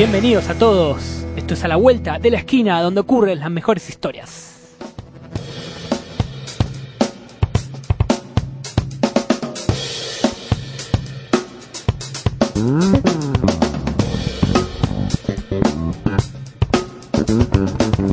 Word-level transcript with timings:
bienvenidos 0.00 0.48
a 0.48 0.54
todos. 0.54 1.26
Esto 1.36 1.52
es 1.52 1.62
a 1.62 1.68
la 1.68 1.76
vuelta 1.76 2.18
de 2.18 2.30
la 2.30 2.38
esquina 2.38 2.80
donde 2.80 3.02
ocurren 3.02 3.38
las 3.38 3.50
mejores 3.50 3.86
historias. 3.90 4.56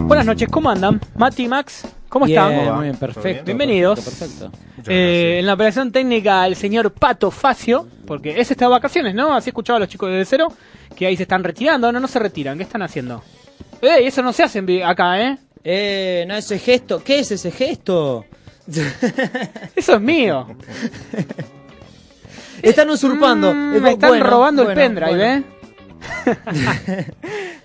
Buenas 0.07 0.25
noches, 0.25 0.49
¿cómo 0.49 0.69
andan? 0.69 0.99
Mati, 1.15 1.47
Max, 1.47 1.87
¿cómo 2.09 2.25
Bien, 2.25 2.37
están? 2.37 2.75
muy 2.75 2.83
bien, 2.83 2.97
perfecto. 2.97 3.45
Bienvenidos. 3.45 4.01
Perfecto. 4.01 4.51
perfecto. 4.51 4.91
Eh, 4.91 5.37
en 5.39 5.45
la 5.45 5.53
operación 5.53 5.93
técnica 5.93 6.45
el 6.47 6.57
señor 6.57 6.91
Pato 6.91 7.31
Facio, 7.31 7.87
porque 8.05 8.41
ese 8.41 8.51
está 8.51 8.65
de 8.65 8.71
vacaciones, 8.71 9.15
¿no? 9.15 9.33
Así 9.33 9.51
escuchaba 9.51 9.77
a 9.77 9.79
los 9.79 9.87
chicos 9.87 10.11
de 10.11 10.25
cero 10.25 10.49
que 10.97 11.05
ahí 11.05 11.15
se 11.15 11.23
están 11.23 11.43
retirando, 11.43 11.91
no, 11.91 11.99
no 11.99 12.07
se 12.07 12.17
retiran, 12.17 12.57
¿qué 12.57 12.63
están 12.63 12.81
haciendo? 12.81 13.23
¡Ey! 13.81 14.07
Eso 14.07 14.23
no 14.23 14.33
se 14.33 14.41
hace 14.43 14.83
acá, 14.83 15.21
¿eh? 15.21 15.37
Eh, 15.63 16.25
no, 16.27 16.35
ese 16.35 16.57
gesto. 16.57 17.03
¿Qué 17.03 17.19
es 17.19 17.31
ese 17.31 17.51
gesto? 17.51 18.25
Eso 19.75 19.93
es 19.95 20.01
mío. 20.01 20.47
Están 22.63 22.89
usurpando. 22.89 23.53
Mm, 23.53 23.75
Eh, 23.75 23.79
me 23.79 23.91
están 23.91 24.09
bueno, 24.09 24.25
robando 24.25 24.63
bueno, 24.65 24.81
el 24.81 24.87
pendrive, 24.87 25.09
bueno. 25.15 25.45
¿eh? 26.25 27.05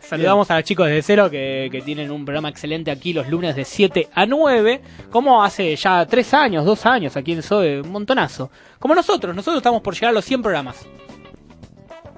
Saludamos 0.03 0.51
a 0.51 0.57
los 0.57 0.65
chicos 0.65 0.89
de 0.89 1.01
Cero 1.01 1.31
que, 1.31 1.71
que 1.73 1.81
tienen 1.81 2.11
un 2.11 2.27
programa 2.27 2.51
excelente 2.51 2.91
aquí 2.91 3.15
los 3.15 3.29
lunes 3.29 3.57
de 3.57 3.65
7 3.65 4.11
a 4.13 4.27
9, 4.27 4.83
como 5.11 5.43
hace 5.43 5.75
ya 5.77 6.05
3 6.05 6.35
años, 6.35 6.67
2 6.67 6.85
años 6.87 7.17
aquí 7.17 7.33
en 7.33 7.43
SOE, 7.43 7.81
un 7.81 7.91
montonazo. 7.91 8.51
Como 8.79 8.95
nosotros, 8.95 9.35
nosotros 9.35 9.57
estamos 9.61 9.81
por 9.81 9.95
llegar 9.95 10.11
a 10.11 10.13
los 10.13 10.25
100 10.27 10.43
programas. 10.43 10.77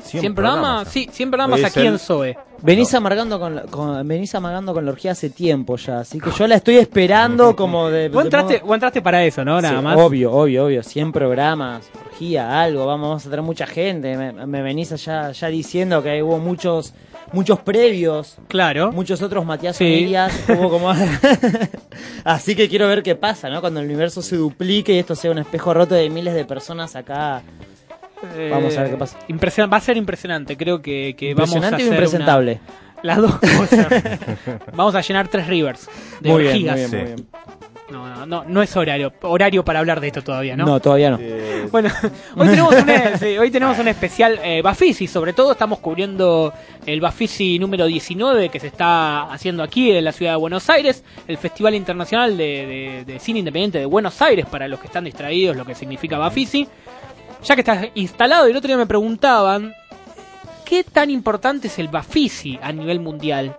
100, 0.04 0.34
programas, 0.34 0.88
sí, 0.88 1.08
100 1.10 1.30
programas 1.30 1.64
aquí 1.64 1.80
el- 1.80 1.86
en 1.86 1.98
SOE. 1.98 2.36
Venís 2.62 2.94
amargando 2.94 3.38
con, 3.38 3.56
la- 3.56 3.62
con- 3.62 4.06
venís 4.08 4.34
amagando 4.34 4.72
con 4.72 4.84
la 4.86 4.92
orgía 4.92 5.12
hace 5.12 5.28
tiempo 5.30 5.76
ya, 5.76 6.00
así 6.00 6.18
que 6.18 6.30
yo 6.30 6.46
la 6.46 6.54
estoy 6.54 6.76
esperando 6.76 7.54
como 7.56 7.90
de. 7.90 8.08
Vos 8.08 8.22
de 8.22 8.26
entraste, 8.28 8.54
modo- 8.58 8.66
vos 8.66 8.74
entraste 8.74 9.02
para 9.02 9.24
eso, 9.24 9.44
¿no? 9.44 9.60
Nada 9.60 9.78
Sí, 9.78 9.84
más. 9.84 9.96
Obvio, 9.98 10.32
obvio, 10.32 10.64
obvio. 10.66 10.82
100 10.82 11.12
programas, 11.12 11.84
orgía, 12.06 12.60
algo. 12.60 12.86
Vamos, 12.86 13.08
vamos 13.08 13.26
a 13.26 13.30
tener 13.30 13.42
mucha 13.42 13.66
gente. 13.66 14.16
Me, 14.16 14.46
me 14.46 14.62
venís 14.62 14.92
allá 14.92 15.30
ya 15.32 15.48
diciendo 15.48 16.02
que 16.02 16.22
hubo 16.22 16.38
muchos 16.38 16.94
muchos 17.32 17.58
previos. 17.60 18.36
Claro. 18.48 18.92
Muchos 18.92 19.20
otros 19.20 19.44
Matías 19.44 19.76
Sí. 19.76 20.14
Hubo 20.48 20.70
como... 20.70 20.92
Así 22.24 22.54
que 22.54 22.68
quiero 22.68 22.86
ver 22.88 23.02
qué 23.02 23.14
pasa, 23.16 23.48
¿no? 23.50 23.60
Cuando 23.60 23.80
el 23.80 23.86
universo 23.86 24.22
se 24.22 24.36
duplique 24.36 24.94
y 24.94 24.98
esto 24.98 25.14
sea 25.14 25.30
un 25.30 25.38
espejo 25.38 25.74
roto 25.74 25.94
de 25.94 26.08
miles 26.10 26.34
de 26.34 26.44
personas 26.44 26.94
acá. 26.96 27.42
Eh, 28.36 28.48
Vamos 28.50 28.76
a 28.76 28.82
ver 28.82 28.90
qué 28.92 28.96
pasa. 28.96 29.18
impresion- 29.28 29.72
va 29.72 29.76
a 29.76 29.80
ser 29.80 29.96
impresionante, 29.96 30.56
creo 30.56 30.80
que, 30.82 31.14
que 31.16 31.34
vamos 31.34 31.54
a 31.56 31.68
hacer 31.68 31.80
impresentable. 31.80 32.60
una- 32.62 32.84
las 33.02 33.18
dos 33.18 33.34
cosas. 33.58 33.86
vamos 34.74 34.94
a 34.94 35.00
llenar 35.02 35.28
tres 35.28 35.46
rivers 35.46 35.88
de 36.20 36.30
Muy 36.30 36.42
bien, 36.44 36.54
muy 36.62 36.74
bien, 36.74 36.90
muy 36.90 37.00
bien. 37.02 37.26
No, 37.90 38.08
no, 38.08 38.24
no, 38.24 38.44
no 38.48 38.62
es 38.62 38.74
horario, 38.78 39.12
horario 39.20 39.62
para 39.62 39.78
hablar 39.80 40.00
de 40.00 40.06
esto 40.06 40.22
todavía, 40.22 40.56
¿no? 40.56 40.64
No, 40.64 40.80
todavía 40.80 41.10
no. 41.10 41.18
Eh, 41.20 41.68
Bueno, 41.70 41.90
hoy 42.36 42.48
tenemos 42.48 42.74
un, 42.74 42.88
eh, 42.88 43.12
sí, 43.20 43.36
hoy 43.36 43.50
tenemos 43.50 43.78
un 43.78 43.88
especial 43.88 44.40
eh, 44.42 44.62
Bafisi, 44.62 45.06
sobre 45.06 45.34
todo 45.34 45.52
estamos 45.52 45.80
cubriendo 45.80 46.54
el 46.86 47.02
Bafisi 47.02 47.58
número 47.58 47.84
19 47.84 48.48
que 48.48 48.58
se 48.58 48.68
está 48.68 49.24
haciendo 49.30 49.62
aquí 49.62 49.92
en 49.92 50.02
la 50.02 50.12
ciudad 50.12 50.32
de 50.32 50.38
Buenos 50.38 50.70
Aires, 50.70 51.04
el 51.28 51.36
Festival 51.36 51.74
Internacional 51.74 52.38
de, 52.38 53.02
de- 53.06 53.12
de 53.12 53.18
Cine 53.20 53.40
Independiente 53.40 53.78
de 53.80 53.86
Buenos 53.86 54.20
Aires, 54.22 54.46
para 54.46 54.66
los 54.66 54.80
que 54.80 54.86
están 54.86 55.04
distraídos, 55.04 55.54
lo 55.54 55.66
que 55.66 55.74
significa 55.74 56.16
Bafisi. 56.16 56.66
Ya 57.44 57.54
que 57.54 57.60
está 57.60 57.88
instalado, 57.94 58.46
y 58.48 58.50
el 58.52 58.56
otro 58.56 58.68
día 58.68 58.76
me 58.76 58.86
preguntaban, 58.86 59.74
¿qué 60.64 60.82
tan 60.84 61.10
importante 61.10 61.68
es 61.68 61.78
el 61.78 61.88
Bafisi 61.88 62.58
a 62.62 62.72
nivel 62.72 63.00
mundial? 63.00 63.56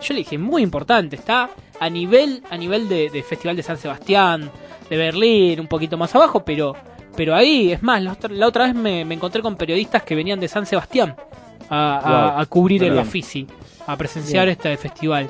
Yo 0.00 0.14
le 0.14 0.18
dije, 0.18 0.38
muy 0.38 0.62
importante, 0.62 1.16
está 1.16 1.50
a 1.80 1.90
nivel, 1.90 2.42
a 2.50 2.56
nivel 2.56 2.88
de, 2.88 3.10
de 3.10 3.22
Festival 3.22 3.56
de 3.56 3.62
San 3.62 3.78
Sebastián, 3.78 4.50
de 4.88 4.96
Berlín, 4.96 5.58
un 5.58 5.66
poquito 5.66 5.96
más 5.96 6.14
abajo, 6.14 6.44
pero, 6.44 6.74
pero 7.16 7.34
ahí, 7.34 7.72
es 7.72 7.82
más, 7.82 8.00
la 8.02 8.12
otra, 8.12 8.32
la 8.32 8.46
otra 8.46 8.66
vez 8.66 8.74
me, 8.74 9.04
me 9.04 9.14
encontré 9.16 9.42
con 9.42 9.56
periodistas 9.56 10.02
que 10.04 10.14
venían 10.14 10.38
de 10.38 10.46
San 10.48 10.64
Sebastián 10.66 11.16
a, 11.68 11.98
a- 11.98 12.30
Wow. 12.32 12.40
a 12.40 12.46
cubrir 12.46 12.84
el. 12.84 12.94
Bafisi, 12.94 13.46
a 13.88 13.96
presenciar 13.96 14.44
Bien. 14.46 14.56
este 14.56 14.76
festival. 14.76 15.28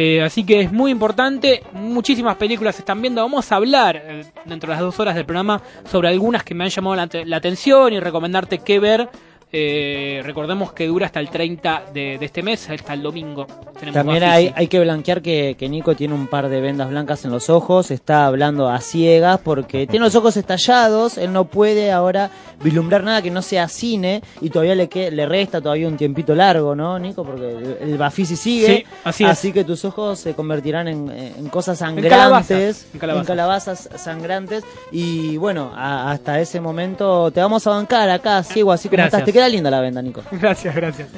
Eh, 0.00 0.22
así 0.22 0.44
que 0.44 0.60
es 0.60 0.70
muy 0.70 0.92
importante, 0.92 1.64
muchísimas 1.72 2.36
películas 2.36 2.76
se 2.76 2.82
están 2.82 3.02
viendo. 3.02 3.20
Vamos 3.20 3.50
a 3.50 3.56
hablar 3.56 3.96
eh, 3.96 4.24
dentro 4.44 4.68
de 4.68 4.74
las 4.74 4.80
dos 4.80 5.00
horas 5.00 5.16
del 5.16 5.24
programa 5.24 5.60
sobre 5.90 6.06
algunas 6.06 6.44
que 6.44 6.54
me 6.54 6.62
han 6.62 6.70
llamado 6.70 6.94
la, 6.94 7.08
la 7.24 7.36
atención 7.36 7.92
y 7.92 7.98
recomendarte 7.98 8.58
qué 8.60 8.78
ver. 8.78 9.08
Eh, 9.50 10.20
recordemos 10.24 10.72
que 10.72 10.86
dura 10.86 11.06
hasta 11.06 11.20
el 11.20 11.30
30 11.30 11.84
de, 11.94 12.18
de 12.18 12.26
este 12.26 12.42
mes, 12.42 12.68
hasta 12.68 12.92
el 12.92 13.02
domingo. 13.02 13.46
Tenemos 13.78 13.94
También 13.94 14.22
hay, 14.24 14.52
hay 14.54 14.66
que 14.66 14.78
blanquear 14.80 15.22
que, 15.22 15.56
que 15.58 15.68
Nico 15.70 15.94
tiene 15.96 16.12
un 16.14 16.26
par 16.26 16.48
de 16.50 16.60
vendas 16.60 16.90
blancas 16.90 17.24
en 17.24 17.30
los 17.30 17.48
ojos, 17.48 17.90
está 17.90 18.26
hablando 18.26 18.68
a 18.68 18.80
ciegas 18.80 19.40
porque 19.42 19.86
tiene 19.86 20.04
los 20.04 20.14
ojos 20.16 20.36
estallados, 20.36 21.16
él 21.16 21.32
no 21.32 21.44
puede 21.46 21.90
ahora 21.92 22.30
vislumbrar 22.62 23.04
nada 23.04 23.22
que 23.22 23.30
no 23.30 23.40
sea 23.40 23.68
cine 23.68 24.20
y 24.40 24.50
todavía 24.50 24.74
le, 24.74 24.88
que, 24.88 25.10
le 25.10 25.24
resta 25.26 25.60
todavía 25.62 25.88
un 25.88 25.96
tiempito 25.96 26.34
largo, 26.34 26.74
¿no, 26.74 26.98
Nico? 26.98 27.24
Porque 27.24 27.48
el, 27.50 27.78
el 27.92 27.96
Bafisi 27.98 28.36
sigue, 28.36 28.66
Sí, 28.66 28.84
así 29.04 29.24
es. 29.48 29.54
que 29.54 29.64
tus 29.64 29.84
ojos 29.84 30.18
se 30.18 30.34
convertirán 30.34 30.88
en, 30.88 31.08
en 31.10 31.48
cosas 31.48 31.78
calabazas, 31.78 32.46
sangrantes, 32.48 32.86
en 32.92 33.00
calabazas. 33.00 33.26
calabazas 33.26 33.88
sangrantes 33.96 34.64
y 34.92 35.36
bueno, 35.38 35.70
a- 35.74 36.10
hasta 36.10 36.38
ese 36.40 36.60
momento 36.60 37.30
te 37.30 37.40
vamos 37.40 37.66
a 37.66 37.70
bancar 37.70 38.10
acá, 38.10 38.42
ciego, 38.42 38.72
así 38.72 38.88
como 38.88 38.96
Gracias. 38.98 39.20
estás. 39.20 39.37
Queda 39.38 39.48
linda 39.48 39.70
la 39.70 39.80
venda, 39.80 40.02
Nico. 40.02 40.20
Gracias, 40.32 40.74
gracias. 40.74 41.08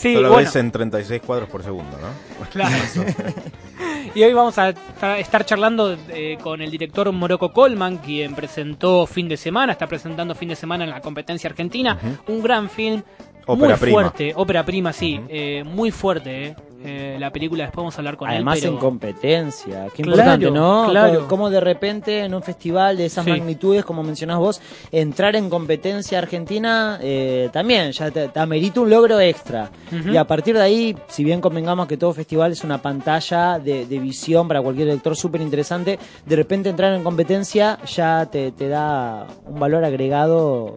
Sí, 0.00 0.14
Solo 0.14 0.28
bueno, 0.30 0.44
ves 0.46 0.56
en 0.56 0.70
36 0.70 1.20
cuadros 1.26 1.48
por 1.50 1.62
segundo, 1.62 1.96
¿no? 1.98 2.46
claro. 2.50 2.74
y 4.14 4.22
hoy 4.22 4.32
vamos 4.32 4.56
a 4.58 4.72
ta- 4.72 5.18
estar 5.18 5.44
charlando 5.44 5.96
eh, 6.08 6.38
con 6.42 6.62
el 6.62 6.70
director 6.70 7.10
Morocco 7.12 7.52
Colman, 7.52 7.98
quien 7.98 8.34
presentó 8.34 9.06
fin 9.06 9.28
de 9.28 9.36
semana, 9.36 9.72
está 9.72 9.86
presentando 9.86 10.34
fin 10.34 10.48
de 10.48 10.56
semana 10.56 10.84
en 10.84 10.90
la 10.90 11.00
competencia 11.00 11.50
argentina, 11.50 11.98
un 12.28 12.42
gran 12.42 12.70
film. 12.70 13.02
Ópera 13.46 13.70
muy 13.70 13.78
prima. 13.80 13.92
fuerte, 14.02 14.32
ópera 14.36 14.64
prima, 14.64 14.92
sí, 14.92 15.20
eh, 15.28 15.64
muy 15.64 15.90
fuerte. 15.90 16.46
eh. 16.46 16.56
Eh, 16.82 17.16
la 17.20 17.30
película 17.30 17.64
después 17.64 17.82
vamos 17.82 17.94
a 17.94 17.98
hablar 17.98 18.16
con 18.16 18.30
Además 18.30 18.56
él. 18.56 18.62
pero- 18.62 18.72
en 18.74 18.78
competencia, 18.78 19.86
qué 19.94 20.02
Claro, 20.02 20.18
importante, 20.22 20.50
¿no? 20.50 20.86
claro. 20.88 21.20
Co- 21.20 21.28
Como 21.28 21.50
de 21.50 21.60
repente 21.60 22.20
en 22.20 22.34
un 22.34 22.42
festival 22.42 22.96
de 22.96 23.04
esas 23.04 23.22
Sí. 23.26 23.30
magnitudes, 23.30 23.84
como 23.84 24.02
mencionás 24.02 24.38
vos, 24.38 24.62
entrar 24.90 25.36
en 25.36 25.50
competencia 25.50 26.16
argentina 26.18 26.98
eh, 27.02 27.50
también 27.52 27.92
ya 27.92 28.10
te, 28.10 28.28
te 28.28 28.40
amerita 28.40 28.80
un 28.80 28.88
logro 28.88 29.20
extra. 29.20 29.68
Y 30.10 30.16
a 30.16 30.24
partir 30.26 30.54
de 30.56 30.62
ahí, 30.62 30.96
si 31.08 31.24
bien 31.24 31.40
convengamos 31.40 31.86
que 31.86 31.96
todo 31.96 32.12
festival 32.12 32.52
es 32.52 32.62
una 32.64 32.80
pantalla 32.80 33.58
de, 33.58 33.86
de 33.86 33.98
visión 33.98 34.46
para 34.48 34.62
cualquier 34.62 34.88
lector 34.88 35.16
súper 35.16 35.40
interesante, 35.40 35.98
de 36.26 36.36
repente 36.36 36.68
entrar 36.68 36.94
en 36.94 37.02
competencia 37.02 37.78
ya 37.86 38.26
te, 38.26 38.52
te 38.52 38.68
da 38.68 39.26
un 39.46 39.58
valor 39.58 39.84
agregado 39.84 40.76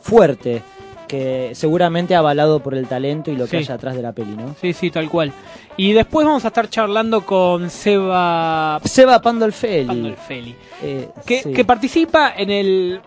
fuerte, 0.00 0.62
que 1.08 1.50
seguramente 1.54 2.14
avalado 2.16 2.60
por 2.60 2.74
el 2.74 2.86
talento 2.88 3.30
y 3.30 3.36
lo 3.36 3.44
que 3.44 3.62
Sí. 3.62 3.70
hay 3.70 3.74
atrás 3.76 3.94
de 3.94 4.02
la 4.02 4.12
peli, 4.12 4.36
¿no? 4.36 4.54
Sí, 4.60 4.72
sí, 4.72 4.90
tal 4.90 5.08
cual. 5.08 5.32
Y 5.76 5.92
después 5.92 6.26
vamos 6.26 6.44
a 6.44 6.48
estar 6.48 6.68
charlando 6.70 7.20
con 7.24 7.70
Seba 7.70 8.80
Seba 8.84 9.20
Pandolfelli. 9.20 9.86
Pandolfelli, 9.86 10.54
eh, 10.82 11.08
que, 11.24 11.42
sí. 11.42 11.52
que 11.52 11.64
participa 11.64 12.32
en 12.36 12.50
el 12.50 13.00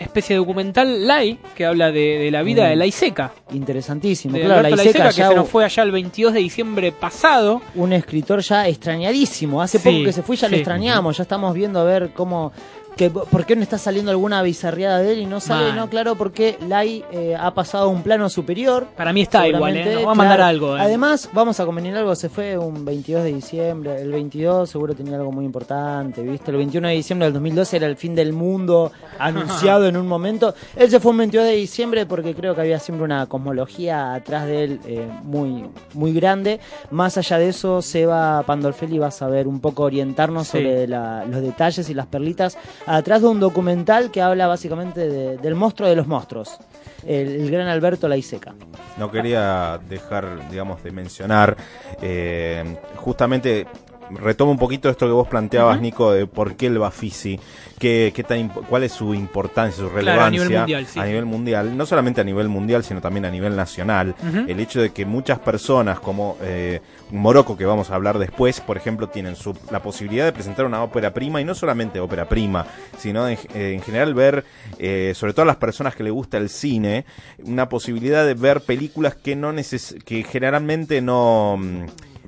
especie 0.00 0.34
de 0.34 0.38
documental 0.38 1.06
Lai, 1.06 1.38
que 1.54 1.64
habla 1.66 1.92
de, 1.92 2.18
de 2.18 2.30
la 2.30 2.42
vida 2.42 2.64
Mm. 2.66 2.68
de 2.70 2.76
la 2.76 2.86
Iseca. 2.86 3.32
Interesantísimo. 3.52 4.34
De 4.34 4.40
claro, 4.44 4.62
la 4.62 4.68
Alberto 4.68 4.82
Iseca 4.88 5.04
Laiseca, 5.04 5.22
que 5.24 5.28
se 5.30 5.36
nos 5.40 5.48
fue 5.48 5.64
allá 5.64 5.82
el 5.82 5.92
22 5.92 6.32
de 6.34 6.40
diciembre 6.40 6.92
pasado. 6.92 7.60
un 7.74 7.92
escritor 7.92 8.40
ya 8.40 8.66
extrañadísimo. 8.68 9.62
Hace 9.62 9.78
Sí, 9.78 9.88
poco 9.88 10.04
que 10.04 10.12
se 10.12 10.22
fue, 10.22 10.36
ya 10.36 10.48
lo 10.48 10.54
sí. 10.54 10.60
extrañamos. 10.60 11.16
Ya 11.16 11.22
estamos 11.22 11.54
viendo 11.54 11.80
a 11.80 11.84
ver 11.84 12.10
cómo. 12.14 12.52
Que, 12.96 13.08
¿Por 13.10 13.46
qué 13.46 13.56
no 13.56 13.62
está 13.62 13.78
saliendo 13.78 14.10
alguna 14.10 14.42
bizarreada 14.42 14.98
de 14.98 15.12
él? 15.12 15.18
Y 15.20 15.26
no 15.26 15.40
sale, 15.40 15.72
no, 15.72 15.88
claro, 15.88 16.14
porque 16.16 16.58
Lai 16.68 17.02
eh, 17.10 17.34
ha 17.38 17.54
pasado 17.54 17.84
a 17.84 17.88
un 17.88 18.02
plano 18.02 18.28
superior. 18.28 18.86
Para 18.96 19.12
mí 19.14 19.22
está 19.22 19.48
igual, 19.48 19.76
¿eh? 19.76 19.94
Nos 19.94 20.06
va 20.06 20.12
a 20.12 20.14
mandar 20.14 20.36
claro. 20.36 20.48
algo. 20.50 20.76
¿eh? 20.76 20.80
Además, 20.82 21.30
vamos 21.32 21.58
a 21.58 21.64
convenir 21.64 21.96
algo, 21.96 22.14
se 22.14 22.28
fue 22.28 22.58
un 22.58 22.84
22 22.84 23.24
de 23.24 23.32
diciembre, 23.32 24.00
el 24.00 24.12
22 24.12 24.68
seguro 24.68 24.94
tenía 24.94 25.16
algo 25.16 25.32
muy 25.32 25.44
importante, 25.46 26.22
¿viste? 26.22 26.50
El 26.50 26.58
21 26.58 26.88
de 26.88 26.94
diciembre 26.94 27.26
del 27.26 27.32
2012 27.34 27.76
era 27.76 27.86
el 27.86 27.96
fin 27.96 28.14
del 28.14 28.32
mundo 28.34 28.92
anunciado 29.18 29.86
en 29.86 29.96
un 29.96 30.06
momento. 30.06 30.54
Él 30.76 30.90
se 30.90 31.00
fue 31.00 31.12
un 31.12 31.18
22 31.18 31.46
de 31.46 31.52
diciembre 31.54 32.04
porque 32.06 32.34
creo 32.34 32.54
que 32.54 32.60
había 32.60 32.78
siempre 32.78 33.04
una 33.04 33.26
cosmología 33.26 34.12
atrás 34.14 34.46
de 34.46 34.64
él 34.64 34.80
eh, 34.86 35.08
muy, 35.24 35.64
muy 35.94 36.12
grande. 36.12 36.60
Más 36.90 37.16
allá 37.16 37.38
de 37.38 37.48
eso, 37.48 37.80
Seba 37.80 38.42
Pandolfelli 38.46 38.98
va 38.98 39.06
a 39.08 39.10
saber 39.10 39.48
un 39.48 39.60
poco 39.60 39.84
orientarnos 39.84 40.46
Sí. 40.48 40.58
sobre 40.58 40.86
la- 40.86 41.24
los 41.24 41.40
detalles 41.40 41.88
y 41.88 41.94
las 41.94 42.06
perlitas 42.06 42.58
atrás 42.86 43.22
de 43.22 43.28
un 43.28 43.40
documental 43.40 44.10
que 44.10 44.20
habla 44.22 44.46
básicamente 44.46 45.08
de- 45.08 45.36
del 45.38 45.54
monstruo 45.54 45.88
de 45.88 45.96
los 45.96 46.06
monstruos. 46.06 46.56
El, 47.06 47.28
el 47.42 47.50
gran 47.50 47.66
Alberto 47.66 48.06
Laiseca. 48.06 48.54
No 48.96 49.10
quería 49.10 49.80
dejar, 49.88 50.48
digamos, 50.50 50.82
de 50.84 50.92
mencionar, 50.92 51.56
eh, 52.00 52.76
justamente 52.96 53.66
retomo 54.16 54.52
un 54.52 54.58
poquito 54.58 54.88
esto 54.88 55.06
que 55.06 55.12
vos 55.12 55.28
planteabas. 55.28 55.80
Nico, 55.80 56.12
de 56.12 56.26
por 56.26 56.56
qué 56.56 56.66
el 56.66 56.78
Bafisi, 56.78 57.38
qué, 57.78 58.12
qué 58.14 58.22
tan, 58.22 58.48
cuál 58.48 58.84
es 58.84 58.92
su 58.92 59.14
importancia, 59.14 59.76
su 59.76 59.88
Claro, 59.90 59.96
relevancia 59.96 60.26
a 60.26 60.30
nivel 60.30 60.58
mundial, 60.58 60.86
sí. 60.86 60.98
a 61.00 61.04
nivel 61.04 61.24
mundial, 61.26 61.76
no 61.76 61.86
solamente 61.86 62.20
a 62.20 62.24
nivel 62.24 62.48
mundial, 62.48 62.84
sino 62.84 63.00
también 63.00 63.24
a 63.24 63.30
nivel 63.30 63.56
nacional. 63.56 64.14
El 64.46 64.60
hecho 64.60 64.80
de 64.80 64.90
que 64.90 65.04
muchas 65.04 65.38
personas, 65.38 66.00
como 66.00 66.36
eh, 66.42 66.80
Morocco, 67.10 67.56
que 67.56 67.64
vamos 67.64 67.90
a 67.90 67.94
hablar 67.94 68.18
después, 68.18 68.60
por 68.60 68.76
ejemplo, 68.76 69.08
tienen 69.08 69.36
su, 69.36 69.56
la 69.70 69.82
posibilidad 69.82 70.24
de 70.24 70.32
presentar 70.32 70.64
una 70.66 70.82
ópera 70.82 71.12
prima, 71.12 71.40
y 71.40 71.44
no 71.44 71.54
solamente 71.54 72.00
ópera 72.00 72.28
prima, 72.28 72.66
sino 72.98 73.28
en, 73.28 73.38
en 73.54 73.82
general 73.82 74.14
ver, 74.14 74.44
eh, 74.78 75.12
sobre 75.14 75.32
todo 75.32 75.42
a 75.42 75.46
las 75.46 75.56
personas 75.56 75.94
que 75.94 76.02
le 76.02 76.10
gusta 76.10 76.38
el 76.38 76.48
cine, 76.48 77.04
una 77.44 77.68
posibilidad 77.68 78.24
de 78.26 78.34
ver 78.34 78.60
películas 78.60 79.14
que 79.16 79.36
no 79.36 79.52
neces 79.52 79.96
que 80.04 80.22
generalmente 80.24 81.00
no, 81.00 81.56
mm, 81.58 81.84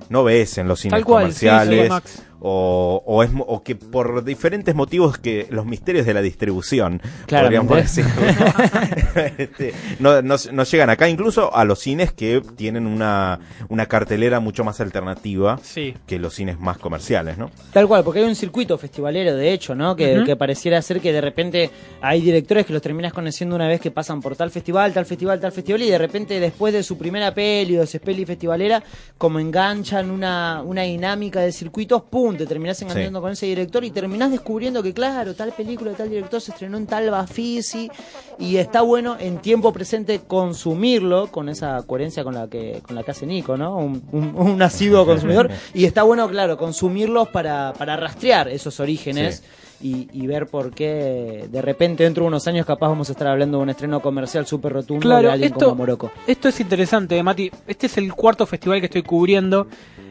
no 0.08 0.24
ves 0.24 0.58
en 0.58 0.68
los 0.68 0.80
cines 0.80 0.98
sí, 0.98 1.02
sí, 1.02 1.04
comerciales. 1.04 1.92
O, 2.40 3.02
o, 3.06 3.22
es, 3.22 3.30
o 3.46 3.62
que 3.62 3.76
por 3.76 4.24
diferentes 4.24 4.74
motivos 4.74 5.18
que 5.18 5.46
los 5.50 5.66
misterios 5.66 6.06
de 6.06 6.14
la 6.14 6.22
distribución 6.22 7.00
Claramente. 7.26 7.66
podríamos 7.68 7.94
decir, 7.94 8.04
este, 9.38 9.74
no, 9.98 10.22
no, 10.22 10.36
no 10.52 10.64
llegan 10.64 10.90
acá 10.90 11.08
incluso 11.08 11.54
a 11.54 11.64
los 11.64 11.78
cines 11.80 12.12
que 12.12 12.42
tienen 12.56 12.86
una, 12.86 13.40
una 13.68 13.86
cartelera 13.86 14.40
mucho 14.40 14.64
más 14.64 14.80
alternativa 14.80 15.58
Sí. 15.62 15.94
que 16.06 16.18
los 16.18 16.34
cines 16.34 16.58
más 16.58 16.78
comerciales, 16.78 17.38
¿no? 17.38 17.50
Tal 17.72 17.86
cual, 17.88 18.04
porque 18.04 18.20
hay 18.20 18.26
un 18.26 18.34
circuito 18.36 18.76
festivalero, 18.78 19.34
de 19.36 19.52
hecho, 19.52 19.74
¿no? 19.74 19.96
Que, 19.96 20.34
pareciera 20.38 20.82
ser 20.82 21.00
que 21.00 21.12
de 21.12 21.20
repente 21.20 21.70
hay 22.00 22.20
directores 22.20 22.66
que 22.66 22.72
los 22.72 22.82
terminas 22.82 23.12
conociendo 23.12 23.54
una 23.54 23.68
vez 23.68 23.80
que 23.80 23.90
pasan 23.92 24.20
por 24.20 24.34
tal 24.36 24.50
festival, 24.50 24.92
tal 24.92 25.06
festival, 25.06 25.40
tal 25.40 25.52
festival, 25.52 25.82
y 25.82 25.90
de 25.90 25.98
repente 25.98 26.40
después 26.40 26.72
de 26.72 26.82
su 26.82 26.98
primera 26.98 27.32
peli 27.32 27.76
o 27.76 27.80
de 27.80 27.86
su 27.86 28.00
peli 28.00 28.24
festivalera, 28.24 28.82
como 29.16 29.38
enganchan 29.38 30.10
una, 30.10 30.60
una 30.62 30.82
dinámica 30.82 31.40
de 31.40 31.52
circuitos, 31.52 32.02
¡pum! 32.24 32.36
Te 32.36 32.46
terminás 32.46 32.80
enganchando 32.82 33.18
Sí. 33.18 33.22
con 33.22 33.32
ese 33.32 33.46
director 33.46 33.84
y 33.84 33.90
terminás 33.90 34.30
descubriendo 34.30 34.82
que, 34.82 34.92
claro, 34.94 35.34
tal 35.34 35.52
película 35.52 35.90
de 35.90 35.96
tal 35.96 36.08
director 36.10 36.40
se 36.40 36.52
estrenó 36.52 36.76
en 36.78 36.86
tal 36.86 37.10
Bafisi, 37.10 37.90
y 38.38 38.56
está 38.56 38.80
bueno 38.82 39.16
en 39.18 39.38
tiempo 39.38 39.72
presente 39.72 40.20
consumirlo 40.26 41.28
con 41.28 41.48
esa 41.48 41.82
coherencia 41.86 42.24
con 42.24 42.34
la 42.34 42.48
que, 42.48 42.80
con 42.86 42.96
la 42.96 43.02
que 43.02 43.10
hace 43.10 43.26
Nico, 43.26 43.56
¿no? 43.56 43.76
Un, 43.76 44.02
un, 44.12 44.34
un 44.36 44.62
asiduo 44.62 45.04
consumidor, 45.06 45.50
y 45.74 45.84
está 45.84 46.02
bueno, 46.02 46.28
claro, 46.28 46.56
consumirlos 46.56 47.28
para, 47.28 47.72
para 47.76 47.96
rastrear 47.96 48.48
esos 48.48 48.80
orígenes. 48.80 49.36
Sí. 49.36 49.44
Y, 49.82 50.08
y 50.12 50.26
ver 50.28 50.46
por 50.46 50.72
qué 50.72 51.46
de 51.50 51.60
repente 51.60 52.04
dentro 52.04 52.22
de 52.22 52.28
unos 52.28 52.46
años 52.46 52.64
capaz 52.64 52.88
vamos 52.88 53.08
a 53.10 53.12
estar 53.12 53.26
hablando 53.26 53.58
de 53.58 53.64
un 53.64 53.70
estreno 53.70 54.00
comercial 54.00 54.46
súper 54.46 54.72
rotundo 54.72 55.06
de 55.08 55.28
alguien 55.28 55.52
esto, 55.52 55.64
como 55.66 55.74
Morocco. 55.74 56.10
esto 56.26 56.48
es 56.48 56.60
interesante, 56.60 57.20
Mati. 57.22 57.50
Este 57.66 57.86
es 57.86 57.98
el 57.98 58.14
cuarto 58.14 58.46
festival 58.46 58.78
que 58.80 58.86
estoy 58.86 59.02
cubriendo 59.02 59.66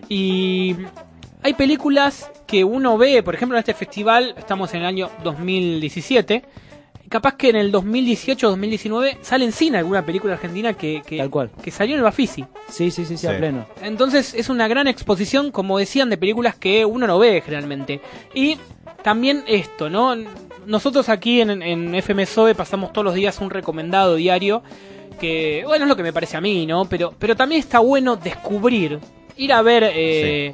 y 0.10 0.76
hay 1.44 1.54
películas 1.54 2.32
que 2.48 2.64
uno 2.64 2.98
ve, 2.98 3.22
por 3.24 3.36
ejemplo, 3.36 3.58
en 3.58 3.60
este 3.60 3.74
festival, 3.74 4.34
estamos 4.38 4.74
en 4.74 4.82
el 4.82 4.86
año 4.86 5.10
2017, 5.24 6.44
y 7.06 7.10
capaz 7.10 7.36
que 7.36 7.50
en 7.50 7.56
el 7.58 7.72
2018 7.72 8.48
2019 8.50 9.18
sale 9.22 9.46
en 9.46 9.52
cine 9.52 9.78
alguna 9.80 10.06
película 10.06 10.34
argentina 10.34 10.74
que, 10.74 11.02
que, 11.06 11.18
Tal 11.18 11.30
cual. 11.30 11.50
que 11.62 11.70
salió 11.72 11.96
en 11.96 12.00
el 12.00 12.04
Bafisi. 12.04 12.46
Sí, 12.70 12.92
sí, 12.92 13.06
sí, 13.06 13.18
sí, 13.18 13.28
a 13.28 13.32
Sí. 13.32 13.38
pleno. 13.38 13.66
Entonces 13.82 14.34
es 14.34 14.50
una 14.50 14.68
gran 14.68 14.88
exposición, 14.88 15.52
como 15.52 15.78
decían, 15.78 16.10
de 16.10 16.18
películas 16.18 16.56
que 16.56 16.86
uno 16.86 17.06
no 17.08 17.20
ve 17.20 17.42
generalmente. 17.42 18.00
Y 18.34 18.58
también 19.02 19.44
esto, 19.48 19.90
¿no? 19.90 20.16
Nosotros 20.66 21.10
aquí 21.10 21.42
en, 21.42 21.62
en 21.62 21.94
FMSOE 22.02 22.56
pasamos 22.56 22.94
todos 22.94 23.04
los 23.04 23.14
días 23.16 23.40
un 23.42 23.50
recomendado 23.50 24.16
diario, 24.16 24.64
que, 25.20 25.64
bueno, 25.68 25.84
es 25.86 25.90
lo 25.90 25.96
que 25.98 26.04
me 26.04 26.14
parece 26.14 26.38
a 26.38 26.42
mí, 26.42 26.66
¿no? 26.66 26.86
Pero, 26.86 27.14
pero 27.20 27.36
también 27.36 27.60
está 27.60 27.80
bueno 27.80 28.16
descubrir, 28.16 29.00
ir 29.36 29.52
a 29.52 29.62
ver, 29.62 29.92
eh, 29.94 30.54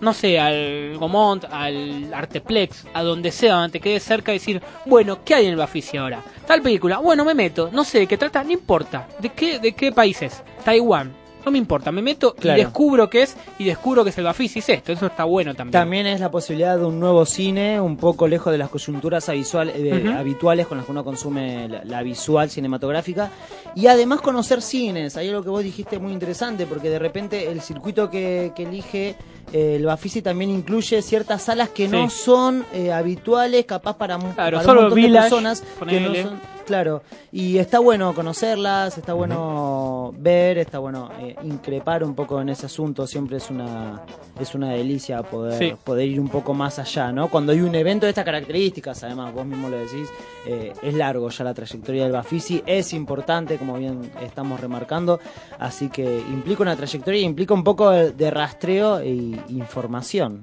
no 0.00 0.12
sé, 0.12 0.38
al 0.38 0.96
Gomont, 0.98 1.44
al 1.50 2.12
Arteplex, 2.12 2.86
a 2.92 3.02
donde 3.02 3.30
sea, 3.30 3.54
donde 3.54 3.72
te 3.72 3.80
quede 3.80 4.00
cerca, 4.00 4.32
decir, 4.32 4.62
bueno, 4.86 5.24
¿qué 5.24 5.34
hay 5.34 5.46
en 5.46 5.52
el 5.52 5.56
Bafisi 5.56 5.96
ahora? 5.96 6.22
Tal 6.46 6.62
película, 6.62 6.98
bueno, 6.98 7.24
me 7.24 7.34
meto, 7.34 7.70
no 7.72 7.84
sé 7.84 8.00
de 8.00 8.06
qué 8.06 8.18
trata, 8.18 8.44
no 8.44 8.52
importa. 8.52 9.08
¿De 9.18 9.30
qué, 9.30 9.58
de 9.58 9.72
qué 9.72 9.92
país 9.92 10.20
es? 10.22 10.42
Taiwán. 10.64 11.23
No 11.44 11.52
me 11.52 11.58
importa, 11.58 11.92
me 11.92 12.02
meto 12.02 12.34
Claro. 12.34 12.58
y 12.58 12.64
descubro 12.64 13.10
qué 13.10 13.22
es 13.22 13.36
y 13.58 13.64
descubro 13.64 14.02
que 14.04 14.10
es 14.10 14.18
el 14.18 14.24
Bafisi 14.24 14.60
es 14.60 14.68
esto, 14.68 14.92
eso 14.92 15.06
está 15.06 15.24
bueno 15.24 15.54
también. 15.54 15.72
También 15.72 16.06
es 16.06 16.20
la 16.20 16.30
posibilidad 16.30 16.78
de 16.78 16.84
un 16.84 16.98
nuevo 16.98 17.26
cine, 17.26 17.80
un 17.80 17.96
poco 17.96 18.26
lejos 18.26 18.50
de 18.52 18.58
las 18.58 18.70
coyunturas 18.70 19.28
eh, 19.28 20.14
habituales 20.16 20.66
con 20.66 20.78
las 20.78 20.86
que 20.86 20.92
uno 20.92 21.04
consume 21.04 21.68
la, 21.68 21.84
la 21.84 22.02
visual 22.02 22.50
cinematográfica. 22.50 23.30
Y 23.74 23.86
además 23.88 24.20
conocer 24.20 24.62
cines. 24.62 25.16
Hay 25.16 25.28
algo 25.28 25.42
que 25.42 25.50
vos 25.50 25.62
dijiste 25.62 25.98
muy 25.98 26.12
interesante, 26.12 26.66
porque 26.66 26.88
de 26.88 26.98
repente 26.98 27.50
el 27.50 27.60
circuito 27.60 28.10
que, 28.10 28.52
que 28.54 28.62
elige 28.62 29.16
eh, 29.52 29.76
el 29.76 29.84
Bafisi 29.84 30.22
también 30.22 30.50
incluye 30.50 31.02
ciertas 31.02 31.42
salas 31.42 31.68
que 31.68 31.88
no 31.88 32.08
son 32.10 32.64
eh, 32.72 32.92
habituales, 32.92 33.66
capaz 33.66 33.96
para, 33.96 34.18
Claro, 34.18 34.58
para 34.58 34.72
un 34.72 34.84
montón 34.84 35.02
de 35.02 35.10
personas 35.20 35.62
que 35.88 36.00
no 36.00 36.14
son. 36.14 36.53
Claro, 36.64 37.02
y 37.30 37.58
está 37.58 37.78
bueno 37.78 38.14
conocerlas, 38.14 38.96
está 38.96 39.12
bueno 39.12 40.12
ver, 40.16 40.56
está 40.58 40.78
bueno 40.78 41.10
eh, 41.20 41.36
increpar 41.44 42.02
un 42.02 42.14
poco 42.14 42.40
en 42.40 42.48
ese 42.48 42.66
asunto, 42.66 43.06
siempre 43.06 43.36
es 43.36 43.50
una 43.50 44.00
es 44.40 44.54
una 44.54 44.70
delicia 44.70 45.22
poder, 45.22 45.58
Sí. 45.58 45.74
poder 45.84 46.08
ir 46.08 46.18
un 46.20 46.28
poco 46.28 46.54
más 46.54 46.78
allá, 46.78 47.12
¿no? 47.12 47.28
Cuando 47.28 47.52
hay 47.52 47.60
un 47.60 47.74
evento 47.74 48.06
de 48.06 48.10
estas 48.10 48.24
características, 48.24 49.04
además 49.04 49.32
vos 49.34 49.44
mismo 49.46 49.68
lo 49.68 49.76
decís, 49.76 50.08
eh, 50.46 50.72
es 50.82 50.94
largo 50.94 51.28
ya 51.28 51.44
la 51.44 51.54
trayectoria 51.54 52.04
del 52.04 52.12
Bafisi, 52.12 52.62
es 52.66 52.92
importante, 52.94 53.58
como 53.58 53.74
bien 53.78 54.10
estamos 54.22 54.58
remarcando, 54.58 55.20
así 55.58 55.88
que 55.90 56.18
implica 56.30 56.62
una 56.62 56.76
trayectoria, 56.76 57.20
implica 57.20 57.52
un 57.54 57.62
poco 57.64 57.90
de, 57.90 58.12
de 58.12 58.30
rastreo 58.30 58.98
e 59.00 59.08
información. 59.48 60.40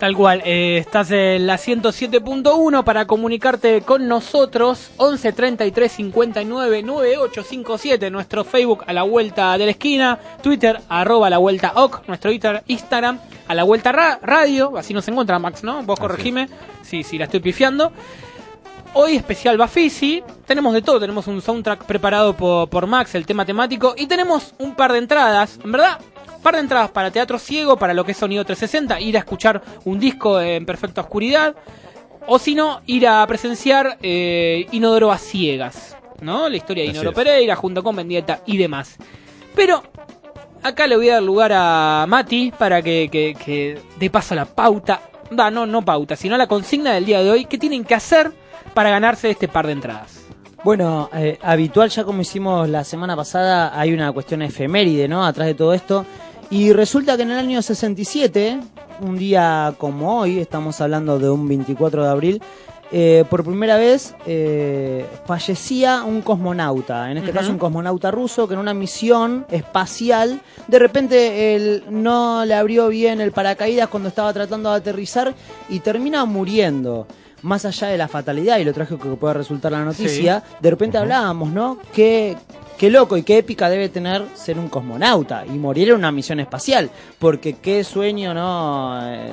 Tal 0.00 0.16
cual, 0.16 0.40
eh, 0.46 0.78
estás 0.78 1.10
en 1.10 1.46
la 1.46 1.58
107.1 1.58 2.84
para 2.84 3.04
comunicarte 3.06 3.82
con 3.82 4.08
nosotros, 4.08 4.90
11 4.96 5.32
33 5.34 5.92
59 5.92 6.82
9857, 6.82 8.10
nuestro 8.10 8.42
Facebook 8.44 8.82
a 8.86 8.94
la 8.94 9.02
vuelta 9.02 9.58
de 9.58 9.66
la 9.66 9.70
esquina, 9.72 10.18
Twitter 10.42 10.80
arroba 10.88 11.26
a 11.26 11.30
la 11.30 11.36
vuelta 11.36 11.72
OC, 11.74 12.08
nuestro 12.08 12.30
Twitter, 12.30 12.62
Instagram 12.66 13.18
a 13.46 13.54
la 13.54 13.62
vuelta 13.64 13.92
ra- 13.92 14.18
radio, 14.22 14.74
así 14.78 14.94
nos 14.94 15.06
encuentra 15.06 15.38
Max, 15.38 15.62
¿no? 15.62 15.82
Vos 15.82 16.00
corregime 16.00 16.48
si, 16.82 17.02
si 17.02 17.18
la 17.18 17.26
estoy 17.26 17.40
pifiando. 17.40 17.92
Hoy 18.92 19.14
especial 19.16 19.56
Bafisi, 19.56 20.20
tenemos 20.46 20.72
de 20.74 20.82
todo, 20.82 20.98
tenemos 20.98 21.26
un 21.28 21.40
soundtrack 21.40 21.84
preparado 21.84 22.34
por, 22.34 22.68
por 22.68 22.86
Max, 22.88 23.14
el 23.14 23.24
tema 23.26 23.44
temático, 23.44 23.94
y 23.96 24.06
tenemos 24.06 24.52
un 24.58 24.74
par 24.74 24.92
de 24.92 24.98
entradas, 24.98 25.60
en 25.62 25.70
verdad, 25.70 25.98
par 26.42 26.54
de 26.54 26.60
entradas 26.60 26.90
para 26.90 27.10
teatro 27.10 27.38
ciego, 27.38 27.76
para 27.76 27.94
lo 27.94 28.04
que 28.04 28.12
es 28.12 28.18
sonido 28.18 28.44
360, 28.44 29.00
ir 29.00 29.16
a 29.16 29.20
escuchar 29.20 29.62
un 29.84 29.98
disco 29.98 30.40
en 30.40 30.66
perfecta 30.66 31.02
oscuridad, 31.02 31.54
o 32.26 32.38
si 32.38 32.54
no, 32.54 32.80
ir 32.86 33.06
a 33.06 33.26
presenciar 33.26 33.98
eh, 34.02 34.66
Inodoro 34.72 35.10
a 35.10 35.18
ciegas, 35.18 35.96
¿no? 36.20 36.48
La 36.48 36.56
historia 36.56 36.84
de 36.84 36.90
Así 36.90 36.96
Inodoro 36.96 37.10
es. 37.10 37.16
Pereira 37.16 37.56
junto 37.56 37.82
con 37.82 37.96
Mendieta 37.96 38.40
y 38.46 38.56
demás. 38.56 38.96
Pero 39.54 39.82
acá 40.62 40.86
le 40.86 40.96
voy 40.96 41.08
a 41.08 41.14
dar 41.14 41.22
lugar 41.22 41.52
a 41.54 42.04
Mati 42.08 42.52
para 42.56 42.82
que, 42.82 43.08
que, 43.10 43.34
que 43.34 43.78
dé 43.98 44.10
paso 44.10 44.34
a 44.34 44.36
la 44.36 44.44
pauta, 44.44 45.00
va, 45.38 45.50
no, 45.50 45.66
no 45.66 45.82
pauta, 45.82 46.16
sino 46.16 46.34
a 46.34 46.38
la 46.38 46.46
consigna 46.46 46.92
del 46.92 47.04
día 47.04 47.22
de 47.22 47.30
hoy, 47.30 47.44
¿qué 47.46 47.58
tienen 47.58 47.84
que 47.84 47.94
hacer 47.94 48.32
para 48.74 48.90
ganarse 48.90 49.30
este 49.30 49.48
par 49.48 49.66
de 49.66 49.72
entradas? 49.72 50.20
Bueno, 50.62 51.08
eh, 51.14 51.38
habitual 51.42 51.88
ya 51.88 52.04
como 52.04 52.20
hicimos 52.20 52.68
la 52.68 52.84
semana 52.84 53.16
pasada, 53.16 53.78
hay 53.78 53.94
una 53.94 54.12
cuestión 54.12 54.42
efeméride, 54.42 55.08
¿no? 55.08 55.24
Atrás 55.24 55.46
de 55.46 55.54
todo 55.54 55.72
esto. 55.72 56.04
Y 56.50 56.72
resulta 56.72 57.16
que 57.16 57.22
en 57.22 57.30
el 57.30 57.38
año 57.38 57.62
67, 57.62 58.58
un 59.02 59.16
día 59.16 59.72
como 59.78 60.18
hoy, 60.18 60.40
estamos 60.40 60.80
hablando 60.80 61.20
de 61.20 61.30
un 61.30 61.46
24 61.46 62.02
de 62.02 62.10
abril, 62.10 62.42
eh, 62.90 63.24
por 63.30 63.44
primera 63.44 63.76
vez 63.76 64.16
eh, 64.26 65.06
fallecía 65.24 66.02
un 66.02 66.22
cosmonauta, 66.22 67.08
en 67.12 67.18
este 67.18 67.30
caso 67.30 67.52
un 67.52 67.58
cosmonauta 67.58 68.10
ruso 68.10 68.48
que 68.48 68.54
en 68.54 68.60
una 68.60 68.74
misión 68.74 69.46
espacial, 69.48 70.40
de 70.66 70.78
repente 70.80 71.54
él 71.54 71.84
no 71.88 72.44
le 72.44 72.54
abrió 72.54 72.88
bien 72.88 73.20
el 73.20 73.30
paracaídas 73.30 73.88
cuando 73.88 74.08
estaba 74.08 74.32
tratando 74.32 74.70
de 74.70 74.76
aterrizar 74.78 75.32
y 75.68 75.78
termina 75.78 76.24
muriendo. 76.24 77.06
Más 77.42 77.64
allá 77.64 77.88
de 77.88 77.96
la 77.98 78.06
fatalidad 78.08 78.58
y 78.58 78.64
lo 78.64 78.72
trágico 78.72 79.08
que 79.10 79.16
puede 79.16 79.34
resultar 79.34 79.72
la 79.72 79.84
noticia, 79.84 80.42
de 80.60 80.70
repente 80.70 80.98
hablábamos, 80.98 81.50
¿no? 81.50 81.78
Qué, 81.92 82.36
qué 82.76 82.90
loco 82.90 83.16
y 83.16 83.22
qué 83.22 83.38
épica 83.38 83.70
debe 83.70 83.88
tener 83.88 84.22
ser 84.34 84.58
un 84.58 84.68
cosmonauta 84.68 85.44
y 85.46 85.50
morir 85.52 85.88
en 85.88 85.94
una 85.96 86.12
misión 86.12 86.38
espacial. 86.40 86.90
Porque 87.18 87.54
qué 87.54 87.82
sueño, 87.82 88.34
¿no? 88.34 88.98
Eh, 89.02 89.32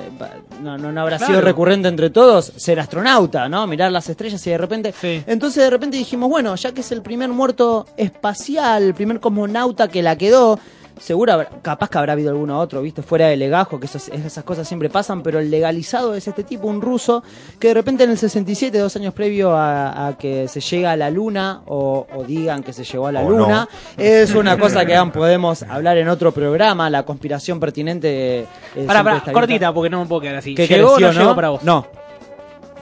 no, 0.62 0.78
no, 0.78 0.90
no 0.90 1.00
habrá 1.02 1.18
Claro. 1.18 1.32
sido 1.34 1.40
recurrente 1.42 1.88
entre 1.88 2.08
todos 2.10 2.52
ser 2.56 2.80
astronauta, 2.80 3.48
¿no? 3.48 3.66
Mirar 3.66 3.92
las 3.92 4.08
estrellas 4.08 4.46
y 4.46 4.50
de 4.50 4.58
repente. 4.58 4.94
Sí. 4.98 5.22
Entonces 5.26 5.62
de 5.64 5.70
repente 5.70 5.96
dijimos, 5.98 6.30
bueno, 6.30 6.54
ya 6.56 6.72
que 6.72 6.80
es 6.80 6.90
el 6.92 7.02
primer 7.02 7.28
muerto 7.28 7.86
espacial, 7.96 8.82
el 8.84 8.94
primer 8.94 9.20
cosmonauta 9.20 9.88
que 9.88 10.02
la 10.02 10.16
quedó. 10.16 10.58
Seguro, 11.00 11.32
habrá- 11.32 11.48
capaz 11.62 11.88
que 11.90 11.98
habrá 11.98 12.12
habido 12.14 12.30
alguno 12.30 12.58
otro, 12.58 12.82
¿viste? 12.82 13.02
Fuera 13.02 13.26
de 13.28 13.36
legajo, 13.36 13.78
que 13.80 13.86
esos- 13.86 14.08
esas 14.08 14.44
cosas 14.44 14.66
siempre 14.66 14.90
pasan, 14.90 15.22
pero 15.22 15.38
el 15.38 15.50
legalizado 15.50 16.14
es 16.14 16.26
este 16.28 16.44
tipo, 16.44 16.66
un 16.66 16.80
ruso, 16.80 17.22
que 17.58 17.68
de 17.68 17.74
repente 17.74 18.04
en 18.04 18.10
el 18.10 18.18
67, 18.18 18.78
dos 18.78 18.94
años 18.96 19.14
previo 19.14 19.52
a, 19.52 20.08
a 20.08 20.18
que 20.18 20.48
se 20.48 20.60
llega 20.60 20.92
a 20.92 20.96
la 20.96 21.10
luna, 21.10 21.62
o, 21.66 22.06
o 22.14 22.24
digan 22.24 22.62
que 22.62 22.72
se 22.72 22.84
llegó 22.84 23.06
a 23.06 23.12
la 23.12 23.22
O 23.22 23.30
luna, 23.30 23.68
es 23.96 24.34
una 24.34 24.58
cosa 24.58 24.84
que 24.84 24.94
aún 24.96 25.10
podemos 25.10 25.62
hablar 25.62 25.96
en 25.98 26.08
otro 26.08 26.32
programa, 26.32 26.88
la 26.90 27.02
conspiración 27.04 27.60
pertinente. 27.60 28.40
eh, 28.40 28.46
Para, 28.86 29.02
para, 29.04 29.32
cortita, 29.32 29.72
porque 29.72 29.90
no 29.90 30.00
me 30.02 30.06
puedo 30.06 30.20
quedar 30.22 30.36
así. 30.36 30.54
¿Qué 30.54 30.66
¿Llegó 30.66 30.92
o 30.94 31.00
no 31.00 31.12
llegó 31.12 31.34
para 31.34 31.48
vos? 31.50 31.62
No. 31.62 31.86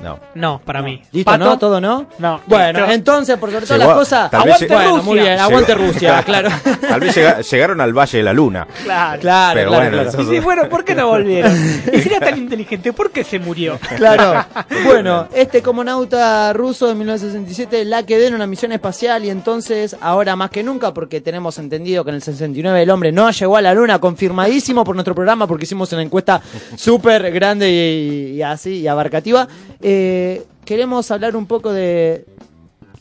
No. 0.03 0.19
No, 0.35 0.61
para 0.65 0.83
mí. 0.83 1.03
¿Listo, 1.13 1.31
¿Pato? 1.31 1.45
no? 1.45 1.59
¿Todo 1.59 1.81
no? 1.81 2.07
No. 2.19 2.41
Bueno, 2.47 2.81
Listo. 2.81 2.95
entonces, 2.95 3.37
por 3.39 3.51
sobre 3.51 3.67
todas 3.67 3.79
las 3.81 3.89
cosas... 3.97 4.33
¡Aguante 4.35 4.67
Bueno, 4.67 4.91
Rusia! 4.91 5.03
muy 5.05 5.19
bien, 5.19 5.39
aguante 5.39 5.75
Llegó- 5.75 5.87
Rusia, 5.93 6.23
claro. 6.27 6.49
Tal 6.87 7.01
vez 7.01 7.15
llega- 7.17 7.41
llegaron 7.41 7.81
al 7.81 7.93
Valle 7.93 8.19
de 8.19 8.25
la 8.25 8.33
Luna. 8.33 8.67
Claro. 8.85 9.21
Claro, 9.21 9.55
Pero 9.55 9.71
claro, 9.71 9.83
bueno, 9.91 10.03
claro. 10.05 10.09
eso- 10.23 10.33
Y 10.33 10.37
sí, 10.37 10.41
bueno, 10.45 10.69
¿por 10.69 10.85
qué 10.85 10.95
no 10.95 11.07
volvieron? 11.09 11.53
Y 11.93 11.99
si 12.01 12.09
era 12.09 12.21
tan 12.21 12.37
inteligente, 12.39 12.93
¿por 12.93 13.11
qué 13.11 13.25
se 13.25 13.39
murió? 13.39 13.79
Claro. 13.97 14.45
Bueno, 14.85 15.29
este 15.35 15.63
comonauta 15.63 16.53
ruso 16.53 16.87
de 16.89 16.95
1967 16.95 17.85
la 17.87 18.03
quedó 18.05 18.27
en 18.27 18.35
una 18.35 18.47
misión 18.47 18.73
espacial 18.73 19.25
y 19.25 19.31
entonces, 19.31 19.97
ahora 20.01 20.37
más 20.37 20.51
que 20.51 20.63
nunca, 20.63 20.93
porque 20.95 21.21
tenemos 21.21 21.59
entendido 21.59 22.05
que 22.05 22.11
en 22.11 22.17
el 22.17 22.23
69 22.23 22.83
el 22.83 22.91
hombre 22.91 23.13
no 23.13 23.31
llegó 23.31 23.57
a 23.57 23.63
la 23.63 23.75
luna, 23.75 23.99
confirmadísimo 23.99 24.85
por 24.85 24.95
nuestro 24.95 25.15
programa, 25.15 25.47
porque 25.47 25.65
hicimos 25.65 25.93
una 25.93 26.03
encuesta 26.03 26.41
súper 26.77 27.31
grande 27.33 27.71
y, 27.71 28.37
y 28.37 28.43
así, 28.43 28.81
y 28.81 28.89
abarcativa, 28.89 29.49
eh, 29.89 30.43
queremos 30.65 31.09
hablar 31.13 31.37
un 31.37 31.47
poco 31.47 31.73
de 31.73 32.27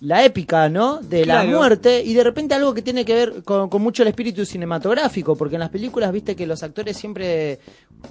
la 0.01 0.23
épica, 0.23 0.69
¿no? 0.69 0.99
De 1.01 1.25
la 1.25 1.43
muerte 1.45 2.03
y 2.03 2.13
de 2.13 2.23
repente 2.23 2.53
algo 2.53 2.75
que 2.75 2.83
tiene 2.83 3.03
que 3.05 3.15
ver 3.15 3.43
con, 3.43 3.69
con 3.69 3.81
mucho 3.81 4.03
el 4.03 4.09
espíritu 4.09 4.45
cinematográfico, 4.45 5.35
porque 5.35 5.55
en 5.55 5.61
las 5.61 5.69
películas 5.71 6.11
viste 6.11 6.35
que 6.35 6.45
los 6.45 6.61
actores 6.61 6.95
siempre 6.95 7.59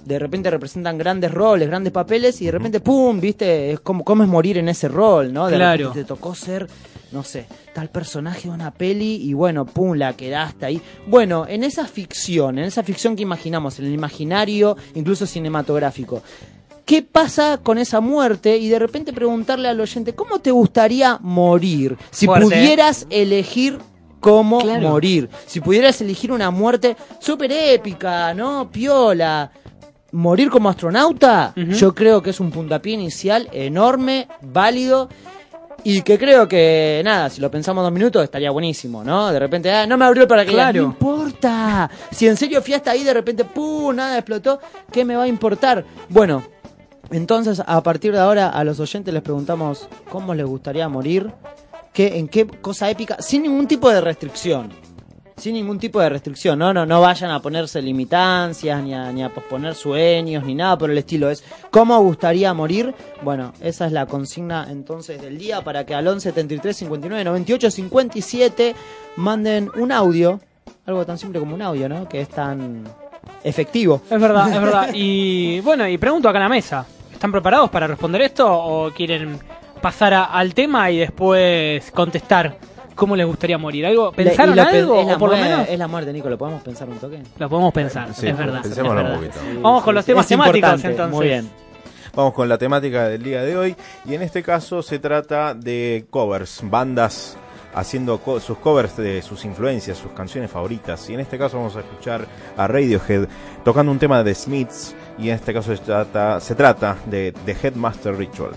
de 0.03 0.19
repente 0.19 0.49
representan 0.49 0.97
grandes 0.97 1.31
roles, 1.31 1.69
grandes 1.69 1.93
papeles 1.93 2.41
y 2.41 2.45
de 2.47 2.51
repente 2.51 2.81
¡pum! 2.81 3.17
viste, 3.21 3.71
es 3.71 3.79
como 3.79 4.03
cómo 4.03 4.23
es 4.23 4.29
morir 4.29 4.57
en 4.57 4.67
ese 4.67 4.89
rol, 4.89 5.31
¿no? 5.31 5.47
De 5.47 5.55
Claro. 5.55 5.77
repente 5.77 6.01
te 6.01 6.05
tocó 6.05 6.35
ser, 6.35 6.67
no 7.13 7.23
sé, 7.23 7.45
tal 7.73 7.89
personaje 7.89 8.49
de 8.49 8.53
una 8.55 8.71
peli 8.71 9.15
y 9.23 9.33
bueno, 9.33 9.65
¡pum! 9.65 9.95
la 9.95 10.17
quedaste 10.17 10.65
ahí. 10.65 10.81
Bueno, 11.07 11.45
en 11.47 11.63
esa 11.63 11.85
ficción, 11.87 12.57
en 12.57 12.65
esa 12.65 12.83
ficción 12.83 13.15
que 13.15 13.21
imaginamos, 13.21 13.79
en 13.79 13.85
el 13.85 13.93
imaginario, 13.93 14.75
incluso 14.95 15.25
cinematográfico. 15.25 16.21
¿Qué 16.85 17.01
pasa 17.01 17.59
con 17.61 17.77
esa 17.77 17.99
muerte? 17.99 18.57
Y 18.57 18.69
de 18.69 18.77
repente 18.79 19.11
preguntarle 19.11 19.67
al 19.67 19.79
oyente, 19.79 20.13
¿cómo 20.13 20.39
te 20.39 20.51
gustaría 20.51 21.17
morir? 21.21 21.97
Si 22.11 22.27
Fuerte. 22.27 22.45
pudieras 22.45 23.07
elegir 23.09 23.79
cómo 24.19 24.59
Claro. 24.61 24.89
morir. 24.89 25.29
Si 25.47 25.61
pudieras 25.61 25.99
elegir 26.01 26.31
una 26.31 26.51
muerte 26.51 26.95
súper 27.19 27.51
épica, 27.51 28.33
¿no? 28.33 28.69
Piola. 28.71 29.51
Morir 30.11 30.49
como 30.49 30.69
astronauta, 30.69 31.53
yo 31.55 31.93
creo 31.93 32.21
que 32.21 32.29
es 32.29 32.39
un 32.39 32.49
puntapié 32.51 32.93
inicial 32.93 33.49
enorme, 33.51 34.27
válido. 34.41 35.09
Y 35.83 36.01
que 36.03 36.17
creo 36.17 36.47
que, 36.47 37.01
nada, 37.03 37.29
si 37.29 37.41
lo 37.41 37.51
pensamos 37.51 37.83
dos 37.83 37.91
minutos 37.91 38.23
estaría 38.23 38.49
buenísimo, 38.49 39.03
¿no? 39.03 39.31
De 39.31 39.37
repente, 39.37 39.71
ah, 39.71 39.85
no 39.85 39.97
me 39.97 40.05
abrió 40.05 40.23
el 40.23 40.27
paracaídas. 40.29 40.71
Claro. 40.71 40.81
No 40.83 40.87
importa. 40.87 41.89
Si 42.11 42.27
en 42.27 42.37
serio 42.37 42.61
fui 42.61 42.73
hasta 42.73 42.91
ahí, 42.91 43.03
de 43.03 43.13
repente, 43.13 43.43
¡pum! 43.43 43.93
Nada 43.95 44.17
explotó. 44.17 44.59
¿Qué 44.91 45.03
me 45.05 45.15
va 45.15 45.23
a 45.23 45.27
importar? 45.27 45.85
Bueno, 46.09 46.41
entonces 47.11 47.61
a 47.65 47.83
partir 47.83 48.13
de 48.13 48.19
ahora 48.19 48.49
a 48.49 48.63
los 48.63 48.79
oyentes 48.79 49.13
les 49.13 49.23
preguntamos 49.23 49.87
cómo 50.09 50.33
les 50.33 50.45
gustaría 50.45 50.87
morir, 50.89 51.31
qué, 51.93 52.17
en 52.17 52.27
qué 52.27 52.45
cosa 52.45 52.89
épica, 52.89 53.17
sin 53.21 53.43
ningún 53.43 53.67
tipo 53.67 53.89
de 53.89 54.01
restricción. 54.01 54.69
Sin 55.37 55.55
ningún 55.55 55.79
tipo 55.79 55.99
de 55.99 56.07
restricción, 56.07 56.57
no, 56.57 56.73
no, 56.73 56.85
no 56.85 57.01
vayan 57.01 57.29
a 57.29 57.41
ponerse 57.41 57.81
limitancias, 57.81 58.81
ni 58.81 58.93
a, 58.93 59.11
ni 59.11 59.21
a 59.21 59.33
posponer 59.33 59.75
sueños, 59.75 60.45
ni 60.45 60.55
nada 60.55 60.77
por 60.77 60.89
el 60.89 60.97
estilo. 60.97 61.29
Es 61.29 61.43
cómo 61.71 61.99
gustaría 62.01 62.53
morir. 62.53 62.95
Bueno, 63.21 63.51
esa 63.59 63.85
es 63.85 63.91
la 63.91 64.05
consigna 64.05 64.67
entonces 64.69 65.21
del 65.21 65.37
día 65.37 65.61
para 65.61 65.85
que 65.85 65.93
al 65.93 66.07
11 66.07 66.29
73 66.29 66.77
59 66.77 67.23
98 67.25 67.69
57 67.69 68.75
manden 69.17 69.69
un 69.75 69.91
audio. 69.91 70.39
Algo 70.85 71.05
tan 71.05 71.17
simple 71.17 71.41
como 71.41 71.53
un 71.53 71.61
audio, 71.61 71.89
¿no? 71.89 72.07
Que 72.07 72.21
es 72.21 72.29
tan 72.29 72.85
efectivo. 73.43 74.01
Es 74.09 74.19
verdad, 74.21 74.53
es 74.53 74.61
verdad. 74.61 74.89
Y 74.93 75.59
bueno, 75.61 75.85
y 75.85 75.97
pregunto 75.97 76.29
acá 76.29 76.37
en 76.37 76.43
la 76.43 76.49
mesa. 76.49 76.85
¿Están 77.15 77.31
preparados 77.31 77.69
para 77.69 77.87
responder 77.87 78.21
esto 78.21 78.45
o 78.51 78.91
quieren 78.91 79.39
pasar 79.81 80.13
a- 80.13 80.25
al 80.25 80.53
tema 80.53 80.91
y 80.91 80.97
después 80.99 81.89
contestar 81.91 82.57
cómo 82.93 83.15
les 83.15 83.25
gustaría 83.25 83.57
morir? 83.57 83.85
¿Algo? 83.85 84.11
¿Pensaron 84.11 84.53
pe- 84.55 84.61
algo? 84.61 84.99
Es 85.01 85.07
la, 85.07 85.15
o 85.15 85.17
por 85.19 85.29
lo 85.31 85.35
muerte, 85.37 85.53
menos 85.55 85.69
es 85.69 85.79
la 85.79 85.87
muerte, 85.87 86.13
Nico, 86.13 86.29
¿lo 86.29 86.37
podemos 86.37 86.61
pensar 86.61 86.89
un 86.89 86.97
toque? 86.97 87.19
lo 87.39 87.49
podemos 87.49 87.73
pensar. 87.73 88.13
Sí, 88.13 88.27
es 88.27 88.37
verdad. 88.37 88.57
es 88.57 88.63
pensémoslo 88.67 89.01
un 89.01 89.13
poquito. 89.15 89.39
Vamos 89.61 89.83
con 89.83 89.95
los 89.95 90.05
temas 90.05 90.27
temáticos 90.27 90.83
entonces. 90.83 91.15
Muy 91.15 91.27
bien. 91.27 91.49
Vamos 92.13 92.33
con 92.33 92.47
la 92.47 92.57
temática 92.57 93.07
del 93.09 93.23
día 93.23 93.41
de 93.43 93.57
hoy 93.57 93.75
y 94.05 94.13
en 94.13 94.21
este 94.21 94.41
caso 94.43 94.81
se 94.81 94.99
trata 94.99 95.53
de 95.53 96.05
covers, 96.09 96.61
bandas 96.63 97.37
haciendo 97.73 98.19
co- 98.19 98.39
sus 98.39 98.57
covers 98.59 98.95
de 98.95 99.21
sus 99.21 99.43
influencias, 99.43 99.97
sus 99.97 100.11
canciones 100.13 100.49
favoritas. 100.49 101.09
Y 101.09 101.13
en 101.13 101.19
este 101.19 101.37
caso 101.37 101.57
vamos 101.57 101.75
a 101.75 101.79
escuchar 101.81 102.25
a 102.55 102.67
Radiohead 102.67 103.27
tocando 103.65 103.91
un 103.91 103.99
tema 103.99 104.23
de 104.23 104.31
The 104.31 104.35
Smiths 104.35 104.95
y 105.17 105.29
en 105.29 105.35
este 105.35 105.53
caso 105.53 105.75
se 105.75 105.81
trata, 105.81 106.39
se 106.39 106.55
trata 106.55 106.97
de 107.05 107.33
The 107.45 107.55
Headmaster 107.63 108.15
Ritual. 108.15 108.51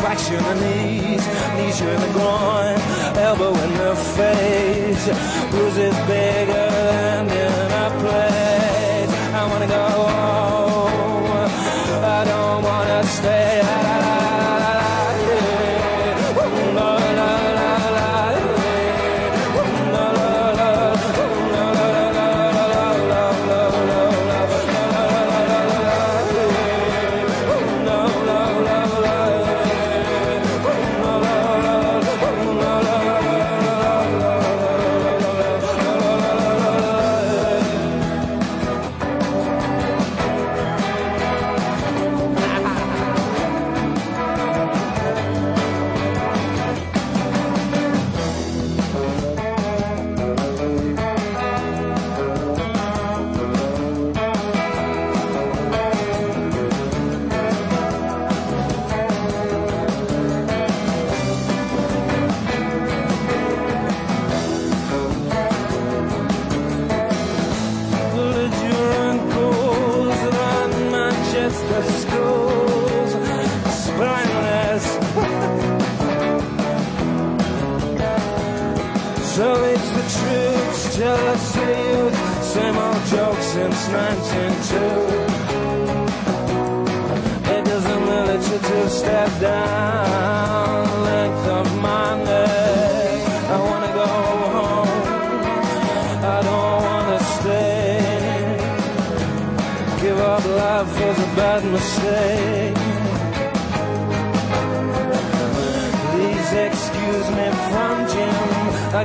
Satisfaction 0.00 0.44
in 0.44 0.60
knees, 0.60 1.26
knees 1.56 1.80
in 1.80 2.00
the 2.00 2.12
groin, 2.12 2.76
elbow 3.16 3.54
in 3.54 3.72
the 3.74 3.94
face. 4.16 5.06
Bruises 5.50 5.96
bigger 6.06 6.70
than 6.70 7.28
in 7.28 7.72
a 7.72 8.00
plate. 8.00 8.79
I 9.40 9.46
wanna 9.46 9.66
go. 9.66 9.84
I 12.04 12.24
don't 12.26 12.62
wanna 12.62 13.04
stay. 13.04 13.49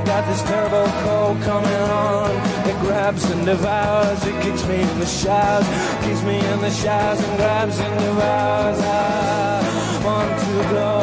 Got 0.06 0.24
this 0.28 0.42
turbo 0.44 0.86
cold 1.02 1.42
coming 1.42 1.82
on. 1.90 2.30
It 2.68 2.78
grabs 2.80 3.28
and 3.28 3.44
devours. 3.44 4.24
It 4.24 4.40
kicks 4.40 4.64
me 4.66 4.80
in 4.80 4.98
the 5.00 5.06
showers, 5.06 5.66
keeps 6.04 6.22
me 6.22 6.38
in 6.38 6.60
the 6.60 6.70
showers 6.70 7.20
and 7.20 7.36
grabs 7.36 7.78
and 7.80 8.00
devours. 8.00 8.78
I 8.80 10.02
want 10.04 10.40
to 10.40 10.74
go 10.74 10.95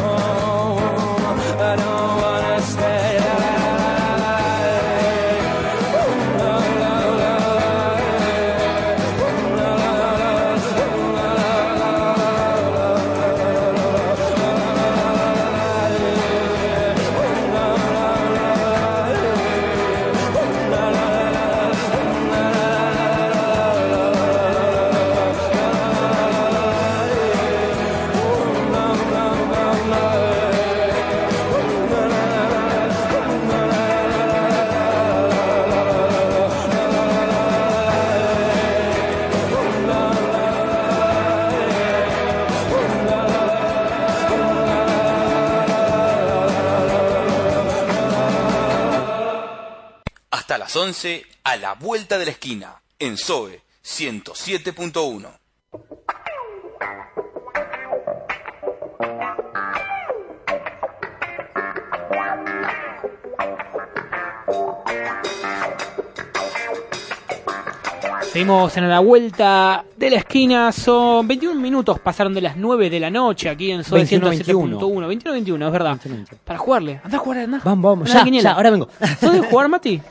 las 50.74 50.82
11 50.82 51.24
a 51.44 51.58
la 51.58 51.74
vuelta 51.76 52.18
de 52.18 52.26
la 52.26 52.32
esquina 52.32 52.82
en 52.98 53.16
Zoe 53.16 53.62
107.1. 53.86 55.28
Seguimos 68.32 68.76
en 68.78 68.90
la 68.90 69.00
vuelta 69.00 69.86
de 69.96 70.10
la 70.10 70.18
esquina. 70.18 70.72
Son 70.72 71.28
21 71.28 71.60
minutos, 71.62 72.00
pasaron 72.00 72.34
de 72.34 72.42
las 72.42 72.58
9 72.58 72.90
de 72.90 73.00
la 73.00 73.12
noche 73.12 73.48
aquí 73.48 73.70
en 73.70 73.84
Soy 73.84 74.06
21, 74.06 74.32
107.1. 74.32 75.08
21, 75.08 75.34
21, 75.34 75.66
es 75.68 75.72
verdad. 75.72 75.90
21, 75.92 76.16
21. 76.16 76.42
Para 76.44 76.58
jugarle. 76.58 77.00
Anda 77.04 77.18
a 77.18 77.20
jugar, 77.20 77.38
anda. 77.42 77.62
Vamos, 77.64 77.84
vamos, 77.84 78.16
Anda, 78.16 78.40
ya, 78.40 78.52
ahora 78.54 78.72
vengo. 78.72 78.90
¿Sos 79.20 79.34
de 79.34 79.42
jugar, 79.42 79.70
Mati? 79.70 80.02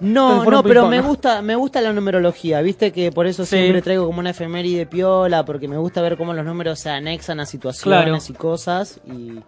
No, 0.00 0.44
no, 0.44 0.62
pero 0.62 0.88
me 0.88 1.00
gusta, 1.00 1.40
me 1.42 1.54
gusta 1.54 1.80
la 1.80 1.92
numerología, 1.92 2.60
viste 2.62 2.92
que 2.92 3.12
por 3.12 3.26
eso 3.26 3.44
Sí. 3.44 3.56
siempre 3.56 3.80
traigo 3.82 4.06
como 4.06 4.18
una 4.20 4.30
efeméride 4.30 4.86
piola, 4.86 5.44
porque 5.44 5.68
me 5.68 5.76
gusta 5.78 6.02
ver 6.02 6.16
cómo 6.16 6.32
los 6.34 6.44
números 6.44 6.80
se 6.80 6.90
anexan 6.90 7.40
a 7.40 7.46
situaciones 7.46 8.02
Claro. 8.04 8.18
y 8.28 8.32
cosas 8.32 9.00
y 9.06 9.38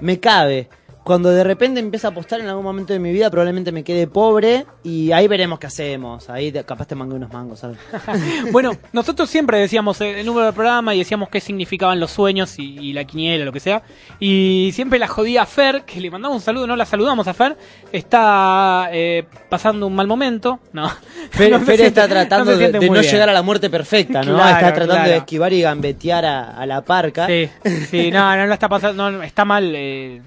me 0.00 0.20
cabe. 0.20 0.68
Cuando 1.04 1.30
de 1.30 1.42
repente 1.42 1.80
empiece 1.80 2.06
a 2.06 2.10
apostar 2.10 2.40
en 2.40 2.48
algún 2.48 2.62
momento 2.64 2.92
de 2.92 3.00
mi 3.00 3.12
vida, 3.12 3.28
probablemente 3.28 3.72
me 3.72 3.82
quede 3.82 4.06
pobre 4.06 4.66
y 4.84 5.10
ahí 5.10 5.26
veremos 5.26 5.58
qué 5.58 5.66
hacemos. 5.66 6.30
Ahí 6.30 6.52
capaz 6.64 6.86
te 6.86 6.94
mangué 6.94 7.16
unos 7.16 7.32
mangos, 7.32 7.58
¿sabes? 7.60 7.78
Bueno, 8.52 8.76
nosotros 8.92 9.28
siempre 9.28 9.58
decíamos 9.58 10.00
eh, 10.00 10.20
el 10.20 10.26
número 10.26 10.46
del 10.46 10.54
programa 10.54 10.94
y 10.94 10.98
decíamos 10.98 11.28
qué 11.28 11.40
significaban 11.40 11.98
los 11.98 12.12
sueños 12.12 12.56
y, 12.58 12.78
y 12.78 12.92
la 12.92 13.04
quiniela, 13.04 13.44
lo 13.44 13.52
que 13.52 13.58
sea. 13.60 13.82
Y 14.20 14.70
siempre 14.74 14.98
la 15.00 15.08
jodía 15.08 15.42
a 15.42 15.46
Fer, 15.46 15.82
que 15.84 16.00
le 16.00 16.10
mandamos 16.10 16.36
un 16.36 16.42
saludo, 16.42 16.66
no 16.68 16.76
la 16.76 16.86
saludamos 16.86 17.26
a 17.26 17.34
Fer. 17.34 17.56
Está 17.90 18.88
eh, 18.92 19.24
pasando 19.48 19.86
un 19.88 19.94
mal 19.94 20.06
momento. 20.06 20.60
No. 20.72 20.88
Fer, 21.30 21.50
No 21.50 21.60
Fer 21.60 21.78
siente- 21.80 21.86
está 21.88 22.08
tratando 22.08 22.52
no 22.52 22.58
de, 22.58 22.72
no 22.72 22.78
bien. 22.78 23.02
llegar 23.02 23.28
a 23.28 23.32
la 23.32 23.42
muerte 23.42 23.68
perfecta, 23.70 24.22
¿no? 24.22 24.34
Claro, 24.34 24.54
está 24.56 24.72
tratando 24.72 24.94
claro. 24.94 25.10
de 25.10 25.16
esquivar 25.16 25.52
y 25.52 25.62
gambetear 25.62 26.24
a, 26.24 26.56
a 26.56 26.66
la 26.66 26.82
parca. 26.82 27.26
Sí, 27.26 27.48
sí, 27.90 28.10
no, 28.12 28.36
no, 28.36 28.46
no 28.46 28.52
está 28.52 28.68
pasando, 28.68 29.10
no, 29.10 29.22
está 29.22 29.44
mal. 29.44 29.72
Eh, 29.74 30.22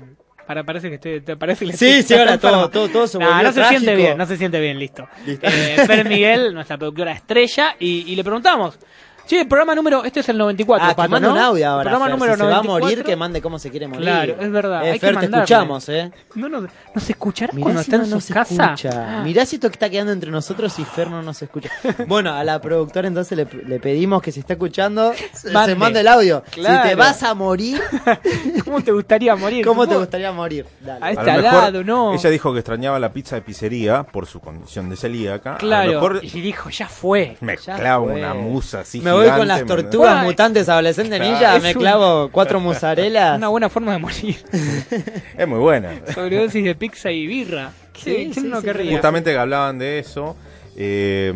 para, 0.45 0.63
parece 0.63 0.89
que 0.89 0.95
esté, 0.95 1.21
te 1.21 1.36
parece 1.38 1.60
que 1.65 1.71
le 1.71 1.77
Sí, 1.77 1.86
estoy- 1.88 2.03
sí, 2.03 2.13
ahora 2.21 2.38
todo- 2.38 2.69
todo- 2.69 2.89
todo 2.89 3.08
se 3.08 3.17
No, 3.19 3.25
volvió 3.25 3.43
no 3.43 3.49
se 3.49 3.55
trágico. 3.55 3.79
siente 3.79 3.95
bien, 3.95 4.17
no 4.17 4.25
se 4.25 4.38
siente 4.38 4.60
bien, 4.60 4.77
listo. 4.79 5.08
Eh, 5.25 5.84
Fer 5.88 6.08
Miguel, 6.08 6.53
nuestra 6.53 6.77
productora 6.77 7.12
estrella, 7.12 7.75
y, 7.79 8.03
y 8.12 8.15
le 8.15 8.23
preguntamos, 8.23 8.77
Sí, 9.25 9.38
el 9.38 9.47
programa 9.47 9.73
número, 9.73 10.03
este 10.03 10.19
es 10.19 10.29
el 10.29 10.38
94, 10.38 10.85
Ah, 10.85 10.89
que 10.89 10.95
Pato, 10.95 11.09
mande 11.09 11.27
¿no? 11.27 11.33
un 11.33 11.39
audio 11.39 11.67
ahora. 11.67 11.83
Programa 11.89 12.05
Fer, 12.05 12.13
número 12.13 12.33
si 12.33 12.38
se 12.39 12.43
va 12.45 12.49
a 12.49 12.53
94. 12.63 12.85
morir, 12.85 13.03
que 13.03 13.15
mande 13.15 13.41
cómo 13.41 13.57
se 13.59 13.71
quiere 13.71 13.88
morir. 13.88 14.03
Claro, 14.03 14.35
es 14.39 14.51
verdad, 14.51 14.83
Eh, 14.85 14.91
hay 14.91 14.93
que 14.93 14.99
Fer, 14.99 15.09
te 15.09 15.15
mandarle. 15.15 15.43
escuchamos, 15.43 15.89
¿eh? 15.89 16.11
No, 16.35 16.47
no, 16.49 16.61
no 16.61 17.01
se 17.01 17.11
escuchará 17.13 17.51
Mirá 17.53 17.63
cuando 17.63 17.81
si 17.81 17.85
está 17.91 17.97
no 17.97 18.15
en 18.15 18.21
su 18.21 18.33
casa. 18.33 18.63
escucha. 18.75 19.21
Mirá 19.23 19.45
si 19.47 19.55
esto 19.55 19.69
que 19.69 19.73
está 19.73 19.89
quedando 19.89 20.11
entre 20.11 20.29
nosotros 20.29 20.77
y 20.77 20.85
Fer 20.85 21.09
no 21.09 21.23
nos 21.23 21.41
escucha. 21.41 21.69
Bueno, 22.07 22.33
a 22.33 22.43
la 22.43 22.61
productora 22.61 23.07
entonces 23.07 23.35
le, 23.38 23.47
le 23.67 23.79
pedimos 23.79 24.21
que 24.21 24.31
si 24.31 24.41
está 24.41 24.53
escuchando, 24.53 25.11
se 25.33 25.49
Mande. 25.51 25.73
mande 25.75 25.99
el 26.01 26.07
audio. 26.07 26.43
Si 26.51 26.61
Claro. 26.61 26.88
te 26.89 26.93
vas 26.95 27.23
a 27.23 27.33
morir, 27.33 27.81
¿Cómo 28.63 28.81
te 28.81 28.91
gustaría 28.91 29.35
morir? 29.35 29.65
¿cómo 29.65 29.88
te 29.88 29.95
gustaría 29.95 30.31
morir? 30.31 30.65
Dale. 30.81 31.03
A 31.03 31.07
A 31.07 31.11
este 31.11 31.25
lo 31.25 31.31
al 31.31 31.41
mejor 31.41 31.61
lado, 31.63 31.83
no. 31.83 32.13
Ella 32.13 32.29
dijo 32.29 32.53
que 32.53 32.59
extrañaba 32.59 32.99
la 32.99 33.11
pizza 33.11 33.35
de 33.35 33.41
pizzería 33.41 34.03
por 34.03 34.27
su 34.27 34.39
condición 34.39 34.89
de 34.89 34.95
celíaca. 34.95 35.51
A 35.51 35.53
lo 35.53 35.57
Claro, 35.59 35.91
mejor 35.93 36.19
y 36.21 36.41
dijo, 36.41 36.69
ya 36.69 36.88
fue. 36.88 37.38
me 37.41 37.57
Ya 37.57 37.75
clavo 37.75 38.05
fue. 38.05 38.19
una 38.19 38.33
musa 38.35 38.81
así 38.81 38.99
Me 39.01 39.14
voy 39.15 39.30
con 39.30 39.47
las 39.47 39.65
tortugas 39.65 40.12
Bueno, 40.13 40.23
mutantes 40.28 40.69
adolescentes 40.69 41.19
claro, 41.19 41.32
ninja, 41.34 41.60
me 41.60 41.73
un- 41.73 41.80
clavo 41.82 42.30
cuatro 42.32 42.60
mozarelas. 42.60 43.38
Una 43.38 43.47
buena 43.49 43.69
forma 43.69 43.93
de 43.93 43.97
morir. 43.99 44.38
Es 45.38 45.47
muy 45.47 45.60
buena. 45.60 45.91
Sobredosis 46.13 46.63
de 46.63 46.75
pizza 46.75 47.12
y 47.12 47.28
birra. 47.28 47.71
Sí, 47.93 48.01
Sí, 48.04 48.15
¿quién 48.15 48.34
sí, 48.34 48.41
no 48.43 48.60
sí, 48.60 48.65
querría? 48.65 48.91
Justamente 48.91 49.32
que 49.32 49.38
hablaban 49.38 49.80
de 49.80 49.99
eso, 49.99 50.36
eh, 50.75 51.32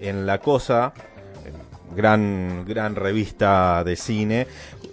en 0.00 0.26
La 0.26 0.38
Cosa, 0.38 0.92
gran, 1.96 2.64
gran 2.66 2.94
revista 2.96 3.82
de 3.84 3.96
cine, 3.96 4.46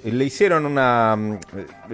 le 0.03 0.25
hicieron 0.25 0.65
una... 0.65 1.17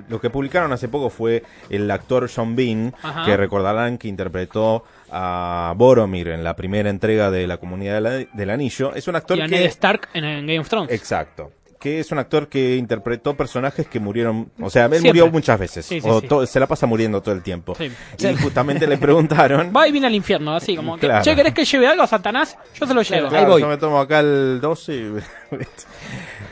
Lo 0.10 0.22
que 0.22 0.30
publicaron 0.30 0.72
hace 0.72 0.88
poco 0.88 1.10
fue 1.10 1.44
el 1.70 1.90
actor 1.92 2.30
John 2.34 2.56
Bean, 2.56 2.94
Ajá. 3.02 3.26
que 3.26 3.36
recordarán 3.38 3.98
que 3.98 4.08
interpretó 4.08 4.84
a 5.12 5.74
Boromir 5.78 6.28
en 6.30 6.44
la 6.44 6.56
primera 6.56 6.90
entrega 6.90 7.32
de 7.32 7.48
La 7.48 7.58
Comunidad 7.58 7.96
de 7.96 8.02
la- 8.02 8.28
del 8.34 8.50
Anillo. 8.50 8.94
Es 8.96 9.08
un 9.08 9.16
actor 9.16 9.38
Y 9.38 9.42
a 9.42 9.46
que... 9.46 9.52
Ned 9.52 9.66
Stark 9.66 10.10
en, 10.14 10.24
en 10.26 10.46
Game 10.48 10.60
of 10.60 10.70
Thrones. 10.70 10.92
Exacto. 10.92 11.52
Que 11.80 12.00
es 12.00 12.12
un 12.12 12.18
actor 12.18 12.48
que 12.50 12.76
interpretó 12.76 13.36
personajes 13.38 13.86
que 13.88 14.00
murieron, 14.00 14.52
o 14.60 14.68
sea, 14.72 14.86
él 14.86 14.94
Siempre. 14.94 15.10
murió 15.12 15.32
muchas 15.32 15.60
veces, 15.60 15.86
Sí, 15.86 16.02
sí, 16.02 16.08
o 16.10 16.22
sí. 16.22 16.28
se 16.52 16.60
la 16.60 16.66
pasa 16.66 16.88
muriendo 16.88 17.22
todo 17.22 17.36
el 17.36 17.44
tiempo. 17.44 17.76
Sí. 17.76 17.92
Y 18.18 18.36
justamente 18.38 18.88
le 18.88 18.98
preguntaron, 18.98 19.72
Va 19.78 19.88
y 19.88 19.92
viene 19.92 20.08
al 20.08 20.16
infierno, 20.16 20.56
así 20.56 20.76
como 20.76 20.96
que, 20.96 21.06
Claro. 21.06 21.24
che, 21.24 21.36
¿querés 21.36 21.54
que 21.54 21.66
lleve 21.66 21.88
algo 21.88 22.02
a 22.02 22.08
Satanás? 22.08 22.58
Yo 22.74 22.88
se 22.88 22.96
lo 22.96 23.04
llevo. 23.04 23.28
Ahí 23.30 23.46
voy. 23.46 23.62
Yo 23.62 23.68
me 23.70 23.78
tomo 23.78 24.00
acá 24.00 24.22
el 24.22 24.60
12. 24.60 24.96
y- 24.96 25.56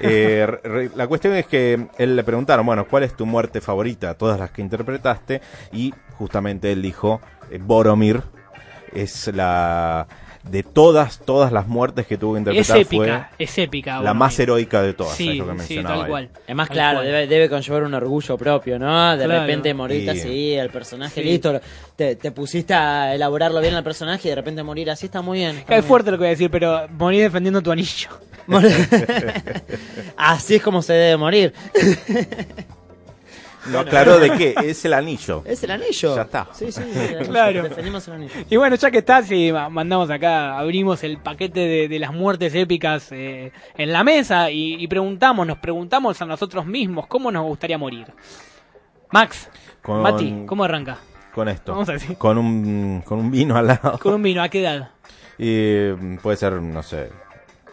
Eh, 0.02 0.46
re- 0.64 0.92
la 0.96 1.08
cuestión 1.08 1.34
es 1.36 1.46
que 1.48 1.88
él 1.98 2.16
le 2.16 2.24
preguntaron, 2.24 2.66
bueno, 2.66 2.86
¿cuál 2.86 3.04
es 3.04 3.16
tu 3.16 3.26
muerte 3.26 3.62
favorita? 3.62 4.14
Todas 4.16 4.40
las 4.40 4.52
que 4.52 4.62
interpretaste. 4.62 5.42
Y 5.72 5.94
justamente 6.18 6.72
él 6.72 6.82
dijo, 6.82 7.22
eh, 7.50 7.60
Boromir 7.62 8.22
es 8.96 9.28
la... 9.34 10.08
De 10.44 10.62
todas, 10.62 11.22
todas 11.26 11.52
las 11.52 11.66
muertes 11.68 12.06
que 12.06 12.20
tuvo 12.20 12.34
que 12.36 12.40
Es 12.42 12.70
interpretar 12.70 12.78
épica, 12.78 13.30
fue 13.36 13.44
es 13.46 13.58
épica. 13.58 14.00
la 14.04 14.14
más 14.14 14.38
heroica 14.38 14.84
de 14.84 14.94
todas. 14.94 15.14
es 15.14 15.18
Sí, 15.18 15.34
lo 15.40 15.48
que 15.58 15.64
sí, 15.64 15.82
tal 15.82 16.06
cual. 16.08 16.30
Además, 16.44 16.68
Tal 16.68 16.76
claro, 16.76 16.98
cual. 17.00 17.06
debe, 17.08 17.26
debe 17.28 17.50
conllevar 17.50 17.82
un 17.82 17.94
orgullo 17.96 18.38
propio, 18.38 18.78
¿no? 18.78 19.18
De 19.18 19.26
Claro. 19.26 19.42
repente 19.42 19.74
morirte 19.74 20.06
Y- 20.16 20.20
así, 20.20 20.54
el 20.54 20.70
personaje 20.70 21.24
Sí. 21.24 21.28
listo, 21.28 21.60
te, 21.96 22.16
te 22.16 22.32
pusiste 22.32 22.76
a 22.76 23.16
elaborarlo 23.16 23.60
bien 23.60 23.74
al 23.74 23.84
personaje 23.84 24.28
y 24.28 24.30
de 24.30 24.36
repente 24.36 24.62
morir 24.62 24.92
así 24.92 25.08
está 25.08 25.24
muy 25.24 25.40
bien. 25.40 25.58
está 25.58 25.78
Es 25.78 25.82
muy 25.82 25.88
fuerte 25.90 26.12
lo 26.12 26.18
que 26.18 26.22
voy 26.22 26.28
a 26.28 26.30
decir, 26.30 26.52
pero 26.52 26.88
morir 26.90 27.24
defendiendo 27.24 27.64
tu 27.64 27.72
anillo. 27.72 28.10
así 30.16 30.56
es 30.56 30.62
como 30.62 30.84
se 30.84 30.94
debe 30.94 31.18
morir. 31.18 31.54
No 33.68 33.80
aclaró 33.80 34.20
de 34.20 34.32
qué, 34.38 34.56
es 34.64 34.86
el 34.86 34.94
anillo. 34.94 35.42
Es 35.46 35.64
el 35.64 35.72
anillo. 35.72 36.16
Ya 36.16 36.22
está. 36.24 36.48
Sí, 36.54 36.72
sí, 36.72 36.82
sí. 36.94 37.26
Claro. 37.30 37.64
Defendimos 37.64 38.08
el 38.08 38.14
anillo. 38.16 38.34
Y 38.50 38.56
bueno, 38.58 38.76
ya 38.76 38.92
que 38.92 39.00
está, 39.00 39.22
sí, 39.24 39.52
ma- 39.52 39.70
mandamos 39.70 40.10
acá, 40.10 40.58
abrimos 40.58 41.04
el 41.04 41.18
paquete 41.18 41.60
de, 41.62 41.88
de 41.88 42.00
las 42.00 42.14
muertes 42.14 42.54
épicas 42.56 43.12
eh, 43.12 43.52
en 43.78 43.92
la 43.92 44.04
mesa 44.04 44.50
y, 44.52 44.76
y 44.76 44.88
preguntamos, 44.88 45.46
nos 45.48 45.58
preguntamos 45.60 46.22
a 46.22 46.26
nosotros 46.26 46.66
mismos 46.66 47.08
cómo 47.08 47.32
nos 47.32 47.44
gustaría 47.44 47.78
morir. 47.78 48.08
Max, 49.12 49.50
Con- 49.82 50.02
Mati, 50.02 50.44
¿cómo 50.46 50.64
arranca? 50.64 50.98
Con 51.34 51.50
esto. 51.50 51.74
Vamos 51.74 51.90
a 51.90 51.94
decir. 51.94 52.18
Con 52.18 52.38
un, 52.38 53.02
con 53.06 53.20
un 53.20 53.30
vino 53.32 53.58
al 53.58 53.68
lado. 53.68 54.00
Con 54.00 54.14
un 54.16 54.24
vino, 54.24 54.42
¿a 54.42 54.50
qué 54.50 54.62
edad? 54.62 54.92
Y 55.38 55.92
puede 56.22 56.38
ser, 56.38 56.54
no 56.54 56.82
sé, 56.82 57.10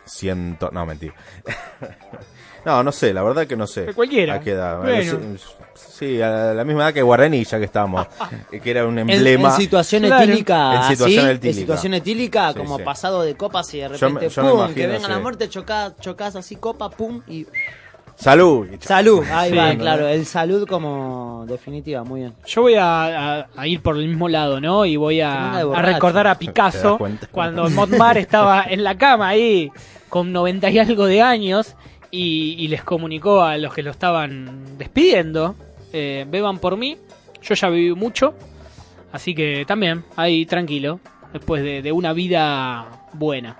ciento... 0.05 0.68
No, 0.72 0.85
mentira. 0.85 1.14
no, 2.64 2.83
no 2.83 2.92
sé, 2.92 3.12
la 3.12 3.22
verdad 3.22 3.46
que 3.46 3.57
no 3.57 3.66
sé. 3.66 3.87
Cualquiera. 3.94 4.35
¿A 4.35 4.40
qué 4.40 4.53
edad? 4.53 4.81
Bueno. 4.83 5.37
Sí, 5.75 6.20
a 6.20 6.53
la 6.55 6.64
misma 6.64 6.85
edad 6.85 6.94
que 6.94 7.03
Guaraní, 7.03 7.44
ya 7.44 7.59
que 7.59 7.64
estamos. 7.64 8.07
eh, 8.51 8.61
que 8.62 8.70
era 8.70 8.87
un 8.87 8.98
En, 8.98 9.09
emblema. 9.11 9.51
en 9.51 9.57
situación 9.57 10.03
Claro. 10.05 10.25
etílica, 10.25 10.77
En 10.77 10.83
situación 10.96 11.25
así, 11.27 11.35
etílica. 11.37 11.48
en 11.48 11.55
situación 11.55 11.94
etílica, 11.94 12.53
Sí, 12.53 12.59
como 12.59 12.77
sí. 12.79 12.83
pasado 12.85 13.22
de 13.22 13.35
copas 13.37 13.72
y 13.75 13.79
de 13.79 13.88
repente, 13.88 14.29
yo 14.29 14.42
pum, 14.42 14.51
imagino, 14.53 14.75
que 14.75 14.87
venga 14.87 15.07
sí. 15.07 15.11
la 15.11 15.18
muerte, 15.18 15.48
chocás, 15.48 15.94
chocás 16.01 16.37
así, 16.37 16.57
copa, 16.57 16.90
pum, 16.90 17.22
y 17.29 17.46
Salud. 18.14 18.68
Salud. 18.81 19.25
Ahí 19.33 19.51
Sí, 19.51 19.57
va, 19.57 19.72
¿no? 19.72 19.79
claro, 19.81 20.07
el 20.07 20.27
salud 20.27 20.68
como 20.68 21.44
definitiva, 21.48 22.05
muy 22.05 22.20
bien. 22.20 22.35
Yo 22.46 22.61
voy 22.62 22.75
a, 22.75 23.38
a- 23.40 23.46
a 23.57 23.66
ir 23.66 23.81
por 23.83 23.96
el 23.96 24.07
mismo 24.07 24.29
lado, 24.29 24.61
¿no? 24.61 24.85
Y 24.85 24.96
voy 24.96 25.20
a, 25.22 25.64
recordar 25.81 26.27
a 26.27 26.35
¿Te 26.38 26.46
Picasso 26.46 26.98
cuando 27.33 27.68
Montmar 27.70 28.18
estaba 28.18 28.64
en 28.68 28.85
la 28.85 28.96
cama 28.98 29.29
ahí 29.29 29.70
con 30.11 30.31
90 30.31 30.70
y 30.70 30.79
algo 30.79 31.07
de 31.07 31.22
años 31.22 31.75
y, 32.12 32.55
y 32.59 32.68
les 32.68 32.85
comunicó 32.85 33.42
a 33.42 33.57
los 33.57 33.75
que 33.75 33.83
lo 33.83 33.90
estaban 33.90 34.79
despidiendo, 34.79 35.57
eh, 35.92 36.27
beban 36.29 36.59
por 36.59 36.77
mí, 36.77 36.98
yo 37.40 37.55
ya 37.55 37.68
viví 37.70 37.94
mucho, 37.94 38.35
así 39.11 39.35
que 39.35 39.64
también 39.66 40.05
ahí 40.14 40.44
tranquilo, 40.46 41.01
después 41.33 41.62
de, 41.62 41.81
de 41.83 41.90
una 41.90 42.12
vida 42.12 43.07
buena. 43.14 43.57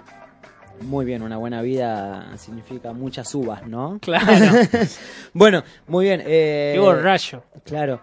Muy 0.83 1.05
bien, 1.05 1.23
una 1.23 1.39
buena 1.39 1.63
vida 1.63 2.37
significa 2.37 2.93
muchas 2.93 3.35
uvas, 3.35 3.67
¿no? 3.67 3.99
Claro, 4.03 4.27
Bueno, 5.33 5.65
muy 5.87 6.07
bien. 6.07 6.23
Eh, 6.27 6.73
qué 6.75 6.81
borracho. 6.81 7.45
Claro. 7.65 8.03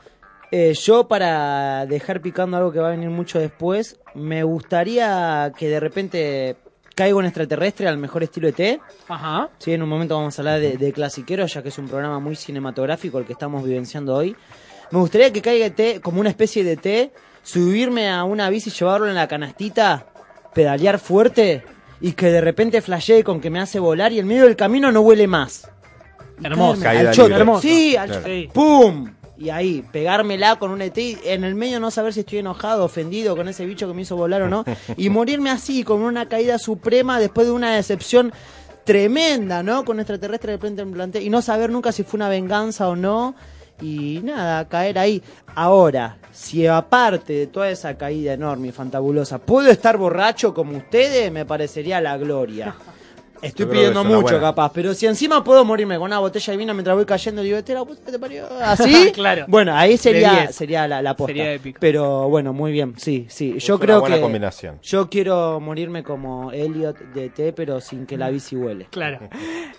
Eh, 0.51 0.73
yo 0.73 1.07
para 1.07 1.85
dejar 1.85 2.21
picando 2.21 2.57
algo 2.57 2.71
que 2.71 2.79
va 2.79 2.87
a 2.87 2.91
venir 2.91 3.09
mucho 3.09 3.39
después, 3.39 3.99
me 4.15 4.41
gustaría 4.41 5.51
que 5.55 5.69
de 5.69 5.79
repente 5.79 6.55
caiga 6.99 7.15
un 7.15 7.23
extraterrestre 7.23 7.87
al 7.87 7.97
mejor 7.97 8.23
estilo 8.23 8.49
ET. 8.49 8.81
Ajá. 9.07 9.47
Sí, 9.57 9.71
en 9.71 9.81
un 9.81 9.87
momento 9.87 10.17
vamos 10.17 10.37
a 10.37 10.41
hablar 10.41 10.59
de, 10.59 10.75
de 10.75 10.91
clasiqueros, 10.91 11.53
ya 11.53 11.63
que 11.63 11.69
es 11.69 11.77
un 11.77 11.87
programa 11.87 12.19
muy 12.19 12.35
cinematográfico 12.35 13.19
el 13.19 13.25
que 13.25 13.31
estamos 13.31 13.63
vivenciando 13.63 14.13
hoy. 14.13 14.35
Me 14.91 14.99
gustaría 14.99 15.31
que 15.31 15.41
caiga 15.41 15.65
ET 15.67 16.01
como 16.01 16.19
una 16.19 16.29
especie 16.29 16.65
de 16.65 16.73
ET, 16.73 17.13
subirme 17.41 18.09
a 18.09 18.25
una 18.25 18.49
bici, 18.49 18.69
llevarlo 18.69 19.07
en 19.07 19.15
la 19.15 19.29
canastita, 19.29 20.07
pedalear 20.53 20.99
fuerte 20.99 21.63
y 22.01 22.11
que 22.11 22.25
de 22.31 22.41
repente 22.41 22.81
flashee 22.81 23.23
con 23.23 23.39
que 23.39 23.49
me 23.49 23.61
hace 23.61 23.79
volar 23.79 24.11
y 24.11 24.19
en 24.19 24.27
medio 24.27 24.43
del 24.43 24.57
camino 24.57 24.91
no 24.91 24.99
huele 24.99 25.25
más. 25.25 25.71
Y 26.41 26.47
Hermoso. 26.47 26.81
Caída 26.81 27.11
al 27.11 27.15
libre. 27.15 27.35
Hermoso. 27.35 27.61
Sí, 27.61 27.95
al 27.95 28.09
Claro. 28.09 28.25
Sí. 28.25 28.49
¡Pum! 28.53 29.13
Y 29.39 29.51
ahí, 29.51 29.85
pegármela 29.93 30.57
con 30.57 30.69
un 30.71 30.81
ET, 30.81 30.97
en 30.97 31.45
el 31.45 31.55
medio 31.55 31.79
no 31.79 31.91
saber 31.91 32.13
si 32.13 32.19
estoy 32.19 32.39
enojado, 32.39 32.83
ofendido 32.83 33.37
con 33.37 33.47
ese 33.47 33.65
bicho 33.65 33.87
que 33.87 33.93
me 33.93 34.01
hizo 34.01 34.17
volar 34.17 34.41
o 34.41 34.49
no, 34.49 34.65
y 34.97 35.09
morirme 35.09 35.49
así, 35.49 35.85
con 35.85 36.01
una 36.01 36.27
caída 36.27 36.59
suprema 36.59 37.21
después 37.21 37.47
de 37.47 37.53
una 37.53 37.73
decepción 37.73 38.33
tremenda, 38.83 39.63
¿no? 39.63 39.85
Con 39.85 40.01
extraterrestre 40.01 40.51
de 40.51 40.57
frente 40.57 40.81
en 40.81 41.23
y 41.23 41.29
no 41.29 41.41
saber 41.41 41.69
nunca 41.69 41.93
si 41.93 42.03
fue 42.03 42.17
una 42.17 42.27
venganza 42.27 42.89
o 42.89 42.97
no, 42.97 43.33
y 43.81 44.19
nada, 44.23 44.67
caer 44.67 44.99
ahí. 44.99 45.23
Ahora, 45.55 46.17
si 46.33 46.67
aparte 46.67 47.31
de 47.31 47.47
toda 47.47 47.69
esa 47.69 47.97
caída 47.97 48.33
enorme 48.33 48.67
y 48.67 48.71
fantabulosa, 48.73 49.37
puedo 49.37 49.69
estar 49.69 49.95
borracho 49.95 50.53
como 50.53 50.75
ustedes, 50.75 51.31
me 51.31 51.45
parecería 51.45 52.01
la 52.01 52.17
gloria. 52.17 52.75
Estoy 53.41 53.65
Yo 53.65 53.71
pidiendo 53.71 54.01
es 54.01 54.05
una 54.05 54.15
mucho, 54.17 54.39
capaz, 54.39 54.71
pero 54.73 54.93
si 54.93 55.05
encima 55.05 55.43
puedo 55.43 55.63
morirme 55.63 55.95
con 55.97 56.05
una 56.05 56.19
botella 56.19 56.51
de 56.51 56.57
vino 56.57 56.73
mientras 56.73 56.95
voy 56.95 57.05
cayendo, 57.05 57.41
digo, 57.41 57.57
este 57.57 57.73
la 57.73 57.85
puta 57.85 58.01
que 58.05 58.11
te 58.11 58.19
parió, 58.19 58.47
así. 58.61 59.11
Claro. 59.13 59.45
Bueno, 59.47 59.75
ahí 59.75 59.97
sería, 59.97 60.51
sería 60.51 60.87
la, 60.87 61.01
la 61.01 61.15
posta. 61.15 61.29
Sería 61.29 61.53
épico. 61.53 61.77
Pero 61.81 62.29
bueno, 62.29 62.53
muy 62.53 62.71
bien, 62.71 62.93
sí, 62.97 63.25
sí. 63.29 63.57
Yo 63.59 63.75
una 63.75 63.85
creo 63.85 63.99
buena 64.01 64.15
que. 64.17 64.21
combinación. 64.21 64.79
Yo 64.81 65.09
quiero 65.09 65.59
morirme 65.59 66.03
como 66.03 66.51
Elliot 66.51 66.97
de 67.13 67.29
T, 67.29 67.53
pero 67.53 67.79
sin 67.81 68.05
que 68.05 68.17
la 68.17 68.29
bici 68.29 68.55
huele. 68.55 68.87
Claro. 68.89 69.19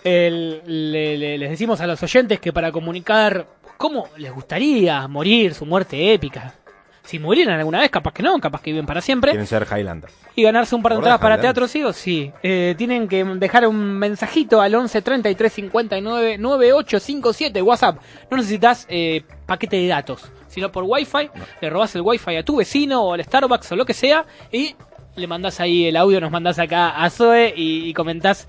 El- 0.03 0.61
le- 0.65 1.17
le- 1.17 1.37
les 1.37 1.49
decimos 1.51 1.79
a 1.81 1.87
los 1.87 2.01
oyentes 2.03 2.39
que 2.39 2.51
para 2.53 2.71
comunicar 2.71 3.45
cómo 3.77 4.07
les 4.17 4.33
gustaría 4.33 5.07
morir 5.07 5.53
su 5.53 5.65
muerte 5.65 6.13
épica. 6.13 6.55
Si 7.03 7.17
murieran 7.19 7.57
alguna 7.59 7.79
vez, 7.79 7.89
capaz 7.89 8.13
que 8.13 8.23
no, 8.23 8.39
capaz 8.39 8.61
que 8.61 8.71
viven 8.71 8.85
para 8.85 9.01
siempre. 9.01 9.31
Quieren 9.31 9.47
ser 9.47 9.67
Highlander. 9.69 10.09
Y 10.35 10.43
ganarse 10.43 10.75
un 10.75 10.81
par 10.83 10.91
de 10.91 10.97
¿Recordás, 10.97 11.15
entradas 11.15 11.19
para 11.21 11.35
Highlander? 11.35 11.53
teatro 11.53 11.67
ciego, 11.67 11.93
sí. 11.93 12.31
Eh, 12.43 12.75
tienen 12.77 13.07
que 13.07 13.23
dejar 13.23 13.67
un 13.67 13.97
mensajito 13.97 14.61
al 14.61 14.73
11 14.75 15.01
33 15.01 15.51
59 15.51 16.37
9857 16.37 17.61
WhatsApp. 17.61 17.97
No 18.29 18.37
necesitas 18.37 18.85
eh, 18.89 19.23
paquete 19.45 19.77
de 19.77 19.87
datos, 19.87 20.23
sino 20.47 20.71
por 20.71 20.83
Wi-Fi. 20.87 21.29
Le 21.59 21.69
robás 21.69 21.95
el 21.95 22.01
Wi-Fi 22.01 22.35
a 22.37 22.43
tu 22.43 22.57
vecino 22.57 23.03
o 23.03 23.13
al 23.13 23.23
Starbucks 23.23 23.71
o 23.71 23.75
lo 23.75 23.85
que 23.85 23.93
sea 23.93 24.25
y 24.51 24.75
le 25.15 25.27
mandás 25.27 25.59
ahí 25.59 25.85
el 25.87 25.97
audio, 25.97 26.21
nos 26.21 26.31
mandás 26.31 26.57
acá 26.59 26.91
a 26.91 27.09
Zoe 27.09 27.53
y, 27.55 27.89
y 27.89 27.93
comentás 27.93 28.47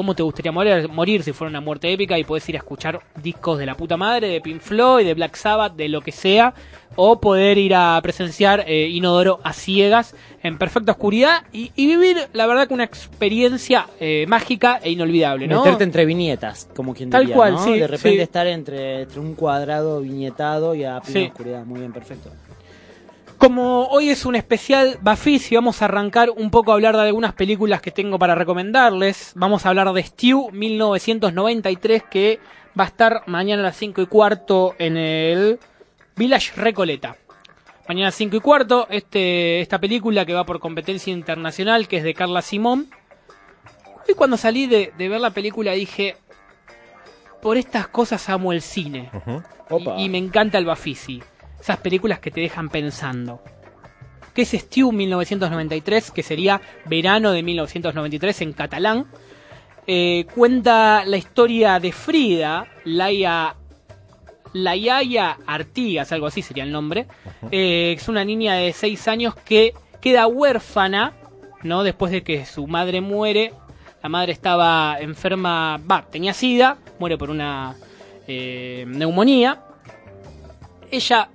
cómo 0.00 0.14
te 0.14 0.22
gustaría 0.22 0.50
morir, 0.50 0.88
morir 0.88 1.22
si 1.22 1.32
fuera 1.34 1.50
una 1.50 1.60
muerte 1.60 1.92
épica 1.92 2.18
y 2.18 2.24
podés 2.24 2.48
ir 2.48 2.54
a 2.54 2.58
escuchar 2.60 3.00
discos 3.22 3.58
de 3.58 3.66
la 3.66 3.74
puta 3.74 3.98
madre, 3.98 4.28
de 4.28 4.40
Pink 4.40 4.62
Floyd, 4.62 5.04
de 5.04 5.12
Black 5.12 5.36
Sabbath, 5.36 5.74
de 5.74 5.90
lo 5.90 6.00
que 6.00 6.10
sea, 6.10 6.54
o 6.96 7.20
poder 7.20 7.58
ir 7.58 7.74
a 7.74 8.00
presenciar 8.02 8.64
eh, 8.66 8.88
Inodoro 8.88 9.40
a 9.44 9.52
ciegas 9.52 10.14
en 10.42 10.56
perfecta 10.56 10.92
oscuridad 10.92 11.42
y, 11.52 11.70
y 11.76 11.86
vivir, 11.86 12.16
la 12.32 12.46
verdad, 12.46 12.66
que 12.66 12.72
una 12.72 12.84
experiencia 12.84 13.88
eh, 14.00 14.24
mágica 14.26 14.80
e 14.82 14.90
inolvidable, 14.90 15.46
¿no? 15.46 15.58
Meterte 15.62 15.84
entre 15.84 16.06
viñetas, 16.06 16.66
como 16.74 16.94
quien 16.94 17.10
Tal 17.10 17.20
diría, 17.24 17.36
cual, 17.36 17.52
¿no? 17.52 17.64
sí, 17.64 17.78
De 17.78 17.86
repente 17.86 18.16
sí. 18.16 18.22
estar 18.22 18.46
entre, 18.46 19.02
entre 19.02 19.20
un 19.20 19.34
cuadrado 19.34 20.00
viñetado 20.00 20.74
y 20.74 20.84
a 20.84 20.98
plena 21.02 21.20
Sí. 21.20 21.26
oscuridad. 21.26 21.66
Muy 21.66 21.80
bien, 21.80 21.92
perfecto. 21.92 22.30
Como 23.40 23.86
hoy 23.86 24.10
es 24.10 24.26
un 24.26 24.36
especial 24.36 24.98
Bafisi, 25.00 25.54
vamos 25.54 25.80
a 25.80 25.86
arrancar 25.86 26.28
un 26.28 26.50
poco 26.50 26.72
a 26.72 26.74
hablar 26.74 26.94
de 26.94 27.04
algunas 27.04 27.32
películas 27.32 27.80
que 27.80 27.90
tengo 27.90 28.18
para 28.18 28.34
recomendarles. 28.34 29.32
Vamos 29.34 29.64
a 29.64 29.70
hablar 29.70 29.90
de 29.94 30.02
Stew 30.02 30.50
1993 30.52 32.02
que 32.10 32.38
va 32.78 32.84
a 32.84 32.88
estar 32.88 33.22
mañana 33.28 33.62
a 33.62 33.64
las 33.64 33.78
5 33.78 34.02
y 34.02 34.06
cuarto 34.08 34.74
en 34.78 34.98
el 34.98 35.58
Village 36.16 36.52
Recoleta. 36.54 37.16
Mañana 37.88 38.08
a 38.08 38.10
las 38.10 38.16
5 38.16 38.36
y 38.36 38.40
cuarto, 38.40 38.86
este, 38.90 39.62
esta 39.62 39.78
película 39.78 40.26
que 40.26 40.34
va 40.34 40.44
por 40.44 40.60
competencia 40.60 41.10
internacional, 41.10 41.88
que 41.88 41.96
es 41.96 42.04
de 42.04 42.12
Carla 42.12 42.42
Simón. 42.42 42.90
Y 44.06 44.12
cuando 44.12 44.36
salí 44.36 44.66
de, 44.66 44.92
de 44.98 45.08
ver 45.08 45.22
la 45.22 45.30
película 45.30 45.72
dije, 45.72 46.18
por 47.40 47.56
estas 47.56 47.88
cosas 47.88 48.28
amo 48.28 48.52
el 48.52 48.60
cine. 48.60 49.10
Y, 49.96 50.04
y 50.04 50.08
me 50.10 50.18
encanta 50.18 50.58
el 50.58 50.66
Bafisi. 50.66 51.22
Esas 51.60 51.78
películas 51.78 52.20
que 52.20 52.30
te 52.30 52.40
dejan 52.40 52.68
pensando. 52.68 53.42
¿Qué 54.34 54.42
es 54.42 54.50
Stew 54.50 54.92
1993? 54.92 56.10
Que 56.10 56.22
sería 56.22 56.60
verano 56.86 57.32
de 57.32 57.42
1993 57.42 58.40
en 58.42 58.52
catalán. 58.52 59.06
Eh, 59.86 60.26
cuenta 60.34 61.04
la 61.04 61.16
historia 61.16 61.80
de 61.80 61.92
Frida, 61.92 62.66
Laia, 62.84 63.56
Layaya 64.52 65.38
Artigas, 65.46 66.12
algo 66.12 66.26
así 66.26 66.42
sería 66.42 66.64
el 66.64 66.72
nombre. 66.72 67.06
Eh, 67.50 67.94
es 67.96 68.08
una 68.08 68.24
niña 68.24 68.54
de 68.54 68.72
6 68.72 69.08
años 69.08 69.34
que 69.34 69.74
queda 70.00 70.26
huérfana, 70.26 71.14
¿no? 71.62 71.82
Después 71.82 72.12
de 72.12 72.22
que 72.22 72.46
su 72.46 72.66
madre 72.66 73.00
muere. 73.00 73.52
La 74.02 74.08
madre 74.08 74.32
estaba 74.32 74.96
enferma, 74.98 75.78
va, 75.78 76.06
tenía 76.10 76.32
sida, 76.32 76.78
muere 76.98 77.18
por 77.18 77.28
una 77.30 77.76
eh, 78.26 78.84
neumonía. 78.88 79.62
Ella 80.90 81.28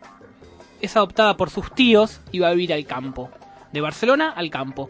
es 0.85 0.95
adoptada 0.95 1.35
por 1.37 1.49
sus 1.49 1.73
tíos 1.73 2.21
y 2.31 2.39
va 2.39 2.49
a 2.49 2.51
vivir 2.53 2.73
al 2.73 2.85
campo. 2.85 3.29
De 3.71 3.81
Barcelona 3.81 4.31
al 4.35 4.49
campo. 4.49 4.89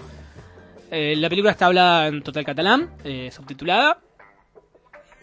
Eh, 0.92 1.16
la 1.18 1.30
película 1.30 1.52
está 1.52 1.66
hablada 1.66 2.08
en 2.08 2.22
total 2.22 2.46
catalán, 2.46 2.90
eh, 3.04 3.30
subtitulada. 3.32 4.00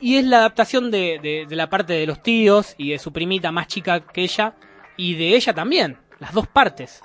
Y 0.01 0.17
es 0.17 0.25
la 0.25 0.39
adaptación 0.39 0.91
de, 0.91 1.47
de- 1.49 1.55
la 1.57 1.71
parte 1.71 1.93
de 1.93 2.07
los 2.07 2.23
tíos 2.23 2.75
y 2.77 2.91
de 2.91 2.99
su 2.99 3.13
primita 3.13 3.53
más 3.53 3.69
chica 3.69 4.01
que 4.01 4.23
ella. 4.23 4.55
Y 4.97 5.15
de 5.15 5.37
ella 5.37 5.55
también, 5.55 5.97
las 6.19 6.33
dos 6.33 6.49
partes. 6.49 7.01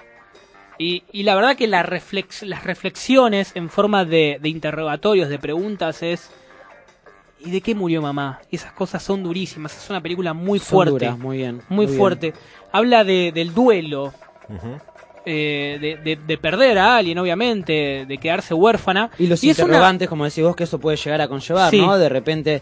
Y, 0.79 1.03
y 1.11 1.23
la 1.23 1.35
verdad 1.35 1.55
que 1.55 1.67
la 1.67 1.83
reflex- 1.83 2.45
las 2.45 2.63
reflexiones 2.63 3.51
en 3.55 3.69
forma 3.69 4.03
de 4.05 4.39
interrogatorios, 4.43 5.29
de 5.29 5.39
preguntas 5.39 6.01
es... 6.03 6.31
¿Y 7.45 7.51
de 7.51 7.61
qué 7.61 7.75
murió 7.75 8.01
mamá? 8.01 8.39
Y 8.51 8.55
esas 8.55 8.71
cosas 8.73 9.01
son 9.03 9.23
durísimas. 9.23 9.75
Es 9.77 9.89
una 9.89 10.01
película 10.01 10.33
muy 10.33 10.59
Son 10.59 10.67
fuerte. 10.69 10.91
duras, 11.05 11.19
muy 11.19 11.37
bien. 11.37 11.61
muy, 11.69 11.87
fuerte. 11.87 12.33
Habla 12.71 13.03
de, 13.03 13.31
del 13.33 13.53
duelo, 13.53 14.13
eh, 15.25 15.77
de, 15.81 15.97
de- 15.97 16.15
de 16.25 16.37
perder 16.37 16.77
a 16.77 16.97
alguien, 16.97 17.17
obviamente, 17.19 18.05
de 18.07 18.17
quedarse 18.17 18.53
huérfana. 18.53 19.11
Y 19.19 19.27
los 19.27 19.43
una- 19.43 19.51
interrogantes, 19.51 20.07
como 20.09 20.25
decís 20.25 20.43
vos, 20.43 20.55
que 20.55 20.63
eso 20.63 20.79
puede 20.79 20.97
llegar 20.97 21.21
a 21.21 21.27
conllevar, 21.27 21.69
Sí. 21.71 21.79
¿no? 21.81 21.97
De 21.97 22.09
repente, 22.09 22.61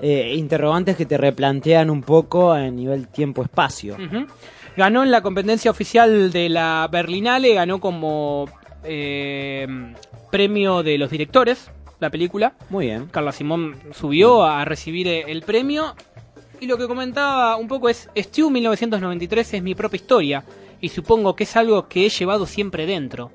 eh, 0.00 0.34
interrogantes 0.36 0.96
que 0.96 1.06
te 1.06 1.16
replantean 1.16 1.88
un 1.90 2.02
poco 2.02 2.52
a 2.52 2.60
nivel 2.68 3.08
tiempo-espacio. 3.08 3.96
Ganó 4.76 5.02
en 5.02 5.10
la 5.10 5.20
competencia 5.22 5.70
oficial 5.70 6.30
de 6.32 6.48
la 6.48 6.88
Berlinale, 6.90 7.54
ganó 7.54 7.80
como 7.80 8.46
eh, 8.84 9.66
premio 10.30 10.82
de 10.82 10.96
los 10.96 11.10
directores 11.10 11.70
la 12.00 12.10
película. 12.10 12.54
Muy 12.70 12.86
bien. 12.86 13.06
Carla 13.06 13.32
Simón 13.32 13.76
subió 13.92 14.42
a 14.44 14.64
recibir 14.64 15.06
eh, 15.08 15.24
el 15.28 15.42
premio. 15.42 15.94
Y 16.60 16.66
lo 16.66 16.76
que 16.76 16.86
comentaba 16.88 17.56
un 17.56 17.68
poco 17.68 17.88
es, 17.88 18.08
Stew 18.16 18.50
1993 18.50 19.54
es 19.54 19.62
mi 19.62 19.74
propia 19.74 19.96
historia. 19.96 20.44
Y 20.80 20.88
supongo 20.88 21.36
que 21.36 21.44
es 21.44 21.56
algo 21.56 21.88
que 21.88 22.06
he 22.06 22.08
llevado 22.08 22.46
siempre 22.46 22.86
dentro. 22.86 23.30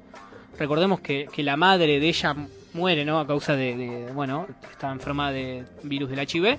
Recordemos 0.60 0.99
que, 0.99 1.28
que 1.32 1.43
la 1.43 1.58
madre 1.58 1.99
de 1.99 2.08
ella 2.08 2.36
muere, 2.73 3.06
¿no? 3.06 3.19
A 3.19 3.28
causa 3.28 3.56
de, 3.56 3.75
de- 3.78 4.12
bueno, 4.13 4.47
estaba 4.71 4.93
enferma 4.93 5.32
de 5.32 5.65
virus 5.84 6.10
del 6.10 6.19
HIV. 6.28 6.58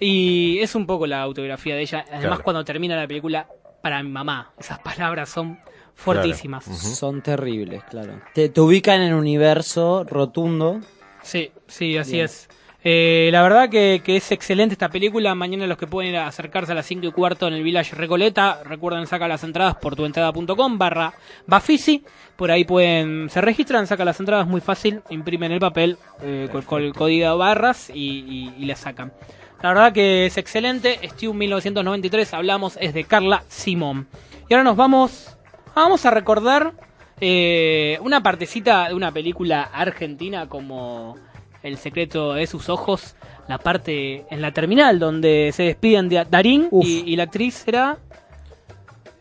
Y 0.00 0.58
es 0.60 0.74
un 0.74 0.86
poco 0.86 1.06
la 1.06 1.22
autobiografía 1.22 1.74
de 1.74 1.82
ella. 1.82 2.04
Además, 2.08 2.22
Claro. 2.26 2.42
cuando 2.44 2.64
termina 2.64 2.96
la 2.96 3.06
película, 3.06 3.48
para 3.82 4.02
mi 4.02 4.10
mamá, 4.10 4.52
esas 4.58 4.78
palabras 4.80 5.28
son 5.28 5.58
fuertísimas. 5.94 6.66
Ujú. 6.66 6.76
Son 6.76 7.22
terribles, 7.22 7.82
claro. 7.84 8.20
Te, 8.34 8.48
te 8.48 8.60
ubican 8.60 9.00
en 9.00 9.14
un 9.14 9.20
universo 9.20 10.04
rotundo. 10.04 10.80
Sí, 11.28 11.50
sí, 11.66 11.96
así 11.98 12.12
Bien. 12.12 12.24
es. 12.24 12.48
Eh, 12.84 13.28
la 13.32 13.42
verdad 13.42 13.68
que, 13.68 14.00
que 14.04 14.16
es 14.16 14.30
excelente 14.32 14.72
esta 14.72 14.88
película. 14.88 15.34
Mañana 15.34 15.66
los 15.66 15.76
que 15.76 15.86
pueden 15.86 16.12
ir 16.12 16.16
a 16.16 16.26
acercarse 16.28 16.72
a 16.72 16.74
las 16.74 16.86
5 16.86 17.06
y 17.06 17.10
cuarto 17.12 17.46
en 17.48 17.54
el 17.54 17.62
Village 17.62 17.94
Recoleta, 17.96 18.62
recuerden 18.64 19.06
sacar 19.06 19.28
las 19.28 19.42
entradas 19.44 19.74
por 19.76 19.94
tuentrada.com 19.96 20.78
barra 20.78 21.12
Bafisi. 21.46 22.04
Por 22.36 22.50
ahí 22.50 22.64
pueden, 22.64 23.28
se 23.30 23.40
registran, 23.40 23.86
sacan 23.86 24.06
las 24.06 24.20
entradas 24.20 24.46
muy 24.46 24.60
fácil, 24.60 25.02
imprimen 25.10 25.52
el 25.52 25.58
papel 25.60 25.98
eh, 26.22 26.48
con, 26.52 26.62
con 26.62 26.82
el 26.82 26.94
código 26.94 27.36
barras 27.36 27.90
y, 27.92 28.20
y- 28.56 28.62
y 28.62 28.64
las 28.66 28.78
sacan. 28.78 29.12
La 29.60 29.70
verdad 29.70 29.92
que 29.92 30.26
es 30.26 30.38
excelente. 30.38 31.00
Stew 31.10 31.34
1993, 31.34 32.32
hablamos, 32.32 32.78
es 32.80 32.94
de 32.94 33.04
Carla 33.04 33.42
Simón. 33.48 34.06
Y 34.48 34.54
ahora 34.54 34.62
nos 34.64 34.76
vamos, 34.76 35.36
vamos 35.74 36.06
a 36.06 36.10
recordar 36.12 36.72
eh, 37.20 37.98
una 38.02 38.22
partecita 38.22 38.88
de 38.88 38.94
una 38.94 39.12
película 39.12 39.62
argentina 39.62 40.48
como 40.48 41.16
El 41.62 41.76
secreto 41.78 42.34
de 42.34 42.46
sus 42.46 42.68
ojos, 42.68 43.14
la 43.48 43.58
parte 43.58 44.24
en 44.30 44.40
la 44.42 44.52
terminal 44.52 44.98
donde 44.98 45.50
se 45.54 45.64
despiden 45.64 46.08
de 46.08 46.24
Darín 46.30 46.68
y, 46.82 47.12
y 47.12 47.16
la 47.16 47.24
actriz 47.24 47.64
era... 47.66 47.98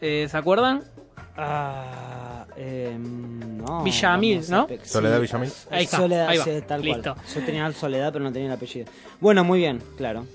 eh, 0.02 0.28
¿Se 0.30 0.38
acuerdan? 0.38 0.82
Ah, 1.36 2.46
em, 2.58 3.58
no. 3.60 3.84
Villamil, 3.84 4.42
¿no? 4.50 4.68
Soledad 4.84 5.20
Villamil. 5.22 5.52
Ahí 5.70 5.84
está, 5.84 5.98
Soledad, 5.98 6.28
ahí 6.30 6.38
va. 6.40 6.44
sí, 6.44 6.52
tal 6.68 6.82
Listo. 6.82 7.14
cual. 7.16 7.26
Yo 7.36 7.42
tenía 7.46 7.72
Soledad, 7.74 8.12
pero 8.12 8.24
no 8.26 8.32
tenía 8.32 8.48
el 8.48 8.54
apellido. 8.54 8.88
Bueno, 9.20 9.44
muy 9.44 9.60
bien, 9.60 9.82
claro. 9.98 10.26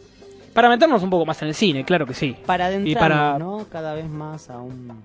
Para 0.54 0.68
meternos 0.68 1.02
un 1.02 1.10
poco 1.10 1.24
más 1.26 1.40
en 1.42 1.48
el 1.48 1.54
cine, 1.54 1.84
claro 1.84 2.06
que 2.06 2.14
sí. 2.14 2.36
Para 2.46 2.66
adentrarnos, 2.66 2.92
Y 2.92 2.94
para- 2.94 3.38
¿no? 3.38 3.66
Cada 3.70 3.94
vez 3.94 4.08
más 4.08 4.48
a 4.50 4.58
un... 4.58 5.02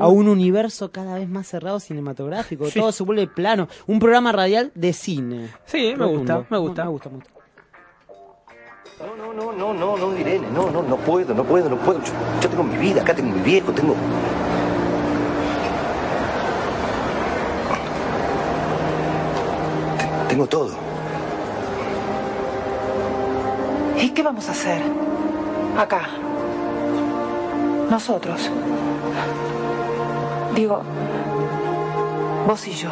A 0.00 0.08
un 0.08 0.28
universo 0.28 0.90
cada 0.90 1.14
vez 1.14 1.28
más 1.28 1.46
cerrado 1.46 1.78
cinematográfico. 1.80 2.66
Sí. 2.66 2.80
Todo 2.80 2.92
se 2.92 3.02
vuelve 3.02 3.26
plano. 3.26 3.68
Un 3.86 3.98
programa 3.98 4.32
radial 4.32 4.72
de 4.74 4.92
cine. 4.92 5.50
Sí, 5.66 5.94
me 5.96 6.06
gusta, 6.06 6.44
me 6.48 6.58
gusta. 6.58 6.84
Me 6.84 6.90
gusta 6.90 7.08
mucho. 7.10 7.26
No, 9.00 9.16
no, 9.16 9.32
no, 9.32 9.52
no, 9.52 9.72
no, 9.72 9.96
no, 9.96 10.18
Irene, 10.18 10.46
no, 10.52 10.70
no, 10.70 10.82
no 10.82 10.96
puedo, 10.96 11.34
no 11.34 11.42
puedo, 11.44 11.70
no 11.70 11.76
puedo. 11.76 12.00
Yo, 12.00 12.12
yo 12.42 12.48
tengo 12.50 12.62
mi 12.62 12.76
vida, 12.76 13.00
acá 13.00 13.14
tengo 13.14 13.34
mi 13.34 13.40
viejo, 13.40 13.72
tengo. 13.72 13.94
Tengo 20.28 20.46
todo. 20.46 20.70
¿Y 23.98 24.10
qué 24.10 24.22
vamos 24.22 24.48
a 24.48 24.52
hacer? 24.52 24.82
Acá. 25.78 26.08
Nosotros. 27.90 28.50
Digo, 30.54 30.82
vos 32.46 32.66
y 32.66 32.72
yo. 32.72 32.90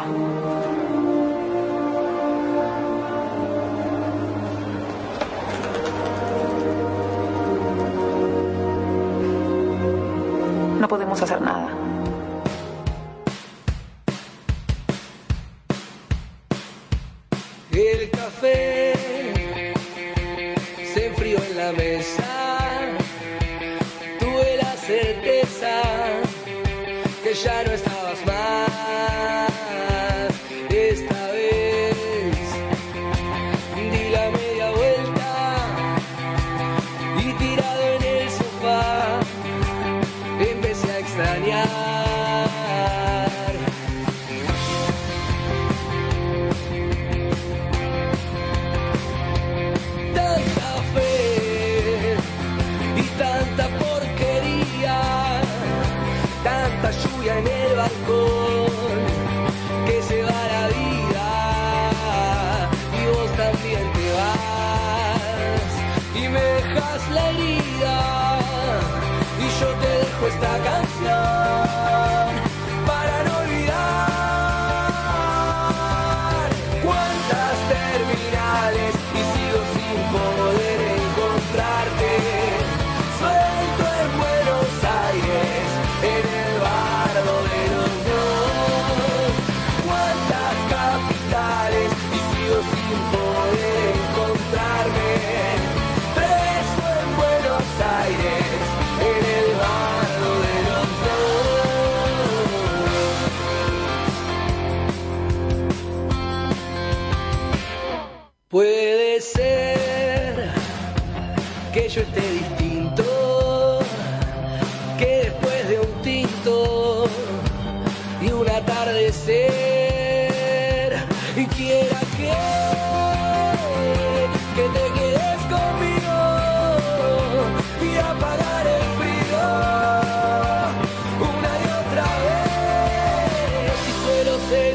No 10.79 10.87
podemos 10.87 11.21
hacer 11.21 11.41
nada. 11.41 11.69
El 17.71 18.09
café 18.11 18.93
se 20.93 21.07
enfrió 21.07 21.37
en 21.43 21.57
la 21.57 21.71
mesa. 21.73 22.18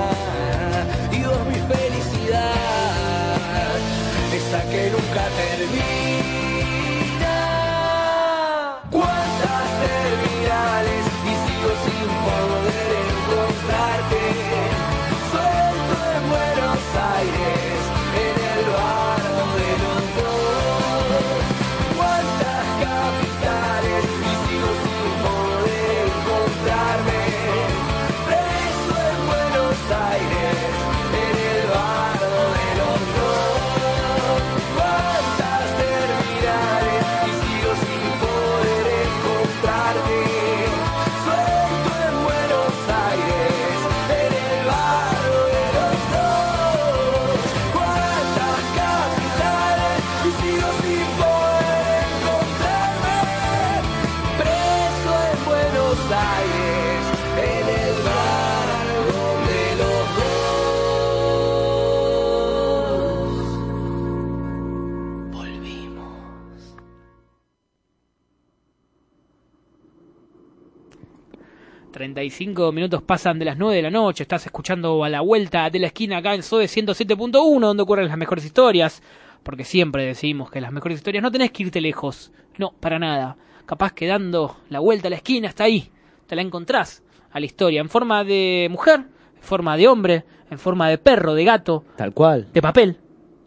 35 72.16 72.72
minutos 72.72 73.02
pasan 73.02 73.38
de 73.38 73.44
las 73.44 73.58
9 73.58 73.76
de 73.76 73.82
la 73.82 73.90
noche, 73.90 74.22
estás 74.22 74.46
escuchando 74.46 75.04
a 75.04 75.10
la 75.10 75.20
vuelta 75.20 75.68
de 75.68 75.78
la 75.78 75.88
esquina 75.88 76.16
acá 76.16 76.34
en 76.34 76.42
SOE 76.42 76.64
107.1, 76.64 77.60
donde 77.60 77.82
ocurren 77.82 78.08
las 78.08 78.16
mejores 78.16 78.42
historias, 78.42 79.02
porque 79.42 79.64
siempre 79.64 80.06
decimos 80.06 80.50
que 80.50 80.62
las 80.62 80.72
mejores 80.72 80.96
historias 80.96 81.22
no 81.22 81.30
tenés 81.30 81.50
que 81.50 81.64
irte 81.64 81.78
lejos, 81.78 82.32
no, 82.56 82.72
para 82.80 82.98
nada. 82.98 83.36
Capaz 83.66 83.92
que 83.92 84.06
dando 84.06 84.56
la 84.70 84.80
vuelta 84.80 85.08
a 85.08 85.10
la 85.10 85.16
esquina 85.16 85.48
está 85.48 85.64
ahí, 85.64 85.90
te 86.26 86.34
la 86.34 86.40
encontrás 86.40 87.02
a 87.32 87.38
la 87.38 87.44
historia, 87.44 87.82
en 87.82 87.90
forma 87.90 88.24
de 88.24 88.68
mujer, 88.70 89.00
en 89.36 89.42
forma 89.42 89.76
de 89.76 89.86
hombre, 89.86 90.24
en 90.50 90.58
forma 90.58 90.88
de 90.88 90.96
perro, 90.96 91.34
de 91.34 91.44
gato, 91.44 91.84
Tal 91.98 92.14
cual. 92.14 92.48
de 92.50 92.62
papel. 92.62 92.96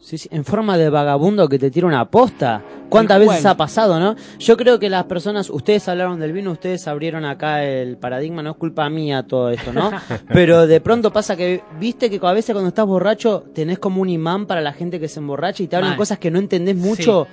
Sí, 0.02 0.18
sí, 0.18 0.30
en 0.32 0.46
forma 0.46 0.78
de 0.78 0.90
vagabundo 0.90 1.50
que 1.50 1.60
te 1.60 1.70
tira 1.70 1.86
una 1.86 2.10
posta. 2.10 2.64
¿Cuántas 2.88 3.20
veces 3.20 3.46
ha 3.46 3.56
pasado, 3.56 4.00
no? 4.00 4.16
Yo 4.40 4.56
creo 4.56 4.80
que 4.80 4.90
las 4.90 5.04
personas, 5.04 5.50
ustedes 5.50 5.88
hablaron 5.90 6.20
del 6.20 6.32
vino, 6.32 6.52
ustedes 6.52 6.88
abrieron 6.88 7.26
acá 7.26 7.64
el 7.66 7.98
paradigma, 7.98 8.42
no 8.42 8.52
es 8.52 8.58
culpa 8.58 8.90
mía 8.90 9.24
todo 9.28 9.50
esto, 9.52 9.74
¿no? 9.74 9.92
Pero 10.34 10.66
de 10.66 10.82
pronto 10.82 11.12
pasa 11.12 11.36
que, 11.36 11.64
viste 11.80 12.10
que 12.10 12.20
a 12.26 12.32
veces 12.32 12.54
cuando 12.54 12.70
estás 12.70 12.86
borracho 12.86 13.44
tenés 13.54 13.78
como 13.78 14.02
un 14.02 14.10
imán 14.10 14.48
para 14.48 14.62
la 14.62 14.74
gente 14.74 15.00
que 15.00 15.08
se 15.08 15.20
emborracha 15.20 15.64
y 15.64 15.68
te 15.68 15.76
hablan 15.76 15.92
Mal. 15.92 15.98
cosas 15.98 16.18
que 16.18 16.32
no 16.32 16.40
entendés 16.40 16.76
mucho. 16.76 17.28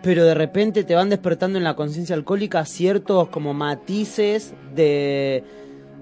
Pero 0.00 0.24
de 0.24 0.34
repente 0.34 0.84
te 0.84 0.94
van 0.94 1.08
despertando 1.08 1.58
en 1.58 1.64
la 1.64 1.74
conciencia 1.74 2.14
alcohólica 2.14 2.64
ciertos 2.66 3.28
como 3.28 3.54
matices 3.54 4.54
de 4.74 5.42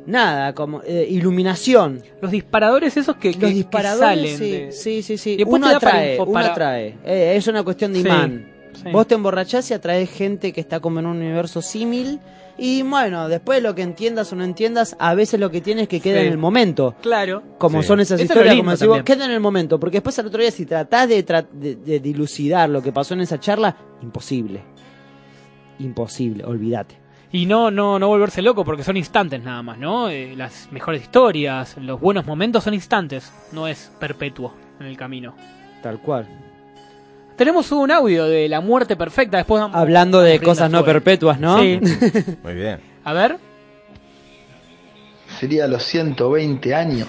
nada, 0.07 0.55
como 0.55 0.83
eh, 0.85 1.07
iluminación. 1.09 2.03
Los 2.21 2.31
disparadores 2.31 2.97
esos 2.97 3.17
que, 3.17 3.33
que- 3.33 3.41
Los 3.41 3.51
que 3.51 3.55
disparadores, 3.57 4.01
salen 4.09 4.39
sí, 4.39 4.51
de- 4.51 4.73
sí, 4.73 5.03
sí, 5.03 5.17
sí. 5.19 5.31
Y 5.33 5.37
después 5.39 5.57
Uno 5.61 5.67
para 5.67 5.77
atrae, 5.77 6.21
uno 6.21 6.39
atrae. 6.39 6.87
Eh, 7.05 7.35
es 7.37 7.47
una 7.49 7.63
cuestión 7.63 7.93
de 7.93 8.01
Sí, 8.01 8.07
imán. 8.07 8.51
sí. 8.83 8.91
Vos 8.93 9.07
te 9.07 9.15
emborrachás 9.15 9.71
y 9.71 9.75
atraes 9.75 10.11
gente 10.11 10.53
que 10.53 10.61
está 10.61 10.81
como 10.81 11.01
en 11.01 11.07
un 11.07 11.17
universo 11.19 11.63
símil. 11.63 12.21
Y 12.59 12.83
bueno, 12.83 13.29
después 13.29 13.63
lo 13.63 13.75
que 13.75 13.81
entiendas 13.83 14.31
o 14.33 14.37
no 14.37 14.45
entiendas, 14.45 14.95
a 14.99 15.15
veces 15.15 15.41
lo 15.41 15.51
que 15.51 15.63
tienes 15.63 15.89
que 15.89 16.01
queda 16.01 16.21
Sí. 16.21 16.27
en 16.27 16.33
el 16.33 16.39
momento. 16.39 16.95
Claro. 17.01 17.43
Como 17.59 17.81
Sí. 17.81 17.89
son 17.89 18.01
esas 18.01 18.21
es 18.21 18.27
historias, 18.27 18.55
como 18.57 18.71
decís 18.73 18.87
vos, 18.87 18.99
también. 18.99 19.17
queda 19.19 19.25
en 19.25 19.31
el 19.33 19.41
momento. 19.41 19.81
Porque 19.81 19.97
después 19.97 20.19
al 20.19 20.27
otro 20.27 20.41
día, 20.41 20.51
si 20.51 20.67
tratás 20.67 21.09
de, 21.09 21.25
tra- 21.27 21.47
de, 21.51 21.77
de 21.77 21.99
dilucidar 22.01 22.69
lo 22.69 22.83
que 22.83 22.93
pasó 22.93 23.15
en 23.15 23.23
esa 23.23 23.41
charla, 23.41 23.75
imposible. 24.03 24.61
Imposible, 25.79 26.45
olvídate. 26.45 26.97
Y 27.33 27.47
no, 27.47 27.71
no, 27.71 27.99
no 27.99 28.09
volverse 28.09 28.43
loco 28.43 28.63
porque 28.65 28.85
son 28.85 28.97
instantes 28.99 29.43
nada 29.43 29.63
más, 29.63 29.79
¿no? 29.79 30.11
Eh, 30.11 30.35
las 30.37 30.69
mejores 30.71 31.01
historias, 31.03 31.77
los 31.79 31.99
buenos 31.99 32.27
momentos 32.27 32.65
son 32.65 32.75
instantes, 32.75 33.33
no 33.53 33.67
es 33.67 33.91
perpetuo 33.99 34.55
en 34.79 34.87
el 34.87 34.97
camino. 34.99 35.35
Tal 35.83 35.99
cual. 35.99 36.29
Tenemos 37.37 37.73
un 37.73 37.91
audio 37.91 38.27
de 38.27 38.49
la 38.49 38.61
muerte 38.61 38.97
perfecta, 38.97 39.39
después 39.39 39.63
vamos- 39.63 39.77
Hablando 39.77 40.21
de 40.21 40.39
cosas 40.41 40.71
no 40.71 40.85
perpetuas, 40.85 41.41
¿no? 41.41 41.59
Sí. 41.59 41.81
Muy 42.43 42.55
bien. 42.55 42.81
A 43.05 43.13
ver, 43.15 43.39
Sería 45.41 45.67
los 45.67 45.83
120 45.85 46.75
años, 46.75 47.09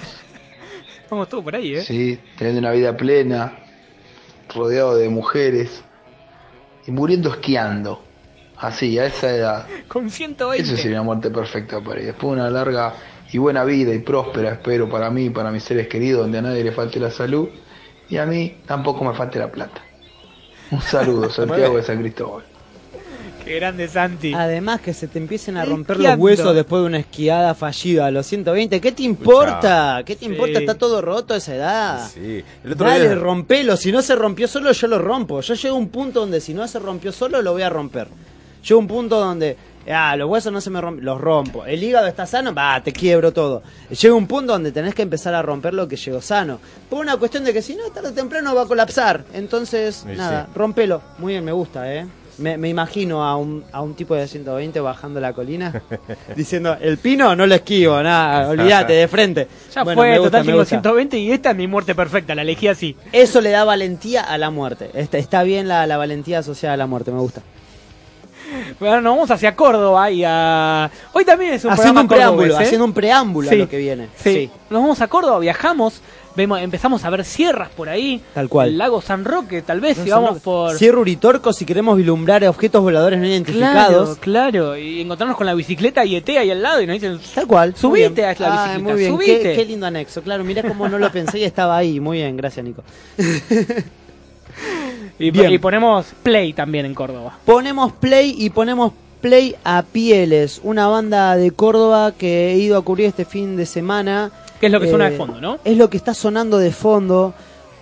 vamos 1.10 1.30
todo 1.30 1.44
por 1.44 1.56
ahí, 1.56 1.76
¿eh? 1.76 1.82
¿sí? 1.82 2.18
teniendo 2.38 2.60
una 2.62 2.72
vida 2.72 2.96
plena, 2.98 3.54
rodeado 4.56 4.96
de 4.96 5.10
mujeres 5.10 5.84
y 6.88 6.92
muriendo 6.92 7.30
esquiando. 7.30 8.02
Así, 8.64 8.98
a 8.98 9.06
esa 9.08 9.30
edad. 9.36 9.68
Con 9.88 10.10
120. 10.10 10.64
Eso 10.64 10.78
sería 10.82 10.98
una 11.02 11.04
muerte 11.04 11.30
perfecta 11.30 11.82
para 11.82 12.00
ir. 12.00 12.06
Después 12.08 12.32
una 12.34 12.50
larga 12.50 12.94
y 13.32 13.38
buena 13.38 13.64
vida 13.66 13.94
y 13.94 14.00
próspera, 14.00 14.54
espero, 14.54 14.90
para 14.90 15.10
mí 15.10 15.26
y 15.26 15.30
para 15.30 15.52
mis 15.52 15.64
seres 15.64 15.88
queridos, 15.88 16.22
donde 16.22 16.38
a 16.38 16.42
nadie 16.44 16.64
le 16.64 16.72
falte 16.72 17.00
la 17.00 17.12
salud 17.12 17.50
y 18.10 18.18
a 18.18 18.26
mí 18.26 18.58
tampoco 18.66 19.04
me 19.04 19.14
falte 19.16 19.40
la 19.40 19.52
plata. 19.52 19.82
Un 20.72 20.82
saludo, 20.82 21.30
Santiago 21.32 21.76
de 21.78 21.84
San 21.84 22.00
Cristóbal. 22.00 22.46
Qué 23.44 23.56
grande 23.56 23.90
Santi. 23.90 24.34
Además 24.34 24.80
que 24.80 24.94
se 24.94 25.10
te 25.10 25.20
empiecen 25.20 25.58
a 25.58 25.66
romper 25.66 25.98
Esquiando. 25.98 26.16
los 26.16 26.24
huesos 26.24 26.56
después 26.56 26.82
de 26.82 26.86
una 26.86 27.00
esquiada 27.00 27.54
fallida 27.56 28.06
a 28.06 28.12
los 28.12 28.26
120. 28.26 28.80
¿Qué 28.80 28.94
te 28.94 29.04
importa? 29.04 30.02
¿Qué 30.06 30.16
te 30.16 30.26
Sí. 30.28 30.32
importa? 30.32 30.60
Está 30.60 30.76
todo 30.76 31.02
roto 31.02 31.34
a 31.34 31.38
esa 31.38 31.54
edad. 31.54 32.10
Sí. 32.14 32.42
El 32.64 32.72
otro 32.72 32.88
Dale, 32.88 33.10
día- 33.10 33.16
rompelo. 33.16 33.76
Si 33.76 33.92
no 33.92 34.02
se 34.02 34.16
rompió 34.16 34.48
solo, 34.48 34.72
yo 34.72 34.88
lo 34.88 34.98
rompo. 35.00 35.42
Yo 35.42 35.54
llego 35.56 35.76
a 35.76 35.78
un 35.80 35.90
punto 35.90 36.22
donde 36.22 36.40
si 36.40 36.54
no 36.54 36.66
se 36.70 36.80
rompió 36.80 37.12
solo, 37.12 37.42
lo 37.42 37.52
voy 37.52 37.64
a 37.64 37.70
romper. 37.70 38.08
Llego 38.64 38.80
a 38.80 38.82
un 38.82 38.88
punto 38.88 39.20
donde, 39.20 39.58
ah, 39.92 40.16
los 40.16 40.30
huesos 40.30 40.52
no 40.54 40.62
se 40.62 40.70
me 40.70 40.80
rompen, 40.80 41.04
los 41.06 41.20
rompo. 41.20 41.66
El 41.66 41.84
hígado 41.84 42.08
está 42.08 42.26
sano, 42.26 42.54
va, 42.54 42.82
te 42.82 42.92
quiebro 42.94 43.32
todo. 43.34 43.62
Llega 43.90 44.14
un 44.16 44.28
punto 44.28 44.54
donde 44.54 44.72
tenés 44.72 44.96
que 44.96 45.02
empezar 45.02 45.34
a 45.34 45.42
romper 45.42 45.74
lo 45.74 45.88
que 45.88 45.96
llegó 45.98 46.22
sano. 46.22 46.60
Por 46.90 47.00
una 47.00 47.18
cuestión 47.18 47.44
de 47.44 47.52
que 47.54 47.62
si 47.62 47.76
no, 47.76 47.84
tarde 47.94 48.10
o 48.10 48.14
temprano 48.14 48.56
va 48.56 48.64
a 48.64 48.66
colapsar. 48.66 49.26
Entonces, 49.34 50.06
Sí, 50.08 50.16
nada, 50.16 50.46
sí. 50.46 50.52
rompelo. 50.56 51.02
Muy 51.18 51.34
bien, 51.34 51.44
me 51.46 51.52
gusta, 51.52 51.94
¿eh? 51.94 52.06
Me, 52.40 52.58
me 52.58 52.68
imagino 52.68 53.24
a 53.24 53.36
un, 53.38 53.64
a 53.72 53.82
un 53.84 53.94
tipo 53.94 54.16
de 54.16 54.28
120 54.28 54.80
bajando 54.80 55.20
la 55.20 55.34
colina 55.34 55.84
diciendo, 56.36 56.76
el 56.82 56.98
pino 56.98 57.36
no 57.36 57.46
lo 57.46 57.54
esquivo, 57.54 58.02
nada, 58.02 58.50
olvídate, 58.50 58.94
de 58.94 59.08
frente. 59.08 59.48
Ya 59.72 59.84
Bueno, 59.84 60.02
fue, 60.02 60.10
gusta, 60.18 60.24
total 60.30 60.42
me 60.42 60.46
tengo 60.48 60.60
gusta. 60.62 60.70
120 60.70 61.18
y 61.20 61.32
esta 61.32 61.52
es 61.52 61.56
mi 61.58 61.68
muerte 61.68 61.94
perfecta, 61.94 62.34
la 62.34 62.42
elegí 62.42 62.68
así. 62.68 62.96
Eso 63.12 63.40
le 63.40 63.52
da 63.52 63.64
valentía 63.66 64.22
a 64.24 64.38
la 64.40 64.50
muerte. 64.50 64.90
Está, 64.96 65.20
está 65.20 65.44
bien 65.44 65.68
la, 65.68 65.86
la 65.86 65.98
valentía 65.98 66.40
asociada 66.40 66.74
a 66.74 66.78
la 66.78 66.88
muerte, 66.88 67.12
me 67.12 67.20
gusta. 67.20 67.44
Bueno, 68.80 69.02
nos 69.02 69.14
vamos 69.16 69.32
hacia 69.32 69.56
Córdoba 69.56 70.10
y 70.12 70.24
a... 70.26 70.90
Hoy 71.14 71.26
también 71.26 71.54
es 71.54 71.66
un 71.66 71.72
haciendo 71.72 72.02
un 72.02 72.08
preámbulo, 72.08 72.54
¿eh? 72.60 72.64
haciendo 72.64 72.86
un 72.86 72.94
preámbulo 72.94 73.50
Sí, 73.50 73.56
a 73.56 73.58
lo 73.60 73.70
que 73.70 73.78
viene. 73.78 74.08
Sí. 74.16 74.50
Nos 74.70 74.82
vamos 74.82 75.02
a 75.02 75.08
Córdoba, 75.08 75.40
viajamos, 75.40 76.02
vemos, 76.36 76.60
empezamos 76.62 77.04
a 77.06 77.10
ver 77.10 77.24
sierras 77.26 77.70
por 77.70 77.90
ahí. 77.90 78.22
Tal 78.34 78.50
cual. 78.50 78.70
El 78.70 78.78
lago 78.78 79.02
San 79.02 79.24
Roque, 79.26 79.62
tal 79.62 79.80
vez, 79.82 79.98
No 80.00 80.04
si 80.04 80.10
vamos 80.10 80.40
por... 80.42 80.76
Cierre 80.78 80.98
Uritorco 80.98 81.54
si 81.54 81.66
queremos 81.66 81.96
vislumbrar 81.98 82.44
objetos 82.46 82.82
voladores 82.82 83.20
no 83.20 83.26
Claro, 83.26 83.34
identificados. 83.36 84.18
claro, 84.18 84.78
y 84.78 85.02
encontrarnos 85.02 85.38
con 85.38 85.46
la 85.46 85.54
bicicleta 85.54 86.04
y 86.06 86.16
ET 86.16 86.28
ahí 86.30 86.50
al 86.52 86.62
lado 86.62 86.82
y 86.82 86.88
nos 86.88 86.96
dicen, 86.96 87.20
Tal 87.36 87.48
cual. 87.48 87.76
Subite 87.76 88.26
a 88.26 88.34
la 88.40 88.48
Ah, 88.48 88.66
bicicleta, 88.68 88.80
muy 88.80 88.94
bien. 89.00 89.12
subite. 89.14 89.42
Qué, 89.44 89.56
qué 89.56 89.66
lindo 89.66 89.86
anexo. 89.86 90.22
Claro, 90.22 90.44
mirá 90.44 90.64
cómo 90.64 90.88
no 90.90 90.98
lo 90.98 91.12
pensé 91.12 91.40
y 91.40 91.44
estaba 91.44 91.78
ahí. 91.78 92.00
Muy 92.00 92.18
bien, 92.18 92.36
gracias 92.36 92.66
Nico. 92.66 92.84
y, 95.20 95.32
Bien. 95.32 95.52
y 95.52 95.58
ponemos 95.58 96.08
play 96.24 96.54
también 96.54 96.86
en 96.86 96.94
Córdoba. 96.94 97.38
Ponemos 97.46 97.92
play 97.94 98.36
y 98.38 98.50
ponemos 98.50 98.94
play 99.22 99.56
a 99.64 99.84
Pieles, 99.84 100.60
una 100.64 100.88
banda 100.88 101.36
de 101.38 101.52
Córdoba 101.52 102.12
que 102.18 102.52
he 102.52 102.58
ido 102.58 102.78
a 102.78 102.82
cubrir 102.84 103.08
este 103.08 103.26
fin 103.26 103.56
de 103.56 103.66
semana. 103.66 104.32
Que 104.60 104.68
es 104.68 104.72
lo 104.72 104.80
que 104.80 104.90
suena 104.90 105.08
Eh, 105.08 105.12
de 105.12 105.18
fondo, 105.18 105.40
¿no? 105.42 105.60
Es 105.64 105.78
lo 105.78 105.90
que 105.90 105.98
está 105.98 106.14
sonando 106.14 106.58
de 106.58 106.72
fondo. 106.72 107.34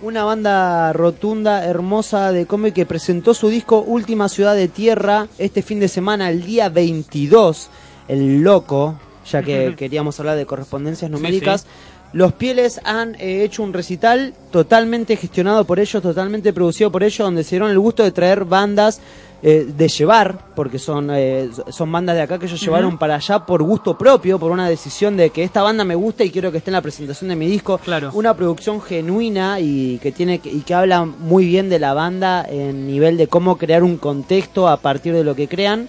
Una 0.02 0.24
banda 0.24 0.92
rotunda, 0.92 1.64
hermosa 1.64 2.32
de 2.32 2.46
cómic 2.46 2.74
que 2.74 2.86
presentó 2.86 3.34
su 3.34 3.48
disco 3.48 3.80
Última 3.80 4.28
Ciudad 4.28 4.54
de 4.56 4.66
Tierra 4.68 5.28
este 5.38 5.62
fin 5.62 5.78
de 5.78 5.86
semana, 5.88 6.28
el 6.30 6.44
día 6.44 6.68
22. 6.68 7.70
El 8.08 8.42
loco, 8.42 8.96
ya 9.30 9.42
que 9.42 9.74
queríamos 9.76 10.18
hablar 10.18 10.36
de 10.36 10.44
correspondencias 10.46 11.08
numéricas. 11.10 11.62
sí. 11.62 11.68
Los 12.12 12.32
Pieles 12.34 12.80
han 12.84 13.14
eh, 13.14 13.42
hecho 13.42 13.62
un 13.62 13.72
recital 13.72 14.34
totalmente 14.50 15.16
gestionado 15.16 15.64
por 15.64 15.80
ellos, 15.80 16.02
totalmente 16.02 16.52
producido 16.52 16.92
por 16.92 17.02
ellos, 17.02 17.18
donde 17.18 17.42
se 17.42 17.50
dieron 17.56 17.70
el 17.70 17.78
gusto 17.78 18.02
de 18.02 18.10
traer 18.12 18.44
bandas, 18.44 19.00
eh, 19.44 19.66
de 19.76 19.88
llevar, 19.88 20.38
porque 20.54 20.78
son, 20.78 21.08
eh, 21.12 21.48
son 21.70 21.90
bandas 21.90 22.14
de 22.14 22.22
acá 22.22 22.38
que 22.38 22.46
ellos 22.46 22.60
llevaron 22.60 22.96
para 22.98 23.16
allá 23.16 23.40
por 23.40 23.62
gusto 23.62 23.96
propio, 23.98 24.38
por 24.38 24.52
una 24.52 24.68
decisión 24.68 25.16
de 25.16 25.30
que 25.30 25.42
esta 25.42 25.62
banda 25.62 25.84
me 25.84 25.94
gusta 25.94 26.22
y 26.22 26.30
quiero 26.30 26.52
que 26.52 26.58
esté 26.58 26.70
en 26.70 26.74
la 26.74 26.82
presentación 26.82 27.28
de 27.30 27.34
mi 27.36 27.46
disco. 27.48 27.78
Claro. 27.78 28.10
Una 28.12 28.36
producción 28.36 28.80
genuina 28.80 29.58
y 29.58 29.98
que 29.98 30.12
tiene 30.12 30.38
que- 30.38 30.50
y 30.52 30.60
que 30.60 30.74
habla 30.74 31.04
muy 31.06 31.44
bien 31.46 31.68
de 31.70 31.78
la 31.80 31.92
banda 31.94 32.46
en 32.48 32.86
nivel 32.86 33.16
de 33.16 33.26
cómo 33.26 33.56
crear 33.58 33.82
un 33.82 33.96
contexto 33.96 34.68
a 34.68 34.76
partir 34.76 35.12
de 35.14 35.24
lo 35.24 35.34
que 35.34 35.48
crean. 35.48 35.88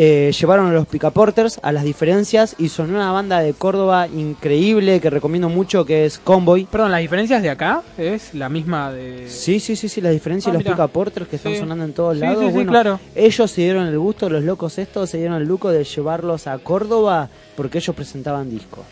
Eh, 0.00 0.30
llevaron 0.38 0.68
a 0.68 0.72
los 0.72 0.86
Picaporters 0.86 1.58
a 1.60 1.72
las 1.72 1.82
diferencias 1.82 2.54
y 2.56 2.68
son 2.68 2.94
una 2.94 3.10
banda 3.10 3.40
de 3.40 3.52
Córdoba 3.52 4.06
increíble 4.06 5.00
que 5.00 5.10
recomiendo 5.10 5.48
mucho 5.48 5.84
que 5.84 6.04
es 6.04 6.18
Convoy. 6.20 6.66
Perdón, 6.66 6.92
las 6.92 7.00
diferencias 7.00 7.42
de 7.42 7.50
acá 7.50 7.82
es 7.96 8.32
la 8.32 8.48
misma 8.48 8.92
de... 8.92 9.28
Sí, 9.28 9.58
sí, 9.58 9.74
sí, 9.74 9.88
sí, 9.88 10.00
las 10.00 10.12
diferencias 10.12 10.50
Ah, 10.50 10.52
de 10.52 10.58
los 10.58 10.64
mirá. 10.64 10.76
Picaporters 10.76 11.26
que 11.26 11.34
están 11.34 11.52
Sí. 11.54 11.58
sonando 11.58 11.84
en 11.84 11.92
todos 11.94 12.14
Sí, 12.14 12.20
lados. 12.20 12.38
sí, 12.38 12.46
sí, 12.46 12.52
bueno, 12.54 12.70
claro. 12.70 13.00
ellos 13.16 13.50
se 13.50 13.60
dieron 13.62 13.88
el 13.88 13.98
gusto, 13.98 14.30
los 14.30 14.44
locos 14.44 14.78
estos 14.78 15.10
se 15.10 15.18
dieron 15.18 15.36
el 15.42 15.48
lujo 15.48 15.72
de 15.72 15.82
llevarlos 15.82 16.46
a 16.46 16.58
Córdoba 16.58 17.28
porque 17.56 17.78
ellos 17.78 17.96
presentaban 17.96 18.48
discos. 18.50 18.84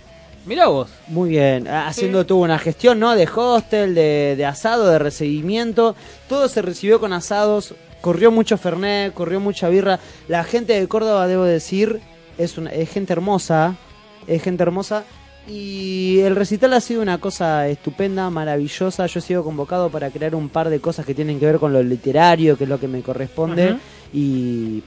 Mira 0.45 0.67
vos. 0.67 0.89
Muy 1.07 1.31
bien, 1.31 1.69
ha- 1.69 1.87
haciendo 1.87 2.27
tuvo 2.27 2.43
una 2.43 2.59
gestión, 2.59 2.99
¿no? 2.99 3.15
De 3.15 3.29
hostel, 3.33 3.95
de, 3.95 4.35
de 4.37 4.45
asado, 4.45 4.89
de 4.89 4.99
recibimiento. 4.99 5.95
Todo 6.29 6.49
se 6.49 6.63
recibió 6.63 6.99
con 6.99 7.13
asados. 7.13 7.75
Corrió 8.07 8.31
mucho 8.31 8.57
Fernet, 8.57 9.13
corrió 9.15 9.41
mucha 9.41 9.69
birra. 9.69 9.99
La 10.29 10.45
gente 10.45 10.79
de 10.79 10.87
Córdoba, 10.87 11.27
debo 11.27 11.43
decir, 11.43 11.99
es, 12.39 12.57
una, 12.57 12.71
es 12.71 12.89
gente 12.89 13.13
hermosa. 13.13 13.75
Es 14.29 14.45
gente 14.45 14.63
hermosa. 14.63 15.03
Y 15.49 16.21
el 16.21 16.37
recital 16.37 16.73
ha 16.75 16.81
sido 16.81 17.03
una 17.03 17.19
cosa 17.19 17.67
estupenda, 17.67 18.31
maravillosa. 18.31 19.07
Yo 19.07 19.19
he 19.19 19.23
sido 19.23 19.43
convocado 19.43 19.91
para 19.91 20.11
crear 20.11 20.37
un 20.37 20.49
par 20.51 20.71
de 20.71 20.79
cosas 20.79 21.05
que 21.05 21.15
tienen 21.15 21.41
que 21.41 21.47
ver 21.47 21.59
con 21.59 21.73
lo 21.73 21.83
literario, 21.83 22.57
que 22.57 22.63
es 22.63 22.71
lo 22.71 22.79
que 22.79 22.87
me 22.87 23.03
corresponde. 23.03 23.71
Y 24.15 24.85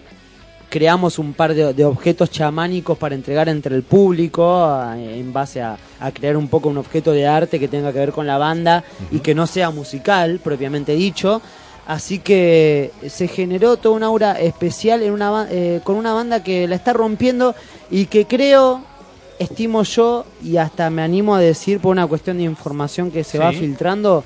creamos 0.69 1.17
un 1.19 1.33
par 1.33 1.53
de, 1.55 1.73
de 1.73 1.83
objetos 1.83 2.29
chamánicos 2.29 2.97
para 2.97 3.15
entregar 3.15 3.49
entre 3.49 3.75
el 3.75 3.83
público 3.83 4.63
a- 4.63 4.97
en 4.97 5.33
base 5.33 5.61
a, 5.61 5.77
a 5.99 6.11
crear 6.11 6.37
un 6.37 6.47
poco 6.47 6.69
un 6.69 6.77
objeto 6.77 7.11
de 7.11 7.25
arte 7.27 7.59
que 7.59 7.67
tenga 7.67 7.91
que 7.91 7.99
ver 7.99 8.11
con 8.11 8.27
la 8.27 8.37
banda 8.37 8.83
y 9.11 9.19
que 9.19 9.33
no 9.33 9.47
sea 9.47 9.71
musical 9.71 10.39
propiamente 10.43 10.93
dicho 10.93 11.41
así 11.89 12.19
que 12.19 12.91
se 13.07 13.27
generó 13.27 13.77
toda 13.77 13.95
una 13.95 14.05
aura 14.05 14.39
especial 14.39 15.01
en 15.01 15.11
una 15.11 15.47
eh, 15.49 15.81
con 15.83 15.95
una 15.95 16.13
banda 16.13 16.43
que 16.43 16.67
la 16.67 16.75
está 16.75 16.93
rompiendo 16.93 17.55
y 17.89 18.05
que 18.05 18.27
creo 18.27 18.83
estimo 19.39 19.81
yo 19.81 20.25
y 20.43 20.57
hasta 20.57 20.91
me 20.91 21.01
animo 21.01 21.33
a 21.33 21.39
decir 21.39 21.79
por 21.79 21.91
una 21.91 22.05
cuestión 22.05 22.37
de 22.37 22.43
información 22.43 23.09
que 23.09 23.23
se 23.23 23.39
va 23.39 23.51
filtrando 23.51 24.23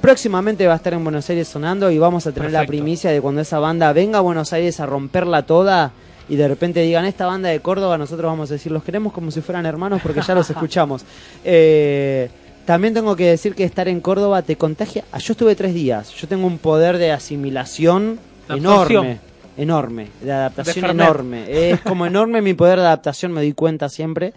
Próximamente 0.00 0.66
va 0.66 0.72
a 0.72 0.76
estar 0.76 0.92
en 0.94 1.04
Buenos 1.04 1.30
Aires 1.30 1.46
sonando 1.46 1.88
y 1.88 1.96
vamos 1.96 2.26
a 2.26 2.32
tener 2.32 2.50
la 2.50 2.66
primicia 2.66 3.12
de 3.12 3.20
cuando 3.20 3.40
esa 3.40 3.60
banda 3.60 3.92
venga 3.92 4.18
a 4.18 4.20
Buenos 4.20 4.52
Aires 4.52 4.80
a 4.80 4.86
romperla 4.86 5.46
toda 5.46 5.92
y 6.28 6.34
de 6.34 6.48
repente 6.48 6.82
digan 6.82 7.04
esta 7.04 7.26
banda 7.26 7.50
de 7.50 7.60
Córdoba, 7.60 7.98
nosotros 7.98 8.28
vamos 8.28 8.50
a 8.50 8.54
decir 8.54 8.72
los 8.72 8.82
queremos 8.82 9.12
como 9.12 9.30
si 9.30 9.40
fueran 9.40 9.64
hermanos 9.64 10.00
porque 10.02 10.20
ya 10.20 10.34
los 10.34 10.50
escuchamos. 10.50 11.04
Eh, 11.44 12.28
también 12.64 12.94
tengo 12.94 13.16
que 13.16 13.28
decir 13.28 13.54
que 13.54 13.64
estar 13.64 13.88
en 13.88 14.00
Córdoba 14.00 14.42
te 14.42 14.56
contagia. 14.56 15.04
Ah, 15.12 15.18
yo 15.18 15.32
estuve 15.32 15.54
tres 15.56 15.74
días, 15.74 16.12
yo 16.12 16.28
tengo 16.28 16.46
un 16.46 16.58
poder 16.58 16.98
de 16.98 17.12
asimilación 17.12 18.18
absorción. 18.48 19.04
enorme, 19.04 19.20
enorme, 19.56 20.08
de 20.20 20.32
adaptación 20.32 20.84
De 20.84 20.90
enorme. 20.90 21.70
Es 21.70 21.80
como 21.80 22.06
enorme 22.06 22.42
mi 22.42 22.54
poder 22.54 22.78
de 22.78 22.86
adaptación, 22.86 23.32
me 23.32 23.42
di 23.42 23.52
cuenta 23.52 23.88
siempre. 23.88 24.32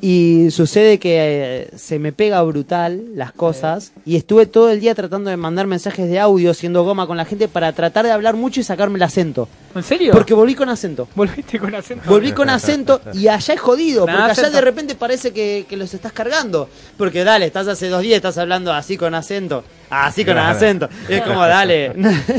Y 0.00 0.50
sucede 0.52 0.98
que 0.98 1.16
eh, 1.18 1.70
se 1.76 1.98
me 1.98 2.12
pega 2.12 2.40
brutal 2.42 3.02
las 3.16 3.32
cosas 3.32 3.92
y 4.06 4.14
estuve 4.16 4.46
todo 4.46 4.70
el 4.70 4.78
día 4.78 4.94
tratando 4.94 5.28
de 5.28 5.36
mandar 5.36 5.66
mensajes 5.66 6.08
de 6.08 6.20
audio 6.20 6.54
siendo 6.54 6.84
goma 6.84 7.06
con 7.08 7.16
la 7.16 7.24
gente 7.24 7.48
para 7.48 7.72
tratar 7.72 8.04
de 8.04 8.12
hablar 8.12 8.36
mucho 8.36 8.60
y 8.60 8.62
sacarme 8.62 8.96
el 8.96 9.02
acento. 9.02 9.48
¿En 9.74 9.82
serio? 9.82 10.12
Porque 10.12 10.34
volví 10.34 10.54
con 10.54 10.68
acento. 10.68 11.08
Volviste 11.16 11.58
con 11.58 11.74
acento. 11.74 12.08
Volví 12.08 12.30
con 12.32 12.48
acento 12.48 13.00
y 13.12 13.26
allá 13.28 13.54
es 13.54 13.60
jodido, 13.60 14.02
porque 14.06 14.16
allá 14.16 14.26
acento. 14.32 14.50
de 14.52 14.60
repente 14.60 14.94
parece 14.94 15.32
que, 15.32 15.66
que 15.68 15.76
los 15.76 15.92
estás 15.92 16.12
cargando. 16.12 16.68
Porque 16.96 17.24
dale, 17.24 17.46
estás 17.46 17.66
hace 17.66 17.88
dos 17.88 18.02
días, 18.02 18.16
estás 18.16 18.38
hablando 18.38 18.72
así 18.72 18.96
con 18.96 19.14
acento. 19.14 19.64
Así 19.90 20.24
con 20.24 20.34
Claro. 20.34 20.56
acento. 20.56 20.88
Es 21.08 21.22
como, 21.22 21.40
dale, 21.46 21.92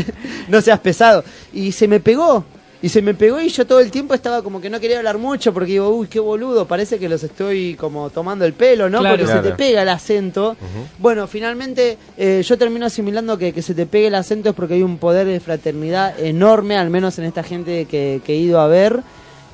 no 0.47 0.61
seas 0.61 0.79
pesado. 0.79 1.23
Y 1.53 1.71
se 1.71 1.87
me 1.87 1.99
pegó. 1.99 2.45
Y 2.81 2.87
se 2.87 3.01
me 3.01 3.13
pegó 3.13 3.41
y 3.41 3.49
yo 3.49 3.67
todo 3.67 3.81
el 3.81 3.91
tiempo 3.91 4.13
estaba 4.13 4.41
como 4.41 4.61
que 4.61 4.69
no 4.69 4.79
quería 4.79 4.99
hablar 4.99 5.17
mucho 5.17 5.53
porque 5.53 5.73
digo, 5.73 5.89
uy, 5.89 6.07
qué 6.07 6.19
boludo, 6.19 6.65
parece 6.65 6.97
que 6.97 7.09
los 7.09 7.21
estoy 7.23 7.75
como 7.75 8.09
tomando 8.09 8.45
el 8.45 8.53
pelo, 8.53 8.89
¿no? 8.89 8.99
Claro. 8.99 9.17
porque 9.17 9.31
se 9.31 9.39
te 9.39 9.51
pega 9.51 9.81
el 9.81 9.89
acento. 9.89 10.55
Bueno, 10.97 11.27
finalmente 11.27 11.97
eh, 12.17 12.41
yo 12.45 12.57
termino 12.57 12.85
asimilando 12.85 13.37
que, 13.37 13.51
que 13.51 13.61
se 13.61 13.73
te 13.73 13.85
pegue 13.85 14.07
el 14.07 14.15
acento 14.15 14.49
es 14.49 14.55
porque 14.55 14.75
hay 14.75 14.83
un 14.83 14.97
poder 14.97 15.27
de 15.27 15.41
fraternidad 15.41 16.17
enorme, 16.19 16.77
al 16.77 16.89
menos 16.89 17.19
en 17.19 17.25
esta 17.25 17.43
gente 17.43 17.83
que, 17.83 18.21
que 18.23 18.33
he 18.33 18.37
ido 18.37 18.61
a 18.61 18.67
ver. 18.67 19.01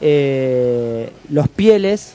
Eh, 0.02 1.10
los 1.30 1.48
pieles, 1.48 2.14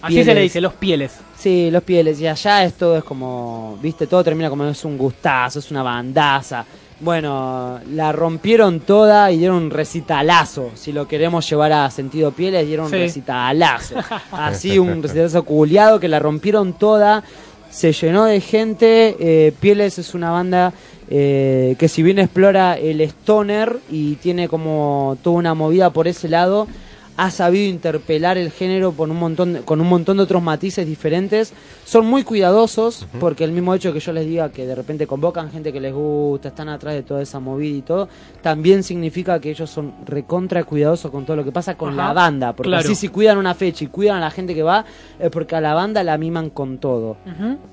Así 0.00 0.24
se 0.24 0.34
le 0.34 0.40
dice, 0.40 0.60
los 0.60 0.72
pieles. 0.74 1.12
sí, 1.38 1.70
los 1.70 1.84
pieles, 1.84 2.20
y 2.20 2.26
allá 2.26 2.64
es 2.64 2.74
todo 2.74 2.96
es 2.96 3.04
como, 3.04 3.78
viste, 3.80 4.08
todo 4.08 4.24
termina 4.24 4.50
como 4.50 4.64
es 4.64 4.84
un 4.84 4.98
gustazo, 4.98 5.60
es 5.60 5.70
una 5.70 5.84
bandaza. 5.84 6.64
Bueno, 7.02 7.80
la 7.90 8.12
rompieron 8.12 8.78
toda 8.78 9.32
y 9.32 9.38
dieron 9.38 9.56
un 9.64 9.70
recitalazo. 9.70 10.70
Si 10.74 10.92
lo 10.92 11.08
queremos 11.08 11.48
llevar 11.50 11.72
a 11.72 11.90
sentido 11.90 12.30
pieles, 12.30 12.64
dieron 12.66 12.88
Sí. 12.88 12.94
un 12.94 13.00
recitalazo. 13.02 13.96
Así, 14.32 14.78
un 14.78 15.02
recitalazo 15.02 15.42
culiado 15.42 15.98
que 15.98 16.06
la 16.06 16.20
rompieron 16.20 16.74
toda. 16.74 17.24
Se 17.70 17.92
llenó 17.92 18.24
de 18.26 18.40
gente. 18.40 19.16
eh, 19.18 19.52
Pieles 19.58 19.98
es 19.98 20.14
una 20.14 20.30
banda 20.30 20.72
eh, 21.10 21.74
que 21.78 21.88
si 21.88 22.02
bien 22.04 22.18
explora 22.20 22.78
el 22.78 23.00
stoner 23.00 23.78
y 23.90 24.14
tiene 24.16 24.48
como 24.48 25.18
toda 25.22 25.36
una 25.36 25.54
movida 25.54 25.90
por 25.90 26.06
ese 26.06 26.28
lado, 26.28 26.68
ha 27.16 27.30
sabido 27.30 27.68
interpelar 27.68 28.38
el 28.38 28.50
género 28.50 28.92
con 28.92 29.10
un 29.10 29.18
montón 29.18 29.52
de, 29.52 29.60
con 29.60 29.80
un 29.80 29.88
montón 29.88 30.16
de 30.16 30.22
otros 30.22 30.42
matices 30.42 30.86
diferentes. 30.86 31.52
Son 31.84 32.06
muy 32.06 32.24
cuidadosos 32.24 33.06
porque 33.20 33.44
el 33.44 33.52
mismo 33.52 33.74
hecho 33.74 33.92
que 33.92 34.00
yo 34.00 34.12
les 34.12 34.26
diga 34.26 34.50
que 34.50 34.66
de 34.66 34.74
repente 34.74 35.06
convocan 35.06 35.50
gente 35.50 35.72
que 35.72 35.80
les 35.80 35.92
gusta, 35.92 36.48
están 36.48 36.68
atrás 36.68 36.94
de 36.94 37.02
toda 37.02 37.20
esa 37.22 37.38
movida 37.38 37.76
y 37.76 37.82
todo, 37.82 38.08
también 38.40 38.82
significa 38.82 39.40
que 39.40 39.50
ellos 39.50 39.68
son 39.68 39.92
recontra 40.06 40.64
cuidadosos 40.64 41.10
con 41.10 41.26
todo 41.26 41.36
lo 41.36 41.44
que 41.44 41.52
pasa 41.52 41.74
con 41.74 41.90
Ajá, 41.98 42.08
la 42.08 42.12
banda, 42.14 42.52
porque 42.54 42.70
claro. 42.70 42.84
así 42.84 42.94
si 42.94 43.08
cuidan 43.08 43.36
una 43.36 43.54
fecha 43.54 43.84
y 43.84 43.88
cuidan 43.88 44.16
a 44.16 44.20
la 44.20 44.30
gente 44.30 44.54
que 44.54 44.62
va, 44.62 44.84
es 45.18 45.30
porque 45.30 45.54
a 45.56 45.60
la 45.60 45.74
banda 45.74 46.02
la 46.02 46.16
miman 46.16 46.50
con 46.50 46.78
todo. 46.78 47.16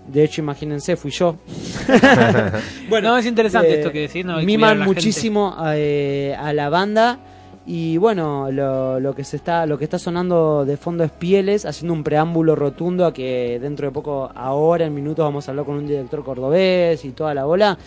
De 0.08 0.24
hecho, 0.24 0.42
imagínense, 0.42 0.96
fui 0.96 1.12
yo. 1.12 1.38
Bueno, 2.90 3.18
es 3.18 3.26
interesante 3.26 3.70
Eh, 3.72 3.80
esto 3.80 3.92
que 3.92 4.02
decís, 4.02 4.26
¿no? 4.26 4.38
Miman 4.42 4.82
a 4.82 4.86
muchísimo 4.86 5.56
eh, 5.74 6.36
a 6.40 6.54
la 6.54 6.70
banda 6.70 7.20
y 7.72 7.98
bueno 7.98 8.50
lo, 8.52 9.00
lo 9.00 9.14
que 9.14 9.24
se 9.24 9.36
está 9.36 9.68
lo 9.68 9.78
que 9.78 9.84
está 9.84 10.00
sonando 10.00 10.66
de 10.66 10.76
fondo 10.76 11.04
es 11.04 11.12
pieles 11.12 11.68
haciendo 11.68 11.94
un 11.94 12.04
preámbulo 12.04 12.56
rotundo 12.56 13.06
a 13.06 13.14
que 13.14 13.60
dentro 13.62 13.86
de 13.86 13.94
poco 13.94 14.32
ahora 14.34 14.86
en 14.86 14.96
minutos 14.96 15.24
vamos 15.24 15.48
a 15.48 15.52
hablar 15.52 15.66
con 15.68 15.76
un 15.76 15.86
director 15.86 16.24
cordobés 16.24 17.06
y 17.06 17.12
toda 17.12 17.34
la 17.34 17.46
bola 17.46 17.78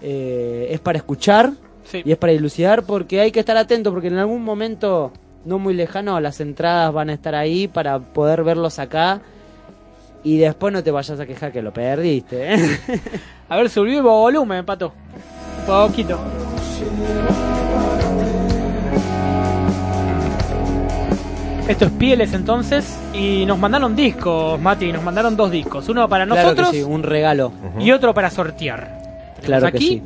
Eh, 0.00 0.68
es 0.70 0.80
para 0.80 0.98
escuchar 0.98 1.52
Sí. 1.84 2.02
Y 2.04 2.12
es 2.12 2.18
para 2.18 2.32
dilucidar 2.32 2.82
porque 2.82 3.20
hay 3.20 3.32
que 3.32 3.40
estar 3.40 3.56
atento 3.56 3.90
porque 3.92 4.08
en 4.08 4.18
algún 4.18 4.44
momento 4.44 5.10
no 5.44 5.58
muy 5.58 5.72
lejano 5.72 6.20
las 6.20 6.38
entradas 6.40 6.92
van 6.92 7.08
a 7.08 7.14
estar 7.14 7.34
ahí 7.34 7.66
para 7.66 7.98
poder 7.98 8.44
verlos 8.44 8.78
acá 8.78 9.22
y 10.22 10.36
después 10.36 10.72
no 10.72 10.82
te 10.82 10.90
vayas 10.90 11.18
a 11.18 11.24
quejar 11.26 11.50
que 11.50 11.62
lo 11.62 11.72
perdiste. 11.72 12.54
¿eh? 12.54 12.78
A 13.48 13.56
ver, 13.56 13.70
subió 13.70 13.98
el 13.98 14.02
volumen, 14.02 14.66
pato. 14.66 14.92
Un 15.60 15.66
poquito. 15.66 16.18
Esto 21.68 21.84
es 21.84 21.90
Pieles 21.92 22.32
entonces. 22.32 22.98
Y 23.12 23.44
nos 23.46 23.58
mandaron 23.58 23.94
discos, 23.94 24.58
Mati. 24.60 24.90
Nos 24.92 25.02
mandaron 25.02 25.36
dos 25.36 25.50
discos. 25.50 25.88
Uno 25.88 26.08
para 26.08 26.24
claro 26.26 26.42
nosotros 26.42 26.70
que 26.70 26.76
sí, 26.78 26.82
un 26.82 27.02
regalo. 27.02 27.52
y 27.78 27.90
otro 27.92 28.14
para 28.14 28.30
sortear. 28.30 28.98
Claro 29.44 29.70
que 29.70 29.76
Aquí, 29.76 29.88
sí. 29.88 30.02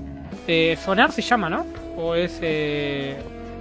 eh, 0.48 0.78
Sonar 0.84 1.12
se 1.12 1.22
llama, 1.22 1.48
¿no? 1.48 1.64
O 1.96 2.14
es. 2.14 2.38
Eh... 2.42 3.16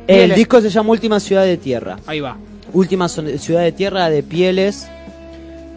El 0.08 0.16
Pieles. 0.18 0.38
disco 0.38 0.60
se 0.62 0.70
llama 0.70 0.90
Última 0.90 1.20
Ciudad 1.20 1.44
de 1.44 1.58
Tierra. 1.58 1.98
Ahí 2.08 2.20
va. 2.20 2.36
Última 2.74 3.08
Ciudad 3.08 3.62
de 3.62 3.72
Tierra 3.72 4.10
de 4.10 4.24
Pieles. 4.24 4.90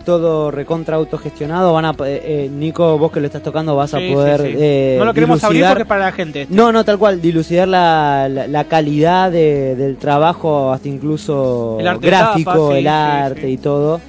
Todo 0.04 0.50
recontra 0.50 0.96
autogestionado. 0.96 1.72
Van 1.72 1.86
a, 1.86 1.90
eh, 1.90 1.94
eh, 2.24 2.50
Nico, 2.52 2.98
vos 2.98 3.10
que 3.10 3.20
lo 3.20 3.26
estás 3.26 3.42
tocando 3.42 3.74
vas 3.74 3.90
Sí, 3.90 3.96
a 4.10 4.14
poder. 4.14 4.40
sí. 4.42 4.54
eh, 4.58 4.96
no 4.98 5.04
lo 5.06 5.14
queremos 5.14 5.42
abrir 5.42 5.64
porque 5.66 5.82
es 5.82 5.88
para 5.88 6.04
la 6.06 6.12
gente. 6.12 6.46
No, 6.50 6.72
no, 6.72 6.84
tal 6.84 6.98
cual, 6.98 7.22
dilucidar 7.22 7.66
la, 7.68 8.28
la, 8.30 8.46
la 8.46 8.64
calidad 8.64 9.30
de- 9.32 9.74
del 9.76 9.96
trabajo, 9.96 10.72
hasta 10.72 10.88
incluso 10.88 11.78
El 11.80 11.88
arte 11.88 12.06
gráfico, 12.06 12.50
tapa, 12.68 12.78
el 12.78 12.86
arte 12.86 13.48
y 13.48 13.56
todo. 13.56 14.00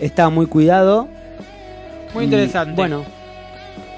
Está 0.00 0.28
muy 0.30 0.46
cuidado. 0.46 1.06
Muy 2.12 2.24
Y, 2.24 2.26
interesante. 2.26 2.74
Bueno, 2.74 3.04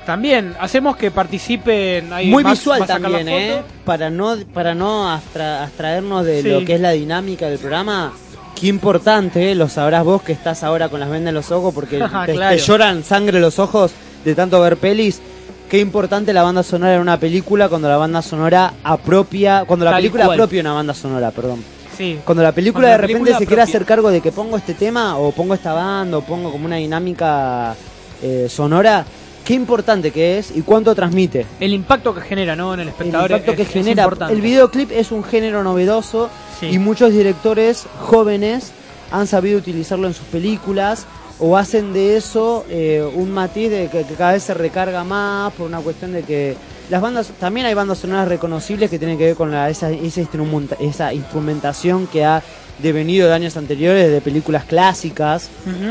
También 0.05 0.55
hacemos 0.59 0.97
que 0.97 1.11
participen. 1.11 2.13
ahí 2.13 2.31
muy 2.31 2.43
visual 2.45 2.87
también, 2.87 3.29
¿eh? 3.29 3.63
Para 3.85 4.09
no, 4.11 4.37
para 4.55 4.75
no 4.75 5.11
abstra- 5.11 5.63
abstraernos 5.65 6.25
de 6.25 6.43
lo 6.43 6.65
que 6.65 6.75
es 6.77 6.81
la 6.81 6.91
dinámica 6.93 7.47
del 7.49 7.59
programa. 7.59 8.13
Qué 8.59 8.67
importante, 8.67 9.53
¿eh? 9.53 9.55
lo 9.55 9.69
sabrás 9.69 10.05
vos 10.05 10.23
que 10.23 10.33
estás 10.33 10.63
ahora 10.65 10.89
con 10.89 10.99
las 11.01 11.09
vendas 11.09 11.29
en 11.29 11.35
los 11.35 11.51
ojos 11.53 11.73
porque 11.75 11.99
te, 12.27 12.33
claro. 12.33 12.57
te 12.57 12.59
lloran 12.59 13.05
sangre 13.05 13.41
los 13.41 13.59
ojos 13.59 13.93
de 14.25 14.35
tanto 14.35 14.61
ver 14.61 14.77
pelis. 14.77 15.21
Qué 15.69 15.79
importante 15.79 16.33
la 16.33 16.43
banda 16.43 16.63
sonora 16.63 16.95
en 16.95 17.01
una 17.01 17.21
película 17.21 17.69
cuando 17.69 17.89
la 17.89 17.99
banda 17.99 18.23
sonora 18.23 18.73
apropia, 18.83 19.65
cuando 19.67 19.85
la 19.85 19.95
película 19.97 20.25
cual. 20.25 20.39
apropia 20.39 20.61
una 20.63 20.73
banda 20.73 20.95
sonora, 20.95 21.31
perdón. 21.31 21.63
Sí. 21.97 22.19
Cuando 22.25 22.43
la 22.43 22.53
película 22.53 22.87
Cuando 22.89 22.93
de 22.93 22.93
la 22.93 22.97
repente 22.99 23.19
película 23.25 23.39
se 23.39 23.47
quiere 23.47 23.63
propia. 23.63 23.75
hacer 23.77 23.85
cargo 23.87 24.11
de 24.11 24.21
que 24.21 24.33
pongo 24.33 24.57
este 24.57 24.75
tema 24.75 25.19
o 25.19 25.31
pongo 25.33 25.55
esta 25.55 25.73
banda 25.75 26.17
o 26.19 26.23
pongo 26.23 26.51
como 26.51 26.65
una 26.65 26.77
dinámica 26.77 27.75
eh, 28.23 28.47
sonora, 28.49 29.05
qué 29.49 29.55
importante 29.55 30.11
que 30.11 30.37
es 30.39 30.55
y 30.55 30.61
cuánto 30.61 30.95
transmite. 30.95 31.47
El 31.59 31.73
impacto 31.73 32.15
que 32.15 32.21
genera, 32.21 32.55
¿no? 32.55 32.75
En 32.75 32.81
el 32.81 32.89
El 32.89 32.93
espectador. 32.93 33.31
impacto 33.31 33.53
es- 33.53 33.57
que 33.57 33.65
genera. 33.65 34.03
importante. 34.03 34.35
El 34.35 34.43
videoclip 34.43 34.91
es 34.93 35.11
un 35.11 35.25
género 35.25 35.63
novedoso 35.65 36.29
Sí. 36.61 36.67
y 36.67 36.79
muchos 36.79 37.13
directores 37.13 37.87
jóvenes 38.01 38.73
han 39.11 39.27
sabido 39.27 39.57
utilizarlo 39.59 40.07
en 40.07 40.13
sus 40.13 40.27
películas 40.27 41.07
o 41.39 41.57
hacen 41.57 41.95
de 41.95 42.19
eso 42.19 42.67
eh, 42.69 43.03
un 43.15 43.31
matiz 43.31 43.71
de 43.71 43.89
que, 43.89 44.05
que 44.05 44.15
cada 44.15 44.33
vez 44.33 44.43
se 44.43 44.53
recarga 44.53 45.03
más 45.03 45.51
por 45.55 45.67
una 45.67 45.79
cuestión 45.81 46.13
de 46.13 46.25
que 46.25 46.55
las 46.91 47.01
bandas 47.01 47.29
también 47.41 47.65
hay 47.65 47.73
bandas 47.75 47.99
sonoras 47.99 48.29
reconocibles 48.29 48.91
que 48.91 48.99
tienen 48.99 49.17
que 49.17 49.25
ver 49.27 49.35
con 49.37 49.51
la, 49.51 49.71
esa, 49.71 49.91
esa, 49.91 50.21
instrumenta- 50.21 50.77
esa 50.79 51.15
instrumentación 51.15 52.07
que 52.07 52.25
ha 52.25 52.43
devenido 52.79 53.29
de 53.29 53.35
años 53.35 53.57
anteriores 53.57 54.11
de 54.11 54.21
películas 54.21 54.65
clásicas 54.65 55.49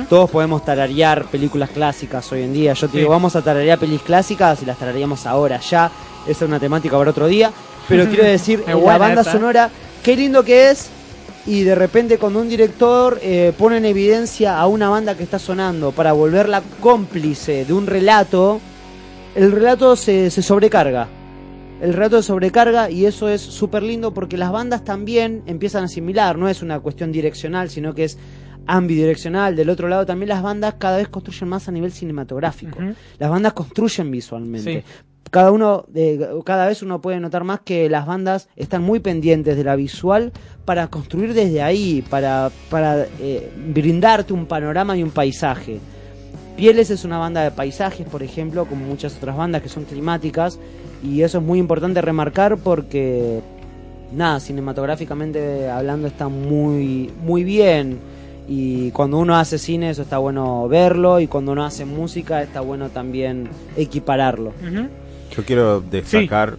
todos 0.10 0.30
podemos 0.30 0.64
tararear 0.64 1.26
películas 1.26 1.70
clásicas 1.70 2.32
hoy 2.32 2.44
en 2.44 2.54
día. 2.54 2.74
Yo 2.74 2.88
te 2.88 2.94
Sí. 2.94 2.98
digo, 3.00 3.10
vamos 3.12 3.36
a 3.36 3.42
tararear 3.42 3.78
pelis 3.78 4.02
clásicas 4.02 4.62
y 4.62 4.66
las 4.66 4.78
tarareamos 4.78 5.26
ahora, 5.26 5.60
ya. 5.60 5.92
Esa 6.28 6.46
es 6.46 6.48
una 6.50 6.60
temática 6.60 6.98
para 6.98 7.12
otro 7.12 7.28
día. 7.28 7.52
Pero 7.88 8.06
quiero 8.08 8.24
decir, 8.24 8.64
eh, 8.68 8.74
la 8.74 8.98
banda 8.98 9.24
sonora, 9.24 9.70
qué 10.04 10.16
lindo 10.16 10.44
que 10.44 10.70
es. 10.72 10.90
Y 11.46 11.64
de 11.64 11.76
repente 11.76 12.18
cuando 12.18 12.40
un 12.42 12.50
director 12.50 13.20
eh, 13.22 13.54
pone 13.58 13.78
en 13.78 13.86
evidencia 13.86 14.60
a 14.60 14.68
una 14.68 14.90
banda 14.90 15.16
que 15.16 15.24
está 15.24 15.40
sonando 15.40 15.92
para 15.94 16.12
volverla 16.12 16.62
cómplice 16.82 17.64
de 17.64 17.72
un 17.74 17.88
relato, 17.88 18.60
el 19.36 19.52
relato 19.52 19.96
se, 19.96 20.30
se 20.30 20.42
sobrecarga. 20.42 21.08
El 21.82 21.94
relato 21.94 22.22
se 22.22 22.28
sobrecarga 22.28 22.90
y 22.90 23.06
eso 23.06 23.30
es 23.30 23.42
súper 23.42 23.84
lindo 23.84 24.14
porque 24.14 24.38
las 24.38 24.52
bandas 24.52 24.84
también 24.84 25.44
empiezan 25.46 25.84
a 25.84 25.86
asimilar, 25.86 26.38
no 26.38 26.50
es 26.50 26.62
una 26.62 26.80
cuestión 26.80 27.12
direccional, 27.12 27.70
sino 27.70 27.94
que 27.94 28.06
es 28.06 28.18
ambidireccional. 28.66 29.56
Del 29.56 29.70
otro 29.70 29.88
lado 29.88 30.06
también 30.06 30.30
las 30.30 30.42
bandas 30.42 30.76
cada 30.78 30.98
vez 30.98 31.08
construyen 31.08 31.50
más 31.50 31.68
a 31.68 31.72
nivel 31.72 31.92
cinematográfico. 31.92 32.80
Las 33.20 33.30
bandas 33.30 33.54
construyen 33.54 34.12
visualmente. 34.12 34.82
Sí. 34.82 35.04
Cada 35.30 35.52
uno, 35.52 35.86
de, 35.90 36.40
cada 36.46 36.68
vez 36.68 36.82
uno 36.82 37.02
puede 37.02 37.20
notar 37.20 37.44
más 37.44 37.60
que 37.60 37.90
las 37.90 38.06
bandas 38.06 38.48
están 38.56 38.82
muy 38.82 39.00
pendientes 39.00 39.58
de 39.58 39.64
la 39.64 39.76
visual 39.76 40.32
para 40.64 40.88
construir 40.88 41.34
desde 41.34 41.62
ahí, 41.62 42.04
para, 42.10 42.50
para 42.70 43.06
eh, 43.20 43.52
brindarte 43.74 44.34
un 44.34 44.46
panorama 44.46 44.96
y 44.96 45.04
un 45.04 45.12
paisaje. 45.12 45.80
Pieles 46.56 46.90
es 46.90 47.04
una 47.04 47.18
banda 47.18 47.44
de 47.44 47.52
paisajes, 47.52 48.08
por 48.08 48.24
ejemplo, 48.24 48.66
como 48.66 48.86
muchas 48.86 49.18
otras 49.18 49.36
bandas 49.36 49.62
que 49.62 49.70
son 49.70 49.84
climáticas, 49.84 50.60
y 51.04 51.22
eso 51.22 51.38
es 51.40 51.44
muy 51.44 51.60
importante 51.60 52.02
remarcar 52.02 52.58
porque, 52.58 53.42
nada, 54.12 54.40
cinematográficamente 54.40 55.70
hablando 55.70 56.08
está 56.08 56.28
muy, 56.28 57.12
muy 57.22 57.44
bien. 57.44 58.00
Y 58.50 58.92
cuando 58.92 59.18
uno 59.18 59.36
hace 59.36 59.58
cine 59.58 59.90
eso 59.90 60.04
está 60.04 60.18
bueno 60.20 60.68
verlo, 60.70 61.20
y 61.20 61.28
cuando 61.28 61.52
uno 61.52 61.66
hace 61.66 61.84
música 61.86 62.42
está 62.42 62.62
bueno 62.62 62.90
también 62.90 63.50
equipararlo. 63.76 64.54
Yo 65.36 65.44
quiero 65.44 65.82
destacar 65.82 66.58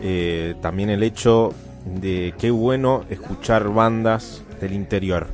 eh, 0.00 0.54
también 0.60 0.90
el 0.90 1.02
hecho 1.02 1.52
de 1.84 2.34
qué 2.38 2.50
bueno 2.50 3.04
escuchar 3.10 3.68
bandas 3.68 4.42
del 4.60 4.72
interior. 4.72 5.26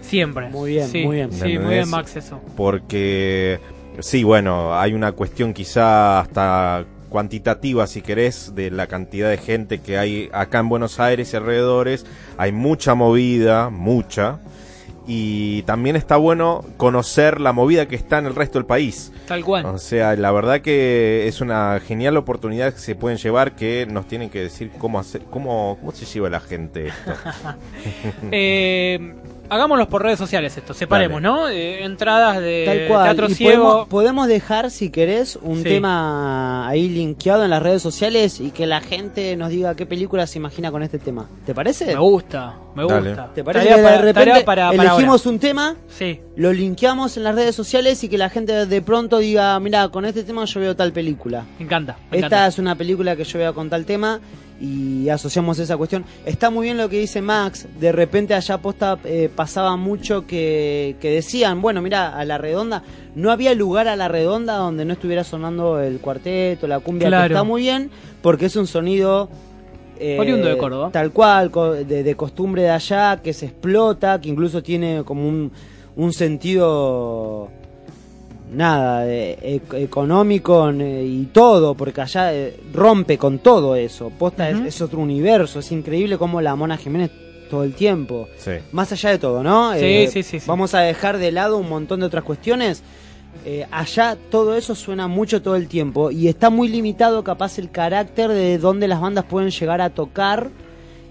Siempre. 0.00 0.48
Muy 0.48 0.72
bien, 0.72 0.88
Sí, 0.88 1.04
muy 1.04 1.16
bien. 1.16 1.32
Sí, 1.32 1.58
muy 1.58 1.74
bien, 1.74 1.90
Max, 1.90 2.16
eso. 2.16 2.40
Porque, 2.56 3.58
sí, 4.00 4.22
bueno, 4.24 4.74
hay 4.78 4.94
una 4.94 5.12
cuestión 5.12 5.52
quizá 5.52 6.20
hasta 6.20 6.84
cuantitativa, 7.14 7.86
si 7.86 8.02
querés, 8.02 8.56
de 8.56 8.72
la 8.72 8.88
cantidad 8.88 9.30
de 9.30 9.38
gente 9.38 9.78
que 9.78 9.98
hay 9.98 10.28
acá 10.32 10.58
en 10.58 10.68
Buenos 10.68 10.98
Aires 10.98 11.32
y 11.32 11.36
alrededores. 11.36 12.06
Hay 12.38 12.50
mucha 12.50 12.96
movida, 12.96 13.70
mucha. 13.70 14.40
Y 15.06 15.62
también 15.62 15.94
está 15.94 16.16
bueno 16.16 16.64
conocer 16.76 17.40
la 17.40 17.52
movida 17.52 17.86
que 17.86 17.94
está 17.94 18.18
en 18.18 18.26
el 18.26 18.34
resto 18.34 18.58
del 18.58 18.66
país. 18.66 19.12
Tal 19.28 19.44
cual. 19.44 19.64
O 19.66 19.78
sea, 19.78 20.16
la 20.16 20.32
verdad 20.32 20.60
que 20.60 21.28
es 21.28 21.40
una 21.40 21.78
genial 21.78 22.16
oportunidad 22.16 22.74
que 22.74 22.80
se 22.80 22.96
pueden 22.96 23.16
llevar 23.18 23.54
que 23.54 23.86
nos 23.88 24.08
tienen 24.08 24.28
que 24.28 24.40
decir 24.40 24.72
cómo 24.76 24.98
hacer, 24.98 25.22
cómo, 25.30 25.76
cómo 25.78 25.92
se 25.92 26.06
lleva 26.06 26.28
la 26.28 26.40
gente 26.40 26.88
esto. 26.88 27.12
Eh, 28.32 29.14
hagámoslos 29.48 29.88
por 29.88 30.02
redes 30.02 30.18
sociales 30.18 30.56
esto, 30.56 30.74
separemos, 30.74 31.22
Dale. 31.22 31.34
¿no? 31.34 31.48
Eh, 31.48 31.84
entradas 31.84 32.40
de 32.40 32.64
Tal 32.66 32.88
cual. 32.88 33.04
Teatro 33.04 33.26
Y 33.30 33.34
Ciego. 33.34 33.62
podemos, 33.64 33.88
podemos 33.88 34.26
dejar, 34.28 34.70
si 34.70 34.90
querés, 34.90 35.38
un 35.42 35.58
Sí. 35.58 35.64
tema 35.64 36.68
ahí 36.68 36.88
linkeado 36.88 37.44
en 37.44 37.50
las 37.50 37.62
redes 37.62 37.82
sociales 37.82 38.40
y 38.40 38.50
que 38.50 38.66
la 38.66 38.80
gente 38.80 39.36
nos 39.36 39.50
diga 39.50 39.74
qué 39.74 39.86
película 39.86 40.26
se 40.26 40.38
imagina 40.38 40.70
con 40.70 40.82
este 40.82 40.98
tema. 40.98 41.28
¿Te 41.46 41.54
parece? 41.54 41.86
Me 41.86 41.96
gusta, 41.98 42.54
me 42.74 42.84
Dale. 42.86 43.10
gusta. 43.10 43.30
¿Te 43.34 43.44
parece 43.44 43.64
Tarea 43.66 43.76
que 43.76 43.82
para- 43.82 43.96
de 43.96 44.02
repente 44.02 44.30
tarea 44.30 44.44
para- 44.44 44.70
para 44.72 44.82
elegimos 44.90 45.20
ahora. 45.26 45.34
un 45.34 45.38
tema, 45.38 45.76
Sí, 45.88 46.20
lo 46.36 46.52
linkeamos 46.52 47.16
en 47.16 47.24
las 47.24 47.34
redes 47.34 47.54
sociales 47.54 48.02
y 48.04 48.08
que 48.08 48.18
la 48.18 48.30
gente 48.30 48.66
de 48.66 48.82
pronto 48.82 49.18
diga, 49.18 49.58
mira, 49.60 49.88
con 49.88 50.04
este 50.04 50.24
tema 50.24 50.44
yo 50.44 50.60
veo 50.60 50.74
tal 50.76 50.92
película? 50.92 51.44
me 51.58 51.64
encanta. 51.64 51.96
Me 52.10 52.16
Esta 52.18 52.26
encanta. 52.26 52.46
es 52.48 52.58
una 52.58 52.74
película 52.74 53.14
que 53.16 53.24
yo 53.24 53.38
veo 53.38 53.54
con 53.54 53.68
tal 53.70 53.84
tema 53.84 54.20
y 54.64 55.08
asociamos 55.10 55.58
esa 55.58 55.76
cuestión. 55.76 56.04
Está 56.24 56.48
muy 56.50 56.64
bien 56.64 56.78
lo 56.78 56.88
que 56.88 56.98
dice 56.98 57.20
Max. 57.20 57.66
De 57.78 57.92
repente 57.92 58.32
allá 58.34 58.58
posta 58.58 58.98
eh, 59.04 59.28
pasaba 59.34 59.76
mucho 59.76 60.26
que, 60.26 60.96
que 61.00 61.10
decían, 61.10 61.60
bueno, 61.60 61.82
mira, 61.82 62.16
a 62.18 62.24
la 62.24 62.38
redonda, 62.38 62.82
no 63.14 63.30
había 63.30 63.52
lugar 63.54 63.88
a 63.88 63.96
la 63.96 64.08
redonda 64.08 64.56
donde 64.56 64.84
no 64.84 64.94
estuviera 64.94 65.22
sonando 65.24 65.80
el 65.80 65.98
cuarteto, 66.00 66.66
la 66.66 66.80
cumbia, 66.80 67.06
que 67.06 67.10
Claro. 67.10 67.34
está 67.34 67.44
muy 67.44 67.62
bien 67.62 67.90
porque 68.22 68.46
es 68.46 68.56
un 68.56 68.66
sonido... 68.66 69.28
eh, 69.98 70.16
Oriundo 70.18 70.48
de 70.48 70.56
Córdoba. 70.56 70.90
Tal 70.92 71.12
cual, 71.12 71.50
de, 71.86 72.02
de 72.02 72.14
costumbre 72.16 72.62
de 72.62 72.70
allá, 72.70 73.20
que 73.22 73.32
se 73.32 73.46
explota, 73.46 74.20
que 74.20 74.28
incluso 74.30 74.62
tiene 74.62 75.02
como 75.04 75.28
un, 75.28 75.52
un 75.96 76.12
sentido 76.12 77.50
nada 78.54 79.06
eh, 79.08 79.60
ec- 79.62 79.74
económico 79.78 80.70
y 80.72 81.28
todo 81.32 81.74
porque 81.74 82.00
allá 82.00 82.32
eh, 82.34 82.58
rompe 82.72 83.18
con 83.18 83.38
todo 83.40 83.76
eso 83.76 84.10
posta 84.10 84.48
es- 84.50 84.80
otro 84.80 85.00
universo 85.00 85.58
es 85.60 85.70
increíble 85.72 86.16
como 86.18 86.40
la 86.40 86.54
Mona 86.56 86.76
Jiménez 86.76 87.10
todo 87.50 87.62
el 87.64 87.74
tiempo 87.74 88.28
Sí. 88.38 88.52
más 88.72 88.90
allá 88.92 89.10
de 89.10 89.18
todo 89.18 89.42
no 89.42 89.72
Sí, 89.74 89.80
Eh, 89.84 90.08
sí, 90.12 90.22
sí, 90.22 90.40
sí. 90.40 90.46
vamos 90.46 90.74
a 90.74 90.80
dejar 90.80 91.18
de 91.18 91.30
lado 91.32 91.58
un 91.58 91.68
montón 91.68 92.00
de 92.00 92.06
otras 92.06 92.24
cuestiones 92.24 92.82
Eh, 93.44 93.66
allá 93.72 94.16
todo 94.30 94.54
eso 94.56 94.76
suena 94.76 95.08
mucho 95.08 95.42
todo 95.42 95.56
el 95.56 95.66
tiempo 95.66 96.10
y 96.12 96.28
está 96.28 96.50
muy 96.50 96.68
limitado 96.68 97.24
capaz 97.24 97.58
el 97.58 97.68
carácter 97.70 98.30
de 98.30 98.58
dónde 98.58 98.86
las 98.86 99.00
bandas 99.00 99.24
pueden 99.24 99.50
llegar 99.50 99.80
a 99.80 99.90
tocar 99.90 100.50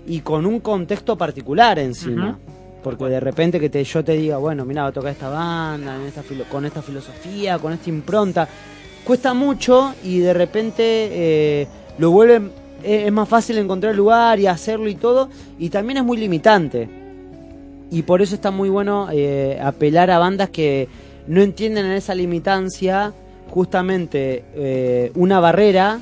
y 0.07 0.21
con 0.21 0.45
un 0.45 0.59
contexto 0.61 1.17
particular 1.17 1.77
encima. 1.79 2.29
Ujú. 2.41 2.62
Porque 2.83 3.05
de 3.05 3.19
repente 3.19 3.59
que 3.59 3.69
te, 3.69 3.83
yo 3.83 4.03
te 4.03 4.13
diga, 4.13 4.37
bueno, 4.37 4.65
mira, 4.65 4.83
va 4.83 4.89
a 4.89 4.91
tocar 4.91 5.11
esta 5.11 5.29
banda, 5.29 5.95
en 5.95 6.01
esta 6.03 6.21
filo- 6.21 6.45
con 6.49 6.65
esta 6.65 6.81
filosofía, 6.81 7.57
con 7.57 7.71
esta 7.73 7.89
impronta, 7.89 8.47
cuesta 9.05 9.33
mucho 9.33 9.93
y 10.03 10.19
de 10.19 10.33
repente 10.33 10.83
eh, 10.83 11.67
lo 11.97 12.11
vuelven 12.11 12.51
es 12.83 13.11
más 13.13 13.29
fácil 13.29 13.57
encontrar 13.59 13.95
lugar 13.95 14.41
y 14.41 14.47
hacerlo 14.47 14.89
y 14.89 14.95
todo, 14.95 15.29
y 15.57 15.69
también 15.69 15.97
es 15.99 16.03
muy 16.03 16.17
limitante. 16.17 16.89
Y 17.89 18.01
por 18.01 18.21
eso 18.21 18.35
está 18.35 18.51
muy 18.51 18.67
bueno 18.67 19.07
eh, 19.13 19.57
apelar 19.63 20.11
a 20.11 20.19
bandas 20.19 20.49
que 20.49 20.89
no 21.27 21.41
entienden 21.41 21.85
en 21.85 21.93
esa 21.93 22.13
limitancia 22.13 23.13
justamente 23.49 24.43
eh, 24.55 25.11
una 25.15 25.39
barrera, 25.39 25.99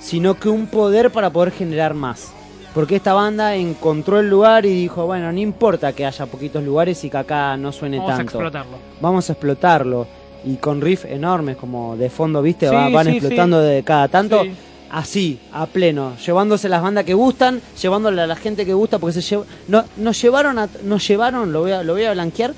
sino 0.00 0.38
que 0.38 0.50
un 0.50 0.66
poder 0.66 1.10
para 1.10 1.30
poder 1.30 1.52
generar 1.52 1.94
más. 1.94 2.34
Porque 2.74 2.96
esta 2.96 3.12
banda 3.12 3.54
encontró 3.54 4.18
el 4.20 4.30
lugar 4.30 4.64
y 4.64 4.70
dijo, 4.70 5.04
bueno, 5.06 5.30
no 5.30 5.38
importa 5.38 5.92
que 5.92 6.06
haya 6.06 6.24
poquitos 6.26 6.64
lugares 6.64 7.04
y 7.04 7.10
que 7.10 7.18
acá 7.18 7.56
no 7.56 7.70
suene 7.70 7.98
Vamos 7.98 8.12
a 8.12 8.16
tanto. 8.16 8.30
explotarlo. 8.32 8.76
Vamos 9.00 9.28
a 9.28 9.32
explotarlo. 9.34 10.06
Y 10.44 10.56
con 10.56 10.80
riff 10.80 11.04
enormes, 11.04 11.56
como 11.56 11.96
de 11.96 12.08
fondo, 12.10 12.40
¿viste? 12.42 12.68
Sí, 12.68 12.74
Va- 12.74 12.88
van 12.88 13.06
sí, 13.06 13.12
explotando 13.12 13.60
sí. 13.60 13.68
de 13.68 13.82
cada 13.82 14.08
tanto. 14.08 14.42
Sí. 14.42 14.52
Así, 14.90 15.40
a 15.52 15.64
pleno, 15.66 16.16
llevándose 16.16 16.68
las 16.68 16.82
bandas 16.82 17.04
que 17.04 17.14
gustan, 17.14 17.62
llevándole 17.80 18.20
a 18.22 18.26
la 18.26 18.36
gente 18.36 18.66
que 18.66 18.74
gusta, 18.74 18.98
porque 18.98 19.22
se 19.22 19.38
no, 19.68 19.84
nos 19.96 20.20
llevaron, 20.20 20.58
a, 20.58 20.68
nos 20.84 21.06
llevaron, 21.08 21.50
lo 21.52 21.60
voy 21.60 21.70
a, 21.72 21.82
lo 21.82 21.94
voy 21.94 22.04
a 22.04 22.12
blanquear, 22.12 22.52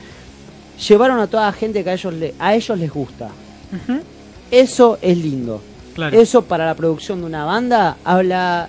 llevaron 0.89 1.21
a 1.21 1.29
toda 1.29 1.47
la 1.47 1.53
gente 1.53 1.85
que 1.85 1.91
a 1.91 1.93
ellos, 1.93 2.13
le, 2.15 2.35
a 2.41 2.55
ellos 2.57 2.77
les 2.79 2.91
gusta. 2.93 3.29
Eso 4.51 4.99
es 5.01 5.17
lindo. 5.19 5.61
Claro. 5.95 6.19
Eso 6.21 6.43
para 6.43 6.67
la 6.67 6.75
producción 6.75 7.21
de 7.21 7.27
una 7.27 7.45
banda 7.45 7.99
habla, 8.05 8.69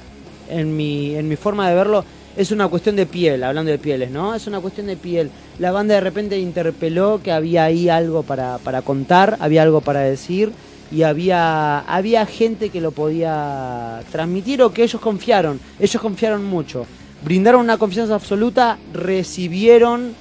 en 0.49 0.75
mi, 0.75 1.15
en 1.15 1.27
mi 1.27 1.35
forma 1.35 1.69
de 1.69 1.75
verlo, 1.75 2.05
es 2.37 2.51
una 2.51 2.67
cuestión 2.67 2.95
de 2.95 3.05
piel, 3.05 3.43
hablando 3.43 3.71
de 3.71 3.77
pieles, 3.77 4.11
¿no? 4.11 4.35
Es 4.35 4.45
una 4.47 4.59
cuestión 4.59 4.87
de 4.87 4.97
piel. 4.97 5.31
La 5.57 5.71
banda 5.71 5.95
de 5.95 6.01
repente 6.01 6.37
interpeló 6.37 7.21
que 7.23 7.31
había 7.31 7.63
ahí 7.63 7.87
algo 7.87 8.23
para, 8.23 8.57
para 8.57 8.81
contar, 8.81 9.37
había 9.39 9.61
algo 9.61 9.81
para 9.81 10.01
decir 10.01 10.51
y 10.91 11.03
había, 11.03 11.79
había 11.79 12.25
gente 12.25 12.69
que 12.69 12.81
lo 12.81 12.91
podía 12.91 14.01
transmitir 14.11 14.61
o 14.61 14.71
que 14.71 14.83
ellos 14.83 15.01
confiaron. 15.01 15.59
Ellos 15.79 16.01
confiaron 16.01 16.43
mucho. 16.43 16.85
Brindaron 17.23 17.61
una 17.61 17.77
confianza 17.77 18.15
absoluta, 18.15 18.77
recibieron, 18.93 20.13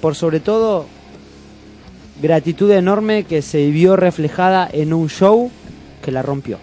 por 0.00 0.14
sobre 0.14 0.40
todo, 0.40 0.86
gratitud 2.20 2.70
enorme 2.70 3.24
que 3.24 3.42
se 3.42 3.68
vio 3.70 3.96
reflejada 3.96 4.68
en 4.72 4.92
un 4.92 5.08
show 5.08 5.50
que 6.02 6.12
la 6.12 6.22
rompió. 6.22 6.58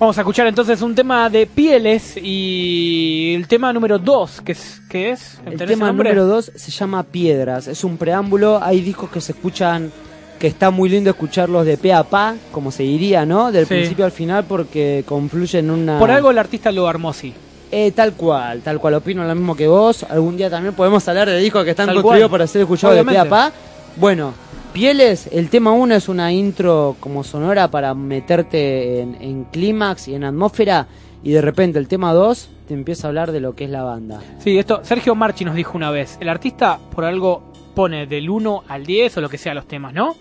Vamos 0.00 0.16
a 0.16 0.22
escuchar 0.22 0.46
entonces 0.46 0.80
un 0.80 0.94
tema 0.94 1.28
de 1.28 1.46
pieles 1.46 2.16
y 2.16 3.34
el 3.36 3.46
tema 3.46 3.70
número 3.70 3.98
2, 3.98 4.40
que 4.40 4.52
es, 4.52 4.80
¿qué 4.88 5.10
es? 5.10 5.38
El 5.44 5.58
¿Tenés 5.58 5.68
tema 5.74 5.88
nombre? 5.88 6.08
número 6.14 6.26
2 6.26 6.52
se 6.54 6.70
llama 6.70 7.02
Piedras. 7.02 7.66
Es 7.66 7.84
un 7.84 7.98
preámbulo. 7.98 8.60
Hay 8.62 8.80
discos 8.80 9.10
que 9.10 9.20
se 9.20 9.32
escuchan, 9.32 9.92
que 10.38 10.46
está 10.46 10.70
muy 10.70 10.88
lindo 10.88 11.10
escucharlos 11.10 11.66
de 11.66 11.76
pe 11.76 11.92
a 11.92 12.02
pa, 12.02 12.34
como 12.50 12.70
se 12.70 12.82
diría, 12.82 13.26
¿no? 13.26 13.52
Del 13.52 13.66
Sí. 13.66 13.74
principio 13.74 14.06
al 14.06 14.10
final, 14.12 14.44
porque 14.44 15.04
confluyen 15.06 15.66
en 15.66 15.70
una. 15.70 15.98
Por 15.98 16.10
algo 16.10 16.30
el 16.30 16.38
artista 16.38 16.72
lo 16.72 16.88
armó 16.88 17.10
así. 17.10 17.34
Eh, 17.70 17.92
tal 17.92 18.14
cual, 18.14 18.62
tal 18.62 18.80
cual. 18.80 18.94
Opino 18.94 19.22
lo 19.22 19.34
mismo 19.34 19.54
que 19.54 19.68
vos. 19.68 20.04
Algún 20.04 20.34
día 20.34 20.48
también 20.48 20.74
podemos 20.74 21.06
hablar 21.08 21.28
de 21.28 21.36
discos 21.38 21.62
que 21.62 21.70
están 21.70 21.86
Tal 21.86 21.96
construidos 21.96 22.30
cual. 22.30 22.38
para 22.38 22.46
ser 22.46 22.62
escuchados 22.62 22.96
de 22.96 23.04
pe 23.04 23.18
a 23.18 23.28
pa. 23.28 23.52
Bueno, 23.96 24.32
Pieles, 24.72 25.28
el 25.32 25.50
tema 25.50 25.72
1 25.72 25.94
es 25.96 26.08
una 26.08 26.32
intro 26.32 26.96
como 27.00 27.24
sonora 27.24 27.68
para 27.70 27.92
meterte 27.94 29.00
en, 29.00 29.16
en 29.20 29.44
clímax 29.44 30.08
y 30.08 30.14
en 30.14 30.22
atmósfera. 30.24 30.86
Y 31.24 31.32
de 31.32 31.42
repente 31.42 31.78
el 31.78 31.88
tema 31.88 32.12
2 32.12 32.50
te 32.68 32.74
empieza 32.74 33.06
a 33.06 33.08
hablar 33.08 33.32
de 33.32 33.40
lo 33.40 33.54
que 33.54 33.64
es 33.64 33.70
la 33.70 33.82
banda. 33.82 34.20
Sí, 34.38 34.56
esto 34.58 34.80
Sergio 34.84 35.14
Marchi 35.16 35.44
nos 35.44 35.56
dijo 35.56 35.76
una 35.76 35.90
vez, 35.90 36.16
el 36.20 36.28
artista 36.28 36.78
por 36.94 37.04
algo 37.04 37.42
pone 37.74 38.06
del 38.06 38.30
1 38.30 38.64
al 38.68 38.86
10 38.86 39.16
o 39.16 39.20
lo 39.20 39.28
que 39.28 39.38
sea 39.38 39.54
los 39.54 39.66
temas, 39.66 39.92
¿no? 39.92 40.14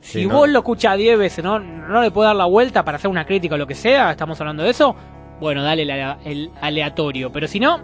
Si 0.00 0.20
Sí, 0.20 0.26
no. 0.26 0.34
vos 0.34 0.48
lo 0.50 0.58
escuchás 0.58 0.98
10 0.98 1.18
veces, 1.18 1.42
¿no? 1.42 1.58
no 1.58 2.02
le 2.02 2.10
puedes 2.10 2.28
dar 2.28 2.36
la 2.36 2.44
vuelta 2.44 2.84
para 2.84 2.96
hacer 2.98 3.10
una 3.10 3.24
crítica 3.24 3.54
o 3.54 3.58
lo 3.58 3.66
que 3.66 3.74
sea, 3.74 4.10
estamos 4.10 4.38
hablando 4.38 4.62
de 4.62 4.70
eso, 4.70 4.94
bueno, 5.40 5.62
dale 5.62 5.84
la- 5.84 6.18
el 6.24 6.50
aleatorio, 6.60 7.30
pero 7.32 7.46
si 7.48 7.60
no, 7.60 7.80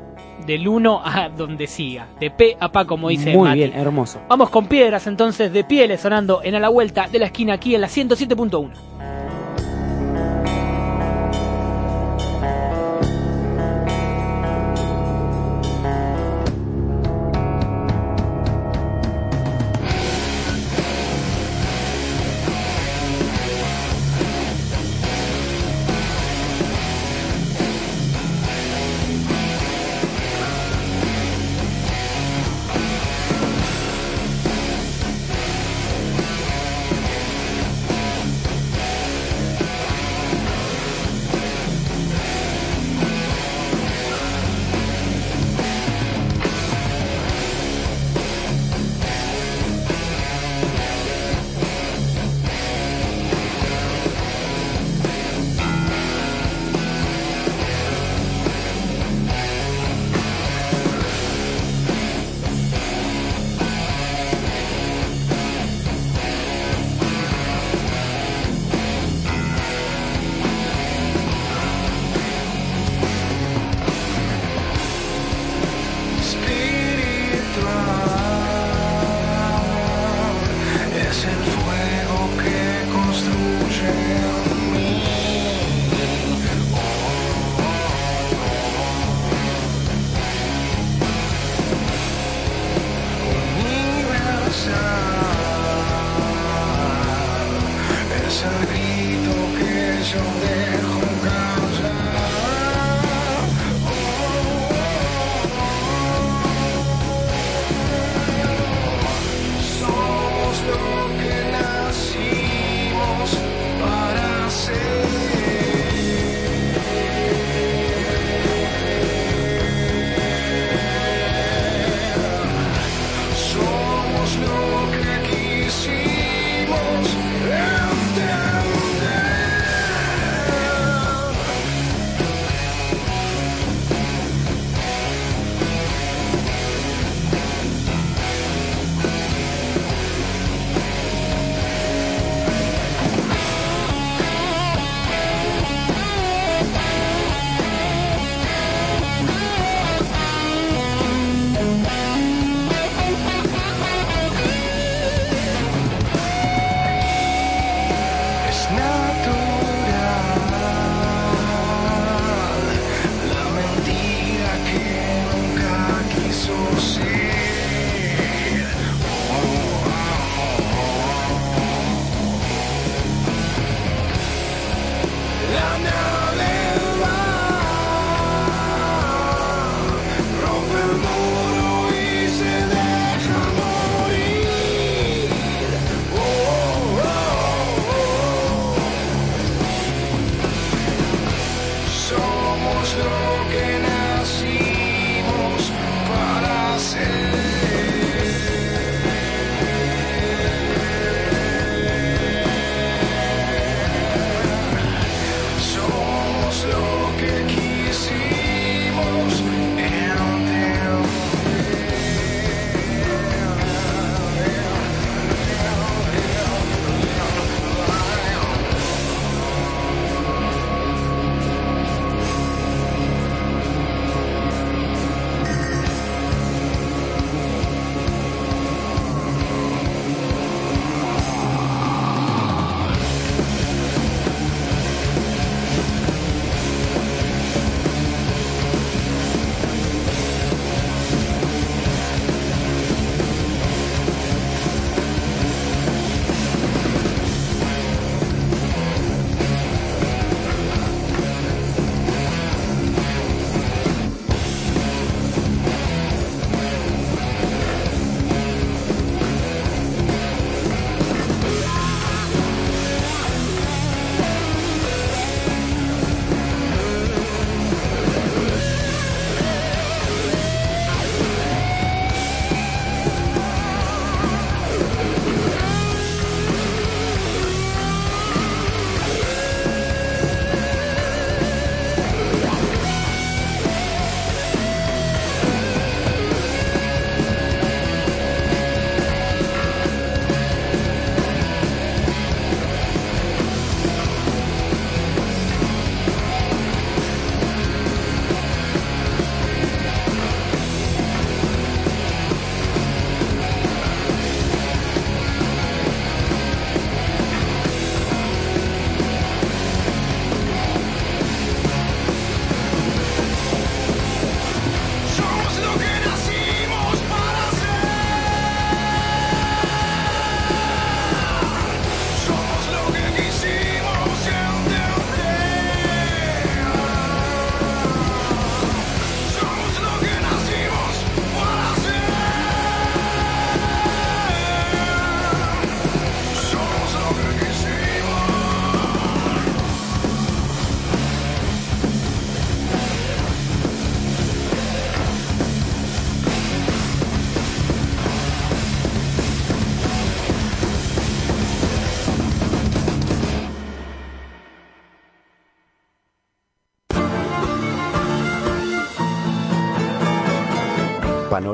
del 0.46 0.66
1 0.66 1.03
a 1.05 1.28
donde 1.28 1.66
siga, 1.66 2.07
de 2.18 2.30
P 2.30 2.57
a 2.59 2.70
Pa 2.72 2.86
como 2.86 3.09
dice 3.11 3.34
Muy 3.34 3.48
Mati. 3.48 3.59
bien, 3.59 3.72
hermoso. 3.74 4.20
Vamos 4.28 4.48
con 4.51 4.66
piedras 4.66 5.07
entonces 5.07 5.53
de 5.53 5.64
pieles 5.64 6.01
sonando 6.01 6.40
en 6.42 6.55
a 6.55 6.61
la 6.61 6.68
vuelta 6.70 7.09
de 7.09 7.18
la 7.18 7.26
esquina 7.26 7.55
aquí 7.55 7.74
en 7.74 7.82
la 7.82 7.88
107.1. 7.88 8.70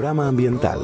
Panorama 0.07 0.29
Ambiental. 0.29 0.79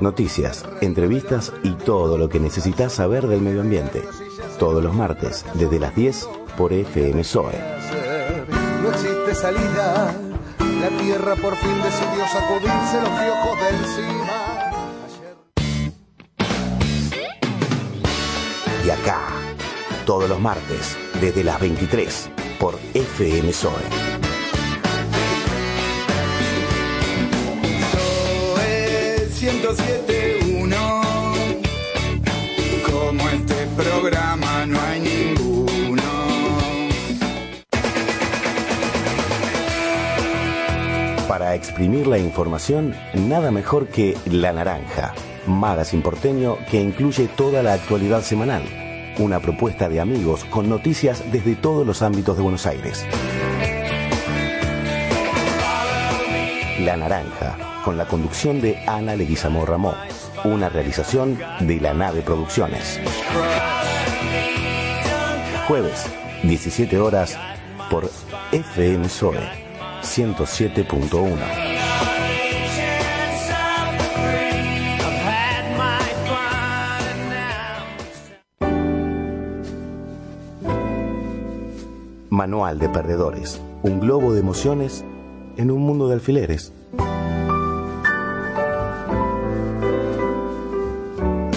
Noticias, 0.00 0.62
entrevistas 0.82 1.50
y 1.62 1.70
todo 1.72 2.18
lo 2.18 2.28
que 2.28 2.38
necesitas 2.38 2.92
saber 2.92 3.26
del 3.26 3.40
medio 3.40 3.62
ambiente. 3.62 4.02
Todos 4.58 4.84
los 4.84 4.94
martes, 4.94 5.46
desde 5.54 5.80
las 5.80 5.96
10 5.96 6.28
por 6.58 6.74
FM 6.74 7.24
SOE. 7.24 7.58
No 8.82 8.90
existe 8.90 9.34
salida. 9.34 10.14
La 10.58 10.90
tierra 11.00 11.36
por 11.36 11.56
fin 11.56 11.74
decidió 11.82 12.26
sacudirse 12.30 13.00
los 13.00 13.08
piojos 13.08 13.58
de 13.62 13.68
encima. 13.78 14.34
Y 18.84 18.90
acá, 18.90 19.20
todos 20.04 20.28
los 20.28 20.38
martes, 20.38 20.98
desde 21.18 21.42
las 21.44 21.58
23 21.58 22.30
por 22.60 22.74
FM 22.92 23.54
SOE. 23.54 24.15
Exprimir 41.66 42.06
la 42.06 42.16
información, 42.16 42.94
nada 43.14 43.50
mejor 43.50 43.88
que 43.88 44.16
La 44.26 44.52
Naranja, 44.52 45.12
magazine 45.48 46.02
porteño 46.02 46.58
que 46.70 46.80
incluye 46.80 47.26
toda 47.26 47.60
la 47.60 47.72
actualidad 47.72 48.22
semanal. 48.22 48.62
Una 49.18 49.40
propuesta 49.40 49.88
de 49.88 49.98
amigos 49.98 50.44
con 50.44 50.68
noticias 50.68 51.24
desde 51.32 51.56
todos 51.56 51.84
los 51.84 52.02
ámbitos 52.02 52.36
de 52.36 52.42
Buenos 52.44 52.66
Aires. 52.66 53.04
La 56.78 56.96
Naranja, 56.96 57.56
con 57.84 57.98
la 57.98 58.06
conducción 58.06 58.60
de 58.60 58.78
Ana 58.86 59.16
Leguizamón 59.16 59.66
Ramón. 59.66 59.96
Una 60.44 60.68
realización 60.68 61.36
de 61.60 61.80
La 61.80 61.94
Nave 61.94 62.22
Producciones. 62.22 63.00
Jueves, 65.66 66.06
17 66.44 66.96
horas, 67.00 67.36
por 67.90 68.08
FM 68.52 69.08
SOE 69.08 69.65
107.1. 70.06 71.66
Manual 82.30 82.78
de 82.78 82.88
Perdedores. 82.88 83.60
Un 83.82 84.00
globo 84.00 84.32
de 84.32 84.40
emociones 84.40 85.04
en 85.56 85.70
un 85.70 85.82
mundo 85.82 86.08
de 86.08 86.14
alfileres. 86.14 86.72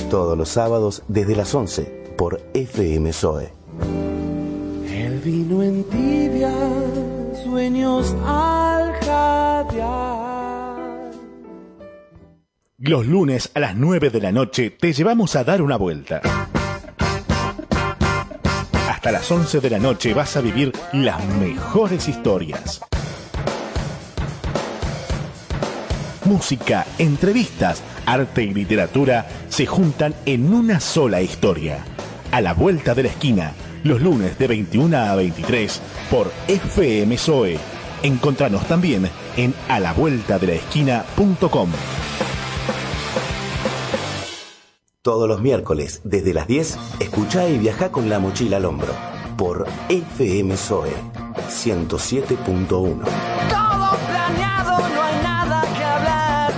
Todos 0.10 0.38
los 0.38 0.50
sábados 0.50 1.04
desde 1.08 1.36
las 1.36 1.54
11 1.54 2.14
por 2.18 2.42
FM 2.54 3.14
SOE. 3.14 3.54
El 4.92 5.20
vino 5.20 5.62
en 5.62 5.84
tibia, 5.84 6.52
sueños 7.44 8.16
al 8.26 8.94
jadear. 9.06 10.80
Los 12.78 13.06
lunes 13.06 13.52
a 13.54 13.60
las 13.60 13.76
9 13.76 14.10
de 14.10 14.22
la 14.22 14.32
noche 14.32 14.70
te 14.72 14.94
llevamos 14.94 15.36
a 15.36 15.44
dar 15.44 15.62
una 15.62 15.78
vuelta. 15.78 16.22
Hasta 18.90 19.12
las 19.12 19.30
11 19.30 19.60
de 19.60 19.70
la 19.70 19.80
noche 19.80 20.14
vas 20.14 20.38
a 20.38 20.42
vivir 20.42 20.72
las 20.94 21.24
mejores 21.36 22.08
historias. 22.08 22.82
Música, 26.26 26.86
entrevistas, 26.98 27.82
arte 28.06 28.44
y 28.44 28.54
literatura 28.54 29.28
se 29.50 29.66
juntan 29.66 30.14
en 30.26 30.54
una 30.54 30.80
sola 30.80 31.22
historia. 31.22 31.84
A 32.32 32.42
la 32.42 32.54
vuelta 32.54 32.94
de 32.94 33.04
la 33.04 33.10
esquina, 33.10 33.54
los 33.84 34.02
lunes 34.02 34.38
de 34.38 34.48
21 34.48 34.98
a 34.98 35.16
23 35.16 35.82
por 36.10 36.32
FM 36.48 37.18
SOE. 37.18 37.58
Encontranos 38.04 38.66
también 38.68 39.10
en 39.38 39.54
alavueltadelaesquina.com. 39.68 41.70
Todos 45.02 45.30
los 45.30 45.42
miércoles, 45.42 46.02
desde 46.04 46.34
las 46.34 46.48
10, 46.48 46.78
escuchá 47.00 47.48
y 47.48 47.58
viajá 47.58 47.90
con 47.90 48.10
la 48.10 48.20
mochila 48.20 48.58
al 48.58 48.66
hombro. 48.66 48.94
Por 49.38 49.66
FM 49.88 50.58
SOE 50.58 50.92
107.1. 51.48 52.68
Todo 52.68 53.00
planeado, 54.08 54.90
no 54.90 55.02
hay 55.02 55.16
nada 55.24 55.64
que 55.78 55.84
hablar 55.84 56.54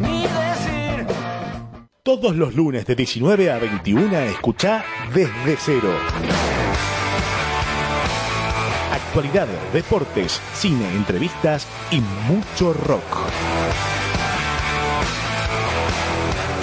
ni 0.00 0.22
decir. 0.22 1.06
Todos 2.02 2.36
los 2.36 2.54
lunes 2.54 2.86
de 2.86 2.94
19 2.94 3.50
a 3.50 3.58
21 3.58 4.16
escuchá 4.20 4.84
Desde 5.12 5.56
Cero. 5.58 5.90
Actualidad, 9.10 9.48
deportes, 9.72 10.40
cine, 10.54 10.88
entrevistas 10.92 11.66
y 11.90 12.00
mucho 12.32 12.72
rock. 12.72 13.02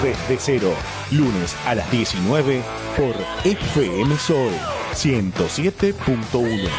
Desde 0.02 0.38
Cero, 0.40 0.72
lunes 1.10 1.54
a 1.66 1.74
las 1.74 1.90
19 1.90 2.62
por 2.96 3.14
FM 3.44 4.16
Sol 4.16 4.50
107.1. 4.94 6.70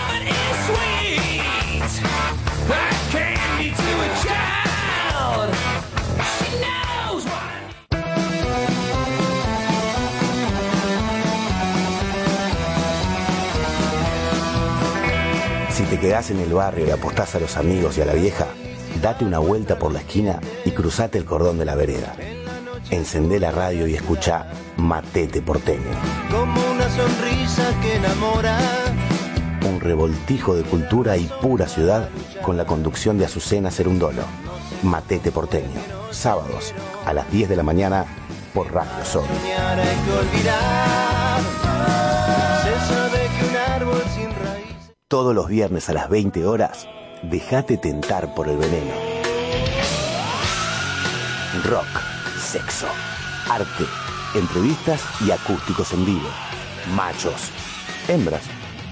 quedás 16.00 16.32
en 16.32 16.39
el 16.39 16.54
barrio 16.54 16.88
y 16.88 16.91
apostás 16.91 17.36
a 17.36 17.39
los 17.39 17.58
amigos 17.58 17.97
y 17.97 18.02
a 18.02 18.06
la 18.06 18.14
vieja, 18.14 18.47
date 19.02 19.26
una 19.26 19.39
vuelta 19.39 19.78
por 19.78 19.91
la 19.91 20.00
esquina 20.00 20.39
y 20.66 20.72
cruzate 20.72 21.18
el 21.18 21.26
cordón 21.26 21.58
de 21.58 21.66
la 21.66 21.76
vereda. 21.76 22.16
Encendé 22.89 23.39
la 23.39 23.52
radio 23.52 23.86
y 23.86 23.95
escuchá 23.95 24.47
Matete 24.78 25.41
Porteño. 25.41 25.91
Como 26.32 26.72
una 26.72 26.89
sonrisa 26.89 27.64
que 27.82 27.95
enamora. 27.95 28.58
Un 29.68 29.80
revoltijo 29.82 30.56
de 30.56 30.64
cultura 30.64 31.18
y 31.18 31.30
pura 31.41 31.68
ciudad 31.68 32.10
con 32.41 32.56
la 32.58 32.66
conducción 32.66 33.18
de 33.18 33.26
Azucena 33.26 33.70
Cerundolo. 33.70 34.24
Matete 34.84 35.32
Porteño. 35.32 35.82
Sábados 36.12 36.74
a 37.06 37.14
las 37.14 37.30
10 37.32 37.50
de 37.50 37.56
la 37.58 37.64
mañana 37.64 38.06
por 38.54 38.72
Radio 38.74 39.06
Sol. 39.06 39.26
Todos 45.10 45.34
los 45.34 45.47
viernes 45.47 45.89
a 45.89 45.93
las 45.93 46.07
20 46.07 46.45
horas, 46.45 46.88
déjate 47.24 47.80
tentar 47.80 48.36
por 48.36 48.47
el 48.47 48.57
veneno. 48.57 48.93
Rock, 51.66 51.88
sexo, 52.39 52.86
arte, 53.49 53.86
entrevistas 54.36 55.01
y 55.26 55.32
acústicos 55.32 55.93
en 55.93 56.05
vivo. 56.05 56.30
Machos, 56.93 57.49
hembras 58.07 58.43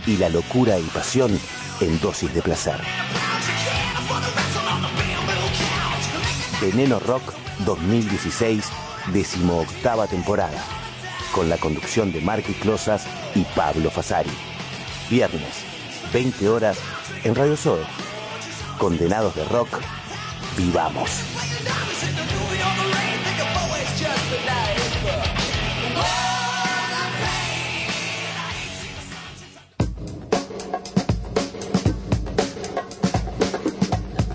y 0.07 0.17
la 0.17 0.29
locura 0.29 0.79
y 0.79 0.85
pasión 0.85 1.39
en 1.81 1.99
dosis 1.99 2.33
de 2.33 2.41
placer. 2.41 2.81
Veneno 6.59 6.97
Rock 6.97 7.31
2016, 7.59 8.65
decimoctava 9.13 10.07
temporada, 10.07 10.63
con 11.31 11.47
la 11.47 11.57
conducción 11.57 12.11
de 12.11 12.21
Marky 12.21 12.53
Closas 12.53 13.05
y 13.35 13.43
Pablo 13.55 13.91
Fasari. 13.91 14.31
Viernes, 15.11 15.66
20 16.17 16.49
horas, 16.49 16.79
en 17.25 17.35
Radio 17.35 17.55
Sol. 17.55 17.77
Condenados 18.79 19.35
de 19.35 19.45
rock, 19.45 19.69
vivamos. 20.57 21.11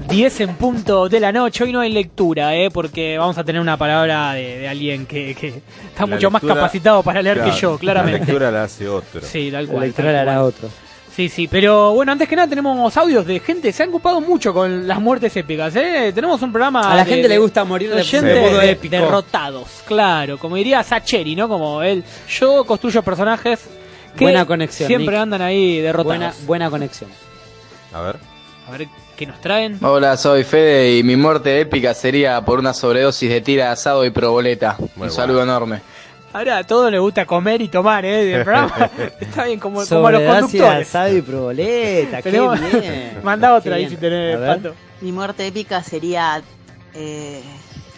Diez 0.08 0.40
en 0.40 0.54
punto 0.56 1.08
de 1.08 1.20
la 1.20 1.32
noche, 1.32 1.64
hoy 1.64 1.72
no 1.72 1.80
hay 1.80 1.90
lectura, 1.90 2.54
¿eh? 2.54 2.68
porque 2.70 3.16
vamos 3.16 3.38
a 3.38 3.44
tener 3.44 3.62
una 3.62 3.78
palabra 3.78 4.34
de, 4.34 4.58
de 4.58 4.68
alguien 4.68 5.06
que, 5.06 5.34
que 5.34 5.48
está 5.48 6.04
La 6.06 6.06
mucho 6.16 6.30
más 6.30 6.42
lectura- 6.42 6.60
capacitado 6.60 7.02
para 7.02 7.22
leer 7.22 7.42
que 7.42 7.50
yo, 7.52 7.78
claramente. 7.78 8.18
La 8.20 8.24
lectura 8.26 8.50
la 8.50 8.64
hace 8.64 8.86
otro. 8.88 9.22
Sí, 9.22 9.50
tal 9.50 9.64
La 9.66 9.72
cual. 9.72 9.86
lectura 9.86 10.08
tal 10.08 10.14
la 10.26 10.32
hará 10.32 10.42
otro. 10.44 10.68
Sí, 11.14 11.28
sí, 11.28 11.46
pero 11.46 11.92
bueno, 11.92 12.12
antes 12.12 12.26
que 12.26 12.34
nada 12.36 12.48
tenemos 12.48 12.96
audios 12.96 13.26
de 13.26 13.38
gente, 13.40 13.70
se 13.70 13.82
han 13.82 13.90
ocupado 13.90 14.20
mucho 14.22 14.54
con 14.54 14.88
las 14.88 14.98
muertes 14.98 15.36
épicas, 15.36 15.76
¿eh? 15.76 16.10
Tenemos 16.14 16.40
un 16.40 16.50
programa... 16.50 16.90
A 16.90 16.96
la 16.96 17.04
de- 17.04 17.10
gente 17.12 17.28
le 17.28 17.36
gusta 17.38 17.64
morir 17.64 17.90
de- 17.90 17.96
oyentes 18.00 18.34
de 18.34 18.40
modo 18.40 18.58
de- 18.58 18.70
épico. 18.70 18.96
Derrotados, 18.96 19.82
claro, 19.86 20.38
como 20.38 20.56
diría 20.56 20.82
Sacheri, 20.82 21.36
¿no? 21.36 21.48
Como 21.48 21.82
él, 21.82 22.02
yo 22.30 22.64
construyo 22.64 23.02
personajes 23.02 23.60
que 24.16 24.24
Buena 24.24 24.46
conexión, 24.46 24.86
siempre 24.88 25.14
Nick. 25.14 25.22
andan 25.22 25.42
ahí 25.42 25.80
derrotados. 25.80 26.06
Buena, 26.18 26.34
buena 26.46 26.70
conexión. 26.70 27.10
A 27.92 28.00
ver. 28.00 28.16
A 28.66 28.70
ver 28.70 28.88
qué 29.16 29.26
nos 29.26 29.38
traen. 29.40 29.78
Hola, 29.84 30.16
soy 30.16 30.44
Fede 30.44 30.96
y 30.96 31.02
mi 31.02 31.16
muerte 31.16 31.60
épica 31.60 31.92
sería 31.94 32.40
por 32.42 32.58
una 32.58 32.72
sobredosis 32.72 33.28
de 33.28 33.40
tira 33.40 33.66
de 33.66 33.70
asado 33.72 34.04
y 34.06 34.10
proboleta. 34.10 34.76
Un 34.96 35.10
saludo 35.10 35.42
enorme. 35.42 35.82
Ahora 36.32 36.58
a 36.58 36.64
todos 36.64 36.90
les 36.90 37.00
gusta 37.00 37.26
comer 37.26 37.60
y 37.60 37.68
tomar, 37.68 38.04
¿eh? 38.04 38.24
Del 38.24 38.42
programa. 38.44 38.90
Está 39.20 39.44
bien, 39.44 39.60
como, 39.60 39.84
como 39.86 40.06
a 40.06 40.12
los 40.12 40.22
conductores. 40.22 40.88
asado 40.88 41.14
y 41.16 41.22
proboleta, 41.22 42.22
qué 42.22 42.30
bien. 42.30 43.20
Manda 43.22 43.54
otra 43.54 43.76
ahí 43.76 43.88
si 43.88 43.96
tenés. 43.96 44.38
Pato. 44.38 44.74
Mi 45.02 45.12
muerte 45.12 45.46
épica 45.46 45.82
sería 45.82 46.42
eh, 46.94 47.42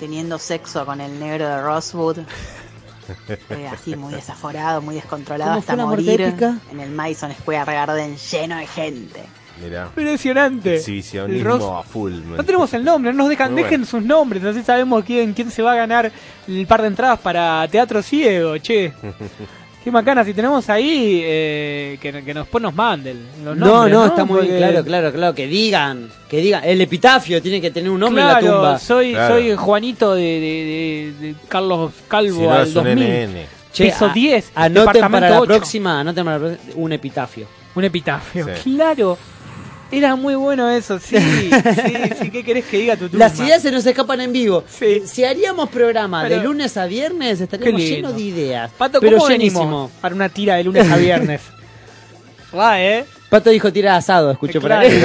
teniendo 0.01 0.39
sexo 0.39 0.85
con 0.85 1.01
el 1.01 1.18
negro 1.20 1.47
de 1.47 1.61
Rosewood. 1.62 2.18
eh, 3.51 3.68
así 3.70 3.95
muy 3.95 4.14
desaforado, 4.14 4.80
muy 4.82 4.95
descontrolado 4.97 5.51
¿Cómo 5.51 5.61
hasta 5.61 5.76
morir 5.76 6.20
épica? 6.20 6.59
en 6.72 6.80
el 6.80 6.91
Madison 6.91 7.32
Square 7.32 7.72
Garden 7.72 8.16
lleno 8.16 8.57
de 8.57 8.66
gente. 8.66 9.22
Mirá. 9.63 9.85
Impresionante. 9.87 10.77
Exhibicionismo 10.77 11.79
a 11.79 11.83
full. 11.83 12.13
No 12.37 12.43
tenemos 12.45 12.73
el 12.75 12.85
nombre, 12.85 13.13
no 13.13 13.19
nos 13.19 13.29
dejan, 13.29 13.53
Muy 13.53 13.63
dejen 13.63 13.87
sus 13.87 14.03
nombres, 14.03 14.43
así 14.45 14.63
sabemos 14.63 15.05
quién, 15.05 15.33
quién 15.33 15.51
se 15.51 15.63
va 15.63 15.73
a 15.73 15.77
ganar 15.77 16.11
el 16.49 16.67
par 16.67 16.83
de 16.83 16.89
entradas 16.89 17.19
para 17.21 17.67
Teatro 17.69 18.03
Ciego, 18.03 18.57
che. 18.59 18.93
Qué 19.85 19.91
macana, 19.91 20.25
si 20.25 20.33
tenemos 20.33 20.71
ahí, 20.71 21.21
eh, 21.23 21.99
que, 22.01 22.11
que 22.25 22.33
después 22.33 22.63
nos 22.63 22.75
manden 22.75 23.19
los 23.45 23.55
No, 23.55 23.67
nombres, 23.67 23.93
no, 23.93 24.07
está 24.07 24.25
muy 24.25 24.39
Porque- 24.39 24.57
claro, 24.57 24.83
claro, 24.83 25.13
claro, 25.13 25.35
que 25.35 25.47
digan, 25.47 26.09
que 26.27 26.39
digan, 26.39 26.65
el 26.65 26.81
epitafio 26.81 27.43
tiene 27.43 27.61
que 27.61 27.71
tener 27.71 27.91
un 27.91 28.01
nombre 28.01 28.23
Claro, 28.23 28.39
en 28.39 28.45
la 28.47 28.51
tumba. 28.57 28.79
soy, 28.79 29.13
Claro. 29.13 29.35
soy 29.35 29.55
Juanito 29.55 30.15
de, 30.15 30.23
de- 30.23 31.13
de- 31.21 31.27
de 31.29 31.35
Carlos 31.49 31.93
Calvo 32.09 32.35
Si 32.35 32.43
no, 32.47 32.51
al 32.55 32.63
es 32.63 32.69
un 32.69 32.75
2000. 32.85 33.05
NN. 33.05 33.47
Che, 33.75 33.85
Piso 33.85 34.07
a- 34.07 34.13
10, 34.15 34.53
Anoten 34.55 35.01
para 35.11 35.29
la 35.29 35.41
8. 35.41 35.47
próxima, 35.53 36.01
anoten 36.01 36.25
para 36.25 36.39
la 36.39 36.47
próxima, 36.47 36.73
un 36.77 36.93
epitafio. 36.93 37.47
Un 37.75 37.85
epitafio, 37.85 38.47
Sí. 38.57 38.71
claro. 38.71 39.19
Era 39.97 40.17
muy 40.17 40.35
bueno 40.35 40.71
eso, 40.71 40.99
sí. 40.99 41.17
sí, 41.19 41.93
sí, 42.21 42.31
¿qué 42.31 42.43
querés 42.45 42.65
que 42.65 42.79
diga 42.79 42.97
tu 42.97 43.09
tumba? 43.09 43.27
Las 43.29 43.39
ideas 43.39 43.63
se 43.63 43.71
nos 43.71 43.85
escapan 43.87 44.21
en 44.21 44.33
vivo. 44.33 44.65
Si 45.07 45.25
haríamos 45.25 45.69
programa 45.71 46.23
Pero- 46.23 46.37
de 46.37 46.43
lunes 46.43 46.77
a 46.77 46.87
viernes, 46.87 47.41
estaríamos 47.41 47.81
llenos 47.81 48.15
de 48.17 48.23
ideas. 48.23 48.71
Pato, 48.77 49.01
pero 49.01 49.19
¿cómo 49.19 49.29
llenísimo. 49.31 49.61
venimos 49.61 49.91
para 50.01 50.15
una 50.15 50.29
tira 50.29 50.57
de 50.57 50.65
lunes 50.65 50.91
a 50.91 50.97
viernes? 50.97 51.41
Va, 52.57 52.81
¿eh? 52.81 53.05
Pato 53.35 53.51
dijo 53.51 53.72
tira 53.72 53.91
de 53.93 53.97
asado, 53.99 54.30
escucho 54.30 54.61
por 54.61 54.72
ahí. 54.72 55.03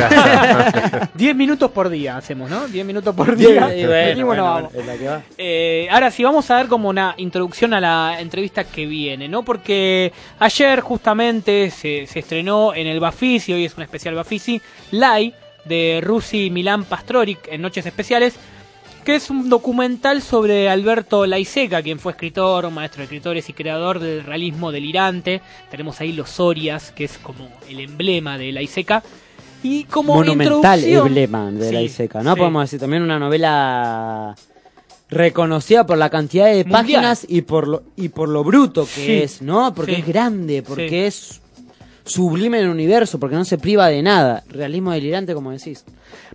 10 1.16 1.36
minutos 1.36 1.72
por 1.72 1.90
día 1.90 2.16
hacemos, 2.18 2.48
¿no? 2.48 2.68
10 2.68 2.86
minutos 2.86 3.16
por 3.16 3.36
Diez- 3.36 3.76
día. 3.76 4.14
y 4.16 4.22
bueno, 4.22 4.44
vamos. 4.44 4.74
es 4.76 4.86
la 4.86 4.98
que 4.98 5.08
va. 5.08 5.22
Eh, 5.36 5.88
ahora 5.90 6.12
sí, 6.12 6.24
vamos 6.24 6.50
a 6.52 6.56
dar 6.56 6.68
como 6.68 6.90
una 6.90 7.16
introducción 7.18 7.74
a 7.74 7.82
la 7.82 8.18
entrevista 8.22 8.66
que 8.66 8.86
viene, 8.86 9.28
¿no? 9.28 9.42
Porque 9.44 10.14
ayer 10.38 10.80
justamente 10.82 11.72
se, 11.72 12.06
se 12.06 12.20
estrenó 12.20 12.76
en 12.76 12.86
el 12.86 13.00
Bafisi, 13.00 13.52
hoy 13.54 13.66
es 13.66 13.76
un 13.76 13.82
especial 13.82 14.14
Bafisi, 14.14 14.62
Lai, 14.92 15.34
de 15.66 16.00
Rusi 16.04 16.52
Milán 16.52 16.84
Pastoric 16.84 17.48
en 17.52 17.62
Noches 17.64 17.86
Especiales, 17.86 18.36
que 19.04 19.16
es 19.16 19.30
un 19.30 19.50
documental 19.50 20.22
sobre 20.22 20.70
Alberto 20.70 21.26
Laiseca, 21.26 21.82
quien 21.82 22.00
fue 22.00 22.12
escritor, 22.12 22.70
maestro 22.72 23.00
de 23.00 23.04
escritores 23.06 23.50
y 23.50 23.54
creador 23.54 24.00
del 24.00 24.24
realismo 24.24 24.72
delirante. 24.72 25.42
Tenemos 25.72 26.00
ahí 26.02 26.12
los 26.12 26.30
Sorias, 26.30 26.92
que 26.92 27.06
es 27.06 27.18
como 27.18 27.50
el 27.70 27.80
emblema 27.80 28.38
de 28.38 28.52
Laiseca. 28.52 29.04
Y 29.62 29.84
como 29.86 30.16
Monumental 30.16 30.84
emblema 30.86 31.52
de 31.52 31.70
Sí, 31.70 31.76
Iseca, 31.76 32.24
¿no? 32.24 32.34
sí. 32.34 32.40
Podemos 32.40 32.64
decir 32.64 32.80
también 32.80 33.04
una 33.04 33.20
novela 33.20 34.34
reconocida 35.10 35.86
por 35.86 35.98
la 35.98 36.10
cantidad 36.10 36.46
de 36.46 36.64
Mundial. 36.64 36.72
páginas 36.72 37.26
y 37.28 37.42
por 37.42 37.68
lo 37.68 37.84
y 37.98 38.10
por 38.10 38.30
lo 38.30 38.44
bruto 38.44 38.84
que 38.86 39.06
Sí, 39.06 39.12
es, 39.14 39.42
¿no? 39.42 39.74
Porque 39.74 39.96
es 39.98 40.08
grande, 40.08 40.62
porque 40.64 41.08
es 41.08 41.42
sublime 42.10 42.58
en 42.60 42.66
el 42.66 42.72
universo, 42.72 43.20
porque 43.20 43.36
no 43.36 43.46
se 43.46 43.58
priva 43.58 43.88
de 43.88 44.02
nada. 44.02 44.44
Realismo 44.50 44.92
delirante, 44.92 45.34
como 45.34 45.52
decís. 45.52 45.86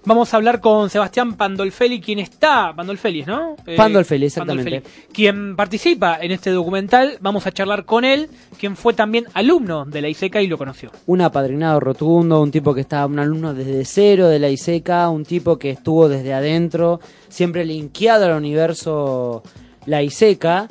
Vamos 0.05 0.33
a 0.33 0.37
hablar 0.37 0.61
con 0.61 0.89
Sebastián 0.89 1.35
Pandolfelli, 1.35 2.01
quien 2.01 2.21
está, 2.21 2.73
Pandolfelli, 2.77 3.25
¿no? 3.25 3.57
Eh, 3.67 3.77
Pandolfelli, 3.77 4.27
exactamente. 4.27 4.71
Pandolfelli, 4.71 5.07
quien 5.13 5.57
participa 5.57 6.19
en 6.21 6.31
este 6.31 6.51
documental. 6.51 7.19
Vamos 7.21 7.47
a 7.47 7.53
charlar 7.53 7.85
con 7.85 8.05
él, 8.05 8.29
quien 8.59 8.77
fue 8.77 8.95
también 8.95 9.27
alumno 9.35 9.85
de 9.85 10.01
la 10.01 10.09
ISECA 10.09 10.41
y 10.43 10.47
lo 10.47 10.59
conoció. 10.59 10.91
Un 11.07 11.23
apadrinado 11.23 11.81
rotundo, 11.81 12.41
un 12.41 12.51
tipo 12.51 12.73
que 12.73 12.83
estaba, 12.83 13.07
un 13.07 13.19
alumno 13.19 13.53
desde 13.53 13.85
cero 13.85 14.29
de 14.29 14.39
la 14.39 14.51
ISECA, 14.51 15.09
un 15.09 15.25
tipo 15.25 15.59
que 15.59 15.71
estuvo 15.71 16.09
desde 16.09 16.35
adentro, 16.35 17.01
siempre 17.29 17.65
linkeado 17.65 18.27
al 18.27 18.35
universo 18.35 19.43
la 19.87 20.03
ISECA. 20.03 20.69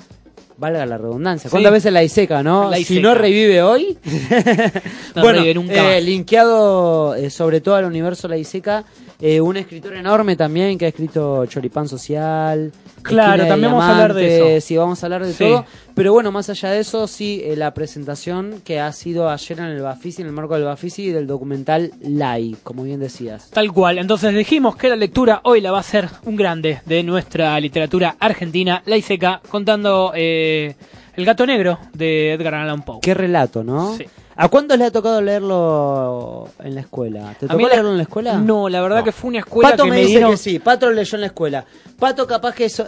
Valga 0.58 0.86
la 0.86 0.97
redundancia. 0.97 1.49
¿Cuántas 1.49 1.72
Sí. 1.72 1.74
veces 1.74 1.93
la 1.93 2.04
ISECA, 2.04 2.43
no? 2.43 2.70
La 2.70 2.78
Si 2.78 2.99
no 3.01 3.14
revive 3.16 3.62
hoy. 3.64 3.97
No 5.16 5.22
bueno, 5.22 5.39
revive 5.39 5.54
nunca 5.56 5.97
eh, 5.97 6.01
linkeado 6.01 7.16
eh, 7.16 7.30
sobre 7.30 7.62
todo 7.62 7.76
al 7.76 7.86
universo 7.86 8.28
la 8.28 8.38
ISECA. 8.38 8.84
eh, 9.22 9.39
un 9.41 9.58
escritor 9.58 9.93
enorme 9.95 10.36
también 10.36 10.78
que 10.78 10.86
ha 10.86 10.89
escrito 10.89 11.45
Choripán 11.45 11.88
Social. 11.88 12.72
Claro, 13.04 13.45
también 13.47 13.72
vamos 13.72 13.86
a 13.86 13.91
hablar 13.91 14.14
de 14.14 14.56
eso. 14.58 14.66
Sí, 14.68 14.78
vamos 14.78 15.04
a 15.04 15.06
hablar 15.06 15.26
de 15.26 15.34
Sí. 15.34 15.43
todo. 15.43 15.66
Pero 15.95 16.14
bueno, 16.14 16.32
más 16.32 16.49
allá 16.49 16.72
de 16.72 16.80
eso, 16.80 17.06
sí, 17.08 17.41
eh, 17.43 17.56
la 17.56 17.74
presentación 17.74 18.62
que 18.66 18.80
ha 18.80 18.91
sido 18.91 19.30
ayer 19.30 19.60
en 19.60 19.66
el 19.66 19.82
Bafisi, 19.82 20.22
en 20.22 20.28
el 20.30 20.34
marco 20.34 20.56
del 20.56 20.64
Bafisi, 20.64 21.10
del 21.12 21.28
documental 21.28 21.91
Lai, 22.01 22.56
como 22.64 22.84
bien 22.84 22.99
decías. 22.99 23.49
Tal 23.51 23.72
cual. 23.72 23.99
Entonces 23.99 24.34
dijimos 24.34 24.76
que 24.76 24.89
la 24.89 24.95
lectura 24.95 25.41
hoy 25.43 25.62
la 25.62 25.72
va 25.72 25.78
a 25.78 25.82
hacer 25.82 26.10
un 26.26 26.36
grande 26.36 26.82
de 26.86 27.04
nuestra 27.04 27.60
literatura 27.60 28.16
argentina, 28.20 28.82
la 28.86 28.97
ISECA, 28.97 29.41
contando 29.49 30.12
eh, 30.16 30.76
El 31.16 31.26
gato 31.26 31.45
negro 31.45 31.78
de 31.93 32.34
Edgar 32.34 32.56
Allan 32.56 32.82
Poe. 32.84 32.97
Qué 33.01 33.14
relato, 33.14 33.64
¿no? 33.64 33.95
Sí. 33.95 34.06
¿A 34.36 34.48
cuántos 34.50 34.78
le 34.78 34.86
ha 34.86 34.92
tocado 34.92 35.22
leerlo 35.22 36.50
en 36.64 36.76
la 36.76 36.82
escuela? 36.82 37.36
¿Te 37.40 37.48
tocó 37.48 37.60
la- 37.62 37.68
leerlo 37.70 37.92
en 37.92 37.98
la 37.98 38.04
escuela? 38.04 38.38
No, 38.38 38.68
la 38.70 38.82
verdad 38.82 39.04
que 39.04 39.12
fue 39.12 39.30
una 39.30 39.40
escuela 39.40 39.72
Pato 39.72 39.84
que 39.84 39.90
me, 39.90 39.96
me 39.98 40.02
dice 40.02 40.12
dieron... 40.12 40.32
que 40.32 40.38
sí, 40.38 40.60
Pato 40.60 40.88
lo 40.88 40.94
leyó 40.94 41.16
en 41.16 41.22
la 41.22 41.28
escuela. 41.28 41.66
Pato 42.00 42.26
capaz 42.28 42.56
que 42.56 42.66
eso- 42.66 42.86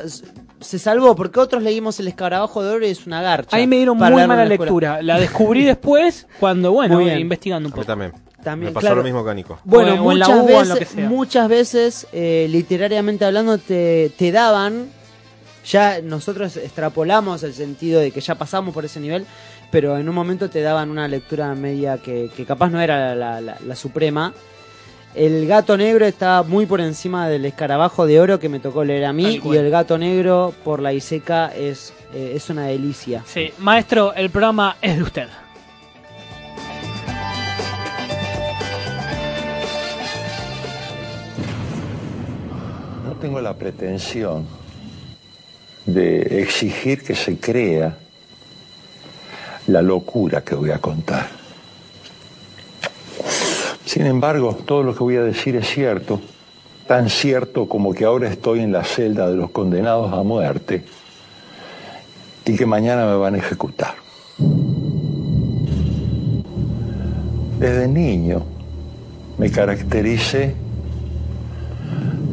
se 0.60 0.80
salvó 0.80 1.16
porque 1.16 1.40
otros 1.40 1.62
leímos 1.62 2.00
El 2.00 2.08
escarabajo 2.08 2.64
de 2.64 2.70
oro 2.74 2.86
y 2.88 2.90
es 2.90 3.06
una 3.06 3.22
garcha. 3.22 3.56
Ahí 3.58 3.68
me 3.68 3.76
dieron 3.76 3.98
muy 3.98 4.10
mala 4.10 4.36
la 4.36 4.46
lectura. 4.46 5.02
La 5.02 5.20
descubrí 5.20 5.64
después 5.66 6.28
cuando, 6.40 6.72
bueno, 6.72 7.00
investigando 7.02 7.68
un 7.68 7.74
A 7.74 7.76
mí 7.76 7.82
poco. 7.82 7.86
también. 7.88 8.14
También, 8.44 8.70
Me 8.70 8.74
pasó 8.76 8.82
claro. 8.86 8.98
lo 8.98 9.04
mismo 9.04 9.24
que 9.26 9.32
a 9.32 9.34
Nico. 9.34 9.60
Bueno, 9.64 10.04
O 10.04 10.12
en 10.12 10.20
la 10.20 10.28
muchas, 10.28 10.40
U 10.44 10.46
o 10.56 10.62
en 10.62 10.70
lo 10.70 10.74
que 10.76 10.80
veces, 10.82 10.96
sea. 10.96 11.10
muchas 11.10 11.50
veces, 11.50 12.08
eh, 12.14 12.48
literariamente 12.50 13.26
hablando, 13.26 13.58
te, 13.58 14.12
te 14.18 14.32
daban, 14.32 14.88
ya 15.66 16.00
nosotros 16.04 16.56
extrapolamos 16.58 17.42
el 17.42 17.56
sentido 17.56 18.00
de 18.00 18.12
que 18.12 18.22
ya 18.22 18.36
pasamos 18.36 18.72
por 18.72 18.86
ese 18.86 19.00
nivel, 19.00 19.26
pero 19.76 19.98
en 19.98 20.08
un 20.08 20.16
momento 20.16 20.50
te 20.50 20.62
daban 20.62 20.90
una 20.90 21.06
lectura 21.06 21.54
media 21.54 21.98
que, 21.98 22.30
que 22.34 22.46
capaz 22.46 22.70
no 22.70 22.80
era 22.80 23.14
la, 23.14 23.42
la- 23.42 23.58
la 23.60 23.76
suprema. 23.76 24.34
El 25.14 25.46
gato 25.48 25.76
negro 25.76 26.06
estaba 26.06 26.44
muy 26.44 26.66
por 26.66 26.80
encima 26.80 27.28
del 27.28 27.44
escarabajo 27.44 28.06
de 28.06 28.22
oro 28.22 28.40
que 28.40 28.48
me 28.48 28.62
tocó 28.62 28.86
leer 28.86 29.04
a 29.04 29.12
mí, 29.12 29.42
y 29.44 29.56
el 29.58 29.70
gato 29.70 29.98
negro 29.98 30.54
por 30.64 30.82
la 30.82 30.94
Iseca 30.94 31.52
es, 31.54 31.92
eh, 32.14 32.32
es 32.38 32.50
una 32.50 32.68
delicia. 32.68 33.24
Sí, 33.26 33.52
maestro, 33.58 34.14
el 34.14 34.30
programa 34.30 34.78
es 34.82 34.96
de 34.96 35.04
usted. 35.04 35.28
No 43.06 43.14
tengo 43.22 43.42
la 43.42 43.54
pretensión 43.54 44.46
de 45.86 46.42
exigir 46.42 47.04
que 47.04 47.16
se 47.16 47.38
crea 47.38 47.98
la 49.68 49.82
locura 49.82 50.42
que 50.42 50.56
voy 50.56 50.72
a 50.72 50.80
contar. 50.80 51.28
Sin 53.86 54.06
embargo, 54.06 54.58
todo 54.66 54.84
lo 54.84 54.94
que 54.94 55.04
voy 55.04 55.16
a 55.16 55.24
decir 55.24 55.56
es 55.56 55.68
cierto, 55.68 56.20
tan 56.88 57.10
cierto 57.10 57.68
como 57.68 57.94
que 57.94 58.06
ahora 58.06 58.30
estoy 58.30 58.60
en 58.60 58.72
la 58.72 58.84
celda 58.84 59.30
de 59.30 59.36
los 59.36 59.52
condenados 59.52 60.12
a 60.14 60.24
muerte 60.24 60.84
y 62.46 62.56
que 62.56 62.66
mañana 62.66 63.06
me 63.06 63.16
van 63.16 63.36
a 63.36 63.38
ejecutar. 63.38 63.96
Desde 67.60 67.88
niño 67.88 68.44
me 69.38 69.50
caractericé 69.50 70.54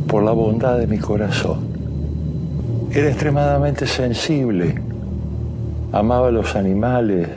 por 0.09 0.23
la 0.23 0.33
bondad 0.33 0.79
de 0.79 0.87
mi 0.87 0.99
corazón. 0.99 1.67
Era 2.93 3.09
extremadamente 3.09 3.87
sensible, 3.87 4.75
amaba 5.93 6.31
los 6.31 6.57
animales. 6.57 7.29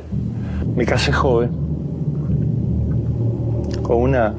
Me 0.75 0.85
casé 0.85 1.11
joven 1.11 1.51
con 3.83 3.97
una 3.97 4.33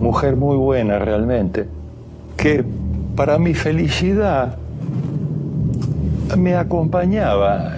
mujer 0.00 0.36
muy 0.36 0.56
buena 0.56 0.98
realmente, 0.98 1.66
que 2.36 2.64
para 3.14 3.38
mi 3.38 3.54
felicidad 3.54 4.56
me 6.36 6.56
acompañaba 6.56 7.72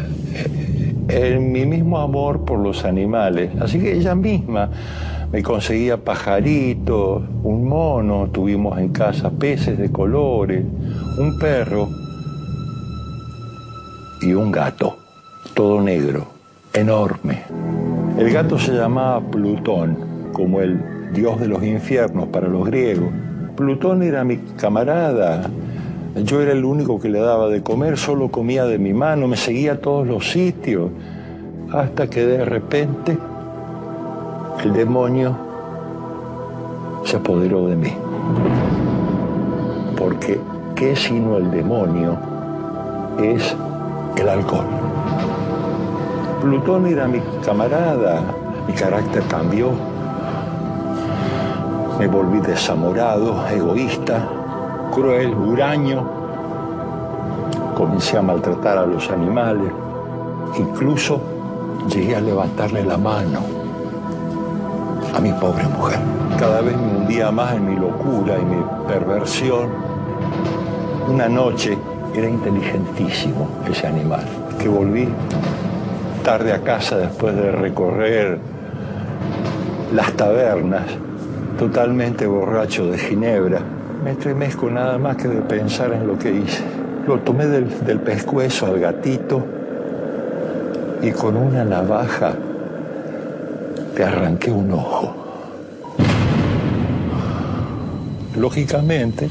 en 1.09 1.53
mi 1.53 1.67
mismo 1.67 1.99
amor 1.99 2.45
por 2.45 2.59
los 2.59 2.85
animales. 2.85 3.51
Así 3.61 3.79
que 3.79 3.97
ella 3.97 4.15
misma 4.15 4.71
me 5.33 5.43
conseguía 5.43 5.99
pajaritos, 5.99 7.23
un 7.43 7.69
mono, 7.69 8.29
tuvimos 8.33 8.79
en 8.79 8.89
casa 8.89 9.31
peces 9.31 9.79
de 9.79 9.93
colores, 9.93 10.65
un 11.19 11.39
perro 11.39 11.89
y 14.23 14.33
un 14.33 14.51
gato, 14.51 14.97
todo 15.59 15.81
negro, 15.81 16.25
enorme. 16.73 17.43
El 18.17 18.33
gato 18.33 18.61
se 18.61 18.75
llamaba 18.75 19.21
Plutón, 19.21 20.31
como 20.33 20.61
el 20.61 21.13
dios 21.13 21.41
de 21.41 21.49
los 21.49 21.65
infiernos 21.65 22.29
para 22.29 22.47
los 22.47 22.65
griegos. 22.65 23.09
Plutón 23.57 24.05
era 24.05 24.23
mi 24.23 24.37
camarada. 24.37 25.51
Yo 26.23 26.41
era 26.41 26.53
el 26.53 26.65
único 26.65 27.01
que 27.01 27.09
le 27.09 27.19
daba 27.19 27.49
de 27.49 27.65
comer, 27.65 27.99
solo 27.99 28.29
comía 28.29 28.67
de 28.67 28.79
mi 28.79 28.95
mano, 28.95 29.27
me 29.27 29.37
seguía 29.37 29.73
a 29.73 29.79
todos 29.79 30.07
los 30.07 30.31
sitios, 30.31 30.93
hasta 31.73 32.09
que 32.09 32.25
de 32.25 32.45
repente 32.45 33.19
el 34.63 34.73
demonio 34.73 35.37
se 37.03 37.17
apoderó 37.17 37.67
de 37.67 37.75
mí. 37.75 37.93
Porque, 39.97 40.39
¿qué 40.77 40.95
sino 40.95 41.37
el 41.37 41.51
demonio? 41.51 42.17
Es 43.21 43.57
el 44.17 44.29
alcohol. 44.29 44.67
Plutón 46.41 46.87
era 46.87 47.09
mi 47.09 47.21
camarada, 47.45 48.23
mi 48.67 48.73
carácter 48.73 49.25
cambió, 49.25 49.73
me 51.99 52.07
volví 52.07 52.41
desamorado, 52.41 53.45
egoísta, 53.49 54.29
cruel, 54.95 55.35
huraño, 55.35 56.09
comencé 57.77 58.19
a 58.19 58.23
maltratar 58.23 58.79
a 58.79 58.87
los 58.87 59.11
animales, 59.11 59.73
incluso 60.57 61.21
llegué 61.89 62.15
a 62.15 62.21
levantarle 62.21 62.85
la 62.85 62.97
mano 62.97 63.41
a 65.13 65.21
mi 65.21 65.33
pobre 65.33 65.65
mujer. 65.65 65.99
Cada 66.39 66.61
vez 66.61 66.77
me 66.77 66.99
hundía 66.99 67.33
más 67.33 67.55
en 67.55 67.69
mi 67.69 67.75
locura 67.75 68.39
y 68.41 68.45
mi 68.45 68.63
perversión. 68.87 69.71
Una 71.09 71.29
noche 71.29 71.77
era 72.15 72.29
inteligentísimo 72.29 73.49
ese 73.69 73.89
animal, 73.89 74.23
que 74.57 74.69
volví 74.69 75.09
tarde 76.29 76.53
a 76.53 76.61
casa 76.61 76.99
después 76.99 77.35
de 77.35 77.51
recorrer 77.51 78.39
las 79.95 80.13
tabernas, 80.13 80.85
totalmente 81.59 82.27
borracho 82.27 82.91
de 82.91 82.99
ginebra. 82.99 83.61
Me 84.05 84.11
estremezco 84.11 84.69
nada 84.69 84.99
más 84.99 85.17
que 85.17 85.27
de 85.27 85.41
pensar 85.41 85.91
en 85.95 86.07
lo 86.07 86.19
que 86.19 86.31
hice. 86.31 86.63
Lo 87.07 87.21
tomé 87.21 87.47
del, 87.47 87.83
del 87.87 88.01
pescuezo 88.01 88.67
al 88.67 88.79
gatito 88.79 89.43
y 91.01 91.13
con 91.13 91.35
una 91.35 91.65
navaja 91.65 92.35
te 93.97 94.05
arranqué 94.05 94.51
un 94.51 94.71
ojo. 94.71 95.15
Lógicamente, 98.37 99.31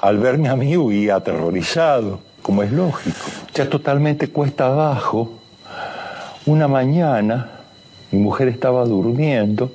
al 0.00 0.16
verme 0.16 0.48
a 0.48 0.56
mí 0.56 0.74
huía 0.74 1.16
aterrorizado, 1.16 2.20
como 2.40 2.62
es 2.62 2.72
lógico. 2.72 3.26
Ya 3.52 3.68
totalmente 3.68 4.28
cuesta 4.28 4.68
abajo, 4.68 5.43
una 6.46 6.68
mañana 6.68 7.50
mi 8.10 8.18
mujer 8.20 8.48
estaba 8.48 8.84
durmiendo, 8.84 9.72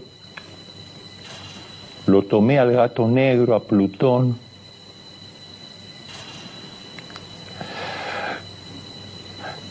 lo 2.08 2.24
tomé 2.24 2.58
al 2.58 2.72
gato 2.72 3.08
negro, 3.08 3.56
a 3.56 3.64
Plutón, 3.64 4.38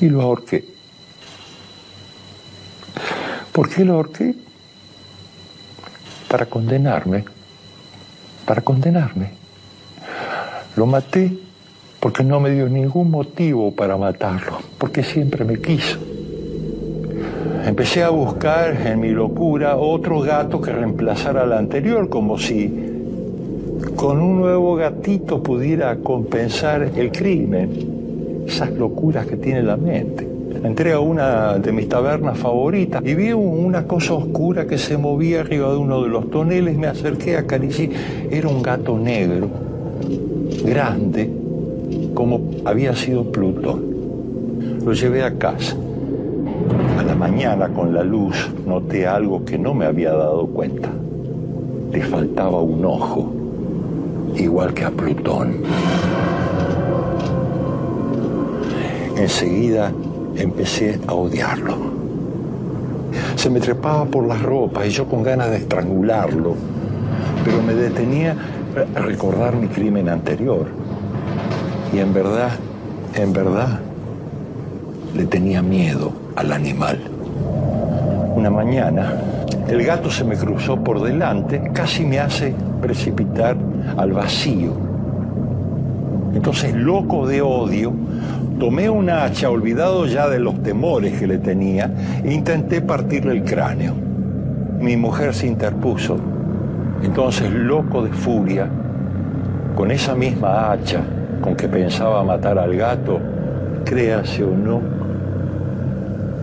y 0.01 0.09
lo 0.09 0.23
ahorqué. 0.23 0.65
¿Por 3.53 3.69
qué 3.69 3.85
lo 3.85 3.95
ahorqué? 3.95 4.35
Para 6.29 6.47
condenarme, 6.47 7.25
para 8.45 8.61
condenarme. 8.61 9.31
Lo 10.77 10.87
maté 10.87 11.37
porque 11.99 12.23
no 12.23 12.39
me 12.39 12.51
dio 12.51 12.69
ningún 12.69 13.11
motivo 13.11 13.75
para 13.75 13.97
matarlo, 13.97 14.61
porque 14.77 15.03
siempre 15.03 15.45
me 15.45 15.61
quiso. 15.61 15.99
Empecé 17.65 18.03
a 18.03 18.11
buscar 18.11 18.87
en 18.87 19.01
mi 19.01 19.11
locura 19.11 19.77
otro 19.77 20.21
gato 20.21 20.61
que 20.61 20.73
reemplazara 20.73 21.43
al 21.43 21.53
anterior, 21.53 22.09
como 22.09 22.39
si 22.39 22.73
con 23.95 24.21
un 24.21 24.39
nuevo 24.39 24.75
gatito 24.77 25.43
pudiera 25.43 25.97
compensar 25.97 26.91
el 26.97 27.13
crimen, 27.13 28.45
esas 28.47 28.71
locuras 28.73 29.27
que 29.27 29.37
tiene 29.37 29.63
la 29.63 29.77
mente. 29.77 30.27
Entré 30.65 30.93
a 30.93 31.01
una 31.01 31.59
de 31.59 31.73
mis 31.73 31.89
tabernas 31.89 32.39
favoritas 32.39 33.03
y 33.05 33.15
vi 33.15 33.33
una 33.33 33.85
cosa 33.85 34.15
oscura 34.15 34.67
que 34.67 34.79
se 34.79 34.97
movía 34.97 35.41
arriba 35.41 35.71
de 35.71 35.77
uno 35.77 36.03
de 36.03 36.09
los 36.09 36.31
toneles, 36.31 36.77
me 36.77 36.87
acerqué, 36.87 37.37
acaricié, 37.37 37.91
era 38.31 38.49
un 38.49 38.63
gato 38.63 38.99
negro, 38.99 39.49
grande, 40.65 41.31
como 42.15 42.41
había 42.65 42.95
sido 42.97 43.31
Plutón. 43.31 43.85
Lo 44.85 44.93
llevé 44.93 45.23
a 45.23 45.35
casa. 45.35 45.77
Mañana 47.39 47.69
con 47.69 47.95
la 47.95 48.03
luz 48.03 48.51
noté 48.67 49.07
algo 49.07 49.45
que 49.45 49.57
no 49.57 49.73
me 49.73 49.87
había 49.87 50.11
dado 50.13 50.45
cuenta. 50.49 50.89
Le 51.93 52.03
faltaba 52.03 52.61
un 52.61 52.85
ojo, 52.85 53.31
igual 54.35 54.75
que 54.75 54.85
a 54.85 54.91
Plutón. 54.91 55.59
Enseguida 59.17 59.93
empecé 60.35 60.99
a 61.07 61.15
odiarlo. 61.15 61.77
Se 63.37 63.49
me 63.51 63.61
trepaba 63.61 64.05
por 64.07 64.27
las 64.27 64.43
ropas 64.43 64.89
y 64.89 64.91
yo 64.91 65.07
con 65.07 65.23
ganas 65.23 65.49
de 65.51 65.59
estrangularlo, 65.59 66.57
pero 67.45 67.63
me 67.63 67.73
detenía 67.73 68.35
a 68.97 68.99
recordar 68.99 69.55
mi 69.55 69.69
crimen 69.69 70.09
anterior. 70.09 70.67
Y 71.95 71.99
en 72.01 72.13
verdad, 72.13 72.51
en 73.15 73.33
verdad, 73.33 73.79
le 75.15 75.25
tenía 75.27 75.63
miedo 75.63 76.11
al 76.35 76.53
animal. 76.53 76.99
Una 78.39 78.51
mañana, 78.51 79.15
el 79.69 79.85
gato 79.85 80.13
se 80.13 80.23
me 80.23 80.37
cruzó 80.37 80.77
por 80.77 81.03
delante, 81.03 81.73
casi 81.75 82.05
me 82.05 82.21
hace 82.21 82.55
precipitar 82.81 83.57
al 83.97 84.13
vacío. 84.13 84.75
Entonces, 86.33 86.73
loco 86.73 87.27
de 87.27 87.43
odio, 87.43 87.93
tomé 88.61 88.89
una 88.89 89.25
hacha, 89.25 89.51
olvidado 89.51 90.07
ya 90.07 90.29
de 90.29 90.39
los 90.39 90.63
temores 90.63 91.19
que 91.19 91.27
le 91.27 91.39
tenía, 91.39 91.91
e 92.23 92.33
intenté 92.33 92.81
partirle 92.81 93.33
el 93.33 93.43
cráneo. 93.43 93.95
Mi 94.79 94.97
mujer 94.97 95.35
se 95.35 95.49
interpuso. 95.49 96.17
Entonces, 97.03 97.51
loco 97.51 98.05
de 98.05 98.13
furia, 98.13 98.69
con 99.75 99.91
esa 99.91 100.15
misma 100.15 100.71
hacha 100.71 101.01
con 101.41 101.57
que 101.57 101.67
pensaba 101.67 102.23
matar 102.23 102.57
al 102.57 102.77
gato, 102.77 103.19
créase 103.85 104.45
o 104.45 104.57
no, 104.57 104.81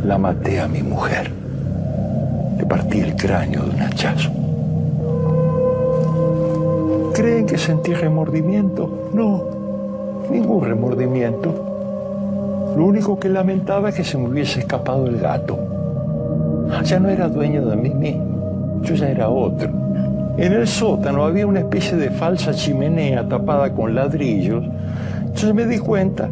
la 0.03 0.17
maté 0.17 0.59
a 0.59 0.67
mi 0.67 0.83
mujer. 0.83 1.44
Partí 2.69 2.99
el 2.99 3.15
cráneo 3.15 3.63
de 3.63 3.69
un 3.69 3.81
hachazo. 3.81 4.31
¿Creen 7.13 7.45
que 7.45 7.57
sentí 7.57 7.93
remordimiento? 7.93 9.09
No, 9.13 9.43
ningún 10.31 10.65
remordimiento. 10.65 12.73
Lo 12.75 12.85
único 12.85 13.19
que 13.19 13.29
lamentaba 13.29 13.89
es 13.89 13.95
que 13.95 14.03
se 14.03 14.17
me 14.17 14.27
hubiese 14.27 14.59
escapado 14.59 15.07
el 15.07 15.19
gato. 15.19 15.57
Ya 16.83 16.99
no 16.99 17.09
era 17.09 17.29
dueño 17.29 17.65
de 17.65 17.75
mí 17.75 17.89
mismo, 17.89 18.81
yo 18.81 18.95
ya 18.95 19.09
era 19.09 19.29
otro. 19.29 19.69
En 20.37 20.51
el 20.51 20.67
sótano 20.67 21.23
había 21.23 21.47
una 21.47 21.59
especie 21.59 21.95
de 21.95 22.09
falsa 22.09 22.53
chimenea 22.53 23.27
tapada 23.27 23.71
con 23.71 23.95
ladrillos. 23.95 24.65
Entonces 25.21 25.53
me 25.53 25.65
di 25.65 25.79
cuenta 25.79 26.29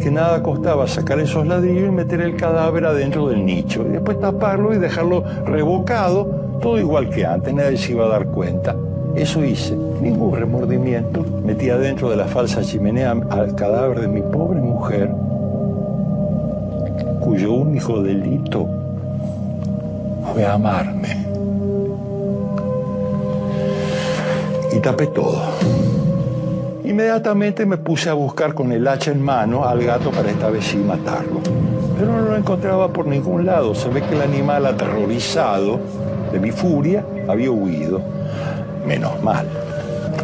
que 0.00 0.10
nada 0.10 0.42
costaba 0.42 0.86
sacar 0.86 1.18
esos 1.20 1.46
ladrillos 1.46 1.88
y 1.88 1.92
meter 1.92 2.20
el 2.20 2.36
cadáver 2.36 2.86
adentro 2.86 3.28
del 3.28 3.44
nicho. 3.44 3.84
Y 3.86 3.92
después 3.92 4.20
taparlo 4.20 4.74
y 4.74 4.78
dejarlo 4.78 5.24
revocado, 5.44 6.24
todo 6.60 6.78
igual 6.78 7.10
que 7.10 7.24
antes, 7.24 7.52
nadie 7.54 7.76
se 7.76 7.92
iba 7.92 8.06
a 8.06 8.08
dar 8.08 8.26
cuenta. 8.26 8.76
Eso 9.14 9.44
hice, 9.44 9.76
ningún 10.00 10.34
remordimiento. 10.34 11.24
Metí 11.44 11.70
adentro 11.70 12.10
de 12.10 12.16
la 12.16 12.26
falsa 12.26 12.62
chimenea 12.62 13.14
al 13.30 13.54
cadáver 13.54 14.00
de 14.00 14.08
mi 14.08 14.22
pobre 14.22 14.60
mujer, 14.60 15.10
cuyo 17.20 17.52
único 17.52 18.02
delito 18.02 18.66
fue 20.32 20.44
amarme. 20.44 21.24
Y 24.72 24.80
tapé 24.80 25.06
todo. 25.06 25.40
Inmediatamente 26.94 27.66
me 27.66 27.76
puse 27.76 28.08
a 28.08 28.14
buscar 28.14 28.54
con 28.54 28.70
el 28.70 28.86
hacha 28.86 29.10
en 29.10 29.20
mano 29.20 29.64
al 29.64 29.82
gato 29.82 30.12
para 30.12 30.30
esta 30.30 30.48
vez 30.48 30.64
sí 30.64 30.76
matarlo. 30.76 31.40
Pero 31.98 32.12
no 32.12 32.20
lo 32.20 32.36
encontraba 32.36 32.92
por 32.92 33.08
ningún 33.08 33.46
lado. 33.46 33.74
Se 33.74 33.88
ve 33.88 34.00
que 34.00 34.14
el 34.14 34.22
animal 34.22 34.64
aterrorizado 34.64 35.80
de 36.30 36.38
mi 36.38 36.52
furia 36.52 37.04
había 37.26 37.50
huido. 37.50 38.00
Menos 38.86 39.20
mal. 39.24 39.44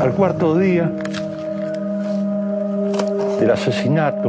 Al 0.00 0.12
cuarto 0.12 0.56
día 0.56 0.92
del 3.40 3.50
asesinato, 3.50 4.28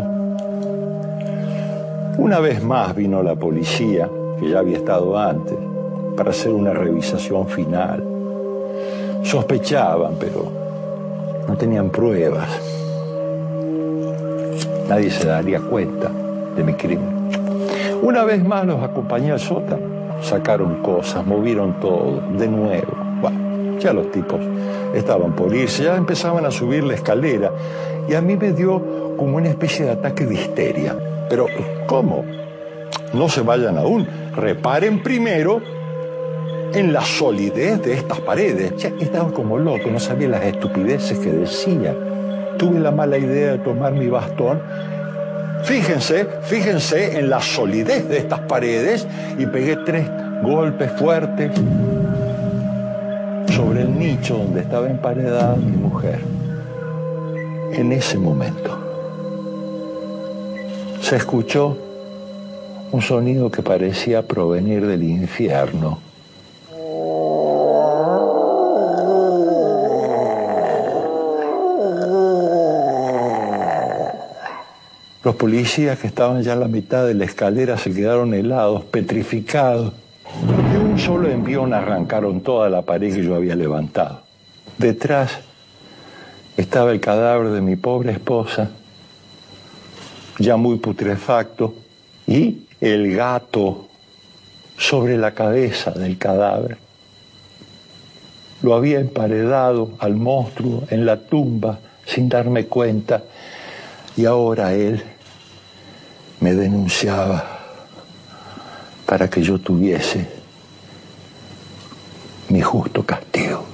una 2.17 2.39
vez 2.39 2.63
más 2.63 2.95
vino 2.95 3.21
la 3.21 3.35
policía, 3.35 4.09
que 4.39 4.49
ya 4.49 4.57
había 4.57 4.77
estado 4.77 5.15
antes, 5.15 5.59
para 6.17 6.31
hacer 6.31 6.51
una 6.53 6.73
revisación 6.73 7.47
final. 7.47 8.03
Sospechaban, 9.21 10.15
pero 10.19 10.60
no 11.47 11.57
tenían 11.57 11.89
pruebas. 11.89 12.47
Nadie 14.87 15.09
se 15.09 15.27
daría 15.27 15.59
cuenta 15.59 16.11
de 16.55 16.63
mi 16.63 16.73
crimen. 16.73 17.29
Una 18.01 18.23
vez 18.23 18.43
más 18.43 18.65
los 18.65 18.81
acompañé 18.83 19.31
al 19.31 19.39
sótano. 19.39 20.01
Sacaron 20.21 20.81
cosas, 20.81 21.25
movieron 21.25 21.79
todo, 21.79 22.21
de 22.37 22.47
nuevo. 22.47 22.93
Bueno, 23.21 23.79
Ya 23.79 23.93
los 23.93 24.11
tipos 24.11 24.39
estaban 24.93 25.33
por 25.33 25.55
irse, 25.55 25.83
ya 25.83 25.95
empezaban 25.95 26.45
a 26.45 26.51
subir 26.51 26.83
la 26.83 26.93
escalera 26.93 27.51
y 28.07 28.13
a 28.13 28.21
mí 28.21 28.35
me 28.35 28.51
dio 28.51 29.15
como 29.17 29.37
una 29.37 29.49
especie 29.49 29.85
de 29.85 29.91
ataque 29.91 30.25
de 30.25 30.35
histeria. 30.35 30.95
Pero, 31.29 31.47
¿cómo? 31.87 32.25
No 33.13 33.29
se 33.29 33.41
vayan 33.41 33.77
aún. 33.77 34.07
Reparen 34.35 35.01
primero 35.01 35.61
en 36.73 36.93
la 36.93 37.01
solidez 37.01 37.81
de 37.81 37.93
estas 37.93 38.19
paredes. 38.19 38.75
Ya 38.77 38.89
estaba 38.99 39.31
como 39.31 39.57
loco, 39.57 39.89
no 39.91 39.99
sabía 39.99 40.29
las 40.29 40.43
estupideces 40.43 41.19
que 41.19 41.31
decía. 41.31 41.95
Tuve 42.57 42.79
la 42.79 42.91
mala 42.91 43.17
idea 43.17 43.53
de 43.53 43.57
tomar 43.59 43.93
mi 43.93 44.07
bastón. 44.07 44.61
Fíjense, 45.63 46.27
fíjense 46.43 47.19
en 47.19 47.29
la 47.29 47.41
solidez 47.41 48.07
de 48.09 48.17
estas 48.17 48.39
paredes 48.41 49.07
y 49.37 49.45
pegué 49.45 49.77
tres 49.85 50.07
golpes 50.41 50.91
fuertes 50.93 51.51
sobre 53.55 53.81
el 53.81 53.97
nicho 53.97 54.37
donde 54.37 54.61
estaba 54.61 54.89
emparedada 54.89 55.55
mi 55.55 55.77
mujer. 55.77 56.19
En 57.73 57.91
ese 57.91 58.17
momento 58.17 58.77
se 61.01 61.15
escuchó 61.15 61.77
un 62.91 63.01
sonido 63.01 63.49
que 63.49 63.61
parecía 63.61 64.21
provenir 64.21 64.85
del 64.85 65.03
infierno. 65.03 66.10
Los 75.23 75.35
policías 75.35 75.99
que 75.99 76.07
estaban 76.07 76.41
ya 76.41 76.53
a 76.53 76.55
la 76.55 76.67
mitad 76.67 77.05
de 77.05 77.13
la 77.13 77.25
escalera 77.25 77.77
se 77.77 77.93
quedaron 77.93 78.33
helados, 78.33 78.83
petrificados. 78.85 79.93
De 80.71 80.77
un 80.79 80.97
solo 80.97 81.29
envión 81.29 81.73
arrancaron 81.73 82.41
toda 82.41 82.69
la 82.69 82.81
pared 82.81 83.13
que 83.13 83.23
yo 83.23 83.35
había 83.35 83.55
levantado. 83.55 84.21
Detrás 84.79 85.37
estaba 86.57 86.91
el 86.91 86.99
cadáver 86.99 87.49
de 87.49 87.61
mi 87.61 87.75
pobre 87.75 88.13
esposa, 88.13 88.71
ya 90.39 90.57
muy 90.57 90.77
putrefacto, 90.77 91.75
y 92.25 92.63
el 92.79 93.15
gato 93.15 93.87
sobre 94.77 95.17
la 95.17 95.33
cabeza 95.35 95.91
del 95.91 96.17
cadáver. 96.17 96.77
Lo 98.63 98.73
había 98.73 98.99
emparedado 98.99 99.91
al 99.99 100.15
monstruo 100.15 100.83
en 100.89 101.05
la 101.05 101.17
tumba 101.17 101.79
sin 102.05 102.27
darme 102.29 102.65
cuenta 102.65 103.23
y 104.17 104.25
ahora 104.25 104.73
él 104.73 105.03
me 106.39 106.53
denunciaba 106.53 107.59
para 109.05 109.29
que 109.29 109.41
yo 109.41 109.59
tuviese 109.59 110.27
mi 112.49 112.61
justo 112.61 113.05
castigo. 113.05 113.65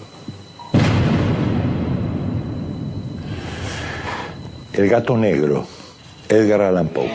El 4.74 4.90
gato 4.90 5.18
negro, 5.18 5.66
Edgar 6.30 6.62
Allan 6.62 6.88
Poe. 6.90 7.10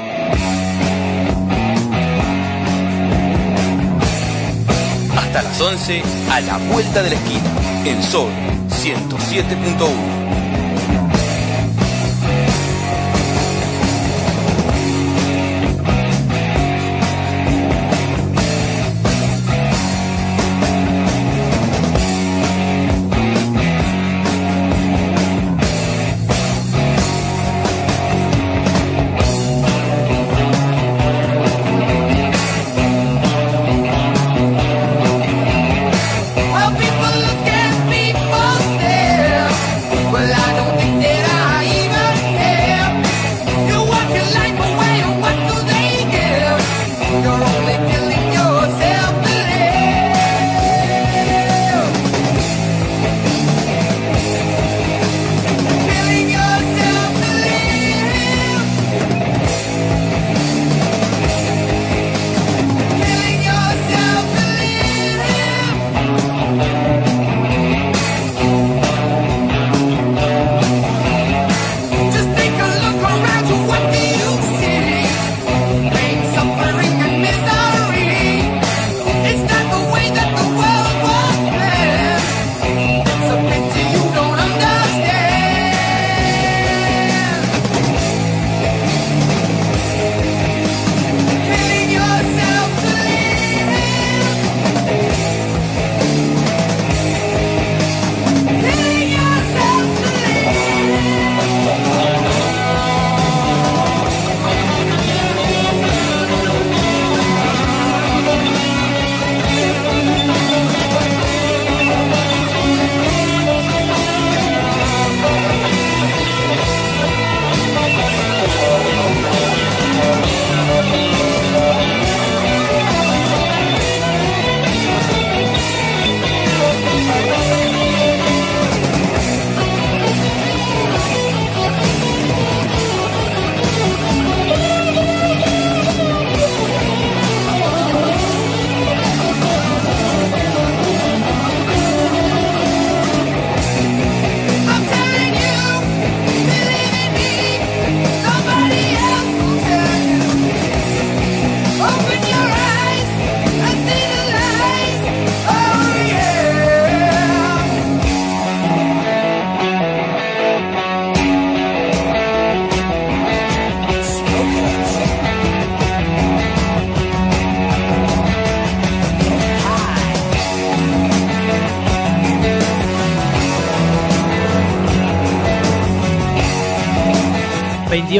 Hasta 5.16 5.42
las 5.42 5.60
11 5.60 6.02
a 6.30 6.40
la 6.40 6.58
vuelta 6.72 7.02
de 7.02 7.10
la 7.10 7.16
esquina 7.16 7.50
en 7.84 8.02
Sol 8.02 8.30
107.1. 8.68 10.61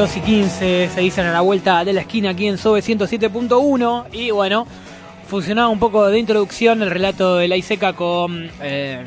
22 0.02 0.16
y 0.16 0.20
15 0.20 0.88
se 0.92 1.00
dicen 1.00 1.26
a 1.26 1.32
la 1.32 1.42
vuelta 1.42 1.84
de 1.84 1.92
la 1.92 2.00
esquina 2.00 2.30
aquí 2.30 2.48
en 2.48 2.58
SOBE 2.58 2.80
107.1 2.82 4.06
y 4.12 4.32
bueno, 4.32 4.66
funcionaba 5.28 5.68
un 5.68 5.78
poco 5.78 6.08
de 6.08 6.18
introducción 6.18 6.82
el 6.82 6.90
relato 6.90 7.36
de 7.36 7.46
la 7.46 7.56
Iseca 7.56 7.92
con 7.92 8.50
eh, 8.60 9.04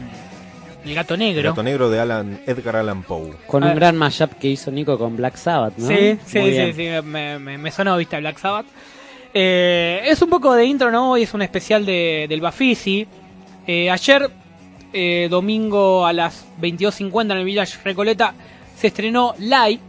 el 0.86 0.96
gato 0.96 1.18
negro. 1.18 1.50
Gato 1.50 1.64
negro 1.64 1.90
de 1.90 2.00
Alan, 2.00 2.40
Edgar 2.48 2.78
Allan 2.78 3.04
Poe. 3.04 3.34
Con 3.46 3.66
Ah. 3.66 3.72
un 3.72 3.76
gran 3.76 3.98
mashup 3.98 4.36
que 4.40 4.48
hizo 4.48 4.72
Nico 4.72 4.98
con 4.98 5.18
Black 5.18 5.36
Sabbath, 5.36 5.74
¿no? 5.78 5.88
Sí, 5.90 5.94
Muy 5.94 6.20
sí, 6.26 6.40
bien. 6.40 6.68
sí, 6.68 6.74
sí, 6.74 6.90
me, 7.06 7.40
me, 7.40 7.58
me 7.58 7.72
sonó, 7.72 7.98
viste, 7.98 8.18
Black 8.18 8.38
Sabbath. 8.38 8.66
Eh, 9.34 10.02
es 10.06 10.22
un 10.22 10.30
poco 10.30 10.54
de 10.56 10.64
intro, 10.64 10.92
¿no? 10.92 11.12
Hoy 11.12 11.24
es 11.24 11.34
un 11.34 11.42
especial 11.42 11.86
de, 11.86 12.26
del 12.30 12.40
Bafisi. 12.40 13.06
Eh, 13.68 13.90
ayer 13.92 14.30
eh, 14.94 15.28
domingo 15.30 16.06
a 16.06 16.14
las 16.14 16.46
22.50 16.62 17.32
en 17.34 17.38
el 17.40 17.44
Village 17.44 17.80
Recoleta, 17.84 18.34
se 18.78 18.88
estrenó 18.88 19.34
Live 19.40 19.80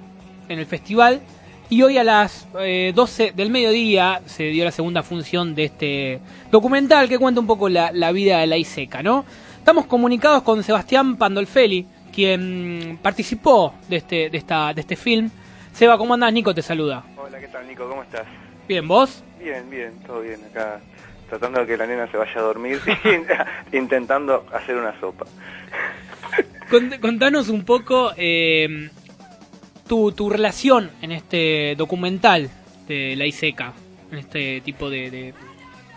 en 0.49 0.59
el 0.59 0.67
festival. 0.67 1.21
Y 1.69 1.83
hoy 1.83 1.99
a 1.99 2.05
las 2.05 2.47
eh, 2.61 2.93
12 2.95 3.33
del 3.35 3.51
mediodía 3.51 4.21
se 4.27 4.45
dio 4.45 4.65
la 4.65 4.71
segunda 4.71 5.03
función 5.03 5.55
de 5.57 5.65
este 5.65 6.21
documental 6.53 7.09
que 7.09 7.19
cuenta 7.19 7.41
un 7.41 7.47
poco 7.49 7.69
la, 7.69 7.91
la 7.93 8.13
vida 8.13 8.39
de 8.39 8.47
la 8.47 8.57
Iseca, 8.57 9.03
¿no? 9.03 9.25
Estamos 9.59 9.87
comunicados 9.87 10.43
con 10.45 10.63
Sebastián 10.63 11.17
Pandolfeli, 11.17 11.85
quien 12.15 12.99
participó 13.03 13.75
de 13.89 13.97
este, 13.97 14.31
de 14.31 14.39
esta, 14.39 14.73
de 14.73 14.81
este 14.83 14.95
film. 14.95 15.29
Seba, 15.73 15.99
¿cómo 15.99 16.15
andás? 16.15 16.33
Nico 16.33 16.55
te 16.55 16.63
saluda. 16.63 17.03
Hola, 17.17 17.41
¿qué 17.41 17.49
tal, 17.49 17.67
Nico? 17.67 17.89
¿Cómo 17.89 18.03
estás? 18.05 18.23
Bien, 18.69 18.87
¿vos? 18.87 19.25
Bien, 19.43 19.69
bien, 19.69 19.93
todo 20.07 20.21
bien. 20.21 20.41
Acá 20.45 20.81
tratando 21.29 21.59
de 21.59 21.67
que 21.67 21.77
la 21.77 21.89
nena 21.89 22.09
se 22.09 22.17
vaya 22.17 22.33
a 22.37 22.43
dormir, 22.43 22.79
intentando 23.73 24.47
hacer 24.53 24.77
una 24.77 24.99
sopa. 25.01 25.27
Cont- 26.71 27.01
Contanos 27.01 27.49
un 27.49 27.65
poco 27.65 28.13
eh, 28.17 28.89
tu, 29.89 30.13
tu 30.13 30.29
relación 30.31 30.91
en 31.03 31.13
este 31.13 31.75
documental 31.77 32.51
de 32.89 33.15
la 33.17 33.27
ISECA, 33.27 33.73
en 34.13 34.19
este 34.19 34.61
tipo 34.61 34.89
de, 34.91 35.11
de 35.11 35.29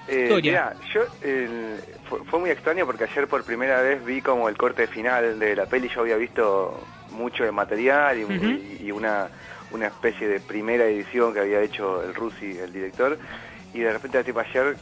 Eh, 0.07 0.23
historia. 0.23 0.51
mirá, 0.51 0.75
yo 0.93 1.01
el- 1.21 1.79
fue, 2.09 2.19
fue 2.25 2.39
muy 2.39 2.49
extraño 2.49 2.85
porque 2.85 3.03
ayer 3.03 3.27
por 3.27 3.43
primera 3.43 3.81
vez 3.81 4.03
vi 4.03 4.21
como 4.21 4.49
el 4.49 4.57
corte 4.57 4.87
final 4.87 5.37
de 5.39 5.55
la 5.55 5.65
peli. 5.67 5.89
Yo 5.93 6.01
había 6.01 6.15
visto 6.17 6.83
mucho 7.11 7.43
de 7.43 7.51
material 7.51 8.17
y 8.19 8.91
una, 8.91 9.27
una 9.71 9.87
especie 9.87 10.27
de 10.27 10.39
primera 10.39 10.85
edición 10.85 11.33
que 11.33 11.41
había 11.41 11.61
hecho 11.61 12.01
el 12.03 12.15
Rusi, 12.15 12.57
el 12.57 12.73
director. 12.73 13.19
Y 13.73 13.79
de 13.81 13.93
repente, 13.93 14.23
tipo 14.23 14.39
ayer, 14.39 14.75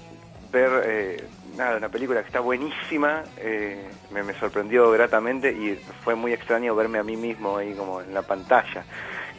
ver 0.52 0.70
eh, 0.86 1.24
nada, 1.58 1.78
una 1.78 1.90
película 1.90 2.22
que 2.22 2.28
está 2.28 2.40
buenísima 2.40 3.24
eh, 3.38 3.90
me, 4.12 4.24
me 4.24 4.34
sorprendió 4.36 4.92
gratamente 4.92 5.52
y 5.52 5.76
fue 6.04 6.16
muy 6.16 6.32
extraño 6.34 6.76
verme 6.76 7.00
a 7.00 7.04
mí 7.04 7.18
mismo 7.18 7.58
ahí 7.58 7.74
como 7.74 8.02
en 8.02 8.14
la 8.14 8.22
pantalla. 8.22 8.84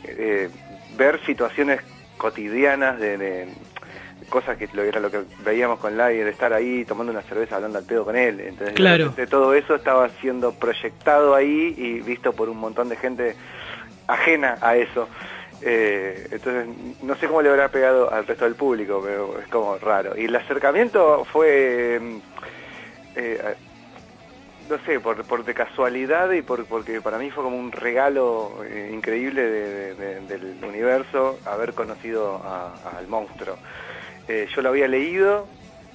Eh, 0.05 0.49
ver 0.97 1.20
situaciones 1.24 1.81
cotidianas 2.16 2.99
de, 2.99 3.16
de 3.16 3.49
cosas 4.28 4.57
que 4.59 4.69
lo, 4.73 4.82
era 4.82 5.01
lo 5.01 5.11
que 5.11 5.23
veíamos 5.45 5.78
con 5.78 5.97
Lai, 5.97 6.16
de 6.19 6.31
estar 6.31 6.53
ahí 6.53 6.85
tomando 6.85 7.12
una 7.12 7.23
cerveza 7.23 7.57
hablando 7.57 7.78
al 7.78 7.85
pedo 7.85 8.05
con 8.05 8.16
él. 8.16 8.40
Entonces, 8.40 8.69
de 8.69 8.74
Claro. 8.74 9.15
todo 9.31 9.55
eso 9.55 9.77
estaba 9.77 10.09
siendo 10.20 10.53
proyectado 10.53 11.35
ahí 11.35 11.74
y 11.78 12.01
visto 12.01 12.32
por 12.32 12.49
un 12.49 12.59
montón 12.59 12.89
de 12.89 12.97
gente 12.97 13.36
ajena 14.07 14.59
a 14.61 14.77
eso. 14.77 15.09
Eh, 15.60 16.28
entonces, 16.30 16.68
no 17.02 17.16
sé 17.16 17.26
cómo 17.26 17.43
le 17.43 17.48
habrá 17.51 17.68
pegado 17.70 18.12
al 18.12 18.26
resto 18.26 18.44
del 18.44 18.55
público, 18.55 19.01
pero 19.05 19.39
es 19.40 19.48
como 19.48 19.76
raro. 19.78 20.16
Y 20.16 20.26
el 20.26 20.36
acercamiento 20.36 21.24
fue, 21.32 21.98
mm, 22.01 22.18
eh, 23.16 23.55
no 24.68 24.78
sé, 24.85 25.01
por, 25.01 25.24
por 25.24 25.44
de 25.44 25.55
casualidad 25.55 26.30
y 26.32 26.43
por, 26.43 26.66
porque 26.66 27.01
para 27.01 27.18
mí 27.18 27.30
fue 27.30 27.43
como 27.43 27.59
un 27.59 27.72
regalo 27.72 28.62
eh, 28.64 28.90
increíble 28.93 29.43
de- 29.43 29.94
de- 29.94 30.20
de- 30.20 30.39
del 30.39 30.64
universo 30.64 31.39
haber 31.44 31.74
conocido 31.74 32.36
a- 32.44 32.74
al 32.98 33.09
monstruo. 33.09 33.56
Eh, 34.28 34.47
yo 34.55 34.60
lo 34.62 34.68
había 34.68 34.86
leído, 34.86 35.48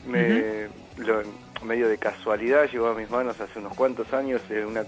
me, 0.06 0.68
lo- 0.98 1.24
medio 1.62 1.88
de 1.88 1.98
casualidad, 2.00 2.68
llegó 2.70 2.88
a 2.88 2.94
mis 2.96 3.10
manos 3.10 3.40
hace 3.40 3.60
unos 3.60 3.74
cuantos 3.76 4.12
años 4.14 4.42
una 4.50 4.84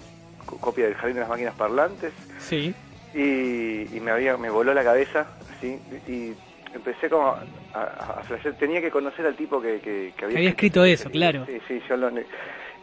co- 0.45 0.57
copia 0.60 0.85
del 0.85 0.95
Jardín 0.95 1.15
de 1.15 1.22
las 1.22 1.30
Máquinas 1.30 1.56
Parlantes 1.56 2.11
Sí. 2.39 2.76
Y, 3.15 3.87
y 3.95 3.99
me 4.01 4.11
había 4.11 4.35
me 4.37 4.49
voló 4.49 4.73
la 4.73 4.83
cabeza 4.83 5.25
así 5.57 5.79
y 6.07 6.33
empecé 6.73 7.09
como 7.09 7.27
a, 7.29 7.43
a, 7.73 8.19
a 8.19 8.23
flashear. 8.23 8.55
tenía 8.55 8.81
que 8.81 8.91
conocer 8.91 9.25
al 9.25 9.35
tipo 9.35 9.61
que, 9.61 9.79
que, 9.79 10.13
que 10.17 10.25
había, 10.25 10.37
Había 10.37 10.49
escrito 10.49 10.83
eso, 10.83 11.09
claro. 11.09 11.45
sí 11.45 11.59
sí 11.67 11.81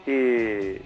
y, 0.07 0.77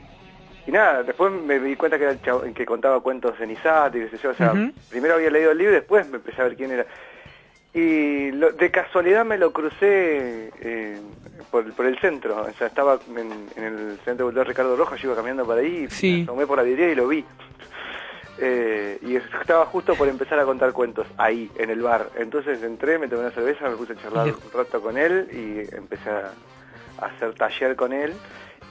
y 0.69 0.73
nada 0.73 1.03
después 1.03 1.33
me 1.33 1.59
di 1.61 1.77
cuenta 1.77 1.97
que 1.97 2.05
era 2.05 2.13
el 2.13 2.21
chavo- 2.21 2.53
que 2.53 2.67
contaba 2.67 3.01
cuentos 3.01 3.41
en 3.41 3.53
Isate 3.53 3.99
y 3.99 4.03
qué 4.03 4.17
sé 4.17 4.23
yo 4.23 4.31
o 4.31 4.35
sea 4.35 4.53
primero 4.91 5.15
había 5.15 5.31
leído 5.31 5.53
el 5.53 5.59
libro 5.59 5.73
y 5.73 5.77
después 5.77 6.07
me 6.09 6.17
empecé 6.17 6.41
a 6.43 6.45
ver 6.45 6.57
quién 6.57 6.73
era 6.73 6.87
y 7.73 8.33
lo- 8.33 8.53
de 8.53 8.71
casualidad 8.71 9.25
me 9.25 9.39
lo 9.39 9.53
crucé 9.53 10.51
eh, 10.61 10.99
por, 11.51 11.73
por 11.75 11.87
el 11.87 11.99
centro, 12.01 12.43
o 12.43 12.53
sea, 12.55 12.67
estaba 12.69 12.99
en, 13.15 13.31
en 13.55 13.63
el 13.65 13.99
centro 14.05 14.31
de 14.33 14.45
Ricardo 14.45 14.75
Rojas, 14.77 15.01
yo 15.01 15.09
iba 15.09 15.17
caminando 15.17 15.45
por 15.45 15.59
ahí, 15.59 15.87
Sí. 15.91 16.17
me 16.19 16.23
asomé 16.25 16.47
por 16.47 16.57
la 16.59 16.65
vidriera 16.65 16.91
y 16.93 16.95
lo 16.95 17.07
vi. 17.07 17.25
Eh, 18.39 18.99
y 19.03 19.17
estaba 19.17 19.65
justo 19.67 19.95
por 19.95 20.09
empezar 20.09 20.39
a 20.39 20.45
contar 20.45 20.73
cuentos 20.73 21.07
ahí, 21.17 21.51
en 21.57 21.71
el 21.71 21.81
bar. 21.81 22.11
Entonces 22.19 22.63
entré, 22.63 22.99
me 22.99 23.09
tomé 23.09 23.23
una 23.23 23.31
cerveza, 23.31 23.69
me 23.69 23.77
puse 23.77 23.95
a 23.95 23.97
charlar 23.97 24.27
un 24.29 24.53
rato 24.53 24.81
con 24.83 24.99
él 24.99 25.29
y 25.33 25.75
empecé 25.75 26.11
a, 26.11 26.33
hacer 27.01 27.35
taller 27.35 27.77
con 27.77 27.93
él. 27.93 28.13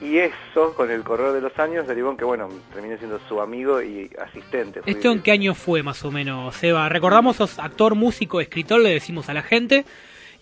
Y 0.00 0.18
eso, 0.18 0.74
con 0.76 0.90
el 0.90 1.02
correr 1.02 1.32
de 1.32 1.40
los 1.40 1.58
años, 1.58 1.86
derivó 1.86 2.10
en 2.10 2.16
que, 2.18 2.24
bueno, 2.24 2.48
terminé 2.74 2.98
siendo 2.98 3.18
su 3.28 3.40
amigo 3.40 3.80
y 3.80 4.10
asistente. 4.22 4.82
Fui- 4.82 4.92
¿Esto 4.92 5.10
en 5.10 5.22
qué 5.22 5.30
año 5.32 5.54
fue 5.54 5.82
más 5.82 6.04
o 6.04 6.10
menos, 6.10 6.54
Seba? 6.54 6.86
Recordamos, 6.90 7.36
sos 7.36 7.58
actor, 7.58 7.94
músico, 7.94 8.40
escritor, 8.42 8.80
le 8.80 8.90
decimos 8.90 9.30
a 9.30 9.34
la 9.34 9.42
gente, 9.42 9.86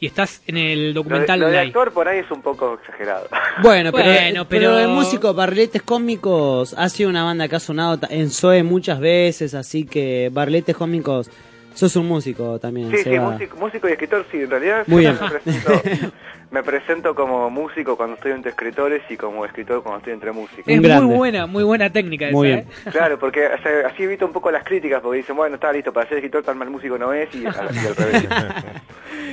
y 0.00 0.06
estás 0.06 0.42
en 0.46 0.56
el 0.56 0.78
Lo 0.80 0.86
de, 0.86 0.92
documental 0.94 1.40
lo 1.40 1.46
de 1.46 1.52
Live. 1.52 1.66
actor 1.66 1.92
por 1.92 2.08
ahí 2.08 2.18
es 2.20 2.30
un 2.30 2.42
poco 2.42 2.74
exagerado. 2.74 3.28
Bueno, 3.62 3.92
pero, 3.92 4.04
Bueno, 4.04 4.46
pero, 4.48 4.70
pero- 4.72 4.78
el 4.80 4.88
músico 4.88 5.32
Barletes 5.34 5.82
Cómicos 5.82 6.74
ha 6.76 6.88
sido 6.88 7.08
una 7.10 7.24
banda 7.24 7.48
que 7.48 7.56
ha 7.56 7.60
sonado 7.60 7.98
en 8.10 8.30
Zoe 8.30 8.62
muchas 8.62 8.98
veces, 9.00 9.54
así 9.54 9.84
que 9.86 10.28
Barletes 10.32 10.76
Cómicos, 10.76 11.30
sos 11.74 11.94
un 11.96 12.06
músico 12.08 12.58
también, 12.58 12.90
Sí, 12.90 12.98
sí, 13.04 13.18
músico, 13.18 13.56
músico 13.58 13.88
y 13.88 13.92
escritor, 13.92 14.24
sí, 14.30 14.38
en 14.42 14.50
realidad 14.50 14.84
Muy 14.86 15.02
yo 15.04 15.10
bien. 15.12 15.20
Me, 15.22 15.30
presento, 15.30 16.12
me 16.50 16.62
presento 16.62 17.14
como 17.14 17.50
músico 17.50 17.96
cuando 17.96 18.14
estoy 18.14 18.32
entre 18.32 18.50
escritores 18.50 19.02
y 19.10 19.16
como 19.16 19.44
escritor 19.44 19.82
cuando 19.82 19.98
estoy 19.98 20.12
entre 20.14 20.32
músicos. 20.32 20.64
Es 20.66 20.80
muy 20.80 21.16
buena, 21.16 21.46
muy 21.46 21.64
buena 21.64 21.90
técnica 21.90 22.30
Muy 22.30 22.48
esa, 22.50 22.56
bien. 22.62 22.68
¿eh? 22.86 22.90
Claro, 22.90 23.18
porque 23.20 23.46
o 23.46 23.62
sea, 23.62 23.86
así 23.88 24.04
evito 24.04 24.24
un 24.26 24.32
poco 24.32 24.50
las 24.50 24.64
críticas, 24.64 25.00
porque 25.02 25.18
dicen, 25.18 25.36
bueno, 25.36 25.56
está 25.56 25.72
listo, 25.72 25.92
para 25.92 26.08
ser 26.08 26.18
escritor 26.18 26.42
tan 26.44 26.56
mal 26.58 26.70
músico 26.70 26.96
no 26.96 27.12
es, 27.12 27.34
y, 27.34 27.38
y 27.42 27.46
al 27.46 27.68
revés. 27.96 28.28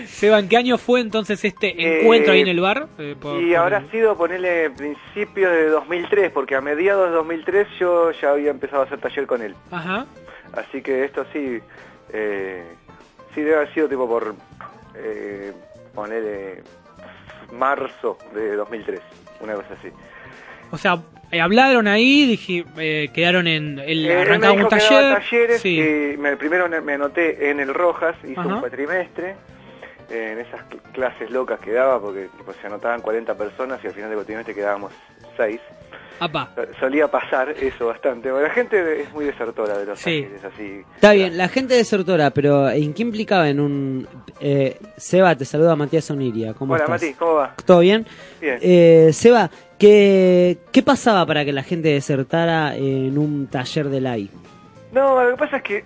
Seba, 0.08 0.40
¿en 0.40 0.50
qué 0.50 0.58
año 0.58 0.78
fue 0.78 1.00
entonces 1.00 1.44
este 1.46 2.02
encuentro 2.02 2.34
ahí 2.34 2.42
en 2.42 2.48
el 2.48 2.60
bar? 2.60 2.88
Eh, 2.98 3.16
por- 3.20 3.42
Y 3.42 3.50
por- 3.50 3.58
habrá 3.58 3.84
sido 3.92 4.16
ponerle 4.18 4.70
principios 4.72 5.52
de 5.52 5.68
2003, 5.70 6.32
porque 6.32 6.56
a 6.56 6.62
mediados 6.62 7.10
de 7.10 7.16
2003 7.16 7.68
yo 7.80 8.12
ya 8.12 8.32
había 8.32 8.50
empezado 8.52 8.82
a 8.82 8.86
hacer 8.86 9.00
taller 9.00 9.26
con 9.28 9.42
él. 9.42 9.56
Ajá. 9.72 10.06
Así 10.54 10.82
que 10.82 11.06
esto 11.06 11.26
sí, 11.32 11.60
eh, 12.14 12.64
sí 13.34 13.42
debe 13.42 13.56
haber 13.58 13.74
sido 13.74 13.88
tipo 13.90 14.08
por 14.08 14.36
eh, 14.96 15.52
ponerle 15.94 16.64
marzo 17.52 18.18
de 18.34 18.56
2003, 18.56 19.00
una 19.42 19.54
cosa 19.56 19.74
así. 19.80 19.90
O 20.72 20.78
sea, 20.78 21.00
eh, 21.32 21.42
hablaron 21.42 21.88
ahí, 21.88 22.26
dije, 22.28 22.66
eh, 22.78 23.10
quedaron 23.14 23.48
en 23.48 23.80
el 23.80 24.06
Eh, 24.06 24.22
arrancaba 24.22 24.54
un 24.54 24.68
taller. 24.70 25.16
talleres 25.20 25.62
sí. 25.62 25.80
y 26.14 26.18
me- 26.18 26.38
primero 26.38 26.68
me 26.82 26.94
anoté 26.94 27.50
en 27.50 27.60
el 27.60 27.74
Rojas, 27.74 28.16
hice 28.24 28.40
Ajá. 28.40 28.48
un 28.56 28.60
cuatrimestre 28.62 29.36
eh, 30.10 30.32
en 30.34 30.40
esas 30.40 30.62
cl- 30.70 30.82
clases 30.94 31.30
locas 31.32 31.60
que 31.60 31.72
daba, 31.72 32.00
porque 32.02 32.28
tipo, 32.38 32.52
se 32.54 32.68
anotaban 32.68 33.02
40 33.02 33.36
personas 33.38 33.80
y 33.84 33.88
al 33.88 33.94
final 33.94 34.10
del 34.10 34.18
cuatrimestre 34.18 34.54
quedábamos 34.56 34.92
6. 35.38 35.60
Apa. 36.24 36.52
Solía 36.80 37.10
pasar 37.10 37.50
eso 37.50 37.88
bastante. 37.88 38.32
Bueno, 38.32 38.48
la 38.48 38.54
gente 38.54 39.02
es 39.02 39.12
muy 39.12 39.26
desertora 39.26 39.76
de 39.80 39.88
los 39.88 40.00
Sí. 40.00 40.22
talleres, 40.22 40.46
así. 40.46 40.82
Está 40.94 41.14
bien, 41.14 41.36
la 41.36 41.48
gente 41.50 41.74
desertora, 41.74 42.30
pero 42.30 42.70
¿en 42.70 42.94
qué 42.94 43.02
implicaba 43.02 43.50
en 43.50 43.60
un... 43.60 44.08
Eh, 44.40 44.78
Seba, 44.98 45.36
te 45.36 45.46
saluda 45.46 45.76
Matías 45.76 46.12
Oniria, 46.12 46.54
¿cómo 46.54 46.74
Hola 46.76 46.84
estás? 46.84 47.02
Mati, 47.02 47.14
¿cómo 47.16 47.34
va? 47.34 47.56
¿Todo 47.66 47.80
bien? 47.80 48.06
Bien. 48.40 48.60
Eh, 48.62 49.10
Seba, 49.14 49.50
¿qué, 49.80 50.60
¿qué 50.72 50.84
pasaba 50.84 51.26
para 51.26 51.44
que 51.44 51.54
la 51.54 51.64
gente 51.64 51.90
desertara 51.90 52.76
en 52.76 53.18
un 53.18 53.48
taller 53.48 53.90
de 53.90 54.02
LAI? 54.02 54.30
No, 54.92 55.24
lo 55.24 55.32
que 55.32 55.38
pasa 55.38 55.58
es 55.58 55.64
que 55.64 55.84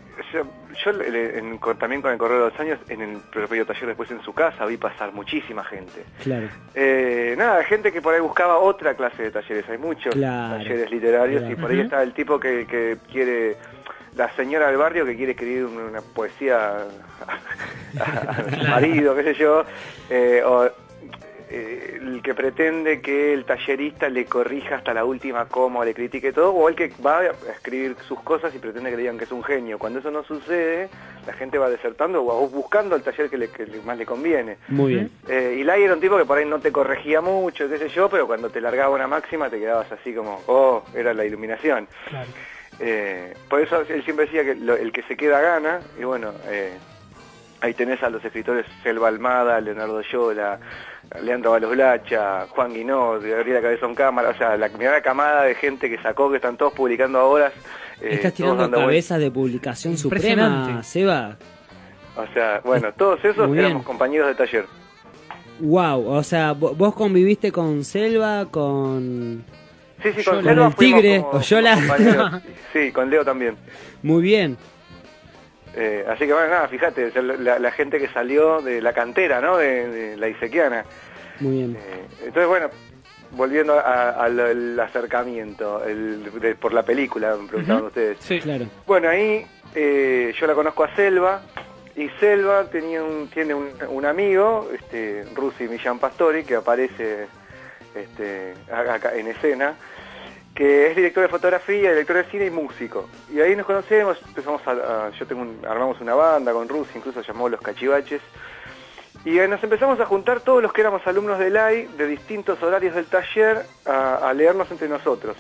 yo 0.84 0.91
en- 0.91 1.60
también 1.80 2.02
con 2.02 2.11
el 2.11 2.18
correr 2.18 2.40
de 2.40 2.45
los 2.49 2.60
años, 2.60 2.80
en 2.90 3.02
el 3.02 3.18
propio 3.32 3.65
taller 3.65 3.88
después 3.88 4.10
en 4.11 4.22
su 4.22 4.34
casa, 4.34 4.65
vi 4.65 4.77
pasar 4.77 5.14
muchísima 5.14 5.64
gente. 5.64 6.03
Claro. 6.23 6.48
Eh, 6.73 7.36
nada, 7.38 7.64
gente 7.64 7.91
que 7.91 8.02
por 8.02 8.14
ahí 8.14 8.19
buscaba 8.19 8.57
otra 8.57 8.94
clase 8.95 9.23
de 9.23 9.32
talleres. 9.32 9.69
Hay 9.69 9.77
muchos 9.77 10.14
Claro, 10.15 10.57
talleres 10.57 10.90
literarios 10.91 11.49
y 11.49 11.56
por 11.56 11.69
ahí 11.72 11.82
está 11.82 12.02
el 12.03 12.14
tipo 12.14 12.40
que, 12.40 12.65
que 12.65 12.98
quiere, 13.11 13.56
la 14.15 14.30
señora 14.36 14.68
del 14.68 14.77
barrio 14.77 15.06
que 15.06 15.15
quiere 15.15 15.34
escribir 15.34 15.65
una, 15.65 16.02
poesía 16.02 16.77
a, 16.77 18.03
a 18.03 18.49
su 18.49 18.68
marido, 18.69 19.15
qué 19.15 19.23
sé 19.23 19.34
yo, 19.36 19.64
eh, 20.10 20.41
o 20.45 20.69
eh, 21.57 21.98
el 22.02 22.22
que 22.22 22.34
pretende 22.34 22.99
que 23.02 23.34
el 23.34 23.45
tallerista 23.45 24.10
le 24.10 24.26
corrija 24.26 24.76
hasta 24.76 24.94
la 24.94 25.06
última 25.06 25.45
coma, 25.48 25.80
o 25.80 25.86
le 25.86 25.94
critique 25.94 26.34
todo, 26.34 26.52
o 26.52 26.68
el 26.68 26.76
que 26.76 26.91
va 27.06 27.19
a 27.19 27.26
escribir 27.52 27.95
sus 28.07 28.19
cosas 28.22 28.53
y 28.53 28.60
pretende 28.60 28.90
que 28.90 28.98
le 28.98 29.03
digan 29.03 29.18
que 29.18 29.23
es 29.23 29.32
un 29.32 29.44
genio. 29.44 29.80
Cuando 29.80 29.99
eso 29.99 30.11
no 30.11 30.23
sucede, 30.23 30.90
la 31.26 31.34
gente 31.34 31.57
va 31.57 31.69
desertando 31.69 32.26
o 32.26 32.48
buscando 32.49 32.95
el 32.95 33.03
taller 33.03 33.30
que, 33.30 33.38
le, 33.38 33.49
que 33.49 33.65
le- 33.65 33.82
más 33.82 33.98
le 33.98 34.06
conviene. 34.06 34.57
Muy 34.68 34.94
bien. 34.95 35.11
Eh, 35.30 35.57
y 35.60 35.64
Lai 35.64 35.82
era 35.84 35.94
un 35.94 36.02
tipo 36.02 36.18
que 36.18 36.26
por 36.26 36.38
ahí 36.38 36.45
no 36.45 36.60
te 36.60 36.72
corregía 36.72 37.22
mucho, 37.22 37.69
qué 37.69 37.77
sé 37.77 37.88
yo, 37.90 38.10
pero 38.10 38.27
cuando 38.27 38.49
te 38.49 38.60
largaba 38.60 38.94
una 38.94 39.07
máxima 39.07 39.49
te 39.49 39.57
quedabas 39.60 39.90
así 39.91 40.14
como, 40.14 40.41
oh, 40.48 40.84
era 40.94 41.14
la 41.14 41.23
iluminación. 41.26 41.88
Eh, 42.80 43.34
por 43.49 43.61
eso 43.61 43.82
él 43.88 44.03
siempre 44.03 44.26
decía 44.26 44.44
que 44.44 44.56
lo- 44.56 44.76
el 44.76 44.91
que 44.91 45.03
se 45.03 45.15
queda 45.15 45.40
gana, 45.40 45.80
y 45.98 46.03
bueno, 46.03 46.34
eh, 46.49 46.73
Ahí 47.61 47.73
tenés 47.73 48.02
a 48.03 48.10
los 48.10 48.23
escritores 48.23 48.65
Selva 48.84 49.07
Almada, 49.07 49.60
Leonardo 49.61 50.02
Yola, 50.02 50.60
Leandro 51.23 51.52
Balos 51.52 51.72
Blacha, 51.72 52.45
Juan 52.49 52.73
Guinot, 52.73 53.23
Gabriela 53.23 53.61
Cabezón 53.61 53.95
Cámara, 53.95 54.30
o 54.30 54.38
sea, 54.38 54.57
la 54.57 54.69
primera 54.69 55.02
camada 55.02 55.44
de 55.44 55.56
gente 55.56 55.90
que 55.90 55.98
sacó, 56.02 56.30
que 56.30 56.36
están 56.38 56.57
todos 56.57 56.73
publicando 56.73 57.19
ahora. 57.19 57.52
eh, 58.02 58.10
Estás 58.11 58.34
tirando 58.34 58.69
cabezas 58.69 59.19
de 59.19 59.32
publicación 59.32 59.98
suprema. 59.98 60.84
Seba. 60.84 61.38
O 62.18 62.26
sea, 62.34 62.61
bueno, 62.64 62.91
todos 62.94 63.19
esos 63.26 63.48
Muy 63.48 63.57
bien. 63.57 63.65
éramos 63.68 63.86
compañeros 63.86 64.27
de 64.27 64.36
taller. 64.36 64.65
Wow, 65.60 66.07
o 66.10 66.23
sea, 66.23 66.53
vo- 66.53 66.76
vos 66.76 66.94
conviviste 66.94 67.52
con 67.52 67.84
Selva, 67.86 68.45
con... 68.52 69.44
Sí, 70.03 70.10
sí, 70.14 70.22
Yola. 70.23 70.36
con 70.38 70.44
Selva 70.45 70.65
el 70.68 70.73
fuimos 70.73 71.02
tigre, 71.02 71.22
como- 71.22 71.38
o 71.38 71.41
Yola. 71.41 72.41
Sí, 72.73 72.91
con 72.91 73.10
Leo 73.10 73.23
también. 73.23 73.56
Muy 74.03 74.22
bien. 74.22 74.57
Eh, 75.77 76.06
así 76.07 76.26
que 76.26 76.34
bueno, 76.34 76.47
nada, 76.49 76.68
fíjate, 76.68 77.11
la, 77.22 77.60
la 77.60 77.72
gente 77.72 77.99
que 77.99 78.07
salió 78.07 78.61
de 78.61 78.81
la 78.81 78.93
cantera, 78.93 79.41
¿no? 79.41 79.57
De, 79.57 79.88
de 79.89 80.18
la 80.18 80.30
Isequiana. 80.30 80.85
Muy 81.41 81.52
bien. 81.57 81.76
Eh, 81.76 82.06
entonces, 82.27 82.47
bueno, 82.47 82.69
volviendo 83.31 83.77
al 83.85 84.80
acercamiento 84.80 85.84
el- 85.85 86.39
de- 86.39 86.56
por 86.56 86.73
la 86.73 86.84
película, 86.84 87.35
me 87.35 87.47
preguntaban 87.47 87.84
ustedes. 87.85 88.18
Sí. 88.22 88.39
Claro. 88.39 88.68
Bueno, 88.88 89.10
ahí 89.10 89.45
eh, 89.73 90.34
yo 90.39 90.47
la 90.47 90.53
conozco 90.53 90.85
a 90.85 90.95
Selva 90.95 91.41
y 91.97 92.07
Selva 92.22 92.65
tenía 92.72 93.03
un, 93.03 93.27
tiene 93.27 93.53
un, 93.53 93.69
un 93.89 94.06
amigo, 94.06 94.69
este, 94.73 95.26
Rusi 95.35 95.68
Millán 95.68 95.99
Pastori, 95.99 96.43
que 96.45 96.56
aparece 96.56 97.27
este, 97.93 98.53
acá 98.72 99.14
en 99.15 99.27
escena, 99.27 99.76
que 100.56 100.88
es 100.88 100.95
director 100.95 101.22
de 101.23 101.30
fotografía, 101.30 101.91
director 101.91 102.15
de 102.15 102.23
cine 102.26 102.45
y 102.45 102.49
músico. 102.49 103.10
Y 103.32 103.41
ahí 103.41 103.56
nos 103.56 103.65
conocemos, 103.65 104.18
empezamos 104.26 104.61
a, 104.65 104.72
a- 104.72 105.10
yo 105.11 105.27
tengo 105.27 105.41
un- 105.41 105.60
armamos 105.68 105.99
una 106.02 106.15
banda 106.15 106.53
con 106.53 106.68
Rusi, 106.69 106.98
incluso 106.98 107.22
llamó 107.22 107.49
Los 107.49 107.61
Cachivaches. 107.61 108.22
Y 109.26 109.38
eh, 109.40 109.48
nos 109.48 109.61
empezamos 109.64 109.99
a 109.99 110.06
juntar 110.06 110.40
todos 110.41 110.61
los 110.64 110.72
que 110.72 110.82
éramos 110.82 111.06
alumnos 111.07 111.40
del 111.40 111.57
AI, 111.57 111.88
de 111.98 112.07
distintos 112.07 112.61
horarios 112.64 112.95
del 112.95 113.06
taller, 113.07 113.65
a, 113.86 114.30
a 114.30 114.34
leernos 114.34 114.72
entre 114.72 114.88
nosotros. 114.88 115.36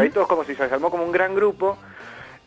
Ahí 0.00 0.10
todos 0.10 0.26
como 0.26 0.42
si 0.42 0.54
se 0.56 0.64
armó 0.64 0.90
como 0.90 1.04
un 1.04 1.12
gran 1.12 1.34
grupo, 1.34 1.78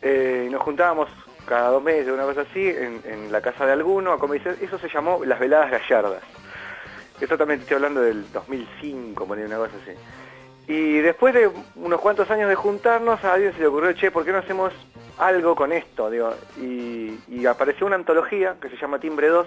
eh, 0.02 0.44
y 0.46 0.50
nos 0.52 0.60
juntábamos 0.62 1.08
cada 1.46 1.70
dos 1.70 1.82
meses, 1.82 2.08
una 2.12 2.24
cosa 2.24 2.42
así, 2.42 2.68
en, 2.68 3.00
en 3.04 3.32
la 3.32 3.40
casa 3.40 3.64
de 3.64 3.72
alguno 3.72 4.12
a 4.12 4.18
comer. 4.18 4.42
Eso 4.60 4.78
se 4.78 4.88
llamó 4.88 5.24
Las 5.24 5.38
Veladas 5.40 5.70
Gallardas. 5.70 6.22
Esto 7.20 7.38
también 7.38 7.60
estoy 7.60 7.76
hablando 7.76 8.00
del 8.02 8.30
2005, 8.32 9.26
poner 9.26 9.46
una 9.46 9.56
cosa 9.56 9.72
así. 9.82 9.92
Y 10.68 10.98
después 10.98 11.34
de 11.34 11.50
unos 11.76 12.00
cuantos 12.00 12.30
años 12.30 12.48
de 12.48 12.54
juntarnos, 12.54 13.22
a 13.24 13.32
alguien 13.34 13.52
se 13.54 13.60
le 13.60 13.66
ocurrió, 13.66 13.92
che, 13.92 14.10
¿por 14.10 14.24
qué 14.24 14.32
no 14.32 14.38
hacemos 14.38 14.72
algo 15.18 15.56
con 15.56 15.72
esto? 15.72 16.08
Digo, 16.10 16.32
y, 16.60 17.18
y 17.28 17.46
apareció 17.46 17.86
una 17.86 17.96
antología 17.96 18.54
que 18.60 18.68
se 18.68 18.76
llama 18.76 18.98
Timbre 19.00 19.28
2, 19.28 19.46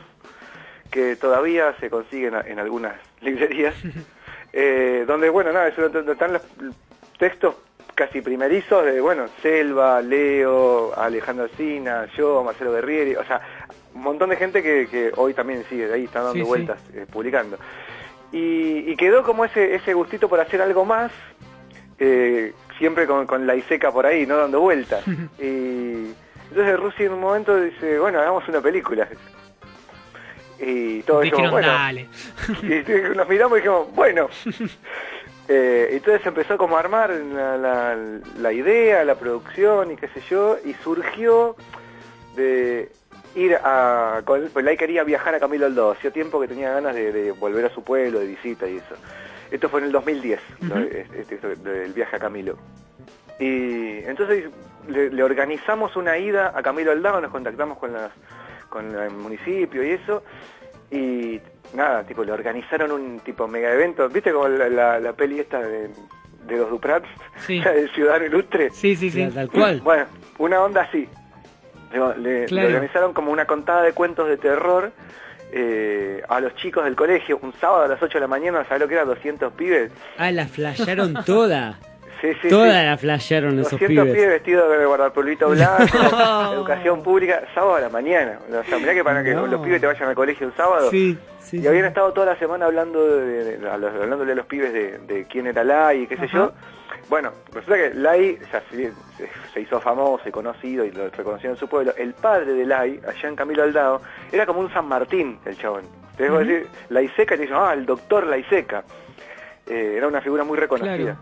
que 0.92 1.16
todavía 1.16 1.74
se 1.80 1.90
consigue 1.90 2.28
en, 2.28 2.36
en 2.36 2.60
algunas 2.60 2.96
librerías, 3.22 3.74
eh, 4.54 5.06
donde, 5.08 5.30
bueno, 5.30 5.52
nada, 5.54 5.70
están 5.70 6.34
los 6.34 6.42
textos 7.18 7.56
casi 7.96 8.22
primerizos 8.22 8.84
de, 8.86 9.00
bueno, 9.00 9.26
Selva, 9.42 10.02
Leo, 10.02 10.94
Alejandro 10.98 11.48
Sina, 11.56 12.08
yo, 12.18 12.44
Marcelo 12.44 12.74
Guerrieri, 12.74 13.16
o 13.16 13.24
sea, 13.24 13.40
un 13.94 14.02
montón 14.02 14.32
de 14.32 14.36
gente 14.36 14.64
que, 14.64 14.88
que 14.88 15.12
hoy 15.16 15.34
también 15.36 15.64
sigue 15.70 15.94
ahí, 15.94 16.06
está 16.06 16.20
dando 16.20 16.34
Sí, 16.34 16.40
sí. 16.42 16.48
vueltas, 16.48 16.80
eh, 16.96 17.06
publicando. 17.12 17.58
Y, 18.34 18.80
y 18.92 18.96
quedó 18.98 19.24
como 19.24 19.46
ese, 19.46 19.76
ese 19.76 19.94
gustito 19.94 20.28
por 20.28 20.40
hacer 20.42 20.62
algo 20.62 20.84
más, 20.84 21.12
eh, 22.00 22.52
siempre 22.78 23.06
con, 23.08 23.26
con 23.28 23.48
la 23.48 23.56
Iseca 23.56 23.92
por 23.92 24.06
ahí, 24.06 24.26
¿no? 24.26 24.36
Dando 24.38 24.60
vueltas. 24.60 25.04
y 25.40 26.12
entonces 26.50 26.80
Rusi 26.80 27.04
en 27.06 27.14
un 27.14 27.22
momento 27.22 27.56
dice, 27.62 28.00
bueno, 28.00 28.20
hagamos 28.20 28.46
una 28.50 28.60
película. 28.60 29.08
Y 30.60 31.02
todos 31.04 31.24
dijimos, 31.24 31.52
bueno, 31.52 31.68
dale. 31.68 32.08
y 32.64 33.16
nos 33.16 33.28
miramos 33.30 33.58
y 33.58 33.62
dijimos, 33.62 33.88
bueno. 33.94 34.28
Eh, 35.50 35.90
entonces 35.98 36.26
empezó 36.26 36.58
como 36.58 36.78
a 36.78 36.80
armar 36.80 37.10
la, 37.10 37.58
la- 37.58 37.98
la 38.40 38.54
idea, 38.54 39.04
la 39.04 39.16
producción 39.16 39.92
y 39.92 39.98
qué 39.98 40.08
sé 40.08 40.22
yo, 40.30 40.58
y 40.64 40.74
surgió 40.76 41.58
de 42.38 42.90
ir 43.36 43.56
a... 43.64 44.22
con- 44.26 44.50
Pues 44.54 44.64
Lai 44.66 44.78
quería 44.78 45.04
viajar 45.04 45.36
a 45.36 45.40
Camilo 45.40 45.66
Aldao, 45.66 45.92
hacía 45.92 46.12
tiempo 46.12 46.40
que 46.40 46.48
tenía 46.48 46.72
ganas 46.72 46.96
de, 46.96 47.12
de 47.12 47.32
volver 47.32 47.66
a 47.66 47.70
su 47.74 47.84
pueblo, 47.84 48.20
de 48.20 48.28
visita 48.28 48.68
y 48.68 48.78
eso. 48.78 48.96
Esto 49.52 49.70
fue 49.70 49.80
en 49.82 49.88
el 49.88 49.92
2010, 49.92 50.40
Ujú. 50.62 50.66
¿no? 50.74 50.80
Este- 50.82 51.22
este- 51.36 51.56
del 51.58 51.94
viaje 51.94 52.16
a 52.16 52.20
Camilo. 52.20 52.58
Y 53.40 54.00
entonces 54.06 54.46
le, 54.88 55.10
le 55.10 55.24
organizamos 55.24 55.96
una 55.96 56.18
ida 56.18 56.54
a 56.56 56.62
Camilo 56.62 56.92
Aldao, 56.92 57.20
nos 57.22 57.32
contactamos 57.32 57.78
con, 57.78 57.94
las, 57.94 58.12
con 58.70 58.96
el 58.96 59.12
municipio 59.12 59.84
y 59.84 59.92
eso, 59.92 60.24
y 60.92 61.42
nada, 61.74 62.04
tipo, 62.04 62.24
le 62.24 62.32
organizaron 62.32 62.92
un 62.92 63.20
tipo 63.22 63.48
mega 63.48 63.74
evento, 63.74 64.08
¿viste 64.10 64.32
como 64.32 64.48
la, 64.48 64.70
la- 64.70 65.00
la 65.00 65.14
peli 65.14 65.40
esta 65.40 65.60
de, 65.60 65.90
de 66.46 66.58
los 66.58 66.70
Duprats? 66.70 67.08
Sí. 67.38 67.60
La 67.66 67.72
del 67.74 67.90
Ciudadano 67.92 68.26
Ilustre. 68.26 68.70
Sí, 68.72 68.96
sí, 68.96 69.10
sí. 69.10 69.28
Tal 69.34 69.50
cual. 69.50 69.82
Bueno, 69.82 70.06
una 70.38 70.62
onda 70.62 70.82
así. 70.84 71.08
Le, 71.94 72.18
le- 72.18 72.46
Claro. 72.46 72.68
le 72.70 72.76
organizaron 72.76 73.14
como 73.14 73.32
una 73.32 73.46
contada 73.46 73.84
de 73.84 73.94
cuentos 73.94 74.28
de 74.28 74.38
terror 74.38 74.92
eh, 75.52 76.24
a 76.28 76.40
los 76.40 76.56
chicos 76.56 76.84
del 76.84 76.96
colegio, 76.96 77.38
un 77.42 77.54
sábado 77.62 77.84
a 77.84 77.88
las 77.88 78.02
8 78.02 78.16
de 78.16 78.22
la 78.22 78.28
mañana, 78.28 78.64
¿sabes 78.66 78.82
lo 78.82 78.88
que 78.88 78.96
era? 78.96 79.06
200 79.06 79.54
pibes. 79.54 79.92
Ah, 80.18 80.32
la 80.32 80.48
flashearon 80.48 81.14
toda. 81.26 81.78
Sí, 82.24 82.34
sí, 82.42 82.48
toda 82.48 82.80
sí. 82.80 82.86
la 82.86 82.98
flashearon 82.98 83.60
esos 83.60 83.72
200 83.74 83.88
pibes. 84.06 84.16
pibes 84.16 84.30
vestidos 84.30 84.78
de 84.78 84.86
guardapolvito 84.86 85.50
blanco, 85.50 85.84
educación 86.54 87.04
pública, 87.04 87.44
sábado 87.54 87.76
a 87.76 87.82
la 87.82 87.90
mañana. 87.90 88.40
O 88.50 88.64
sea, 88.64 88.78
mirá 88.80 88.94
que 88.94 89.04
para 89.04 89.22
que 89.26 89.34
No. 89.34 89.46
los 89.46 89.60
pibes 89.62 89.82
te 89.82 89.88
vayan 89.88 90.08
al 90.08 90.16
colegio 90.16 90.48
un 90.48 90.56
sábado. 90.56 90.90
Sí, 90.90 91.18
sí, 91.42 91.60
y 91.60 91.68
habían 91.68 91.84
estado 91.86 92.14
toda 92.14 92.28
la 92.28 92.40
semana 92.40 92.66
hablando 92.68 93.06
de, 93.18 93.58
de- 93.58 93.70
a 93.70 93.78
los- 93.78 93.94
hablándole 93.94 94.32
a 94.32 94.36
los 94.36 94.46
pibes 94.46 94.72
de, 94.72 95.00
de 95.00 95.26
quién 95.26 95.48
era 95.48 95.66
Lai 95.66 96.04
y 96.04 96.08
qué 96.08 96.16
sé 96.16 96.28
yo. 96.30 96.54
Bueno, 97.10 97.32
resulta 97.52 97.76
que 97.76 97.94
Lai 97.94 98.40
o 98.42 98.48
sea, 98.50 98.64
se, 98.72 98.94
se 99.54 99.60
hizo 99.60 99.82
famoso 99.82 100.24
y 100.30 100.32
conocido 100.32 100.86
y 100.86 100.92
lo 100.92 101.10
reconocieron 101.10 101.56
en 101.58 101.60
su 101.60 101.68
pueblo. 101.68 101.94
El 101.98 102.14
padre 102.14 102.54
de 102.54 102.66
Lai, 102.66 103.02
allá 103.06 103.28
en 103.28 103.36
Camilo 103.36 103.64
Aldao, 103.64 104.02
era 104.32 104.46
como 104.46 104.62
un 104.62 104.72
San 104.72 104.88
Martín 104.88 105.40
el 105.46 105.58
chabón. 105.58 105.82
Te 106.16 106.24
dejo 106.24 106.36
Ujú. 106.36 106.46
decir, 106.46 106.68
Laiseca, 106.90 107.36
y 107.36 107.38
te 107.40 107.42
dicen, 107.44 107.58
ah, 107.60 107.74
el 107.74 107.86
doctor 107.86 108.26
Laiseca. 108.28 108.86
Eh, 109.68 109.96
era 109.98 110.08
una 110.08 110.22
figura 110.22 110.44
muy 110.46 110.58
reconocida. 110.58 110.96
Claro. 110.96 111.18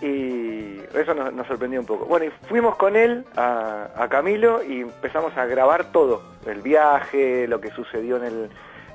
Y 0.00 0.78
eso 0.96 1.12
nos, 1.14 1.32
nos 1.32 1.46
sorprendió 1.46 1.80
un 1.80 1.86
poco. 1.86 2.04
Bueno, 2.06 2.26
y 2.26 2.30
fuimos 2.48 2.76
con 2.76 2.96
él 2.96 3.24
a, 3.36 3.88
a 3.96 4.08
Camilo 4.08 4.62
y 4.62 4.82
empezamos 4.82 5.36
a 5.36 5.44
grabar 5.46 5.90
todo. 5.92 6.22
El 6.46 6.62
viaje, 6.62 7.48
lo 7.48 7.60
que 7.60 7.70
sucedió 7.70 8.16
en 8.18 8.24
el, 8.24 8.48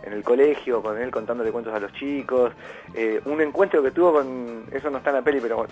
en 0.06 0.14
el 0.14 0.24
colegio, 0.24 0.82
con 0.82 0.98
él 1.02 1.12
contándole 1.12 1.52
cuentos 1.52 1.74
a 1.74 1.80
los 1.80 1.92
chicos. 1.94 2.52
eh, 2.94 3.20
un 3.26 3.42
encuentro 3.42 3.84
que 3.84 3.92
tuvo 3.92 4.14
con, 4.14 4.66
eso 4.72 4.90
no 4.90 4.98
está 5.00 5.10
en 5.10 5.18
la 5.18 5.22
peli, 5.22 5.40
pero 5.42 5.58
con, 5.58 5.68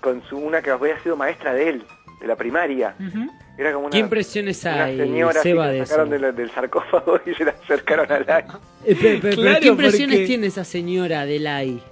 con 0.00 0.22
su, 0.28 0.38
una 0.38 0.62
que 0.62 0.70
había 0.70 0.98
sido 1.00 1.16
maestra 1.16 1.52
de 1.54 1.68
él, 1.70 1.84
de 2.20 2.26
la 2.26 2.36
primaria. 2.36 2.94
Ujú. 3.00 3.28
Era 3.58 3.72
como 3.72 3.86
una, 3.86 3.90
¿Qué 3.92 3.98
impresiones 3.98 4.62
una 4.64 4.84
hay, 4.84 4.96
señora 4.96 5.42
Seba, 5.42 5.66
que 5.66 5.72
de 5.72 5.86
sacaron 5.86 6.10
del 6.36 6.50
sarcófago 6.52 7.18
y 7.26 7.34
se 7.34 7.44
la 7.44 7.50
acercaron 7.50 8.10
al. 8.12 8.22
Eh, 8.84 9.18
pero 9.20 9.34
Claro, 9.36 9.58
¿qué 9.60 9.66
impresiones 9.66 10.16
porque- 10.18 10.26
tiene 10.26 10.46
esa 10.46 10.62
señora 10.62 11.26
de 11.26 11.40
Lai? 11.40 11.82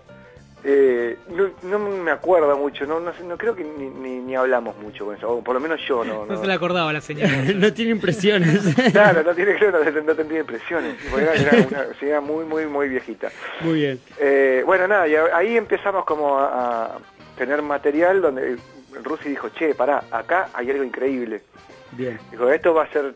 Eh, 0.68 1.16
no, 1.28 1.50
no 1.62 1.78
me 1.78 2.10
acuerdo 2.10 2.56
mucho, 2.56 2.86
no, 2.86 2.98
no, 2.98 3.38
creo 3.38 3.54
que 3.54 3.62
ni, 3.62 3.88
ni, 3.88 4.18
ni 4.18 4.34
hablamos 4.34 4.76
mucho 4.78 5.04
con 5.04 5.14
eso, 5.14 5.30
o 5.30 5.40
por 5.44 5.54
lo 5.54 5.60
menos 5.60 5.80
yo 5.86 6.04
no. 6.04 6.26
No 6.26 6.34
no. 6.34 6.40
se 6.40 6.46
la 6.48 6.54
acordaba 6.54 6.92
la 6.92 7.00
señora. 7.00 7.30
no 7.54 7.72
tiene 7.72 7.92
impresiones. 7.92 8.74
Claro, 8.92 9.22
no 9.22 9.32
tiene 9.32 9.54
creo, 9.54 9.70
no, 9.70 9.78
no 9.78 10.14
tendría 10.16 10.40
impresiones, 10.40 10.96
era, 11.16 11.34
era 11.34 11.68
una 11.68 11.94
señora 12.00 12.20
muy, 12.20 12.44
muy, 12.44 12.66
muy 12.66 12.88
viejita. 12.88 13.30
Muy 13.60 13.74
bien. 13.74 14.00
Eh, 14.18 14.64
bueno, 14.66 14.88
nada, 14.88 15.06
y 15.06 15.14
ahí 15.14 15.56
empezamos 15.56 16.04
como 16.04 16.36
a, 16.36 16.86
a 16.86 16.98
tener 17.38 17.62
material 17.62 18.20
donde 18.20 18.56
Rusi 19.04 19.28
dijo, 19.28 19.50
che, 19.50 19.72
pará, 19.74 20.02
acá 20.10 20.48
hay 20.52 20.68
algo 20.70 20.82
increíble. 20.82 21.42
Bien. 21.96 22.18
Dijo, 22.30 22.50
esto 22.50 22.74
va 22.74 22.84
a 22.84 22.88
ser, 22.92 23.14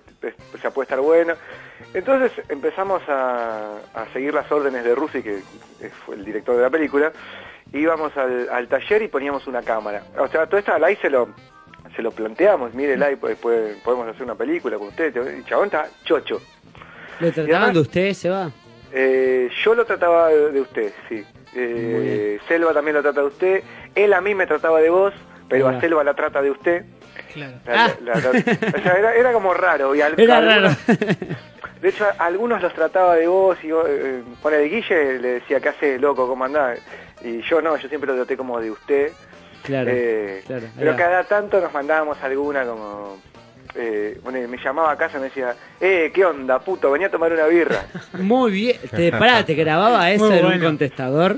o 0.55 0.59
sea, 0.59 0.71
puede 0.71 0.85
estar 0.85 1.01
bueno. 1.01 1.35
Entonces 1.95 2.33
empezamos 2.49 3.03
a, 3.09 3.77
a 3.95 4.07
seguir 4.13 4.33
las 4.35 4.51
órdenes 4.51 4.85
de 4.85 4.95
Rusi, 4.95 5.23
que 5.23 5.41
fue 6.07 6.17
el 6.17 6.25
director 6.25 6.57
de 6.57 6.63
la 6.63 6.71
película, 6.71 7.13
íbamos 7.73 8.17
al, 8.17 8.49
al 8.51 8.69
taller 8.69 9.03
y 9.03 9.09
poníamos 9.09 9.47
una 9.47 9.63
cámara. 9.63 10.03
O 10.19 10.29
sea, 10.29 10.47
todo 10.47 10.59
esto 10.59 10.73
a 10.73 10.79
Lai 10.79 10.97
se 10.97 11.11
lo, 11.11 11.29
se 11.95 12.03
lo 12.03 12.11
planteamos, 12.13 12.75
mire 12.75 12.97
Lai, 12.97 13.17
pues, 13.17 13.37
pues, 13.41 13.77
podemos 13.85 14.09
hacer 14.09 14.23
una 14.23 14.35
película 14.35 14.79
con 14.79 14.89
usted. 14.89 15.15
Y 15.39 15.45
chabón 15.45 15.67
está 15.67 15.89
chocho. 16.05 16.41
¿Lo 17.21 17.31
trataban 17.33 17.63
además- 17.63 17.75
de 17.75 17.81
usted, 17.81 18.13
Seba? 18.15 18.51
Eh, 18.93 19.49
yo 19.63 19.75
lo 19.75 19.85
trataba 19.85 20.29
de, 20.31 20.61
usted, 20.61 20.93
sí. 21.09 21.25
Eh, 21.55 22.41
Selva 22.49 22.73
también 22.73 22.97
lo 22.97 23.03
trata 23.03 23.21
de 23.21 23.27
usted. 23.27 23.63
Él 23.95 24.13
a 24.13 24.21
mí 24.21 24.35
me 24.35 24.47
trataba 24.47 24.81
de 24.81 24.91
vos, 24.91 25.13
pero 25.49 25.69
a 25.69 25.81
Selva 25.81 26.03
la 26.03 26.15
trata 26.15 26.43
de 26.43 26.51
usted. 26.51 26.85
Claro. 27.33 27.53
La- 27.67 27.85
Ah. 27.85 27.91
la- 28.05 28.15
la- 28.15 28.31
o 28.31 28.83
sea, 28.83 28.93
era, 28.99 29.15
era 29.15 29.33
como 29.33 29.55
raro. 29.55 29.95
Y 29.95 30.01
al- 30.03 30.19
Era 30.19 30.39
algunos- 30.39 30.87
raro. 30.89 31.17
De 31.81 31.89
hecho, 31.89 32.05
a 32.19 32.25
algunos 32.27 32.61
los 32.61 32.75
trataba 32.75 33.17
de 33.17 33.27
vos 33.27 33.57
y 33.63 33.71
vos, 33.71 33.87
eh, 33.89 34.23
con 34.43 34.53
el 34.53 34.69
Guille 34.69 35.19
le 35.19 35.29
decía, 35.41 35.61
¿qué 35.61 35.71
hace, 35.71 35.99
loco? 35.99 36.29
¿Cómo 36.29 36.45
andás? 36.45 36.79
Y 37.23 37.41
yo 37.43 37.63
no, 37.63 37.77
yo 37.77 37.89
siempre 37.89 38.09
lo 38.11 38.17
traté 38.17 38.37
como 38.37 38.61
de 38.61 38.71
usted. 38.71 39.13
Claro, 39.63 39.91
Eh, 39.93 40.43
claro. 40.47 40.67
Pero 40.79 40.97
cada 40.97 41.25
tanto 41.25 41.61
nos 41.61 41.73
mandábamos 41.73 42.19
alguna 42.23 42.65
como 42.65 43.19
eh, 43.77 44.19
bueno, 44.25 44.47
me 44.49 44.57
llamaba 44.59 44.91
a 44.91 44.97
casa 44.97 45.19
y 45.19 45.21
me 45.21 45.27
decía, 45.27 45.55
eh, 45.81 46.11
¿qué 46.13 46.25
onda, 46.25 46.59
puto? 46.59 46.91
Venía 46.91 47.07
a 47.07 47.11
tomar 47.11 47.33
una 47.33 47.47
birra. 47.47 47.85
Muy 48.15 48.51
bien. 48.51 48.77
Te, 48.91 49.13
pará, 49.13 49.45
te 49.45 49.55
grababa 49.55 50.11
eso 50.11 50.27
en 50.33 50.45
un 50.45 50.51
bueno. 50.51 50.65
contestador. 50.67 51.37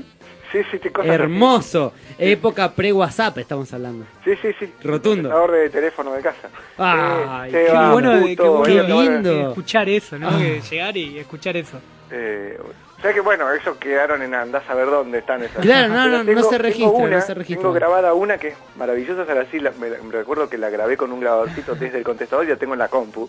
Sí, 0.53 0.61
sí, 0.71 0.79
sí, 0.81 0.89
cosas 0.91 1.11
así. 1.11 1.21
Hermoso. 1.23 1.93
Época 2.17 2.71
pre-WhatsApp 2.71 3.39
estamos 3.39 3.73
hablando. 3.73 4.05
Sí, 4.23 4.31
sí, 4.41 4.49
sí. 4.59 4.71
Rotundo. 4.83 5.29
Contestador 5.29 5.51
de 5.51 5.69
teléfono 5.69 6.13
de 6.13 6.21
casa. 6.21 6.47
Ay, 6.77 7.51
Eh, 7.53 7.67
qué 7.69 7.87
bueno, 7.91 8.21
puto, 8.21 8.63
qué 8.63 8.81
bueno 8.81 9.01
lindo. 9.01 9.49
escuchar 9.49 9.89
eso, 9.89 10.17
¿no? 10.17 10.29
Ah. 10.29 10.37
Que 10.37 10.61
llegar 10.61 10.95
y 10.95 11.17
escuchar 11.19 11.57
eso. 11.57 11.79
Eh, 12.11 12.57
o 12.97 13.01
sea 13.01 13.13
que 13.13 13.19
bueno, 13.19 13.51
esos 13.51 13.75
quedaron 13.77 14.21
en 14.21 14.33
andás 14.33 14.63
a 14.69 14.75
ver 14.75 14.85
dónde 14.85 15.17
están 15.17 15.43
esas. 15.43 15.57
Claro, 15.59 15.91
no, 15.93 16.07
no, 16.07 16.17
no 16.19 16.25
tengo- 16.25 16.43
se 16.43 16.49
tengo 16.51 16.61
registra, 16.61 16.89
una, 16.91 17.15
no 17.17 17.21
se 17.21 17.33
registra. 17.33 17.61
Tengo 17.61 17.73
grabada 17.73 18.13
una 18.13 18.37
que 18.37 18.49
es 18.49 18.55
maravillosa, 18.77 19.23
esa 19.23 19.45
sí, 19.51 19.59
la- 19.59 19.71
me, 19.71 19.89
me 19.89 20.11
recuerdo 20.11 20.47
que 20.49 20.57
la 20.57 20.69
grabé 20.69 20.95
con 20.95 21.11
un 21.11 21.19
grabadorcito 21.19 21.73
desde 21.75 21.97
el 21.97 22.03
contestador 22.03 22.45
y 22.45 22.49
la 22.49 22.55
tengo 22.57 22.73
en 22.73 22.79
la 22.79 22.87
compu. 22.89 23.27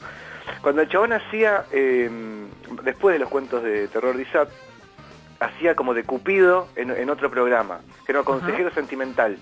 Cuando 0.60 0.82
el 0.82 0.88
chabón 0.90 1.12
hacía, 1.14 1.64
eh, 1.72 2.08
después 2.82 3.14
de 3.14 3.18
los 3.18 3.28
cuentos 3.30 3.62
de 3.64 3.88
terror 3.88 4.14
de 4.14 4.22
Isaac, 4.22 4.48
hacía 5.44 5.74
como 5.74 5.94
de 5.94 6.04
Cupido 6.04 6.68
en, 6.76 6.90
en 6.90 7.10
otro 7.10 7.30
programa, 7.30 7.80
que 8.06 8.12
era 8.12 8.22
consejero 8.22 8.70
sentimental. 8.72 9.36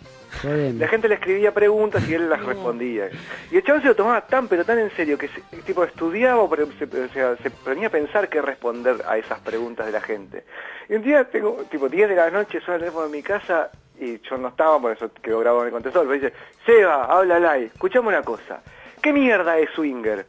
La 0.78 0.88
gente 0.88 1.08
le 1.08 1.14
escribía 1.16 1.52
preguntas 1.52 2.08
y 2.08 2.14
él 2.14 2.30
las 2.30 2.42
respondía. 2.42 3.10
Y 3.50 3.56
el 3.58 3.62
chabón 3.64 3.82
se 3.82 3.88
lo 3.88 3.94
tomaba 3.96 4.22
tan, 4.22 4.48
pero 4.48 4.64
tan 4.64 4.78
en 4.78 4.90
serio, 4.96 5.18
que 5.18 5.28
se- 5.28 5.42
tipo 5.62 5.84
estudiaba, 5.84 6.48
pero 6.48 6.66
se, 6.78 6.84
o 6.84 7.08
sea, 7.12 7.36
se 7.36 7.50
ponía 7.50 7.88
a 7.88 7.90
pensar 7.90 8.28
qué 8.30 8.40
responder 8.40 9.02
a 9.06 9.18
esas 9.18 9.38
preguntas 9.40 9.84
de 9.86 9.92
la 9.92 10.00
gente. 10.00 10.44
Y 10.88 10.94
un 10.94 11.02
día 11.02 11.24
tengo, 11.24 11.64
tipo 11.70 11.88
10 11.88 12.08
de 12.08 12.16
la 12.16 12.30
noche, 12.30 12.60
suena 12.60 12.76
el 12.76 12.80
teléfono 12.80 13.06
de 13.06 13.12
mi 13.12 13.22
casa 13.22 13.70
y 14.00 14.20
yo 14.22 14.38
no 14.38 14.48
estaba, 14.48 14.80
por 14.80 14.92
eso 14.92 15.10
quedó 15.22 15.40
grabado 15.40 15.62
en 15.62 15.66
el 15.68 15.72
contestador, 15.74 16.08
pero 16.08 16.20
dice, 16.20 16.34
Seba, 16.64 17.04
háblala, 17.04 17.58
escuchame 17.58 18.08
una 18.08 18.22
cosa. 18.22 18.62
¿Qué 19.02 19.12
mierda 19.12 19.58
es 19.58 19.68
swinger? 19.74 20.24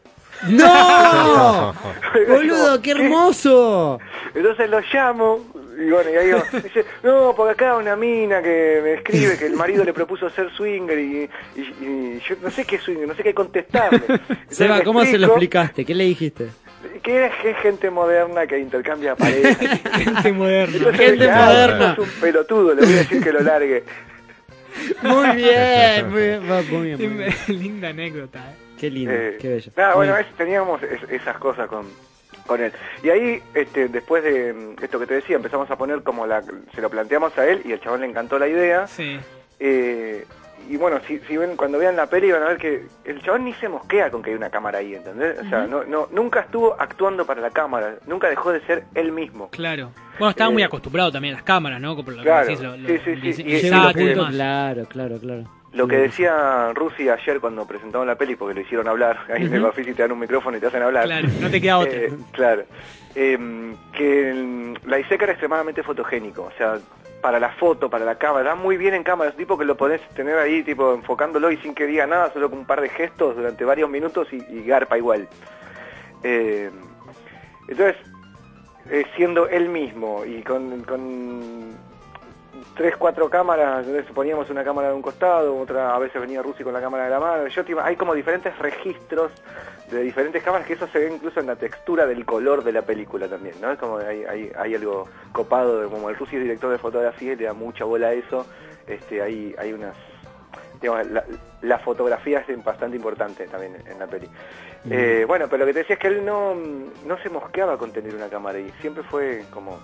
¡No! 0.49 1.73
¡Boludo, 2.27 2.81
qué 2.81 2.91
hermoso! 2.91 3.99
Entonces 4.35 4.69
lo 4.69 4.81
llamo 4.91 5.39
y 5.79 5.89
bueno, 5.89 6.09
y 6.09 6.15
ahí 6.15 6.25
digo, 6.27 6.43
dice, 6.63 6.85
no, 7.03 7.33
porque 7.35 7.53
acá 7.53 7.75
una 7.77 7.95
mina 7.95 8.41
que 8.41 8.79
me 8.83 8.93
escribe 8.95 9.37
que 9.37 9.45
el 9.47 9.55
marido 9.55 9.83
le 9.83 9.93
propuso 9.93 10.29
ser 10.29 10.49
swinger 10.51 10.97
y, 10.99 11.29
y- 11.55 11.61
y 11.85 12.21
yo 12.27 12.35
no 12.41 12.49
sé 12.51 12.65
qué 12.65 12.75
es 12.77 12.83
swinger, 12.83 13.07
no 13.07 13.15
sé 13.15 13.23
qué 13.23 13.33
contestarle. 13.33 14.01
Entonces 14.07 14.57
Seba, 14.57 14.81
¿cómo 14.83 15.03
se 15.05 15.17
lo 15.17 15.27
explicaste? 15.27 15.85
¿Qué 15.85 15.95
le 15.95 16.03
dijiste? 16.05 16.47
Que 17.01 17.25
es, 17.27 17.31
es 17.45 17.57
gente 17.57 17.89
moderna 17.89 18.45
que 18.47 18.59
intercambia 18.59 19.15
parejas. 19.17 19.57
Gente 19.57 20.31
moderna. 20.33 20.77
Entonces 20.77 21.01
Gente 21.01 21.29
"Ah, 21.29 21.45
moderna". 21.45 21.95
sos 21.95 22.05
un 22.07 22.13
pelotudo, 22.21 22.73
le 22.75 22.81
voy 22.85 22.93
a 22.93 22.97
decir 22.97 23.23
que 23.23 23.31
lo 23.31 23.39
largue. 23.41 23.83
Muy 25.01 25.35
bien, 25.35 26.09
muy 26.11 26.21
bien, 26.21 26.41
va, 26.51 26.61
muy 26.63 26.87
bien. 26.93 26.97
muy 27.13 27.23
bien. 27.23 27.33
Linda 27.47 27.89
anécdota, 27.89 28.39
¿eh? 28.39 28.55
Qué 28.79 28.89
lindo, 28.89 29.13
Eh, 29.13 29.37
qué 29.39 29.47
bello. 29.49 29.71
Nada, 29.77 29.95
bueno, 29.95 30.17
es- 30.17 30.27
teníamos 30.35 30.81
es- 30.83 31.09
esas 31.09 31.37
cosas 31.37 31.67
con, 31.69 31.85
con 32.45 32.61
él. 32.61 32.71
Y 33.03 33.09
ahí, 33.09 33.41
este, 33.53 33.87
después 33.87 34.23
de 34.23 34.53
mm, 34.53 34.83
esto 34.83 34.99
que 34.99 35.07
te 35.07 35.13
decía, 35.15 35.35
empezamos 35.35 35.69
a 35.71 35.75
poner 35.77 36.03
como 36.03 36.25
la... 36.25 36.41
Se 36.73 36.81
lo 36.81 36.89
planteamos 36.89 37.37
a 37.37 37.47
él 37.47 37.61
y 37.65 37.73
al 37.73 37.79
chabón 37.81 38.01
le 38.01 38.07
encantó 38.07 38.37
la 38.39 38.47
idea. 38.47 38.87
Sí. 38.87 39.19
Eh, 39.59 40.25
y 40.69 40.77
bueno, 40.77 40.99
si, 41.05 41.19
si 41.27 41.35
ven, 41.35 41.57
cuando 41.57 41.77
vean 41.77 41.95
la 41.97 42.07
peli 42.07 42.31
van 42.31 42.43
a 42.43 42.47
ver 42.47 42.57
que 42.57 42.85
el 43.03 43.21
chabón 43.21 43.43
ni 43.43 43.53
se 43.55 43.67
mosquea 43.67 44.09
con 44.09 44.23
que 44.23 44.29
hay 44.29 44.35
una 44.37 44.49
cámara 44.49 44.79
ahí, 44.79 44.95
¿entendés? 44.95 45.37
O 45.39 45.49
sea, 45.49 45.67
no, 45.67 45.83
no, 45.83 46.07
nunca 46.11 46.39
estuvo 46.39 46.73
actuando 46.79 47.25
para 47.25 47.41
la 47.41 47.49
cámara, 47.49 47.95
nunca 48.07 48.29
dejó 48.29 48.51
de 48.53 48.61
ser 48.61 48.85
él 48.95 49.11
mismo. 49.11 49.49
Claro. 49.49 49.91
Bueno, 50.17 50.29
estaba 50.29 50.49
Eh, 50.49 50.53
muy 50.53 50.63
acostumbrado 50.63 51.11
también 51.11 51.33
a 51.33 51.37
las 51.37 51.43
cámaras, 51.43 51.81
¿no? 51.81 51.95
Como 51.97 52.11
lo 52.11 52.17
que 52.17 52.23
Claro, 52.23 52.45
decís, 52.47 52.61
lo- 52.61 52.77
lo- 52.77 52.87
sí, 52.87 52.97
sí, 53.03 53.33
sí. 53.33 53.43
Y- 53.45 53.55
y 53.57 53.61
claro, 53.69 54.85
claro, 54.87 55.17
claro. 55.19 55.43
Lo 55.73 55.87
que 55.87 55.97
decía 55.97 56.71
Rusi 56.73 57.09
ayer 57.09 57.39
cuando 57.39 57.65
presentaron 57.65 58.05
la 58.07 58.15
peli, 58.15 58.35
porque 58.35 58.53
lo 58.53 58.61
hicieron 58.61 58.87
hablar, 58.87 59.17
ahí 59.33 59.45
en 59.45 59.53
el. 59.53 59.61
Bafisi 59.61 59.93
te 59.93 60.03
dan 60.03 60.11
un 60.11 60.19
micrófono 60.19 60.57
y 60.57 60.59
te 60.59 60.67
hacen 60.67 60.83
hablar. 60.83 61.05
Claro, 61.05 61.27
no 61.41 61.49
te 61.49 61.59
queda 61.61 61.77
otra. 61.79 61.91
Eh, 61.97 62.13
claro. 62.31 62.63
Eh, 63.15 63.75
que 63.91 64.29
el- 64.29 64.79
la 64.85 64.99
Iseca 64.99 65.23
era 65.25 65.33
extremadamente 65.33 65.83
fotogénico, 65.83 66.43
o 66.43 66.51
sea, 66.57 66.77
para 67.21 67.39
la 67.39 67.49
foto, 67.49 67.89
para 67.89 68.03
la 68.05 68.15
cámara, 68.17 68.49
da 68.49 68.55
muy 68.55 68.75
bien 68.75 68.93
en 68.95 69.03
cámara, 69.03 69.29
es 69.29 69.37
tipo 69.37 69.57
que 69.57 69.65
lo 69.65 69.77
podés 69.77 70.01
tener 70.09 70.37
ahí, 70.37 70.61
tipo 70.63 70.93
enfocándolo 70.93 71.51
y 71.51 71.57
sin 71.57 71.73
que 71.73 71.85
diga 71.87 72.05
nada, 72.05 72.31
solo 72.33 72.49
con 72.49 72.59
un 72.59 72.65
par 72.65 72.81
de 72.81 72.89
gestos 72.89 73.35
durante 73.35 73.63
varios 73.65 73.89
minutos 73.89 74.27
y, 74.33 74.37
y 74.49 74.63
garpa 74.65 74.97
igual. 74.97 75.27
Eh, 76.23 76.69
entonces, 77.67 77.95
eh, 78.89 79.05
siendo 79.15 79.47
él 79.47 79.69
mismo 79.69 80.25
y 80.25 80.41
con, 80.43 80.83
con 80.83 81.71
tres, 82.75 82.95
cuatro 82.97 83.29
cámaras, 83.29 83.85
entonces 83.85 84.11
poníamos 84.13 84.49
una 84.49 84.63
cámara 84.63 84.89
de 84.89 84.93
un 84.95 85.01
costado, 85.01 85.57
otra 85.57 85.95
a 85.95 85.99
veces 85.99 86.19
venía 86.21 86.41
Rusi 86.41 86.63
con 86.63 86.73
la 86.73 86.81
cámara 86.81 87.05
de 87.05 87.09
la 87.11 87.19
mano, 87.19 87.47
yo 87.47 87.63
hay 87.81 87.95
como 87.95 88.13
diferentes 88.13 88.57
registros 88.59 89.31
de 89.91 90.01
diferentes 90.01 90.41
cámaras 90.41 90.65
que 90.65 90.73
eso 90.73 90.87
se 90.87 90.97
ve 90.99 91.11
incluso 91.13 91.39
en 91.39 91.47
la 91.47 91.55
textura 91.55 92.05
del 92.05 92.25
color 92.25 92.63
de 92.63 92.71
la 92.71 92.81
película 92.81 93.27
también, 93.27 93.55
¿no? 93.61 93.71
Es 93.71 93.77
como 93.79 93.97
hay, 93.97 94.23
hay, 94.23 94.51
hay 94.57 94.75
algo 94.75 95.07
copado, 95.31 95.81
de- 95.81 95.87
como 95.89 96.09
el 96.09 96.15
Rusi 96.15 96.37
es 96.37 96.41
director 96.43 96.71
de 96.71 96.77
fotografía 96.79 97.33
y 97.33 97.35
le 97.35 97.45
da 97.45 97.53
mucha 97.53 97.83
bola 97.85 98.07
a 98.07 98.13
eso, 98.13 98.45
este, 98.87 99.21
hay, 99.21 99.53
hay 99.57 99.73
unas 99.73 99.95
digamos, 100.81 101.07
la, 101.11 101.23
la 101.61 101.79
fotografía 101.79 102.43
es 102.45 102.63
bastante 102.63 102.97
importante 102.97 103.47
también 103.47 103.77
en 103.85 103.99
la 103.99 104.07
peli. 104.07 104.27
Eh, 104.89 105.23
bueno, 105.25 105.45
pero 105.49 105.59
lo 105.59 105.65
que 105.67 105.71
te 105.73 105.79
decía 105.79 105.93
es 105.93 105.99
que 106.01 106.07
él 106.09 106.25
no, 106.25 106.53
no 106.55 107.17
se 107.19 107.29
mosqueaba 107.29 107.77
con 107.77 107.91
tener 107.93 108.13
una 108.13 108.27
cámara 108.27 108.59
y 108.59 108.69
siempre 108.81 109.01
fue 109.03 109.45
como 109.49 109.79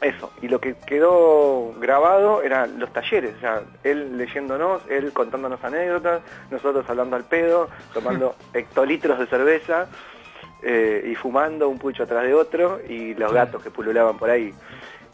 eso. 0.00 0.30
Y 0.42 0.48
lo 0.48 0.60
que 0.60 0.74
quedó 0.86 1.72
grabado 1.80 2.42
eran 2.42 2.78
los 2.78 2.92
talleres, 2.92 3.34
o 3.36 3.40
sea, 3.40 3.62
él 3.84 4.16
leyéndonos, 4.16 4.82
él 4.88 5.12
contándonos 5.12 5.62
anécdotas, 5.64 6.22
nosotros 6.50 6.84
hablando 6.88 7.16
al 7.16 7.24
pedo, 7.24 7.68
tomando 7.94 8.34
hectolitros 8.54 9.18
de 9.18 9.26
cerveza 9.26 9.86
eh, 10.62 11.08
y 11.10 11.14
fumando 11.14 11.68
un 11.68 11.78
pucho 11.78 12.04
atrás 12.04 12.24
de 12.24 12.34
otro 12.34 12.80
y 12.88 13.14
los 13.14 13.32
gatos 13.32 13.62
que 13.62 13.70
pululaban 13.70 14.16
por 14.18 14.30
ahí. 14.30 14.52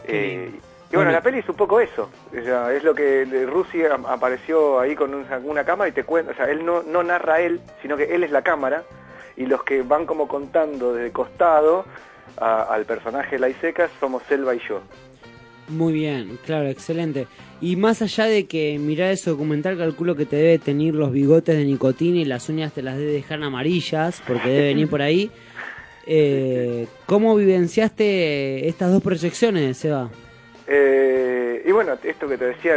Eh, 0.06 0.50
y 0.92 0.96
bueno, 0.96 1.10
la 1.10 1.22
peli 1.22 1.38
es 1.40 1.48
un 1.48 1.56
poco 1.56 1.80
eso. 1.80 2.10
O 2.30 2.42
sea, 2.44 2.72
es 2.72 2.84
lo 2.84 2.94
que 2.94 3.24
de 3.26 3.88
am- 3.92 4.06
apareció 4.06 4.78
ahí 4.78 4.94
con 4.94 5.12
un- 5.14 5.26
una 5.44 5.64
cámara 5.64 5.88
y 5.88 5.92
te 5.92 6.04
cuenta. 6.04 6.32
O 6.32 6.34
sea, 6.34 6.44
él 6.50 6.64
no, 6.64 6.82
no 6.82 7.02
narra 7.02 7.40
él, 7.40 7.60
sino 7.82 7.96
que 7.96 8.14
él 8.14 8.22
es 8.22 8.30
la 8.30 8.42
cámara. 8.42 8.84
Y 9.36 9.46
los 9.46 9.64
que 9.64 9.82
van 9.82 10.06
como 10.06 10.28
contando 10.28 10.94
desde 10.94 11.10
costado 11.10 11.84
a- 12.38 12.62
al 12.62 12.84
personaje 12.84 13.32
de 13.36 13.38
la 13.40 13.48
Iseca 13.48 13.88
somos 14.00 14.22
Selva 14.28 14.54
y 14.54 14.60
yo. 14.68 14.80
Muy 15.68 15.92
bien, 15.94 16.38
claro, 16.44 16.68
excelente. 16.68 17.26
Y 17.60 17.76
más 17.76 18.02
allá 18.02 18.26
de 18.26 18.46
que 18.46 18.78
mirar 18.78 19.10
ese 19.12 19.30
documental, 19.30 19.78
calculo 19.78 20.14
que 20.14 20.26
te 20.26 20.36
debe 20.36 20.58
tener 20.58 20.94
los 20.94 21.10
bigotes 21.10 21.56
de 21.56 21.64
nicotina 21.64 22.18
y 22.18 22.24
las 22.26 22.48
uñas 22.50 22.72
te 22.74 22.82
las 22.82 22.98
debe 22.98 23.12
dejar 23.12 23.42
amarillas, 23.42 24.22
porque 24.26 24.48
debe 24.50 24.66
venir 24.68 24.88
por 24.88 25.00
ahí. 25.02 25.30
Eh, 26.06 26.86
¿Cómo 27.06 27.34
vivenciaste 27.34 28.68
estas 28.68 28.92
dos 28.92 29.02
proyecciones, 29.02 29.78
Seba? 29.78 30.10
Eh, 30.66 31.62
y 31.66 31.72
bueno, 31.72 31.94
esto 32.02 32.28
que 32.28 32.36
te 32.36 32.44
decía, 32.44 32.74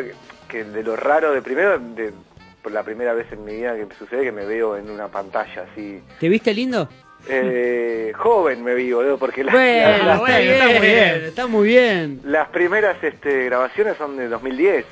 que, 0.47 0.63
de 0.63 0.81
lo 0.81 0.95
raro 0.95 1.33
de 1.33 1.41
primero, 1.41 1.77
de, 1.77 2.13
por 2.61 2.71
la 2.71 2.83
primera 2.83 3.13
vez 3.13 3.29
en 3.33 3.43
mi 3.43 3.55
vida 3.57 3.75
que 3.75 3.85
sucede 3.99 4.23
que 4.23 4.31
me 4.31 4.45
veo 4.45 4.77
en 4.77 4.89
una 4.89 5.09
pantalla 5.09 5.67
así. 5.69 5.99
¿Te 6.21 6.29
viste 6.29 6.53
lindo? 6.53 6.87
Eh, 7.29 8.13
joven 8.15 8.63
me 8.63 8.73
vi, 8.73 8.91
boludo, 8.93 9.17
porque 9.17 9.43
las, 9.43 9.53
Bueno, 9.53 10.05
las- 10.05 10.19
bueno, 10.19 10.37
está 10.37 10.65
muy 10.67 10.79
bien, 10.87 11.23
está 11.25 11.47
muy 11.47 11.67
bien. 11.67 12.21
las 12.25 12.47
primeras 12.49 13.03
este, 13.03 13.45
grabaciones 13.45 13.97
son 13.97 14.15
de 14.17 14.27
2010. 14.29 14.85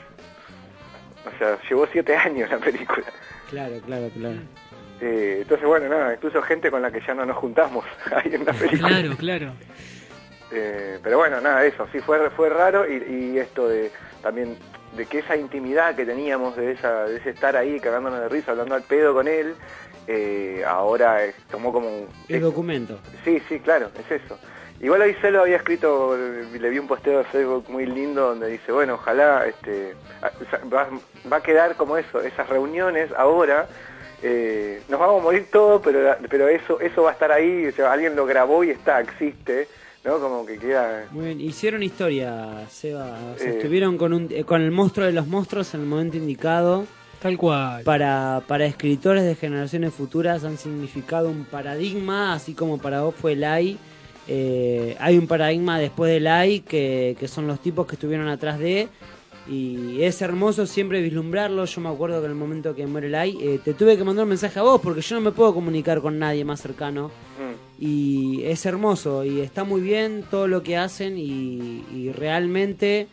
O 1.34 1.38
sea, 1.38 1.58
llevó 1.70 1.88
siete 1.92 2.16
años 2.16 2.50
la 2.52 2.58
película. 2.60 3.06
Claro, 3.50 3.76
claro, 3.86 4.10
claro. 4.14 4.38
Eh, 5.02 5.40
entonces, 5.42 5.66
bueno, 5.68 5.88
nada, 5.90 6.14
incluso 6.14 6.42
gente 6.42 6.70
con 6.72 6.82
la 6.82 6.92
que 6.92 7.02
ya 7.06 7.14
no 7.14 7.26
nos 7.26 7.38
juntamos 7.38 7.84
ahí 8.16 8.34
en 8.36 8.46
la 8.46 8.54
película. 8.54 8.88
Claro, 8.90 9.16
claro. 9.18 9.54
Eh, 10.52 11.00
pero 11.04 11.18
bueno, 11.18 11.42
nada, 11.42 11.66
eso, 11.66 11.88
sí 11.92 12.00
fue, 12.00 12.30
fue 12.32 12.50
raro 12.50 12.86
y, 12.90 13.34
y 13.34 13.40
esto 13.40 13.68
de 13.68 13.92
también 14.22 14.56
de 14.96 15.06
que 15.08 15.20
esa 15.20 15.36
intimidad 15.36 15.96
que 15.96 16.06
teníamos 16.06 16.56
de, 16.56 16.72
esa, 16.72 17.06
de 17.06 17.18
ese 17.18 17.32
estar 17.32 17.58
ahí 17.58 17.80
cagándonos 17.80 18.22
de 18.22 18.30
risa, 18.30 18.52
hablando 18.52 18.76
al 18.76 18.84
pedo 18.84 19.14
con 19.14 19.28
él, 19.28 19.56
eh, 20.08 20.64
ahora 20.68 21.20
tomó 21.50 21.72
como 21.74 21.88
un... 21.88 22.08
El 22.30 22.42
documento. 22.42 23.00
Sí, 23.24 23.42
sí, 23.50 23.60
claro, 23.60 23.90
es 24.00 24.22
eso. 24.22 24.38
Igual 24.82 25.02
hoy 25.04 25.14
Celo 25.22 25.42
había 25.42 25.56
escrito, 25.58 26.16
le 26.18 26.70
vi 26.70 26.80
un 26.80 26.88
posteo 26.88 27.20
de 27.20 27.24
Facebook 27.26 27.66
muy 27.70 27.86
lindo 27.86 28.28
donde 28.30 28.50
dice, 28.50 28.72
bueno, 28.74 28.96
ojalá 28.96 29.46
este, 29.48 29.94
a- 30.22 30.28
o 30.28 30.50
sea, 30.50 30.60
va, 30.72 30.90
va 31.32 31.38
a 31.38 31.42
quedar 31.42 31.76
como 31.76 31.96
eso, 31.98 32.20
esas 32.22 32.48
reuniones 32.50 33.10
ahora, 33.18 33.68
eh, 34.22 34.82
nos 34.90 35.00
vamos 35.00 35.22
a 35.22 35.24
morir 35.24 35.48
todos, 35.52 35.82
pero, 35.84 36.16
pero 36.30 36.48
eso, 36.50 36.80
eso 36.82 37.04
va 37.04 37.12
a 37.12 37.14
estar 37.14 37.32
ahí, 37.32 37.68
o 37.68 37.72
sea, 37.72 37.92
alguien 37.94 38.16
lo 38.18 38.26
grabó 38.26 38.64
y 38.66 38.72
está, 38.72 39.00
existe, 39.00 39.68
¿no? 40.04 40.20
Como 40.20 40.46
que 40.46 40.58
queda... 40.58 41.06
Muy 41.12 41.26
bien, 41.28 41.42
hicieron 41.42 41.82
historia, 41.82 42.66
Seba. 42.70 43.18
O 43.34 43.38
sea, 43.40 43.48
Eh. 43.50 43.56
estuvieron 43.58 43.98
con, 43.98 44.12
un, 44.14 44.28
eh, 44.30 44.44
con 44.44 44.62
el 44.62 44.72
monstruo 44.72 45.06
de 45.06 45.14
los 45.14 45.26
monstruos 45.26 45.74
en 45.74 45.82
el 45.82 45.88
momento 45.88 46.18
indicado. 46.18 46.86
Tal 47.26 47.38
cual. 47.40 47.84
Para, 47.84 48.44
para 48.48 48.68
escritores 48.68 49.24
de 49.24 49.34
generaciones 49.34 49.92
futuras 49.96 50.44
han 50.44 50.60
significado 50.60 51.28
un 51.28 51.44
paradigma, 51.46 52.34
así 52.36 52.54
como 52.54 52.78
para 52.78 53.02
vos 53.02 53.16
fue 53.16 53.34
el 53.34 53.44
AI. 53.44 53.78
eh, 54.28 54.96
hay 55.00 55.18
un 55.18 55.26
paradigma 55.26 55.80
después 55.80 56.12
del 56.12 56.28
AI 56.28 56.60
que, 56.60 57.16
que 57.20 57.28
son 57.28 57.48
los 57.48 57.60
tipos 57.62 57.88
que 57.88 57.96
estuvieron 57.96 58.28
atrás 58.28 58.60
de. 58.60 58.90
Y 59.50 60.04
es 60.04 60.22
hermoso 60.22 60.68
siempre 60.68 61.02
vislumbrarlo. 61.02 61.66
Yo 61.66 61.82
me 61.82 61.90
acuerdo 61.90 62.20
que 62.20 62.26
en 62.26 62.32
el 62.34 62.38
momento 62.38 62.76
que 62.76 62.86
muere 62.86 63.10
Lai, 63.10 63.36
eh, 63.42 63.60
te 63.64 63.74
tuve 63.74 63.98
que 63.98 64.04
mandar 64.04 64.24
un 64.24 64.30
mensaje 64.30 64.60
a 64.60 64.62
vos 64.64 64.80
porque 64.80 65.02
yo 65.02 65.16
no 65.16 65.22
me 65.22 65.32
puedo 65.32 65.52
comunicar 65.54 66.02
con 66.02 66.20
nadie 66.20 66.46
más 66.46 66.62
cercano. 66.62 67.08
Mm. 67.10 67.84
Y 67.84 68.44
es 68.44 68.64
hermoso 68.68 69.24
y 69.26 69.40
está 69.42 69.64
muy 69.64 69.82
bien 69.82 70.24
todo 70.30 70.48
lo 70.48 70.62
que 70.62 70.78
hacen 70.78 71.18
y, 71.18 71.84
y 71.92 72.12
realmente 72.12 73.08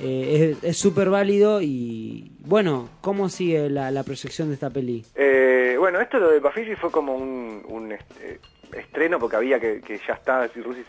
eh, 0.00 0.56
es- 0.62 0.64
es 0.70 0.76
súper 0.78 1.08
válido. 1.10 1.60
Y 1.62 2.32
bueno, 2.46 2.88
¿cómo 3.00 3.28
sigue 3.28 3.68
la, 3.70 3.90
la 3.90 4.02
proyección 4.02 4.48
de 4.48 4.54
esta 4.54 4.70
peli? 4.70 5.04
Eh, 5.14 5.76
bueno, 5.78 6.00
esto 6.00 6.18
lo 6.18 6.30
de 6.30 6.40
Bafisi 6.40 6.74
fue 6.76 6.90
como 6.90 7.14
un, 7.14 7.62
un, 7.68 7.92
este, 7.92 8.38
estreno 8.72 9.18
porque 9.18 9.36
había 9.36 9.58
que, 9.60 9.80
que 9.80 10.00
ya 10.06 10.14
está, 10.14 10.48
si 10.48 10.60
Rusi 10.60 10.82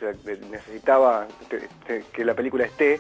necesitaba 0.52 1.28
te- 1.50 2.04
que 2.14 2.26
la 2.26 2.34
película 2.36 2.66
esté. 2.66 3.00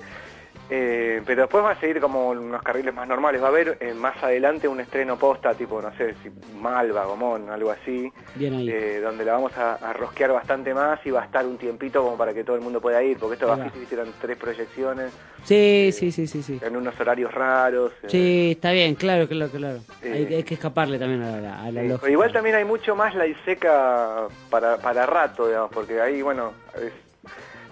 Eh, 0.69 1.21
pero 1.25 1.43
después 1.43 1.63
va 1.63 1.71
a 1.71 1.79
seguir 1.79 1.99
como 2.01 2.29
unos 2.29 2.61
carriles 2.61 2.93
más 2.93 3.07
normales. 3.07 3.41
Va 3.41 3.45
a 3.45 3.49
haber 3.49 3.77
eh, 3.79 3.93
más 3.93 4.21
adelante 4.21 4.67
un 4.67 4.79
estreno 4.79 5.17
posta, 5.17 5.53
tipo, 5.53 5.81
no 5.81 5.91
sé, 5.97 6.13
si 6.21 6.29
Malva, 6.59 7.05
Gomón, 7.05 7.49
algo 7.49 7.71
así. 7.71 8.11
Bien 8.35 8.53
ahí. 8.55 8.69
eh, 8.69 8.99
donde 9.01 9.23
la 9.23 9.33
vamos 9.33 9.55
a, 9.57 9.75
a 9.75 9.93
rosquear 9.93 10.31
bastante 10.33 10.73
más 10.73 10.99
y 11.05 11.11
va 11.11 11.21
a 11.21 11.25
estar 11.25 11.45
un 11.45 11.57
tiempito 11.57 12.03
como 12.03 12.17
para 12.17 12.33
que 12.33 12.43
todo 12.43 12.55
el 12.57 12.61
mundo 12.61 12.81
pueda 12.81 13.01
ir. 13.01 13.17
Porque 13.17 13.35
esto 13.35 13.47
va. 13.47 13.71
Hicieron 13.81 14.11
tres 14.19 14.37
proyecciones 14.37 15.11
Sí, 15.43 15.91
sí, 15.93 16.11
sí, 16.11 16.27
sí, 16.27 16.41
sí. 16.43 16.59
en 16.61 16.75
unos 16.75 16.99
horarios 16.99 17.33
raros. 17.33 17.93
eh, 18.03 18.07
Sí, 18.09 18.51
está 18.51 18.71
bien, 18.71 18.95
claro, 18.95 19.27
claro, 19.27 19.49
claro. 19.51 19.79
Eh, 20.03 20.11
hay, 20.29 20.35
hay 20.35 20.43
que 20.43 20.55
escaparle 20.55 20.99
también 20.99 21.21
a 21.23 21.37
la, 21.37 21.63
a 21.63 21.71
la 21.71 21.83
lógica. 21.83 22.11
igual 22.11 22.33
también 22.33 22.55
hay 22.57 22.65
mucho 22.65 22.95
más 22.95 23.15
la 23.15 23.25
seca 23.45 24.27
para, 24.49 24.77
para 24.77 25.05
rato, 25.05 25.47
digamos, 25.47 25.71
porque 25.73 26.01
ahí, 26.01 26.21
bueno, 26.21 26.51
es- 26.75 27.06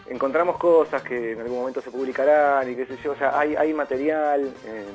encontramos 0.09 0.57
cosas 0.57 1.01
que 1.03 1.31
en 1.33 1.41
algún 1.41 1.59
momento 1.59 1.81
se 1.81 1.91
publicarán 1.91 2.69
y 2.69 2.75
qué 2.75 2.85
sé 2.85 2.97
yo, 3.03 3.11
o 3.13 3.15
sea, 3.15 3.37
hay, 3.39 3.55
hay 3.55 3.73
material 3.73 4.51
eh, 4.65 4.85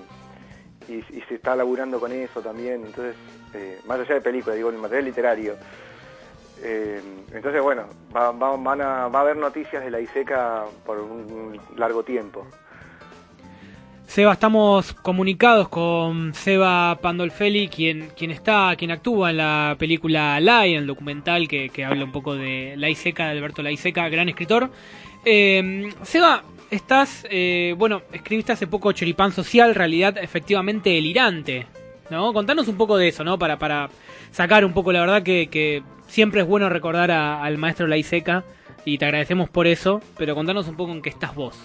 y, 0.89 1.03
se 1.23 1.35
está 1.35 1.55
laburando 1.55 2.01
con 2.01 2.11
eso 2.13 2.41
también, 2.41 2.85
entonces, 2.85 3.15
eh, 3.55 3.81
más 3.87 4.01
allá 4.01 4.15
de 4.15 4.21
películas, 4.21 4.57
digo, 4.57 4.71
el 4.71 4.77
material 4.79 5.05
literario. 5.05 5.55
Eh, 6.63 7.01
entonces, 7.33 7.63
bueno, 7.63 7.85
va, 8.15 8.33
va- 8.33 8.51
a, 8.55 9.09
va 9.09 9.19
a 9.19 9.23
haber 9.23 9.37
noticias 9.37 9.83
de 9.85 9.91
la 9.91 10.01
ISECA 10.01 10.65
por 10.85 10.99
un 10.99 11.59
largo 11.77 12.03
tiempo. 12.03 12.47
Seba, 14.11 14.33
estamos 14.33 14.93
comunicados 14.93 15.69
con 15.69 16.35
Seba 16.35 16.99
Pandolfelli, 17.01 17.69
quien, 17.69 18.09
quien 18.17 18.33
está, 18.33 18.75
quien 18.77 18.91
actúa 18.91 19.31
en 19.31 19.37
la 19.37 19.77
película 19.79 20.41
Lai, 20.41 20.73
en 20.73 20.81
el 20.81 20.87
documental 20.89 21.47
que, 21.47 21.69
que 21.69 21.85
habla 21.85 22.07
un 22.07 22.11
poco 22.11 22.35
de 22.35 22.75
La 22.77 22.91
Iseca, 22.91 23.27
de 23.27 23.39
Alberto 23.39 23.63
La 23.63 23.71
Iseca, 23.71 24.09
gran 24.09 24.29
escritor. 24.29 24.73
Eh, 25.25 25.91
Seba, 26.03 26.43
estás, 26.73 27.25
eh, 27.31 27.77
bueno, 27.79 28.03
escribiste 28.13 28.51
hace 28.51 28.67
poco 28.67 28.91
Choripán 28.91 29.31
Social, 29.31 29.77
realidad 29.77 30.19
efectivamente 30.19 30.91
delirante, 30.91 31.69
¿no? 32.11 32.33
Contanos 32.33 32.67
un 32.67 32.77
poco 32.77 32.97
de 32.97 33.07
eso, 33.07 33.23
¿no? 33.23 33.39
Para, 33.39 33.61
para 33.61 33.91
sacar 34.33 34.65
un 34.65 34.73
poco, 34.73 34.91
la 34.91 35.03
verdad 35.03 35.23
que, 35.23 35.47
que 35.47 35.85
siempre 36.09 36.41
es 36.41 36.49
bueno 36.49 36.69
recordar 36.69 37.13
al 37.13 37.59
maestro 37.59 37.87
La 37.87 37.97
Iseca 37.97 38.43
y 38.85 38.99
te 38.99 39.05
agradecemos 39.05 39.49
por 39.49 39.69
eso, 39.69 40.01
pero 40.19 40.35
contanos 40.35 40.67
un 40.67 40.75
poco 40.75 40.91
en 40.91 41.01
qué 41.01 41.11
estás 41.11 41.33
vos. 41.33 41.57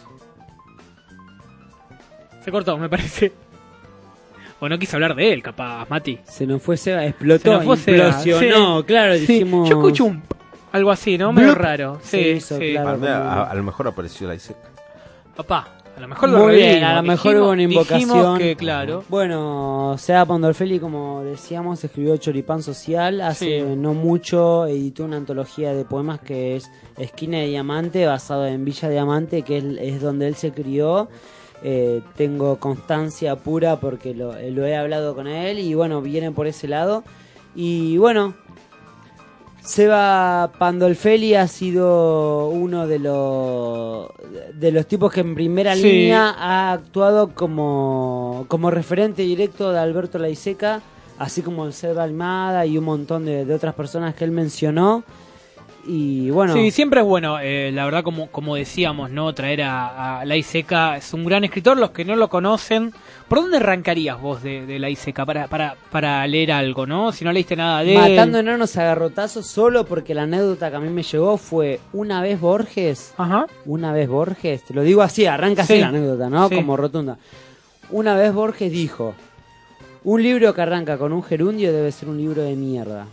Se 2.46 2.52
cortó, 2.52 2.78
me 2.78 2.88
parece. 2.88 3.34
O 4.62 4.70
no 4.70 4.80
quise 4.80 4.96
hablar 4.96 5.16
de 5.16 5.34
él, 5.34 5.44
capaz, 5.44 5.86
Mati. 5.90 6.18
Se 6.24 6.48
nos 6.48 6.62
fue 6.62 6.78
Seba, 6.78 7.06
explotó, 7.06 7.44
Se 7.44 7.50
nos 7.50 7.64
fue 7.66 7.76
Seba, 7.78 8.08
implosionó, 8.08 8.80
sí. 8.80 8.86
claro, 8.86 9.14
Sí, 9.16 9.20
dijimos... 9.20 9.70
Yo 9.70 9.76
escucho 9.76 10.06
un 10.06 10.24
algo 10.72 10.92
así, 10.92 11.18
¿no? 11.18 11.34
Medio 11.34 11.56
raro. 11.56 12.00
Sí, 12.02 12.40
claro. 12.72 13.06
A, 13.06 13.34
a- 13.34 13.52
a 13.52 13.54
lo 13.54 13.64
mejor 13.64 13.88
apareció 13.90 14.28
la 14.30 14.36
ISEC. 14.36 14.56
Papá, 15.36 15.68
a 15.96 16.00
lo 16.00 16.08
mejor 16.08 16.30
lo 16.30 16.40
Muy 16.40 16.56
bien, 16.56 16.84
a 16.86 16.96
lo 16.96 17.04
mejor 17.04 17.34
Dijimos- 17.34 17.44
hubo 17.46 17.52
una 17.52 17.62
invocación. 17.64 18.38
que, 18.40 18.56
claro. 18.56 19.04
Bueno, 19.10 19.96
Seba 19.98 20.24
Pandolfelli, 20.26 20.80
como 20.80 21.22
decíamos, 21.26 21.84
escribió 21.84 22.16
Choripán 22.16 22.64
Social. 22.64 23.20
Hace 23.22 23.60
Sí. 23.60 23.76
no 23.76 23.94
mucho 23.94 24.68
editó 24.68 25.04
una 25.04 25.18
antología 25.18 25.74
de 25.74 25.84
poemas 25.84 26.22
que 26.22 26.56
es 26.56 26.72
Esquina 26.98 27.40
de 27.40 27.48
Diamante, 27.48 28.06
basado 28.06 28.46
en 28.48 28.64
Villa 28.64 28.88
Diamante, 28.88 29.42
que 29.42 29.58
es, 29.58 29.66
es 29.82 30.02
donde 30.02 30.28
él 30.30 30.36
se 30.36 30.54
crió. 30.54 31.10
Eh, 31.68 32.02
tengo 32.16 32.58
constancia 32.58 33.36
pura 33.38 33.80
porque 33.80 34.14
lo, 34.14 34.36
eh, 34.38 34.52
lo 34.52 34.68
he 34.68 34.76
hablado 34.76 35.16
con 35.16 35.26
él 35.26 35.58
y 35.58 35.74
bueno, 35.74 36.00
viene 36.00 36.30
por 36.32 36.46
ese 36.46 36.68
lado. 36.68 37.04
Y 37.56 37.98
bueno, 37.98 38.36
Seba 39.64 40.52
Pandolfelli 40.60 41.34
ha 41.34 41.48
sido 41.48 42.50
uno 42.50 42.86
de 42.86 43.00
los 43.00 44.10
de 44.54 44.72
los 44.72 44.86
tipos 44.86 45.12
que 45.12 45.22
en 45.22 45.34
primera 45.34 45.76
Sí. 45.76 45.82
línea 45.82 46.36
ha 46.38 46.72
actuado 46.74 47.34
como, 47.34 48.46
como 48.48 48.70
referente 48.70 49.24
directo 49.24 49.72
de 49.72 49.80
Alberto 49.80 50.20
Laiseca, 50.20 50.82
así 51.18 51.42
como 51.42 51.66
el 51.66 51.74
Seba 51.74 52.04
Almada 52.04 52.68
y 52.68 52.78
un 52.78 52.84
montón 52.86 53.26
de, 53.26 53.44
de 53.44 53.54
otras 53.56 53.74
personas 53.74 54.14
que 54.14 54.24
él 54.24 54.32
mencionó. 54.32 55.04
Y 55.88 56.32
bueno, 56.32 56.54
Sí, 56.54 56.72
siempre 56.72 57.02
es 57.02 57.06
bueno, 57.06 57.38
eh, 57.40 57.72
la 57.72 57.86
verdad, 57.86 58.04
como, 58.04 58.28
como 58.32 58.56
decíamos, 58.56 59.12
¿no? 59.12 59.34
Traer 59.34 59.62
a, 59.62 60.20
a 60.22 60.26
La 60.26 60.36
Iseca, 60.36 60.98
es 60.98 61.14
un 61.14 61.26
gran 61.26 61.44
escritor, 61.44 61.78
los 61.78 61.92
que 61.92 62.04
no 62.04 62.16
lo 62.16 62.28
conocen. 62.28 62.92
¿Por 63.28 63.40
dónde 63.42 63.58
arrancarías 63.58 64.20
vos 64.20 64.42
de, 64.42 64.66
de 64.66 64.80
La 64.80 64.90
Iseca 64.90 65.26
para, 65.26 65.48
para, 65.48 65.76
para 65.92 66.26
leer 66.28 66.52
algo, 66.52 66.86
no? 66.88 67.12
Si 67.12 67.24
no 67.24 67.32
leíste 67.32 67.56
nada 67.56 67.84
de 67.84 67.94
él. 67.96 68.00
matando 68.16 68.40
enanos 68.40 68.76
a 68.78 68.84
garrotazos 68.84 69.46
solo 69.46 69.86
porque 69.86 70.14
la 70.16 70.24
anécdota 70.24 70.70
que 70.72 70.76
a 70.78 70.80
mí 70.80 70.90
me 70.90 71.04
llegó 71.04 71.38
fue 71.38 71.80
una 71.94 72.22
vez 72.22 72.40
Borges, 72.40 73.14
una 73.66 73.94
vez 73.94 74.10
Borges, 74.10 74.64
te 74.64 74.74
lo 74.74 74.82
digo 74.82 75.02
así, 75.04 75.26
arranca 75.28 75.62
así 75.64 75.74
Sí. 75.76 75.80
la 75.82 75.90
anécdota, 75.90 76.30
¿no? 76.30 76.50
Sí. 76.50 76.56
Como 76.56 76.78
rotunda. 76.78 77.18
Una 77.92 78.16
vez 78.16 78.34
Borges 78.34 78.72
dijo, 78.72 79.14
un 80.04 80.24
libro 80.24 80.54
que 80.54 80.62
arranca 80.62 80.98
con 80.98 81.14
un 81.14 81.22
gerundio 81.24 81.72
debe 81.72 81.92
ser 81.92 82.10
un 82.10 82.18
libro 82.18 82.42
de 82.42 82.56
mierda. 82.56 83.06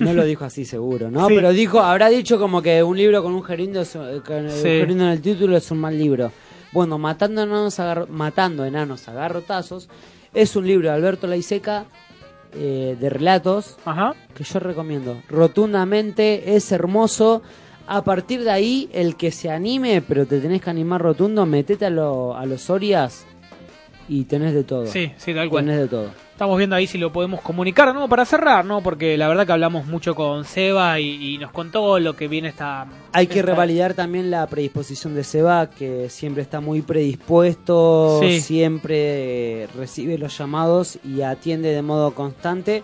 No 0.00 0.12
lo 0.12 0.24
dijo 0.24 0.44
así 0.44 0.64
seguro, 0.64 1.10
¿no? 1.10 1.28
Sí. 1.28 1.34
Pero 1.34 1.52
dijo, 1.52 1.80
habrá 1.80 2.08
dicho 2.08 2.38
como 2.38 2.62
que 2.62 2.82
un 2.82 2.96
libro 2.96 3.22
con 3.22 3.32
un 3.34 3.42
gerundio, 3.42 3.82
es- 3.82 3.94
eh, 3.96 4.20
con 4.26 4.36
el 4.46 4.50
Sí. 4.50 4.62
gerundio 4.62 5.06
en 5.06 5.12
el 5.12 5.20
título 5.20 5.56
es 5.56 5.70
un 5.70 5.78
mal 5.78 5.96
libro. 5.98 6.32
Bueno, 6.72 6.98
Matando 6.98 7.42
enanos 7.42 7.78
matando 8.10 8.64
enanos 8.64 9.08
a 9.08 9.12
garrotazos 9.14 9.88
es 10.34 10.56
un 10.56 10.66
libro 10.66 10.88
de 10.88 10.94
Alberto 10.94 11.26
Laiseca 11.26 11.84
eh, 12.58 12.96
de 12.98 13.10
relatos 13.10 13.76
que 14.34 14.44
yo 14.44 14.58
recomiendo. 14.60 15.20
Rotundamente 15.28 16.56
es 16.56 16.70
hermoso. 16.72 17.42
A 17.88 18.02
partir 18.02 18.42
de 18.42 18.50
ahí, 18.50 18.88
el 18.92 19.14
que 19.16 19.30
se 19.30 19.50
anime, 19.50 20.02
pero 20.06 20.26
te 20.26 20.40
tenés 20.40 20.60
que 20.62 20.70
animar 20.70 21.00
rotundo, 21.02 21.44
metete 21.46 21.86
a, 21.86 21.90
lo- 21.90 22.36
a 22.36 22.44
los 22.46 22.68
Orias 22.70 23.26
y 24.08 24.24
tenés 24.24 24.54
de 24.54 24.64
todo. 24.64 24.86
Sí, 24.86 25.12
sí, 25.16 25.34
tal 25.34 25.48
cual. 25.48 25.64
Tenés 25.64 25.80
de 25.80 25.88
todo. 25.88 26.10
Estamos 26.32 26.58
viendo 26.58 26.76
ahí 26.76 26.86
si 26.86 26.98
lo 26.98 27.10
podemos 27.12 27.40
comunicar, 27.40 27.94
¿no? 27.94 28.08
Para 28.10 28.26
cerrar, 28.26 28.62
¿no? 28.64 28.82
Porque 28.82 29.16
la 29.16 29.26
verdad 29.26 29.46
que 29.46 29.52
hablamos 29.52 29.86
mucho 29.86 30.14
con 30.14 30.44
Seba 30.44 31.00
y, 31.00 31.34
y 31.34 31.38
nos 31.38 31.50
contó 31.50 31.98
lo 31.98 32.14
que 32.14 32.28
viene 32.28 32.48
esta... 32.48 32.86
Hay 33.12 33.26
que 33.26 33.38
esta- 33.38 33.52
revalidar 33.52 33.94
también 33.94 34.30
la 34.30 34.46
predisposición 34.46 35.14
de 35.14 35.24
Seba, 35.24 35.70
que 35.70 36.10
siempre 36.10 36.42
está 36.42 36.60
muy 36.60 36.82
predispuesto, 36.82 38.20
Sí. 38.22 38.40
siempre 38.40 39.62
eh, 39.64 39.68
recibe 39.76 40.18
los 40.18 40.36
llamados 40.36 40.98
y 41.04 41.22
atiende 41.22 41.70
de 41.72 41.82
modo 41.82 42.12
constante. 42.14 42.82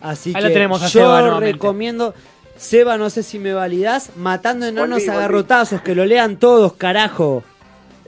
Así 0.00 0.32
Ahí 0.34 0.42
que 0.44 0.50
tenemos 0.50 0.82
a 0.82 0.86
yo 0.88 1.00
Seba 1.00 1.40
recomiendo, 1.40 2.14
Seba, 2.56 2.96
no 2.96 3.10
sé 3.10 3.22
si 3.22 3.38
me 3.38 3.52
validás, 3.52 4.12
Matando 4.16 4.66
enanos 4.66 5.06
a 5.08 5.14
garrotazos, 5.14 5.82
que 5.82 5.94
lo 5.94 6.04
lean 6.06 6.38
todos, 6.38 6.72
carajo. 6.74 7.42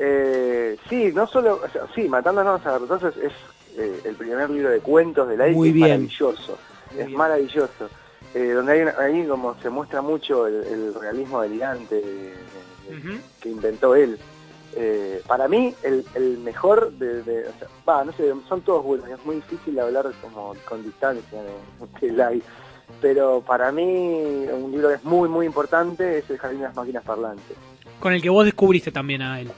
Eh, 0.02 0.78
sí, 0.88 1.12
no 1.14 1.26
solo, 1.26 1.60
o 1.62 1.68
sea, 1.68 1.82
sí, 1.94 2.08
Matándonos 2.08 2.64
a 2.64 2.72
Garrotazos 2.72 3.14
es 3.18 3.32
eh, 3.76 4.00
el 4.06 4.14
primer 4.16 4.48
libro 4.48 4.70
de 4.70 4.80
cuentos 4.80 5.28
de 5.28 5.36
la 5.36 5.46
Muy 5.48 5.68
es 5.68 5.74
maravilloso, 5.76 6.58
es 6.98 7.10
maravilloso. 7.10 7.90
Eh, 8.34 8.52
donde 8.52 8.72
hay 8.72 8.80
ahí 8.98 9.26
como 9.26 9.54
se 9.60 9.68
muestra 9.70 10.00
mucho 10.02 10.46
el, 10.46 10.54
el 10.64 10.94
realismo 10.94 11.42
delirante 11.42 11.96
de- 11.96 12.02
de- 12.92 13.20
que 13.40 13.48
inventó 13.50 13.94
él. 13.94 14.18
Eh, 14.76 15.20
para 15.26 15.48
mí, 15.48 15.74
el, 15.82 16.04
el 16.14 16.38
mejor 16.38 16.92
de, 16.92 17.22
de- 17.24 17.48
o 17.48 17.52
sea, 17.58 17.68
va, 17.88 18.04
no 18.04 18.12
sé, 18.12 18.32
son 18.48 18.60
todos 18.62 18.84
buenos, 18.84 19.08
es 19.08 19.24
muy 19.26 19.36
difícil 19.36 19.78
hablar 19.80 20.06
como 20.22 20.54
con 20.64 20.82
distancia 20.82 21.42
de, 21.42 22.10
de. 22.12 22.42
Pero 23.00 23.42
para 23.46 23.70
mí, 23.72 24.46
un 24.52 24.70
libro 24.72 24.88
que 24.88 24.94
es 24.94 25.04
muy, 25.04 25.28
muy 25.28 25.44
importante 25.46 26.18
es 26.18 26.30
El 26.30 26.38
Jardín 26.38 26.60
de 26.60 26.66
las 26.66 26.76
Máquinas 26.76 27.04
Parlantes. 27.04 27.56
Con 28.00 28.12
el 28.12 28.22
que 28.22 28.30
vos 28.30 28.44
descubriste 28.44 28.90
también 28.92 29.22
a 29.22 29.40
él. 29.40 29.50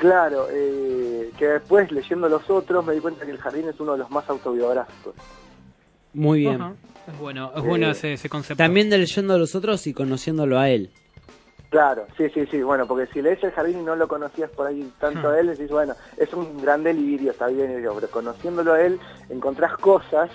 Claro, 0.00 0.46
eh, 0.50 1.30
que 1.38 1.46
después 1.46 1.92
leyendo 1.92 2.26
los 2.26 2.48
otros 2.48 2.84
me 2.86 2.94
di 2.94 3.00
cuenta 3.00 3.26
que 3.26 3.32
el 3.32 3.38
jardín 3.38 3.68
es 3.68 3.78
uno 3.78 3.92
de 3.92 3.98
los 3.98 4.10
más 4.10 4.28
autobiográficos. 4.30 5.14
Muy 6.14 6.40
bien. 6.40 6.60
Ajá. 6.60 6.72
Es 7.06 7.18
bueno, 7.18 7.52
es 7.54 7.62
bueno 7.62 7.86
Eh, 7.88 7.90
ese, 7.90 8.14
ese 8.14 8.30
concepto. 8.30 8.62
También 8.62 8.88
de 8.88 8.96
leyendo 8.96 9.34
a 9.34 9.38
los 9.38 9.54
otros 9.54 9.86
y 9.86 9.92
conociéndolo 9.92 10.58
a 10.58 10.70
él. 10.70 10.90
Claro, 11.68 12.06
sí, 12.16 12.30
sí, 12.30 12.46
sí, 12.50 12.62
bueno, 12.62 12.86
porque 12.86 13.12
si 13.12 13.20
lees 13.20 13.44
el 13.44 13.52
jardín 13.52 13.80
y 13.80 13.82
no 13.82 13.94
lo 13.94 14.08
conocías 14.08 14.50
por 14.50 14.66
ahí 14.66 14.90
tanto 14.98 15.28
a 15.28 15.38
él, 15.38 15.48
decís, 15.48 15.68
bueno, 15.70 15.94
es 16.16 16.32
un 16.32 16.60
gran 16.62 16.82
delirio, 16.82 17.30
está 17.30 17.46
bien, 17.48 17.70
pero 17.94 18.10
conociéndolo 18.10 18.72
a 18.72 18.80
él 18.80 18.98
encontrás 19.28 19.76
cosas 19.76 20.30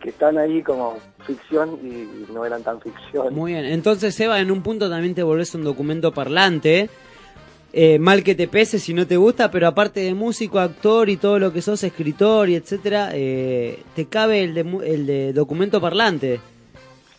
que 0.00 0.10
están 0.10 0.36
ahí 0.36 0.62
como 0.62 0.98
ficción 1.26 1.78
y 1.82 2.30
no 2.32 2.44
eran 2.44 2.62
tan 2.64 2.80
ficción. 2.80 3.32
Muy 3.32 3.52
bien. 3.52 3.64
Entonces, 3.66 4.14
Seba, 4.16 4.40
en 4.40 4.50
un 4.50 4.62
punto 4.62 4.90
también 4.90 5.14
te 5.14 5.22
volvés 5.22 5.54
un 5.54 5.64
documento 5.64 6.12
parlante. 6.12 6.90
Eh, 7.72 7.98
mal 7.98 8.22
que 8.22 8.34
te 8.34 8.48
pese 8.48 8.78
si 8.78 8.94
no 8.94 9.06
te 9.06 9.16
gusta, 9.16 9.50
pero 9.50 9.66
aparte 9.68 10.00
de 10.00 10.14
músico, 10.14 10.58
actor 10.58 11.08
y 11.10 11.16
todo 11.16 11.38
lo 11.38 11.52
que 11.52 11.60
sos, 11.62 11.82
escritor 11.84 12.48
y 12.48 12.54
etcétera, 12.54 13.10
eh, 13.12 13.82
te 13.94 14.06
cabe 14.06 14.42
el 14.44 14.54
de, 14.54 14.60
el 14.86 15.06
de 15.06 15.32
documento 15.32 15.80
parlante. 15.80 16.40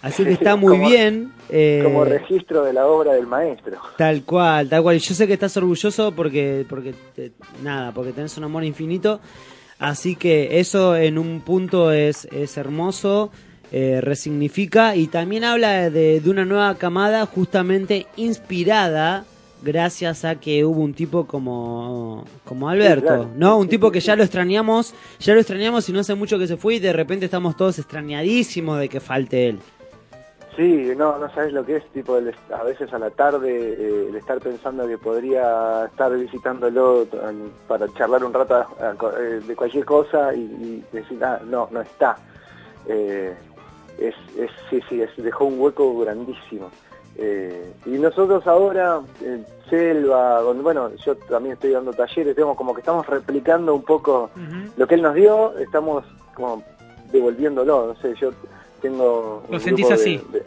Así 0.02 0.24
que 0.24 0.32
está 0.34 0.56
muy 0.56 0.78
Como- 0.78 0.90
bien. 0.90 1.32
eh, 1.50 1.82
Como 1.84 2.06
registro 2.06 2.64
de 2.64 2.74
la 2.74 2.88
obra 2.88 3.14
del 3.14 3.28
maestro. 3.28 3.78
Tal 3.98 4.24
cual, 4.24 4.70
tal 4.70 4.82
cual. 4.84 4.96
Y 4.96 5.00
yo 5.00 5.14
sé 5.14 5.28
que 5.28 5.34
estás 5.34 5.56
orgulloso 5.58 6.12
porque, 6.14 6.66
porque 6.68 6.94
te- 7.16 7.32
nada, 7.64 7.92
porque 7.92 8.12
tenés 8.14 8.36
un 8.38 8.44
amor 8.46 8.64
infinito. 8.64 9.20
Así 9.80 10.16
que 10.16 10.60
eso 10.60 10.96
en 10.96 11.20
un 11.20 11.42
punto 11.42 11.92
es, 11.92 12.26
es 12.32 12.58
hermoso, 12.58 13.32
eh, 13.72 14.00
resignifica 14.02 14.96
y 14.96 15.06
también 15.08 15.44
habla 15.44 15.90
de, 15.92 16.20
de 16.20 16.30
una 16.32 16.46
nueva 16.46 16.76
camada 16.80 17.26
justamente 17.28 18.08
inspirada 18.16 19.26
gracias 19.62 20.24
a 20.26 20.36
que 20.40 20.64
hubo 20.66 20.82
un 20.82 20.94
tipo 20.94 21.26
como, 21.26 22.24
como 22.46 22.70
Alberto, 22.70 23.06
claro. 23.08 23.30
¿no? 23.36 23.58
Un 23.58 23.68
tipo 23.68 23.92
que 23.92 24.00
ya 24.00 24.16
lo 24.16 24.24
extrañamos, 24.24 24.94
ya 25.20 25.34
lo 25.34 25.40
extrañamos 25.40 25.88
y 25.90 25.94
no 25.94 26.00
hace 26.00 26.16
mucho 26.16 26.38
que 26.40 26.48
se 26.48 26.58
fue 26.58 26.76
y 26.76 26.80
de 26.80 26.94
repente 26.94 27.26
estamos 27.26 27.56
todos 27.58 27.80
extrañadísimos 27.80 28.80
de 28.80 28.90
que 28.90 29.00
falte 29.00 29.50
él. 29.50 29.60
Sí, 30.56 30.92
no, 30.98 31.20
no 31.20 31.32
sabes 31.36 31.54
lo 31.54 31.64
que 31.64 31.76
es, 31.76 31.86
tipo, 31.92 32.18
el 32.18 32.34
a 32.52 32.64
veces 32.64 32.92
a 32.92 32.98
la 32.98 33.12
tarde, 33.12 33.50
eh, 33.78 34.08
el 34.10 34.16
estar 34.16 34.40
pensando 34.40 34.88
que 34.88 34.98
podría 34.98 35.86
estar 35.86 36.12
visitándolo 36.18 37.06
para 37.68 37.88
charlar 37.94 38.24
un 38.24 38.34
rato 38.34 38.56
a- 38.56 38.90
a 38.90 38.94
co- 38.96 39.12
eh, 39.16 39.40
de 39.48 39.56
cualquier 39.56 39.86
cosa 39.86 40.34
y, 40.34 40.40
y 40.40 40.84
decir, 40.92 41.24
ah, 41.24 41.40
no, 41.46 41.68
no 41.72 41.82
está. 41.82 42.18
Eh, 42.88 43.36
es, 44.00 44.16
es, 44.36 44.50
sí, 44.72 44.80
sí, 44.90 45.00
es- 45.00 45.16
dejó 45.18 45.46
un 45.46 45.60
hueco 45.60 46.00
grandísimo. 46.00 46.72
Eh, 47.18 47.74
y 47.86 47.92
nosotros 47.92 48.46
ahora, 48.48 49.02
en 49.22 49.46
Selva, 49.70 50.42
donde, 50.42 50.62
bueno, 50.64 50.92
yo 51.04 51.16
también 51.16 51.54
estoy 51.54 51.72
dando 51.72 51.92
talleres, 51.94 52.36
digamos, 52.36 52.56
como 52.56 52.74
que 52.74 52.82
estamos 52.82 53.06
replicando 53.08 53.74
un 53.74 53.84
poco 53.84 54.30
lo 54.78 54.88
que 54.88 54.96
él 54.96 55.02
nos 55.02 55.16
dio, 55.16 55.58
estamos 55.58 56.06
como 56.36 56.64
devolviéndolo, 57.12 57.88
no 57.88 57.96
sé, 58.02 58.14
yo 58.20 58.32
tengo 58.82 59.44
un 59.48 59.54
Lo 59.56 59.60
sentís 59.60 59.88
grupo 59.88 60.02
así. 60.02 60.22
de, 60.32 60.44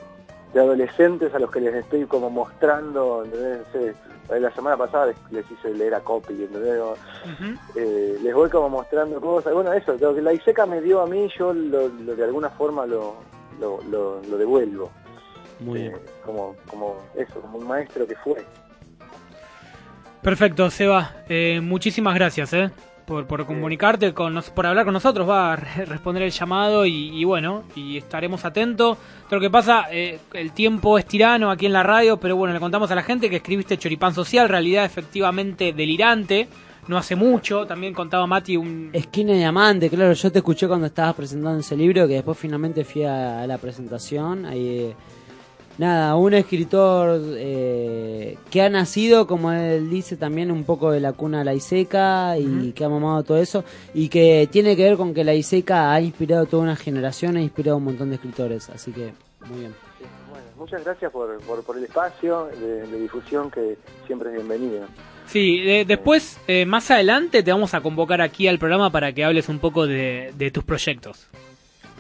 de 0.55 0.61
adolescentes 0.61 1.35
a 1.35 1.39
los 1.39 1.51
que 1.51 1.61
les 1.61 1.75
estoy 1.75 2.05
como 2.07 2.31
mostrando, 2.31 3.25
¿entendés? 3.25 3.59
No 3.59 3.73
sé, 3.73 3.95
la 4.41 4.51
semana 4.55 4.77
pasada 4.77 5.07
les, 5.07 5.17
les 5.33 5.51
hice 5.51 5.75
leer 5.75 5.95
a 5.95 6.01
copy, 6.01 6.35
¿entendés? 6.45 6.81
Eh, 7.75 8.19
les 8.23 8.33
voy 8.35 8.49
como 8.49 8.69
mostrando 8.69 9.21
cosas, 9.21 9.53
bueno, 9.53 9.73
eso, 9.73 9.97
lo 10.01 10.15
que 10.15 10.23
la 10.23 10.33
ISECA 10.33 10.67
me 10.67 10.81
dio 10.81 11.01
a 11.01 11.07
mí, 11.07 11.29
yo 11.37 11.53
lo, 11.53 11.89
lo 11.89 12.15
de 12.15 12.25
alguna 12.25 12.49
forma 12.51 12.87
lo, 12.87 13.15
lo, 13.61 13.81
lo, 13.91 14.21
lo 14.23 14.39
devuelvo, 14.39 14.91
Muy 15.61 15.81
Eh, 15.81 15.93
como, 16.25 16.57
como 16.69 16.97
eso, 17.17 17.41
como 17.41 17.59
un 17.59 17.67
maestro 17.67 18.07
que 18.07 18.17
fue. 18.17 18.45
Perfecto, 20.23 20.71
Seba. 20.71 21.15
Eh, 21.29 21.61
muchísimas 21.63 22.15
gracias, 22.15 22.53
¿eh? 22.53 22.71
Por, 23.07 23.27
por 23.27 23.45
comunicarte, 23.45 24.13
con 24.15 24.35
nos- 24.35 24.51
por 24.51 24.67
hablar 24.67 24.85
con 24.85 24.95
nosotros, 24.95 25.29
va 25.29 25.55
a 25.55 25.57
re- 25.57 25.85
responder 25.87 26.23
el 26.23 26.31
llamado 26.31 26.87
y, 26.87 27.19
y 27.21 27.25
bueno, 27.25 27.65
y 27.75 27.97
estaremos 27.97 28.45
atentos. 28.45 28.99
Lo 29.31 29.41
que 29.41 29.51
pasa, 29.51 29.87
eh, 29.91 30.19
el 30.35 30.53
tiempo 30.53 30.97
es 30.99 31.07
tirano 31.07 31.51
aquí 31.51 31.67
en 31.67 31.73
la 31.73 31.83
radio, 31.83 32.19
pero 32.19 32.37
bueno, 32.37 32.55
le 32.55 32.61
contamos 32.61 32.91
a 32.91 32.95
la 32.95 33.03
gente 33.03 33.29
que 33.29 33.37
escribiste 33.37 33.79
Choripán 33.79 34.15
Social, 34.15 34.49
realidad 34.49 34.85
efectivamente 34.85 35.73
delirante, 35.73 36.49
no 36.87 36.97
hace 36.99 37.17
mucho. 37.17 37.67
También 37.67 37.95
contaba 37.95 38.27
Mati 38.29 38.57
un... 38.57 38.91
Esquina 38.93 39.33
de 39.33 39.39
Diamante, 39.39 39.91
claro, 39.91 40.13
yo 40.13 40.31
te 40.31 40.39
escuché 40.39 40.69
cuando 40.69 40.87
estabas 40.87 41.15
presentando 41.15 41.59
ese 41.59 41.77
libro, 41.77 42.07
que 42.07 42.15
después 42.15 42.39
finalmente 42.39 42.85
fui 42.85 43.03
a, 43.05 43.41
a 43.43 43.47
la 43.47 43.59
presentación. 43.59 44.45
Ahí, 44.47 44.69
eh, 44.91 44.97
nada, 45.81 46.15
un 46.15 46.35
escritor 46.35 47.21
eh, 47.37 48.37
que 48.51 48.63
ha 48.63 48.69
nacido, 48.69 49.27
como 49.27 49.51
él 49.51 49.91
dice, 49.91 50.17
también 50.17 50.53
un 50.53 50.63
poco 50.65 50.93
de 50.93 51.01
la 51.01 51.13
cuna 51.15 51.39
de 51.41 51.45
la 51.47 51.55
Iseca 51.55 52.37
y 52.39 52.71
que 52.73 52.85
ha 52.85 52.89
mamado 52.89 53.23
todo 53.25 53.39
eso, 53.39 53.65
y 53.95 54.09
que 54.09 54.49
tiene 54.53 54.77
que 54.77 54.85
ver 54.85 54.97
con 54.97 55.13
que 55.15 55.25
la 55.25 55.35
Iseca 55.35 55.93
ha 55.93 56.01
inspirado 56.01 56.47
toda 56.47 56.63
una 56.63 56.77
generación, 56.77 57.37
ha 57.37 57.43
inspirado 57.43 57.79
un 57.79 57.85
montón 57.85 58.11
de 58.11 58.17
escritores, 58.17 58.69
así 58.71 58.93
que 58.93 59.13
muy 59.49 59.61
bien. 59.61 59.75
Bueno, 60.31 60.45
muchas 60.59 60.85
gracias 60.85 61.11
por, 61.11 61.41
por, 61.41 61.65
por 61.65 61.77
el 61.77 61.85
espacio 61.85 62.47
de, 62.61 62.87
de 62.87 63.01
difusión 63.01 63.51
que 63.51 63.77
siempre 64.07 64.29
es 64.31 64.35
bienvenido. 64.37 64.87
Sí, 65.27 65.61
de- 65.63 65.85
después, 65.85 66.39
eh, 66.47 66.67
más 66.67 66.91
adelante, 66.91 67.43
te 67.43 67.53
vamos 67.53 67.73
a 67.75 67.81
convocar 67.81 68.21
aquí 68.21 68.47
al 68.49 68.59
programa 68.59 68.91
para 68.91 69.13
que 69.13 69.25
hables 69.25 69.49
un 69.49 69.59
poco 69.59 69.87
de, 69.87 70.33
de 70.37 70.51
tus 70.51 70.63
proyectos. 70.65 71.27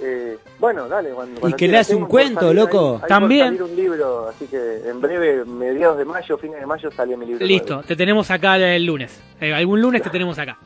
Eh, 0.03 0.39
bueno, 0.59 0.89
dale. 0.89 1.11
Cuando, 1.11 1.37
Y 1.37 1.41
cuando 1.41 1.57
que 1.57 1.67
quieras. 1.67 1.89
leas 1.89 2.01
un 2.01 2.07
cuento, 2.09 2.41
salir 2.41 2.57
loco. 2.57 2.79
ahí- 2.79 2.95
ahí 2.95 2.99
por 3.01 3.09
También. 3.09 3.45
salir 3.47 3.63
un 3.63 3.77
libro, 3.77 4.29
así 4.29 4.47
que 4.47 4.89
en 4.89 5.01
breve, 5.01 5.45
mediados 5.45 5.99
de 5.99 6.05
mayo, 6.05 6.39
fines 6.39 6.59
de 6.61 6.67
mayo, 6.67 6.91
sale 6.91 7.17
mi 7.17 7.27
libro. 7.27 7.45
Listo, 7.47 7.75
nuevo. 7.75 7.87
te 7.87 7.97
tenemos 7.97 8.31
acá 8.31 8.57
el 8.57 8.85
lunes. 8.87 9.21
Eh, 9.41 9.53
algún 9.53 9.81
lunes 9.81 10.03
te 10.03 10.11
tenemos 10.11 10.39
acá. 10.39 10.59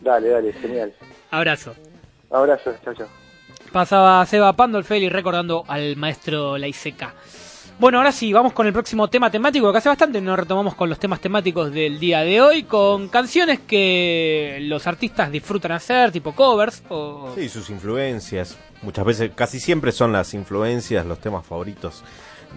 Dale, 0.00 0.28
dale, 0.30 0.52
genial. 0.52 0.92
Abrazo. 1.30 1.74
Abrazo, 2.30 2.74
chao, 2.84 2.94
chao. 2.94 3.06
Pasaba 3.70 4.24
Seba 4.26 4.52
Pandolfeli 4.54 5.08
recordando 5.08 5.64
al 5.68 5.96
maestro 5.96 6.58
Laiseca. 6.58 7.14
Bueno, 7.78 7.98
ahora 7.98 8.12
sí, 8.12 8.32
vamos 8.32 8.52
con 8.52 8.66
el 8.66 8.72
próximo 8.72 9.08
tema 9.08 9.30
temático, 9.30 9.72
que 9.72 9.78
hace 9.78 9.88
bastante 9.88 10.20
nos 10.20 10.38
retomamos 10.38 10.74
con 10.74 10.88
los 10.88 10.98
temas 10.98 11.20
temáticos 11.20 11.72
del 11.72 11.98
día 11.98 12.20
de 12.20 12.40
hoy, 12.40 12.62
con 12.62 13.08
canciones 13.08 13.60
que 13.60 14.58
los 14.62 14.86
artistas 14.86 15.32
disfrutan 15.32 15.72
hacer, 15.72 16.12
tipo 16.12 16.32
covers, 16.32 16.82
o... 16.88 17.32
Sí, 17.34 17.48
sus 17.48 17.70
influencias. 17.70 18.56
Muchas 18.82 19.04
veces, 19.04 19.30
casi 19.34 19.58
siempre 19.58 19.90
son 19.90 20.12
las 20.12 20.32
influencias, 20.34 21.04
los 21.06 21.18
temas 21.18 21.44
favoritos 21.44 22.04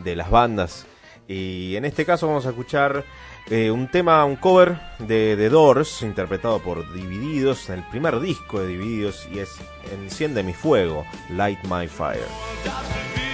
de 0.03 0.15
las 0.15 0.29
bandas. 0.29 0.85
Y 1.27 1.75
en 1.75 1.85
este 1.85 2.05
caso 2.05 2.27
vamos 2.27 2.45
a 2.45 2.49
escuchar 2.49 3.03
eh, 3.49 3.71
un 3.71 3.87
tema, 3.87 4.23
un 4.25 4.35
cover 4.35 4.79
de 4.99 5.35
The 5.37 5.49
Doors, 5.49 6.03
interpretado 6.03 6.59
por 6.59 6.93
Divididos, 6.93 7.69
en 7.69 7.79
el 7.79 7.83
primer 7.89 8.19
disco 8.19 8.59
de 8.59 8.67
Divididos, 8.67 9.27
y 9.33 9.39
es 9.39 9.57
Enciende 9.91 10.43
mi 10.43 10.53
fuego, 10.53 11.05
Light 11.29 11.63
My 11.63 11.87
Fire. 11.87 13.24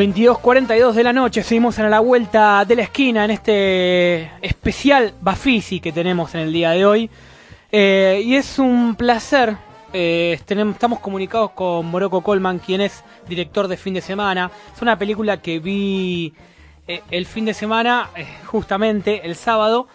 22.42 0.00 0.94
de 0.94 1.04
la 1.04 1.12
noche, 1.12 1.42
seguimos 1.42 1.78
en 1.78 1.90
la 1.90 2.00
vuelta 2.00 2.64
de 2.64 2.74
la 2.74 2.84
esquina 2.84 3.26
en 3.26 3.32
este 3.32 4.30
especial 4.40 5.12
Bafisi 5.20 5.78
que 5.78 5.92
tenemos 5.92 6.34
en 6.34 6.40
el 6.40 6.54
día 6.54 6.70
de 6.70 6.86
hoy. 6.86 7.10
Eh, 7.70 8.22
y 8.24 8.34
es 8.34 8.58
un 8.58 8.94
placer, 8.94 9.58
eh, 9.92 10.38
estamos 10.40 11.00
comunicados 11.00 11.50
con 11.50 11.84
Morocco 11.84 12.22
Coleman, 12.22 12.60
quien 12.60 12.80
es 12.80 13.04
director 13.28 13.68
de 13.68 13.76
fin 13.76 13.92
de 13.92 14.00
semana. 14.00 14.50
Es 14.74 14.80
una 14.80 14.98
película 14.98 15.42
que 15.42 15.58
vi 15.58 16.32
eh, 16.88 17.02
el 17.10 17.26
fin 17.26 17.44
de 17.44 17.52
semana, 17.52 18.08
justamente 18.46 19.26
el 19.26 19.36
sábado. 19.36 19.86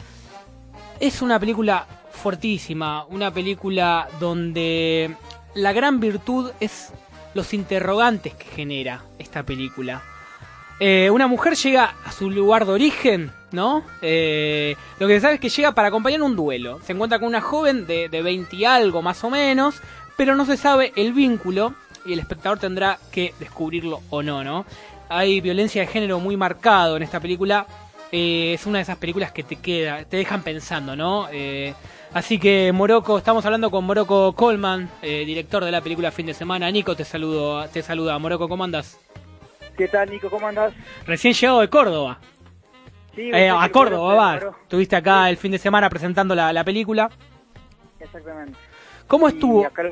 Es 0.99 1.23
una 1.23 1.39
película 1.39 1.87
fuertísima, 2.11 3.05
una 3.05 3.31
película 3.33 4.07
donde 4.19 5.15
la 5.55 5.73
gran 5.73 5.99
virtud 5.99 6.51
es 6.59 6.93
los 7.35 7.53
interrogantes 7.53 8.33
que 8.33 8.45
genera 8.45 9.03
esta 9.19 9.43
película. 9.43 10.01
Eh, 10.79 11.09
una 11.11 11.27
mujer 11.27 11.55
llega 11.55 11.93
a 12.03 12.11
su 12.11 12.31
lugar 12.31 12.65
de 12.65 12.71
origen, 12.71 13.31
¿no? 13.51 13.83
Eh, 14.01 14.75
lo 14.99 15.07
que 15.07 15.15
se 15.15 15.21
sabe 15.21 15.35
es 15.35 15.39
que 15.39 15.49
llega 15.49 15.73
para 15.73 15.89
acompañar 15.89 16.23
un 16.23 16.35
duelo. 16.35 16.79
Se 16.83 16.93
encuentra 16.93 17.19
con 17.19 17.27
una 17.27 17.41
joven 17.41 17.85
de, 17.85 18.09
de 18.09 18.21
20 18.21 18.55
y 18.55 18.65
algo 18.65 19.01
más 19.01 19.23
o 19.23 19.29
menos, 19.29 19.75
pero 20.17 20.35
no 20.35 20.45
se 20.45 20.57
sabe 20.57 20.91
el 20.95 21.13
vínculo 21.13 21.75
y 22.05 22.13
el 22.13 22.19
espectador 22.19 22.57
tendrá 22.57 22.99
que 23.11 23.33
descubrirlo 23.39 24.01
o 24.09 24.23
no, 24.23 24.43
¿no? 24.43 24.65
Hay 25.09 25.41
violencia 25.41 25.81
de 25.81 25.87
género 25.87 26.19
muy 26.19 26.37
marcado 26.37 26.97
en 26.97 27.03
esta 27.03 27.19
película. 27.19 27.67
Eh, 28.11 28.53
es 28.53 28.65
una 28.65 28.79
de 28.79 28.83
esas 28.83 28.97
películas 28.97 29.31
que 29.31 29.43
te 29.43 29.57
queda, 29.57 30.03
te 30.05 30.17
dejan 30.17 30.41
pensando, 30.41 30.95
¿no? 30.95 31.27
Eh, 31.31 31.73
así 32.15 32.39
que 32.39 32.71
Morocco, 32.73 33.17
estamos 33.19 33.45
hablando 33.45 33.69
con 33.69 33.85
Morocco 33.85 34.33
Coleman, 34.33 34.89
eh, 35.03 35.23
director 35.25 35.63
de 35.63 35.71
la 35.71 35.81
película 35.81 36.11
Fin 36.11 36.25
de 36.25 36.33
Semana. 36.33 36.71
Nico, 36.71 36.95
te 36.95 37.05
saludo, 37.05 37.67
te 37.69 37.83
saluda. 37.83 38.17
Morocco, 38.17 38.49
¿cómo 38.49 38.63
andas? 38.63 38.99
¿Qué 39.77 39.87
tal, 39.87 40.09
Nico? 40.09 40.29
¿Cómo 40.29 40.47
andás? 40.47 40.73
Recién 41.05 41.33
llegado 41.33 41.59
de 41.59 41.69
Córdoba. 41.69 42.19
Sí, 43.13 43.29
Eh, 43.33 43.49
a 43.49 43.69
Córdoba, 43.71 44.13
va. 44.15 44.35
Estuviste 44.63 44.95
acá 44.95 45.29
el 45.29 45.37
fin 45.37 45.51
de 45.51 45.57
semana 45.59 45.89
presentando 45.89 46.33
la, 46.33 46.51
la 46.51 46.63
película. 46.63 47.09
Exactamente. 47.99 48.57
¿Cómo 49.07 49.27
estuvo? 49.27 49.65
acá- 49.65 49.83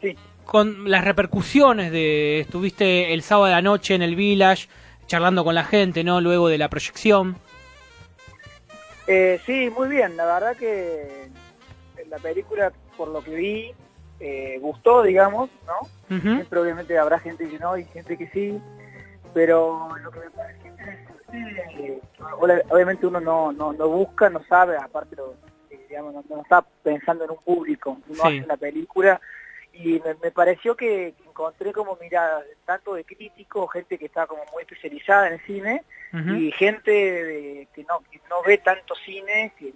Sí. 0.00 0.16
Con 0.46 0.90
las 0.90 1.04
repercusiones 1.04 1.92
de. 1.92 2.40
Estuviste 2.40 3.12
el 3.12 3.22
sábado 3.22 3.46
de 3.46 3.52
la 3.52 3.62
noche 3.62 3.94
en 3.94 4.02
el 4.02 4.16
Village, 4.16 4.68
charlando 5.06 5.44
con 5.44 5.54
la 5.54 5.64
gente, 5.64 6.02
¿no? 6.02 6.20
Luego 6.20 6.48
de 6.48 6.56
la 6.58 6.68
proyección. 6.70 7.36
Eh, 9.06 9.40
sí, 9.46 9.70
muy 9.76 9.88
bien. 9.88 10.16
La 10.16 10.24
verdad 10.24 10.56
que 10.56 11.28
la 12.10 12.18
película, 12.18 12.72
por 12.96 13.08
lo 13.08 13.22
que 13.22 13.34
vi, 13.34 13.72
eh, 14.18 14.58
gustó, 14.60 15.02
digamos, 15.02 15.48
¿no? 15.66 16.16
Ujú. 16.16 16.28
Siempre 16.34 16.60
obviamente 16.60 16.98
habrá 16.98 17.18
gente 17.20 17.48
que 17.48 17.58
no 17.58 17.76
y 17.76 17.84
gente 17.84 18.18
que 18.18 18.26
sí, 18.28 18.60
pero 19.32 19.88
lo 20.02 20.10
que 20.10 20.20
me 20.20 20.30
parece 20.30 20.68
interesante, 20.68 22.00
obvia- 22.38 22.64
obviamente 22.68 23.06
uno 23.06 23.20
no, 23.20 23.52
no, 23.52 23.72
no 23.72 23.88
busca, 23.88 24.28
no 24.28 24.42
sabe, 24.44 24.76
aparte 24.76 25.16
lo- 25.16 25.34
digamos, 25.88 26.12
no, 26.14 26.24
no 26.28 26.42
está 26.42 26.64
pensando 26.82 27.24
en 27.24 27.30
un 27.30 27.38
público, 27.38 27.98
uno 28.08 28.22
Sí. 28.24 28.38
hace 28.38 28.44
una 28.44 28.56
película 28.56 29.20
y 29.72 30.00
me, 30.00 30.14
me 30.22 30.30
pareció 30.30 30.76
que 30.76 31.14
encontré 31.26 31.72
como 31.72 31.96
miradas 31.96 32.44
tanto 32.64 32.94
de 32.94 33.04
críticos, 33.04 33.72
gente 33.72 33.98
que 33.98 34.06
está 34.06 34.26
como 34.26 34.44
muy 34.52 34.62
especializada 34.62 35.28
en 35.28 35.32
el 35.34 35.40
cine 35.46 35.84
y 36.38 36.50
gente 36.52 36.90
de- 36.90 37.68
que 37.74 37.84
no 37.84 38.00
que 38.10 38.20
no 38.28 38.42
ve 38.42 38.58
tanto 38.58 38.94
cine 38.96 39.52
que, 39.58 39.72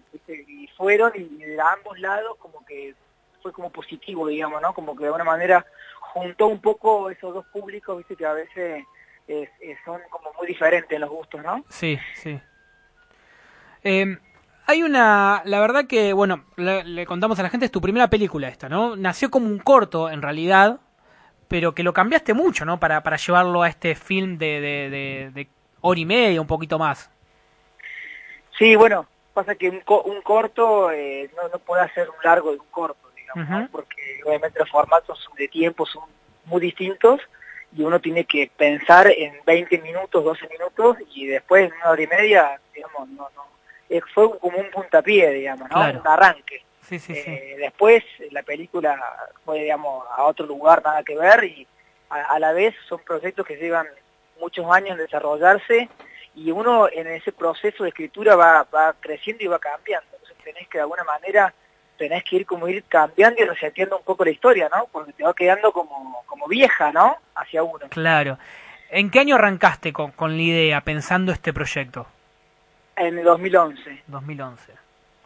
y 0.48 0.66
fueron 0.76 1.12
y 1.14 1.28
de 1.44 1.60
ambos 1.60 1.98
lados 2.00 2.36
como 2.38 2.64
que 2.66 2.94
fue 3.42 3.52
como 3.52 3.70
positivo 3.70 4.26
digamos 4.26 4.60
no 4.60 4.74
como 4.74 4.94
que 4.96 5.00
de 5.02 5.06
alguna 5.06 5.24
manera 5.24 5.64
juntó 6.00 6.48
un 6.48 6.60
poco 6.60 7.08
esos 7.10 7.32
dos 7.32 7.46
públicos 7.46 7.96
viste 7.98 8.16
que 8.16 8.26
a 8.26 8.32
veces 8.32 8.84
es- 9.28 9.48
es- 9.60 9.78
son 9.84 10.00
como 10.10 10.32
muy 10.34 10.46
diferentes 10.48 10.98
los 10.98 11.08
gustos 11.10 11.40
no 11.42 11.64
Sí, 11.68 11.98
sí. 12.14 12.40
Eh, 13.84 14.16
hay 14.66 14.82
una, 14.82 15.42
la 15.44 15.60
verdad 15.60 15.86
que, 15.86 16.12
bueno, 16.12 16.44
le, 16.56 16.84
le 16.84 17.06
contamos 17.06 17.38
a 17.38 17.42
la 17.42 17.50
gente, 17.50 17.66
es 17.66 17.72
tu 17.72 17.80
primera 17.80 18.08
película 18.08 18.48
esta, 18.48 18.68
¿no? 18.68 18.96
Nació 18.96 19.30
como 19.30 19.46
un 19.46 19.58
corto, 19.58 20.10
en 20.10 20.22
realidad, 20.22 20.80
pero 21.48 21.74
que 21.74 21.82
lo 21.84 21.92
cambiaste 21.94 22.34
mucho, 22.34 22.64
¿no? 22.64 22.80
Para, 22.80 23.02
para 23.02 23.16
llevarlo 23.18 23.62
a 23.62 23.68
este 23.68 23.94
film 23.94 24.38
de, 24.38 24.60
de, 24.60 24.90
de, 24.90 25.30
de 25.34 25.48
hora 25.82 26.00
y 26.00 26.06
media, 26.06 26.40
un 26.40 26.46
poquito 26.48 26.78
más. 26.78 27.10
sí 28.58 28.76
bueno 28.76 29.06
pasa 29.32 29.54
que 29.54 29.68
un, 29.68 29.80
co- 29.80 30.02
un 30.02 30.22
corto 30.22 30.90
eh, 30.90 31.30
no, 31.36 31.48
no 31.48 31.58
puede 31.58 31.82
hacer 31.82 32.08
un 32.08 32.16
largo 32.22 32.52
de 32.52 32.58
un 32.58 32.66
corto 32.70 33.10
digamos 33.16 33.64
porque 33.70 34.20
obviamente 34.24 34.58
los 34.60 34.70
formatos 34.70 35.28
de 35.36 35.48
tiempo 35.48 35.86
son 35.86 36.04
muy 36.44 36.60
distintos 36.60 37.20
y 37.76 37.82
uno 37.82 38.00
tiene 38.00 38.24
que 38.24 38.50
pensar 38.56 39.08
en 39.08 39.34
20 39.44 39.78
minutos, 39.78 40.22
12 40.22 40.46
minutos 40.48 40.96
y 41.12 41.26
después 41.26 41.66
en 41.68 41.76
una 41.76 41.90
hora 41.90 42.02
y 42.02 42.06
media, 42.06 42.60
digamos, 42.72 43.08
no, 43.08 43.28
no, 43.34 43.42
eh, 43.88 44.00
fue 44.12 44.38
como 44.38 44.58
un 44.58 44.70
puntapié, 44.70 45.30
digamos, 45.30 45.68
¿no? 45.70 45.76
Claro. 45.76 46.00
Un 46.00 46.08
arranque. 46.08 46.64
Sí, 46.82 46.98
sí, 46.98 47.14
sí. 47.14 47.30
Eh, 47.30 47.56
después 47.58 48.04
la 48.30 48.42
película 48.42 49.00
fue, 49.44 49.62
digamos, 49.62 50.04
a 50.16 50.24
otro 50.24 50.46
lugar, 50.46 50.82
nada 50.84 51.02
que 51.02 51.16
ver 51.16 51.44
y 51.44 51.66
a, 52.10 52.22
a 52.22 52.38
la 52.38 52.52
vez 52.52 52.74
son 52.88 53.00
proyectos 53.00 53.46
que 53.46 53.56
llevan 53.56 53.86
muchos 54.38 54.66
años 54.70 54.90
en 54.92 54.98
desarrollarse 54.98 55.88
y 56.34 56.50
uno 56.50 56.88
en 56.90 57.06
ese 57.06 57.32
proceso 57.32 57.84
de 57.84 57.90
escritura 57.90 58.36
va, 58.36 58.66
va 58.74 58.94
creciendo 59.00 59.44
y 59.44 59.46
va 59.46 59.58
cambiando. 59.58 60.08
Entonces 60.12 60.36
tenés 60.44 60.68
que 60.68 60.78
de 60.78 60.82
alguna 60.82 61.04
manera 61.04 61.54
tenés 61.96 62.24
que 62.24 62.36
ir 62.36 62.46
como 62.46 62.68
ir 62.68 62.84
cambiando 62.84 63.42
y 63.42 63.46
reseteando 63.46 63.98
un 63.98 64.04
poco 64.04 64.24
la 64.24 64.30
historia, 64.30 64.68
¿no? 64.68 64.88
Porque 64.90 65.12
te 65.12 65.22
va 65.22 65.32
quedando 65.34 65.72
como, 65.72 66.22
como 66.26 66.46
vieja, 66.48 66.92
¿no? 66.92 67.16
Hacia 67.34 67.62
uno. 67.62 67.86
Claro. 67.88 68.38
¿En 68.90 69.10
qué 69.10 69.20
año 69.20 69.36
arrancaste 69.36 69.92
con, 69.92 70.10
con 70.10 70.36
la 70.36 70.42
idea, 70.42 70.80
pensando 70.82 71.32
este 71.32 71.52
proyecto? 71.52 72.06
En 72.96 73.18
el 73.18 73.24
2011, 73.24 74.02
2011. 74.06 74.72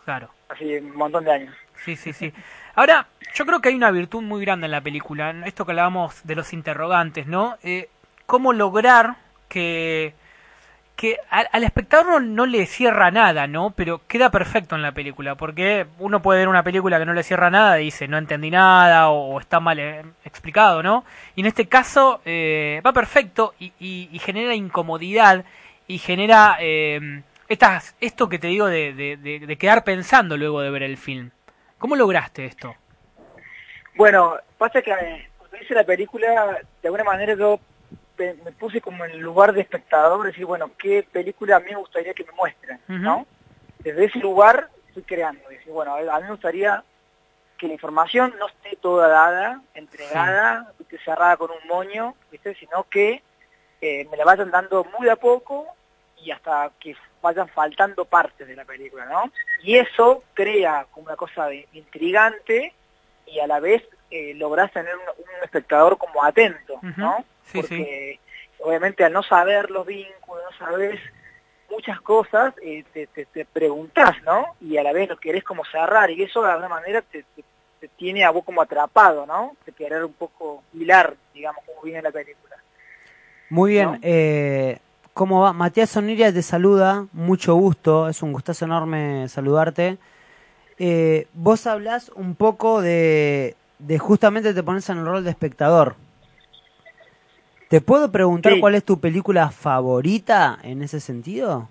Claro. 0.04 0.30
así 0.48 0.76
un 0.78 0.96
montón 0.96 1.24
de 1.24 1.32
años. 1.32 1.54
Sí, 1.84 1.94
sí, 1.96 2.12
sí. 2.12 2.32
Ahora, 2.74 3.06
yo 3.34 3.44
creo 3.44 3.60
que 3.60 3.68
hay 3.68 3.74
una 3.74 3.90
virtud 3.90 4.22
muy 4.22 4.40
grande 4.42 4.64
en 4.66 4.70
la 4.72 4.80
película, 4.80 5.30
en 5.30 5.44
esto 5.44 5.64
que 5.66 5.72
hablábamos 5.72 6.20
de 6.26 6.34
los 6.34 6.52
interrogantes, 6.52 7.26
¿no? 7.26 7.56
Eh, 7.62 7.88
¿Cómo 8.26 8.52
lograr 8.54 9.16
que, 9.48 10.14
que 10.96 11.18
al, 11.30 11.46
al 11.52 11.64
espectador 11.64 12.06
no, 12.06 12.20
no 12.20 12.46
le 12.46 12.64
cierra 12.66 13.10
nada, 13.10 13.46
¿no? 13.46 13.70
Pero 13.76 14.00
queda 14.06 14.30
perfecto 14.30 14.74
en 14.76 14.82
la 14.82 14.92
película, 14.92 15.34
porque 15.34 15.86
uno 15.98 16.22
puede 16.22 16.40
ver 16.40 16.48
una 16.48 16.62
película 16.62 16.98
que 16.98 17.04
no 17.06 17.12
le 17.14 17.22
cierra 17.22 17.50
nada 17.50 17.78
y 17.80 17.84
dice, 17.84 18.08
no 18.08 18.16
entendí 18.16 18.50
nada 18.50 19.10
o, 19.10 19.34
o 19.34 19.40
está 19.40 19.60
mal 19.60 19.78
eh, 19.78 20.04
explicado, 20.24 20.82
¿no? 20.82 21.04
Y 21.36 21.42
en 21.42 21.46
este 21.46 21.66
caso 21.68 22.22
eh, 22.24 22.80
va 22.84 22.92
perfecto 22.94 23.54
y, 23.58 23.72
y- 23.78 24.08
y 24.10 24.18
genera 24.20 24.54
incomodidad 24.54 25.44
y 25.86 25.98
genera 25.98 26.56
eh, 26.60 27.22
estas, 27.48 27.94
esto 28.00 28.28
que 28.28 28.38
te 28.38 28.48
digo 28.48 28.66
de, 28.66 28.92
de- 28.92 29.16
de- 29.16 29.46
de 29.46 29.58
quedar 29.58 29.84
pensando 29.84 30.36
luego 30.36 30.60
de 30.60 30.70
ver 30.70 30.82
el 30.82 30.96
film. 30.96 31.30
¿Cómo 31.78 31.96
lograste 31.96 32.44
esto? 32.44 32.74
Bueno, 33.94 34.36
pasa 34.56 34.82
que 34.82 34.90
eh, 34.92 35.28
cuando 35.38 35.56
hice 35.56 35.74
la 35.74 35.84
película, 35.84 36.58
de 36.82 36.88
alguna 36.88 37.04
manera 37.04 37.34
yo 37.34 37.58
me 38.18 38.34
puse 38.52 38.80
como 38.80 39.04
en 39.04 39.12
el 39.12 39.20
lugar 39.20 39.52
de 39.52 39.60
espectador, 39.60 40.26
decir, 40.26 40.44
bueno, 40.44 40.72
¿qué 40.76 41.04
película 41.10 41.56
a 41.56 41.60
mí 41.60 41.66
me 41.70 41.76
gustaría 41.76 42.14
que 42.14 42.24
me 42.24 42.32
muestren? 42.32 42.80
¿no? 42.88 43.26
Desde 43.78 44.06
ese 44.06 44.18
lugar 44.18 44.68
estoy 44.88 45.04
creando, 45.04 45.48
decir, 45.48 45.72
bueno, 45.72 45.94
a 45.94 46.16
mí 46.18 46.24
me 46.24 46.30
gustaría 46.32 46.82
que 47.56 47.68
la 47.68 47.74
información 47.74 48.34
no 48.38 48.48
esté 48.48 48.76
toda 48.76 49.06
dada, 49.08 49.62
entregada, 49.74 50.72
¿viste? 50.78 50.98
cerrada 51.04 51.36
con 51.36 51.50
un 51.52 51.68
moño, 51.68 52.14
¿viste? 52.32 52.54
sino 52.56 52.84
que 52.84 53.22
eh, 53.80 54.08
me 54.10 54.16
la 54.16 54.24
vayan 54.24 54.50
dando 54.50 54.84
muy 54.98 55.08
a 55.08 55.14
poco 55.16 55.66
y 56.20 56.32
hasta 56.32 56.70
que 56.80 56.96
vayan 57.22 57.48
faltando 57.48 58.04
partes 58.04 58.46
de 58.46 58.54
la 58.56 58.64
película, 58.64 59.04
¿no? 59.06 59.30
Y 59.62 59.76
eso 59.76 60.22
crea 60.34 60.86
como 60.90 61.06
una 61.06 61.16
cosa 61.16 61.46
de- 61.46 61.66
intrigante 61.72 62.72
y 63.26 63.40
a 63.40 63.46
la 63.46 63.60
vez 63.60 63.82
eh, 64.10 64.34
lográs 64.34 64.72
tener 64.72 64.94
un, 64.96 65.02
un 65.02 65.44
espectador 65.44 65.98
como 65.98 66.24
atento, 66.24 66.80
¿no? 66.96 67.24
Sí, 67.44 67.60
Porque 67.60 68.18
obviamente 68.60 69.04
al 69.04 69.12
no 69.12 69.22
saber 69.22 69.70
los 69.70 69.86
vínculos, 69.86 70.42
no 70.50 70.66
sabes 70.66 71.00
muchas 71.70 72.00
cosas, 72.00 72.54
eh, 72.62 72.84
te, 72.94 73.06
te, 73.08 73.26
te 73.26 73.44
preguntás, 73.44 74.22
¿no? 74.22 74.54
Y 74.60 74.78
a 74.78 74.82
la 74.82 74.92
vez 74.92 75.08
lo 75.08 75.18
querés 75.18 75.44
como 75.44 75.64
cerrar 75.66 76.10
y 76.10 76.22
eso 76.22 76.42
de 76.42 76.50
alguna 76.50 76.68
manera 76.70 77.02
te, 77.02 77.22
te- 77.34 77.44
te 77.80 77.88
tiene 77.88 78.24
a 78.24 78.30
vos 78.30 78.44
como 78.44 78.62
atrapado, 78.62 79.26
¿no? 79.26 79.54
De 79.66 79.72
querer 79.72 80.04
un 80.04 80.12
poco 80.14 80.64
hilar, 80.72 81.14
digamos, 81.34 81.62
como 81.64 81.82
viene 81.82 82.00
la 82.02 82.10
película. 82.10 82.56
Muy 83.50 83.72
bien, 83.72 83.98
eh, 84.02 84.78
¿cómo 85.18 85.40
va? 85.40 85.52
Matías 85.52 85.90
Soniria 85.90 86.32
te 86.32 86.42
saluda, 86.42 87.08
mucho 87.12 87.56
gusto, 87.56 88.08
es 88.08 88.22
un 88.22 88.32
gustazo 88.32 88.66
enorme 88.66 89.28
saludarte. 89.28 89.98
Eh, 90.78 91.26
vos 91.34 91.66
hablás 91.66 92.12
un 92.14 92.36
poco 92.36 92.80
de, 92.80 93.56
de 93.80 93.98
justamente 93.98 94.54
te 94.54 94.62
pones 94.62 94.88
en 94.90 94.98
el 94.98 95.06
rol 95.06 95.24
de 95.24 95.30
espectador. 95.30 95.96
¿Te 97.68 97.80
puedo 97.80 98.12
preguntar 98.12 98.52
Sí. 98.54 98.60
cuál 98.60 98.76
es 98.76 98.84
tu 98.84 99.00
película 99.00 99.50
favorita 99.50 100.60
en 100.62 100.82
ese 100.82 101.00
sentido? 101.00 101.68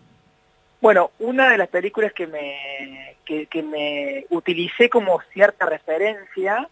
Bueno, 0.82 1.12
una 1.18 1.50
de 1.50 1.58
las 1.58 1.70
películas 1.70 2.12
que 2.12 2.28
me, 2.28 3.16
que, 3.24 3.46
que 3.46 3.64
me 3.64 4.26
utilicé 4.30 4.90
como 4.90 5.22
cierta 5.32 5.66
referencia 5.68 6.68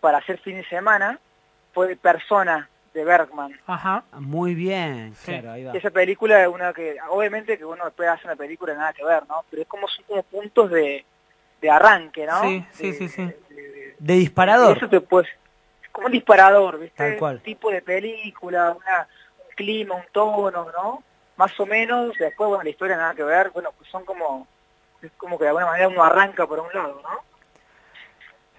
para 0.00 0.18
hacer 0.18 0.38
fin 0.38 0.54
de 0.54 0.68
semana 0.68 1.18
fue 1.74 1.96
Persona 1.96 2.68
de 2.94 3.04
Bergman. 3.04 3.58
Ajá. 3.66 4.04
Muy 4.12 4.54
bien, 4.54 5.14
Sí. 5.14 5.32
claro, 5.32 5.52
ahí 5.52 5.64
va. 5.64 5.72
Esa 5.72 5.90
película 5.90 6.42
es 6.42 6.48
una 6.48 6.72
que, 6.72 6.96
obviamente 7.08 7.56
que 7.56 7.64
uno 7.64 7.84
después 7.86 8.08
hace 8.08 8.26
una 8.26 8.36
película 8.36 8.74
nada 8.74 8.92
que 8.92 9.04
ver, 9.04 9.26
¿no? 9.28 9.44
Pero 9.50 9.62
es 9.62 9.68
como 9.68 9.88
son 9.88 10.04
como 10.04 10.22
puntos 10.24 10.70
de, 10.70 11.04
de 11.60 11.70
arranque, 11.70 12.26
¿no? 12.26 12.42
Sí, 12.42 12.64
sí, 12.72 12.92
sí, 12.92 13.08
sí. 13.08 13.32
De 13.98 14.14
disparador. 14.14 14.76
Eso 14.76 14.88
te 14.88 15.00
puede, 15.00 15.28
como 15.90 16.06
un 16.06 16.12
disparador, 16.12 16.78
¿viste? 16.78 16.96
Tal 16.96 17.16
cual. 17.18 17.36
Un 17.36 17.42
tipo 17.42 17.70
de 17.70 17.80
película, 17.82 18.72
una, 18.72 19.08
un 19.38 19.54
clima, 19.56 19.94
un 19.94 20.04
tono, 20.12 20.66
¿no? 20.72 21.02
Más 21.36 21.58
o 21.58 21.66
menos, 21.66 22.12
después, 22.18 22.48
bueno, 22.48 22.62
la 22.64 22.70
historia 22.70 22.96
nada 22.96 23.14
que 23.14 23.22
ver, 23.24 23.50
bueno, 23.50 23.70
pues 23.78 23.88
son 23.90 24.04
como, 24.04 24.46
es 25.00 25.10
como 25.16 25.38
que 25.38 25.44
de 25.44 25.48
alguna 25.48 25.66
manera 25.66 25.88
uno 25.88 26.04
arranca 26.04 26.46
por 26.46 26.60
un 26.60 26.68
lado, 26.74 27.00
¿no? 27.02 27.31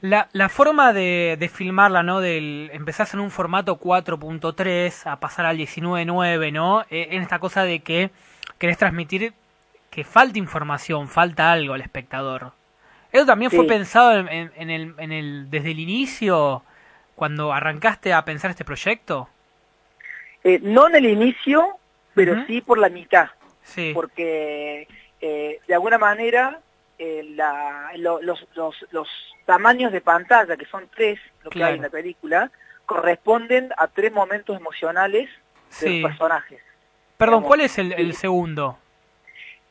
La, 0.03 0.27
la 0.34 0.49
forma 0.49 0.91
de, 0.91 1.38
de 1.39 1.47
filmarla, 1.47 2.03
¿no? 2.03 2.19
Del 2.19 2.69
empezás 2.73 3.13
en 3.13 3.21
un 3.21 3.31
formato 3.31 3.80
4.3 3.80 5.09
a 5.09 5.15
pasar 5.21 5.45
al 5.45 5.57
19.9, 5.57 6.51
¿no? 6.51 6.81
Eh, 6.89 7.07
en 7.11 7.21
esta 7.21 7.39
cosa 7.39 7.63
de 7.63 7.80
que 7.80 8.09
querés 8.57 8.77
transmitir 8.77 9.34
que 9.89 10.03
falta 10.03 10.38
información, 10.38 11.07
falta 11.07 11.53
algo 11.53 11.73
al 11.73 11.80
espectador. 11.80 12.51
¿Eso 13.13 13.25
también 13.25 13.49
fue 13.49 13.65
pensado 13.65 14.19
en, 14.19 14.27
en- 14.27 14.51
en 14.57 14.69
el, 14.71 14.93
en 14.97 15.11
el, 15.13 15.49
desde 15.49 15.71
el 15.71 15.80
inicio, 15.80 16.63
cuando 17.15 17.53
arrancaste 17.53 18.11
a 18.11 18.25
pensar 18.25 18.51
este 18.51 18.65
proyecto? 18.65 19.30
Eh, 20.43 20.59
no 20.61 20.88
en 20.89 20.95
el 20.95 21.05
inicio, 21.05 21.77
pero 22.13 22.45
sí 22.45 22.59
por 22.59 22.77
la 22.77 22.89
mitad. 22.89 23.30
Sí. 23.61 23.91
Porque 23.93 24.85
eh, 25.21 25.59
de 25.65 25.73
alguna 25.73 25.97
manera 25.97 26.59
eh, 26.99 27.23
la- 27.35 27.91
lo- 27.97 28.21
los, 28.21 28.45
los, 28.55 28.75
los 28.91 29.07
tamaños 29.45 29.91
de 29.91 30.01
pantalla, 30.01 30.55
que 30.57 30.65
son 30.65 30.87
tres, 30.95 31.19
lo 31.43 31.49
que 31.49 31.59
Claro. 31.59 31.71
hay 31.71 31.77
en 31.77 31.83
la 31.83 31.89
película, 31.89 32.51
corresponden 32.85 33.71
a 33.77 33.87
tres 33.87 34.11
momentos 34.11 34.57
emocionales 34.57 35.29
de 35.81 35.99
los 36.01 36.11
personajes. 36.11 36.61
Perdón, 37.17 37.39
Digamos, 37.39 37.47
¿cuál 37.47 37.61
es 37.61 37.77
el, 37.77 37.93
el 37.93 38.13
segundo? 38.15 38.77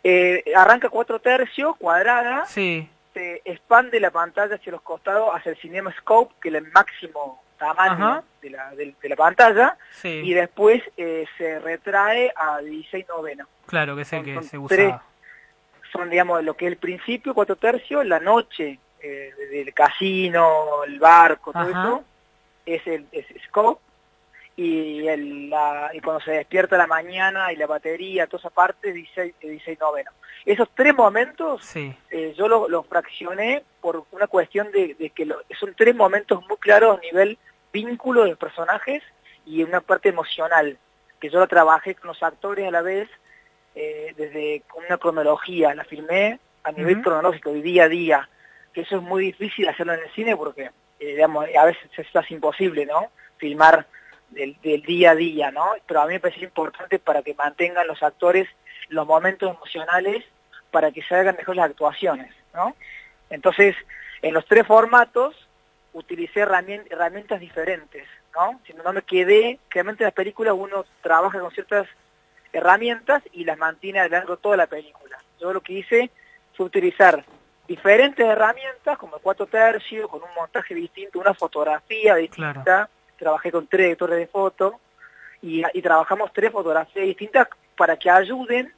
Eh, 0.05 0.43
arranca 0.57 0.89
cuatro 0.89 1.21
tercios, 1.21 1.77
cuadrada, 1.77 2.45
Sí. 2.47 2.89
se 3.15 3.41
expande 3.45 4.01
la 4.01 4.11
pantalla 4.11 4.57
hacia 4.57 4.73
los 4.73 4.83
costados, 4.83 5.31
hacia 5.35 5.51
el 5.53 5.59
Cinema 5.59 5.93
Scope, 5.99 6.35
que 6.41 6.49
es 6.49 6.55
el 6.57 6.71
máximo 6.73 7.43
tamaño 7.59 8.25
de 8.41 8.51
la, 8.51 8.71
de, 8.75 8.95
de 9.01 9.09
la 9.09 9.15
pantalla, 9.17 9.79
Sí. 9.93 10.09
y 10.09 10.35
después 10.35 10.83
eh, 10.97 11.27
se 11.39 11.61
retrae 11.61 12.33
a 12.35 12.59
16 12.59 13.07
noveno. 13.09 13.47
Claro, 13.67 13.95
que 13.95 14.03
es 14.03 14.13
el 14.13 14.25
que 14.25 14.43
se 14.43 14.59
tres. 14.67 14.95
Son, 15.93 16.09
digamos, 16.09 16.43
lo 16.43 16.55
que 16.55 16.67
es 16.67 16.73
el 16.73 16.79
principio, 16.79 17.35
cuatro 17.35 17.57
tercios, 17.57 18.05
la 18.07 18.19
noche 18.19 18.79
eh, 19.01 19.31
del 19.51 19.75
casino, 19.75 20.85
el 20.85 20.99
barco, 20.99 21.53
todo 21.53 21.63
Ajá. 21.63 21.83
eso, 21.89 22.05
es 22.65 22.87
el 22.87 23.07
es 23.13 23.27
Scope, 23.47 23.81
y, 24.57 25.07
el, 25.09 25.51
la, 25.51 25.91
y 25.95 26.01
cuando 26.01 26.21
se 26.23 26.33
despierta 26.33 26.77
la 26.77 26.87
mañana 26.87 27.53
y 27.53 27.57
la 27.57 27.67
batería, 27.67 28.27
toda 28.27 28.41
esa 28.41 28.51
parte, 28.51 28.93
16, 28.93 29.35
16 29.41 29.81
noveno. 29.81 30.11
Esos 30.45 30.69
tres 30.75 30.95
momentos 30.95 31.65
Sí. 31.65 31.95
eh, 32.11 32.35
yo 32.37 32.49
los 32.49 32.69
lo 32.69 32.83
fraccioné 32.83 33.63
por 33.81 34.05
una 34.13 34.27
cuestión 34.27 34.71
de, 34.73 34.95
de 34.95 35.11
que 35.11 35.25
lo- 35.27 35.43
son 35.59 35.75
tres 35.77 35.95
momentos 35.95 36.43
muy 36.49 36.57
claros 36.59 36.99
a 36.99 37.01
nivel 37.01 37.39
vínculo 37.73 38.25
de 38.25 38.31
los 38.31 38.39
personajes 38.39 39.03
y 39.47 39.63
una 39.63 39.81
parte 39.81 40.11
emocional, 40.11 40.77
que 41.21 41.31
yo 41.31 41.41
la 41.41 41.47
trabajé 41.47 41.95
con 41.95 42.09
los 42.09 42.23
actores 42.23 42.67
a 42.69 42.71
la 42.71 42.83
vez, 42.83 43.09
eh, 43.75 44.15
desde 44.17 44.63
una 44.87 44.99
cronología, 44.99 45.75
la 45.75 45.85
filmé 45.85 46.39
a 46.65 46.73
nivel 46.73 47.03
cronológico, 47.03 47.53
de 47.53 47.63
día 47.63 47.85
a 47.85 47.89
día, 47.89 48.29
que 48.73 48.83
eso 48.83 48.97
es 48.97 49.03
muy 49.03 49.25
difícil 49.25 49.69
hacerlo 49.69 49.95
en 49.95 50.01
el 50.01 50.11
cine 50.11 50.37
porque, 50.37 50.71
eh, 51.01 51.07
digamos, 51.07 51.47
a 51.59 51.65
veces 51.65 51.83
es 51.97 52.07
casi 52.13 52.35
imposible, 52.35 52.87
¿no? 52.87 53.11
Filmar 53.39 53.87
del, 54.31 54.57
del 54.63 54.83
día 54.83 55.11
a 55.11 55.15
día, 55.15 55.51
¿no? 55.51 55.73
Pero 55.87 56.01
a 56.01 56.07
mí 56.07 56.15
me 56.15 56.21
parece 56.21 56.45
importante 56.45 56.99
para 56.99 57.23
que 57.23 57.35
mantengan 57.35 57.87
los 57.87 58.03
actores 58.03 58.49
los 58.89 59.07
momentos 59.07 59.55
emocionales 59.55 60.25
para 60.71 60.91
que 60.91 61.03
se 61.03 61.15
hagan 61.15 61.37
mejor 61.37 61.57
las 61.57 61.67
actuaciones, 61.67 62.33
¿no? 62.55 62.75
Entonces, 63.31 63.75
en 64.21 64.35
los 64.35 64.47
tres 64.47 64.67
formatos 64.67 65.35
utilicé 65.93 66.41
herramien- 66.47 66.87
herramientas 66.91 67.41
diferentes, 67.41 68.07
¿no? 68.35 68.61
Si 68.67 68.73
no 68.73 68.93
me 68.93 69.03
quedé, 69.03 69.59
realmente 69.71 70.05
en 70.05 70.07
las 70.07 70.15
películas 70.15 70.55
uno 70.57 70.85
trabaja 71.03 71.41
con 71.41 71.51
ciertas 71.51 71.87
herramientas 72.53 73.23
y 73.33 73.45
las 73.45 73.59
mantiene 73.59 74.01
a 74.01 74.05
lo 74.05 74.11
largo 74.11 74.37
de 74.37 74.43
toda 74.43 74.57
la 74.57 74.67
película. 74.67 75.19
Yo 75.41 75.53
lo 75.53 75.61
que 75.61 75.75
hice 75.75 76.11
fue 76.55 76.67
utilizar 76.67 77.25
diferentes 77.67 78.25
herramientas, 78.27 78.99
como 78.99 79.17
el 79.17 79.23
cuatro 79.23 79.47
tercios, 79.47 80.09
con 80.09 80.23
un 80.23 80.29
montaje 80.37 80.75
distinto, 80.75 81.19
una 81.19 81.35
fotografía 81.35 82.15
distinta, 82.17 82.89
trabajé 83.17 83.51
con 83.53 83.67
tres 83.67 83.87
directores 83.87 84.19
de 84.19 84.27
foto 84.27 84.81
y, 85.41 85.63
y 85.73 85.83
trabajamos 85.83 86.33
tres 86.33 86.53
fotografías 86.53 87.07
distintas 87.07 87.49
para 87.77 87.97
que 87.97 88.11
ayuden 88.11 88.73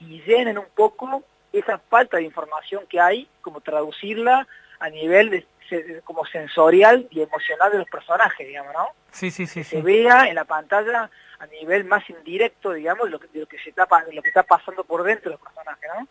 y 0.00 0.20
llenen 0.22 0.58
un 0.58 0.66
poco 0.74 1.22
esa 1.52 1.78
falta 1.78 2.16
de 2.16 2.24
información 2.24 2.84
que 2.88 3.00
hay, 3.00 3.28
como 3.42 3.60
traducirla 3.60 4.46
a 4.78 4.88
nivel 4.88 5.30
de, 5.30 5.46
se- 5.68 6.00
como 6.02 6.24
sensorial 6.26 7.06
y 7.10 7.20
emocional 7.22 7.70
de 7.72 7.78
los 7.78 7.88
personajes, 7.88 8.46
digamos, 8.46 8.72
¿no? 8.72 8.88
Sí, 9.12 9.30
sí, 9.30 9.46
sí, 9.46 9.62
Se 9.64 9.76
sí. 9.76 9.82
vea 9.82 10.28
en 10.28 10.34
la 10.36 10.44
pantalla 10.44 11.10
a 11.40 11.46
nivel 11.46 11.84
más 11.84 12.08
indirecto, 12.10 12.72
digamos, 12.72 13.10
lo 13.10 13.18
que, 13.18 13.26
de 13.28 13.40
lo 13.40 13.46
que 13.46 13.58
se 13.58 13.70
está, 13.70 13.88
lo 14.12 14.22
que 14.22 14.28
está 14.28 14.42
pasando 14.44 14.84
por 14.84 15.02
dentro 15.02 15.30
de 15.30 15.36
los 15.36 15.40
personajes, 15.40 15.90
¿no? 15.98 16.06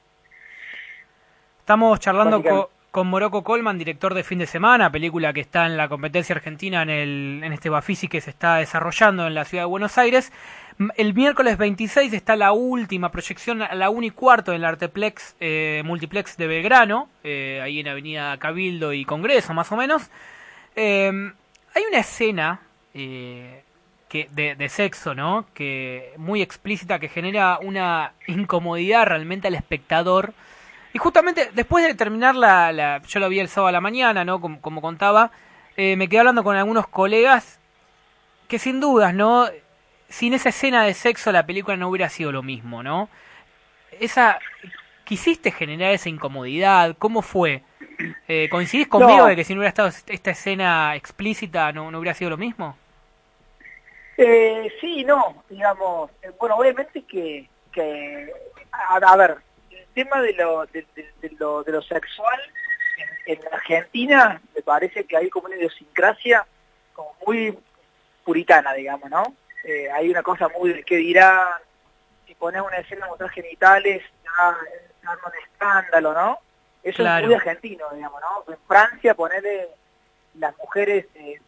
Estamos 1.59 1.99
charlando 1.99 2.37
Básicamente. 2.37 2.67
co- 2.67 2.71
con 2.91 3.05
Morocco 3.07 3.43
Colman, 3.43 3.77
director 3.77 4.15
de 4.15 4.23
Fin 4.23 4.39
de 4.39 4.47
Semana, 4.47 4.91
película 4.91 5.31
que 5.31 5.41
está 5.41 5.67
en 5.67 5.77
la 5.77 5.87
competencia 5.87 6.33
argentina 6.33 6.81
en, 6.81 6.89
el, 6.89 7.41
en 7.43 7.53
este 7.53 7.69
Bafisi 7.69 8.07
que 8.07 8.19
se 8.19 8.31
está 8.31 8.55
desarrollando 8.55 9.27
en 9.27 9.35
la 9.35 9.45
ciudad 9.45 9.65
de 9.65 9.67
Buenos 9.67 9.99
Aires. 9.99 10.31
El 10.95 11.13
miércoles 11.13 11.57
26 11.59 12.11
está 12.13 12.35
la 12.35 12.51
última 12.53 13.11
proyección, 13.11 13.61
a 13.61 13.75
la 13.75 13.91
1 13.91 14.07
y 14.07 14.09
cuarto 14.09 14.51
en 14.51 14.55
el 14.57 14.65
Arteplex 14.65 15.35
eh, 15.39 15.83
Multiplex 15.85 16.35
de 16.37 16.47
Belgrano, 16.47 17.09
eh, 17.23 17.59
ahí 17.61 17.79
en 17.79 17.89
Avenida 17.89 18.35
Cabildo 18.39 18.91
y 18.93 19.05
Congreso, 19.05 19.53
más 19.53 19.71
o 19.71 19.75
menos. 19.75 20.09
Eh, 20.75 21.11
hay 21.75 21.83
una 21.87 21.99
escena 21.99 22.61
eh, 22.95 23.61
que 24.09 24.27
de, 24.31 24.55
de 24.55 24.69
sexo, 24.69 25.15
¿no? 25.15 25.45
Que 25.53 26.13
muy 26.17 26.41
explícita 26.41 26.99
que 26.99 27.09
genera 27.09 27.59
una 27.61 28.13
incomodidad 28.27 29.05
realmente 29.05 29.47
al 29.47 29.55
espectador. 29.55 30.33
Y 30.93 30.97
justamente 30.97 31.51
después 31.53 31.85
de 31.85 31.93
terminar 31.95 32.35
la, 32.35 32.71
la- 32.71 33.01
yo 33.07 33.19
lo 33.19 33.29
vi 33.29 33.39
el 33.39 33.47
sábado 33.49 33.69
a 33.69 33.71
la 33.71 33.81
mañana, 33.81 34.25
¿no? 34.25 34.41
Como, 34.41 34.59
como 34.61 34.81
contaba, 34.81 35.31
eh, 35.77 35.95
me 35.95 36.07
quedé 36.09 36.19
hablando 36.19 36.43
con 36.43 36.57
algunos 36.57 36.87
colegas 36.87 37.59
que 38.47 38.59
sin 38.59 38.79
dudas, 38.79 39.13
¿no? 39.13 39.47
Sin 40.09 40.33
esa 40.33 40.49
escena 40.49 40.83
de 40.83 40.93
sexo 40.95 41.31
la 41.31 41.45
película 41.45 41.77
no 41.77 41.87
hubiera 41.89 42.09
sido 42.09 42.31
lo 42.31 42.41
mismo, 42.41 42.81
¿no? 42.83 43.09
Esa 43.99 44.39
quisiste 45.05 45.51
generar 45.51 45.91
esa 45.93 46.09
incomodidad, 46.09 46.95
¿cómo 46.97 47.21
fue? 47.21 47.63
Eh, 48.27 48.47
¿Coincidís 48.49 48.87
conmigo 48.87 49.23
No. 49.23 49.27
de 49.27 49.35
que 49.35 49.43
si 49.43 49.53
no 49.53 49.59
hubiera 49.59 49.69
estado 49.69 49.89
esta 50.07 50.31
escena 50.31 50.95
explícita 50.95 51.71
no, 51.73 51.91
no 51.91 51.99
hubiera 51.99 52.13
sido 52.15 52.29
lo 52.31 52.37
mismo? 52.37 52.77
Eh, 54.21 54.69
sí, 54.81 55.05
no, 55.05 55.43
digamos, 55.49 56.11
eh, 56.21 56.31
bueno, 56.37 56.57
obviamente 56.57 57.03
que, 57.03 57.47
que 57.71 58.29
a, 58.69 58.97
a 58.97 59.15
ver, 59.15 59.37
el 59.71 59.85
tema 59.93 60.21
de 60.21 60.33
lo, 60.33 60.65
de, 60.65 60.85
de- 60.93 61.13
de 61.21 61.29
lo, 61.39 61.63
de 61.63 61.71
lo 61.71 61.81
sexual 61.81 62.37
en, 63.25 63.37
en 63.39 63.53
Argentina 63.53 64.41
me 64.53 64.61
parece 64.61 65.05
que 65.05 65.15
hay 65.15 65.29
como 65.29 65.45
una 65.47 65.55
idiosincrasia 65.55 66.45
como 66.93 67.15
muy 67.25 67.57
puritana, 68.25 68.73
digamos, 68.73 69.09
¿no? 69.09 69.23
Eh, 69.63 69.89
hay 69.89 70.09
una 70.09 70.21
cosa 70.21 70.49
muy 70.49 70.73
de 70.73 70.83
qué 70.83 70.97
dirán, 70.97 71.47
si 72.27 72.35
pones 72.35 72.61
una 72.61 72.75
escena 72.75 73.05
de 73.05 73.09
mostrar 73.11 73.29
genitales, 73.29 74.03
ya 74.25 75.11
arma 75.11 75.27
un 75.33 75.43
escándalo, 75.49 76.13
¿no? 76.13 76.39
Eso 76.83 76.97
Claro. 77.03 77.21
es 77.23 77.27
muy 77.27 77.35
argentino, 77.35 77.85
digamos, 77.93 78.19
¿no? 78.19 78.53
En 78.53 78.59
Francia, 78.67 79.13
ponerle 79.13 79.69
las 80.33 80.57
mujeres, 80.57 81.05
eh, 81.15 81.39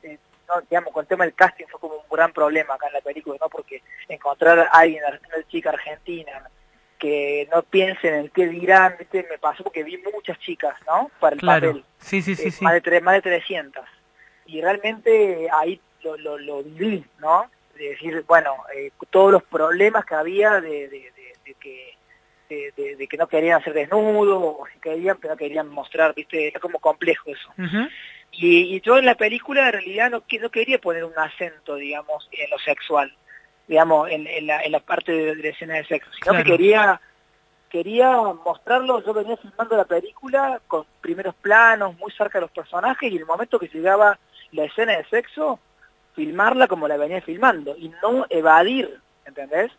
no, 0.53 0.61
digamos, 0.69 0.93
con 0.93 1.01
el 1.03 1.07
tema 1.07 1.23
del 1.23 1.33
casting 1.33 1.65
fue 1.69 1.79
como 1.79 1.95
un 1.95 2.01
gran 2.11 2.31
problema 2.33 2.75
acá 2.75 2.87
en 2.87 2.93
la 2.93 3.01
película, 3.01 3.37
¿no? 3.39 3.49
Porque 3.49 3.81
encontrar 4.09 4.59
a 4.59 4.63
alguien, 4.65 5.03
una 5.05 5.47
chica 5.47 5.69
argentina, 5.69 6.43
que 6.99 7.47
no 7.51 7.63
piense 7.63 8.07
en 8.09 8.13
el 8.15 8.31
qué 8.31 8.47
dirán, 8.47 8.95
¿viste? 8.99 9.25
Me 9.29 9.37
pasó 9.37 9.63
porque 9.63 9.83
vi 9.83 9.97
muchas 10.13 10.37
chicas, 10.39 10.75
¿no? 10.85 11.09
Para 11.19 11.33
el 11.35 11.39
Claro. 11.39 11.67
papel. 11.69 11.85
Sí, 11.99 12.21
sí, 12.21 12.35
sí, 12.35 12.47
Eh, 12.49 12.51
sí. 12.51 12.63
Más, 12.63 12.81
de 12.81 13.01
más 13.01 13.15
de 13.15 13.21
300. 13.21 13.83
Y 14.45 14.61
realmente 14.61 15.47
ahí 15.51 15.79
lo, 16.03 16.17
lo, 16.17 16.37
lo 16.37 16.63
viví, 16.63 17.03
¿no? 17.19 17.49
De 17.75 17.89
decir, 17.89 18.23
bueno, 18.27 18.55
eh, 18.75 18.91
todos 19.09 19.31
los 19.31 19.43
problemas 19.43 20.05
que 20.05 20.13
había 20.15 20.59
de, 20.61 20.87
de- 20.89 21.11
de- 21.15 21.33
de 21.45 21.53
que 21.55 21.97
de, 22.97 23.07
que 23.07 23.15
no 23.17 23.27
querían 23.27 23.61
hacer 23.61 23.71
desnudo, 23.73 24.37
o 24.41 24.67
si 24.73 24.77
querían, 24.79 25.17
pero 25.21 25.33
no 25.33 25.37
querían 25.37 25.69
mostrar, 25.69 26.13
¿viste? 26.13 26.49
Era 26.49 26.59
como 26.59 26.79
complejo 26.79 27.31
eso. 27.31 27.49
Y, 28.31 28.75
y 28.75 28.81
yo 28.81 28.97
en 28.97 29.05
la 29.05 29.15
película 29.15 29.67
en 29.67 29.73
realidad 29.73 30.09
no, 30.09 30.23
no 30.41 30.49
quería 30.49 30.79
poner 30.79 31.03
un 31.03 31.17
acento, 31.17 31.75
digamos, 31.75 32.29
en 32.31 32.49
lo 32.49 32.57
sexual, 32.59 33.13
digamos, 33.67 34.09
en, 34.09 34.25
en 34.27 34.47
la, 34.47 34.61
en 34.63 34.71
la 34.71 34.79
parte 34.79 35.11
de, 35.11 35.35
de 35.35 35.43
la 35.43 35.49
escena 35.49 35.75
de 35.75 35.85
sexo, 35.85 36.09
sino 36.13 36.31
Claro. 36.31 36.43
que 36.43 36.51
quería 36.51 37.01
quería 37.69 38.11
mostrarlo, 38.43 39.01
yo 39.05 39.13
venía 39.13 39.37
filmando 39.37 39.77
la 39.77 39.85
película 39.85 40.59
con 40.67 40.85
primeros 40.99 41.33
planos, 41.35 41.97
muy 41.97 42.11
cerca 42.11 42.37
de 42.37 42.41
los 42.41 42.51
personajes, 42.51 43.09
y 43.09 43.15
en 43.15 43.21
el 43.21 43.25
momento 43.25 43.57
que 43.57 43.69
llegaba 43.69 44.19
la 44.51 44.65
escena 44.65 44.97
de 44.97 45.05
sexo, 45.05 45.57
filmarla 46.13 46.67
como 46.67 46.89
la 46.89 46.97
venía 46.97 47.21
filmando 47.21 47.73
y 47.77 47.87
no 48.03 48.25
evadir, 48.29 48.99
¿entendés? 49.25 49.71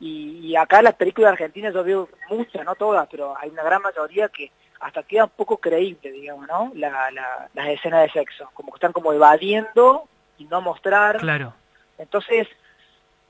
Y, 0.00 0.40
y 0.44 0.56
acá 0.56 0.82
las 0.82 0.94
películas 0.94 1.30
argentinas 1.30 1.72
yo 1.72 1.84
veo 1.84 2.08
muchas, 2.30 2.64
no 2.64 2.74
todas, 2.74 3.06
pero 3.08 3.36
hay 3.38 3.50
una 3.50 3.62
gran 3.62 3.80
mayoría 3.82 4.28
que 4.28 4.50
hasta 4.80 5.02
queda 5.02 5.24
un 5.24 5.30
poco 5.30 5.58
creíble, 5.58 6.10
digamos, 6.10 6.46
¿no? 6.48 6.72
La, 6.74 7.10
la- 7.10 7.48
las 7.54 7.68
escenas 7.68 8.02
de 8.02 8.10
sexo, 8.10 8.50
como 8.54 8.72
que 8.72 8.76
están 8.76 8.92
como 8.92 9.12
evadiendo 9.12 10.08
y 10.38 10.44
no 10.46 10.60
mostrar. 10.60 11.18
Claro. 11.18 11.52
Entonces, 11.98 12.48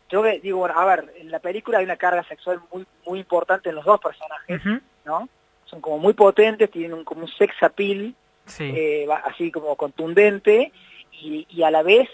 yo 0.09 0.23
digo, 0.23 0.59
bueno, 0.59 0.79
a 0.79 0.85
ver, 0.85 1.13
en 1.17 1.31
la 1.31 1.39
película 1.41 1.79
hay 1.79 1.85
una 1.85 1.97
carga 1.97 2.23
sexual 2.25 2.61
muy 2.73 2.87
muy 3.07 3.19
importante 3.21 3.69
en 3.69 3.75
los 3.77 3.85
dos 3.85 4.01
personajes, 4.01 4.61
¿no? 5.05 5.29
Son 5.65 5.81
como 5.81 5.99
muy 5.99 6.15
potentes, 6.15 6.71
tienen 6.71 6.95
un, 6.95 7.05
como 7.05 7.23
un 7.23 7.29
sex 7.29 7.55
appeal, 7.63 8.15
Sí. 8.47 8.65
eh, 8.75 9.07
así 9.25 9.53
como 9.53 9.77
contundente, 9.77 10.73
y, 11.13 11.47
y 11.49 11.63
a 11.63 11.71
la 11.71 11.83
vez 11.83 12.09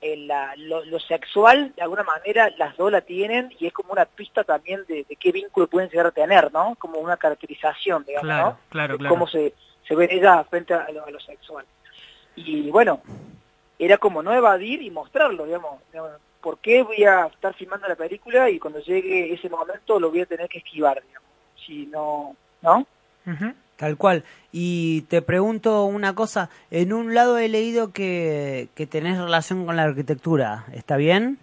eh, 0.00 0.16
la- 0.16 0.54
lo, 0.56 0.84
lo 0.84 1.00
sexual, 1.00 1.72
de 1.74 1.82
alguna 1.82 2.04
manera, 2.04 2.50
las 2.56 2.76
dos 2.76 2.90
la 2.92 3.00
tienen, 3.00 3.52
y 3.58 3.66
es 3.66 3.72
como 3.72 3.92
una 3.92 4.04
pista 4.04 4.44
también 4.44 4.84
de, 4.86 5.04
de 5.08 5.16
qué 5.16 5.32
vínculo 5.32 5.66
pueden 5.66 5.88
llegar 5.90 6.06
a 6.06 6.10
tener, 6.12 6.52
¿no? 6.52 6.76
Como 6.78 6.98
una 6.98 7.16
caracterización, 7.16 8.04
digamos, 8.04 8.26
Claro, 8.26 8.46
¿no? 8.50 8.58
claro, 8.68 8.92
De 8.94 8.98
claro. 8.98 9.14
Cómo 9.14 9.26
se, 9.26 9.54
se 9.86 9.94
ven 9.96 10.10
ellas 10.10 10.46
frente 10.48 10.74
a 10.74 10.88
lo, 10.92 11.04
a 11.04 11.10
lo 11.10 11.18
sexual. 11.20 11.64
Y 12.36 12.70
bueno, 12.70 13.00
era 13.78 13.98
como 13.98 14.22
no 14.22 14.32
evadir 14.32 14.82
y 14.82 14.90
mostrarlo, 14.90 15.44
digamos. 15.46 15.80
digamos, 15.90 16.12
¿Por 16.40 16.58
qué 16.58 16.82
voy 16.84 17.02
a 17.04 17.26
estar 17.26 17.52
filmando 17.54 17.88
la 17.88 17.96
película 17.96 18.48
y 18.48 18.58
cuando 18.60 18.78
llegue 18.80 19.32
ese 19.34 19.48
momento 19.50 19.98
lo 19.98 20.10
voy 20.10 20.20
a 20.20 20.26
tener 20.26 20.48
que 20.48 20.58
esquivar, 20.58 21.02
digamos? 21.02 21.28
Si 21.66 21.86
no, 21.86 22.36
¿no? 22.62 22.86
Tal 23.78 23.96
cual. 23.96 24.24
Y 24.50 25.02
te 25.02 25.22
pregunto 25.22 25.84
una 25.84 26.16
cosa, 26.16 26.50
en 26.72 26.92
un 26.92 27.14
lado 27.14 27.38
he 27.38 27.48
leído 27.48 27.92
que, 27.92 28.68
que 28.74 28.88
tenés 28.88 29.18
relación 29.18 29.66
con 29.66 29.76
la 29.76 29.84
arquitectura, 29.84 30.66
¿está 30.74 30.96
bien? 30.96 31.38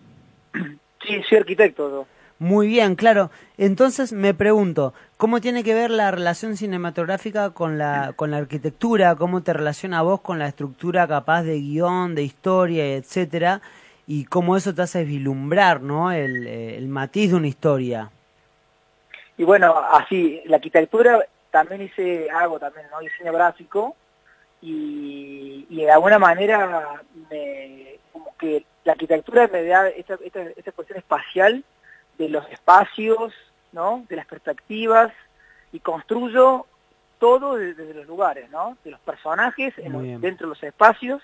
Sí, 1.07 1.21
soy 1.29 1.37
arquitecto 1.37 1.87
yo. 1.87 2.07
Muy 2.39 2.65
bien, 2.67 2.95
claro. 2.95 3.29
Entonces 3.59 4.11
me 4.11 4.33
pregunto, 4.33 4.95
¿cómo 5.17 5.39
tiene 5.39 5.63
que 5.63 5.75
ver 5.75 5.91
la 5.91 6.09
relación 6.09 6.57
cinematográfica 6.57 7.51
con 7.51 7.77
la, 7.77 8.13
con 8.15 8.31
la 8.31 8.37
arquitectura? 8.37 9.13
¿Cómo 9.15 9.43
te 9.43 9.53
relaciona 9.53 10.01
vos 10.01 10.21
con 10.21 10.39
la 10.39 10.47
estructura 10.47 11.07
capaz 11.07 11.43
de 11.43 11.59
guion, 11.59 12.15
de 12.15 12.23
historia, 12.23 12.95
etcétera? 12.95 13.61
Y 14.07 14.25
cómo 14.25 14.57
eso 14.57 14.73
te 14.73 14.81
hace 14.81 15.03
vislumbrar, 15.03 15.81
¿no? 15.81 16.11
El, 16.11 16.47
el 16.47 16.87
matiz 16.87 17.29
de 17.29 17.35
una 17.35 17.47
historia. 17.47 18.09
Y 19.37 19.43
bueno, 19.43 19.75
así, 19.91 20.41
la 20.45 20.55
arquitectura 20.55 21.23
también 21.57 21.83
hice, 21.83 22.29
hago 22.29 22.59
también, 22.59 22.85
¿no? 22.91 22.99
Diseño 22.99 23.31
gráfico 23.31 23.95
y, 24.61 25.65
y 25.69 25.75
de 25.85 25.91
alguna 25.91 26.19
manera 26.19 27.01
me, 27.29 27.97
como 28.11 28.35
que 28.37 28.65
la 28.83 28.91
arquitectura 28.91 29.47
me 29.51 29.63
da 29.63 29.87
esta, 29.87 30.17
esta, 30.21 30.41
esta 30.41 30.71
cuestión 30.73 30.97
espacial 30.99 31.63
de 32.17 32.27
los 32.29 32.45
espacios, 32.49 33.33
¿no? 33.71 34.03
De 34.09 34.17
las 34.17 34.25
perspectivas 34.25 35.13
y 35.71 35.79
construyo 35.79 36.65
todo 37.19 37.55
de- 37.55 37.73
desde 37.73 37.93
los 37.93 38.05
lugares, 38.07 38.49
¿no? 38.49 38.77
De 38.83 38.91
los 38.91 38.99
personajes 38.99 39.73
en 39.77 39.93
dentro 40.19 40.47
de 40.47 40.55
los 40.55 40.63
espacios, 40.63 41.21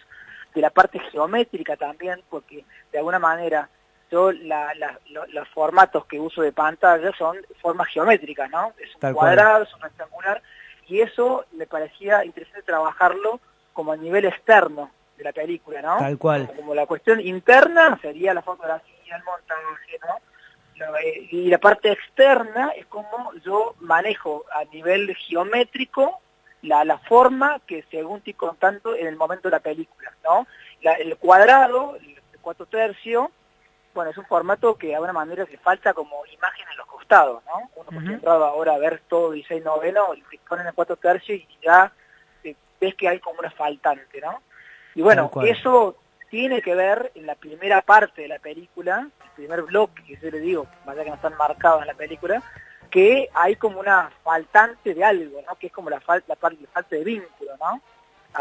de 0.56 0.62
la 0.62 0.70
parte 0.70 1.00
geométrica 1.00 1.76
también, 1.76 2.22
porque 2.30 2.64
de 2.92 2.98
alguna 3.00 3.20
manera 3.20 3.68
yo 4.12 4.32
la- 4.32 4.74
la- 4.76 5.00
lo- 5.10 5.26
los 5.28 5.48
formatos 5.50 6.06
que 6.06 6.20
uso 6.20 6.42
de 6.42 6.52
pantalla 6.52 7.12
son 7.18 7.38
formas 7.62 7.88
geométricas, 7.88 8.50
¿no? 8.50 8.74
Es 8.78 8.94
un 8.96 9.00
Tal 9.00 9.14
cual. 9.14 9.36
cuadrado, 9.36 9.64
es 9.64 9.74
un 9.74 9.82
rectangular, 9.82 10.42
y 10.88 11.00
eso 11.00 11.46
me 11.54 11.66
parecía 11.66 12.26
interesante 12.26 12.64
trabajarlo 12.64 13.40
como 13.74 13.94
a 13.94 13.98
nivel 13.98 14.26
externo 14.26 14.92
de 15.18 15.24
la 15.24 15.32
película, 15.32 15.82
¿no? 15.82 15.98
Tal 15.98 16.18
cual. 16.18 16.52
Como 16.56 16.76
la 16.76 16.86
cuestión 16.86 17.20
interna 17.22 17.98
sería 18.02 18.34
la 18.34 18.42
fotografía, 18.42 19.16
el 19.16 19.24
montaje, 19.24 20.00
¿no? 20.08 20.20
Eh, 20.98 21.28
Y 21.32 21.48
la 21.50 21.60
parte 21.60 21.92
externa 21.92 22.72
es 22.76 22.88
como 22.88 23.32
yo 23.46 23.76
manejo 23.82 24.46
a 24.52 24.64
nivel 24.66 25.16
geométrico 25.16 26.20
la, 26.64 26.84
la 26.86 26.98
forma 26.98 27.60
que 27.68 27.84
según 27.92 28.18
estoy 28.18 28.34
contando 28.34 28.96
en 28.96 29.08
el 29.08 29.16
momento 29.16 29.48
de 29.48 29.52
la 29.52 29.60
película, 29.60 30.12
¿no? 30.24 30.48
La- 30.82 30.94
el 30.96 31.16
cuadrado, 31.18 31.96
el 31.98 32.20
cuatro 32.42 32.66
tercio, 32.66 33.32
bueno, 33.94 34.12
es 34.12 34.18
un 34.18 34.26
formato 34.26 34.76
que 34.76 34.88
de 34.88 34.96
alguna 34.96 35.14
manera 35.14 35.46
se 35.46 35.58
falta 35.58 35.94
como 35.94 36.26
imagen 36.28 36.66
en 36.72 36.78
los 36.78 36.88
costados, 36.88 37.44
¿no? 37.46 37.70
Uno 37.76 37.90
acostumbrado 37.90 38.46
ahora 38.46 38.74
a 38.76 38.78
ver 38.78 39.02
todo 39.08 39.32
16 39.32 39.64
noveno, 39.64 40.14
y 40.16 40.22
te 40.24 40.40
ponen 40.48 40.68
el 40.68 40.74
cuatro 40.74 40.96
tercio 40.98 41.36
y 41.36 41.48
ya 41.62 41.92
eh, 42.44 42.56
ves 42.80 42.96
que 42.96 43.08
hay 43.08 43.20
como 43.20 43.40
una 43.40 43.52
faltante, 43.52 44.22
¿no? 44.22 44.42
Y 44.96 45.02
bueno, 45.02 45.30
eso 45.52 45.98
tiene 46.30 46.62
que 46.62 46.76
ver 46.76 47.12
en 47.16 47.26
la 47.26 47.36
primera 47.36 47.82
parte 47.82 48.22
de 48.22 48.28
la 48.30 48.40
película, 48.40 49.08
el 49.24 49.30
primer 49.32 49.62
bloque, 49.64 50.04
que 50.04 50.16
yo 50.18 50.32
le 50.32 50.40
digo, 50.40 50.68
más 50.86 50.96
allá 50.96 51.04
que 51.04 51.10
no 51.10 51.16
están 51.18 51.36
marcados 51.38 51.82
en 51.82 51.88
la 51.88 51.94
película, 51.94 52.42
que 52.90 53.30
hay 53.34 53.56
como 53.56 53.80
una 53.80 54.10
faltante 54.24 54.94
de 54.94 55.04
algo, 55.04 55.42
¿no? 55.48 55.56
Que 55.56 55.68
es 55.68 55.74
como 55.74 55.90
la, 55.90 56.00
fal- 56.02 56.24
la, 56.28 56.36
par- 56.36 56.54
la 56.54 56.68
falta 56.70 56.96
de 56.96 57.04
vínculo, 57.04 57.52
¿no? 57.58 57.82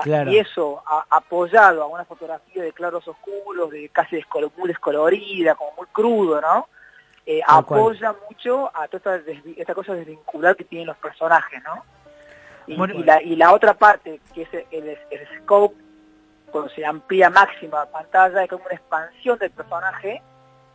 Claro. 0.03 0.31
Y 0.31 0.39
eso 0.39 0.83
a- 0.87 1.05
apoyado 1.11 1.83
a 1.83 1.87
una 1.87 2.05
fotografía 2.05 2.63
de 2.63 2.73
claros 2.73 3.07
oscuros, 3.09 3.71
de 3.71 3.89
casi 3.89 4.23
muy 4.57 4.69
descolorida, 4.69 5.55
como 5.55 5.73
muy 5.77 5.87
crudo, 5.89 6.41
¿no? 6.41 6.69
Eh, 7.27 7.41
cual. 7.45 7.59
apoya 7.81 8.15
mucho 8.29 8.71
a 8.75 8.89
toda 8.89 9.17
esta, 9.17 9.33
esta 9.57 9.75
cosa 9.75 9.95
desvincular 9.95 10.57
que 10.57 10.65
tienen 10.65 10.87
los 10.87 10.97
personajes, 10.97 11.63
¿no? 11.65 11.85
Y, 12.67 12.77
Bueno. 12.77 12.95
y 12.95 13.03
la, 13.05 13.23
y 13.23 13.37
la 13.37 13.53
otra 13.53 13.75
parte, 13.75 14.21
que 14.35 14.43
es 14.43 14.49
el, 14.71 14.99
el 15.11 15.29
scope, 15.41 15.77
cuando 16.51 16.71
se 16.71 16.85
amplía 16.85 17.31
máxima 17.31 17.81
la 17.81 17.91
pantalla, 17.91 18.43
es 18.43 18.49
como 18.51 18.65
una 18.65 18.75
expansión 18.75 19.39
del 19.39 19.51
personaje 19.51 20.23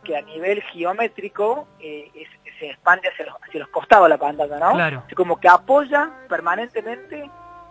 que 0.04 0.16
a 0.16 0.22
nivel 0.22 0.62
geométrico 0.62 1.66
eh, 1.80 2.10
es- 2.14 2.56
se 2.58 2.70
expande 2.70 3.08
hacia 3.08 3.26
los, 3.26 3.34
hacia 3.42 3.60
los 3.60 3.68
costados 3.68 4.06
de 4.06 4.10
la 4.10 4.18
pantalla, 4.18 4.58
¿no? 4.58 4.72
Claro. 4.72 5.02
Es 5.08 5.14
como 5.14 5.38
que 5.38 5.48
apoya 5.48 6.10
permanentemente 6.28 7.28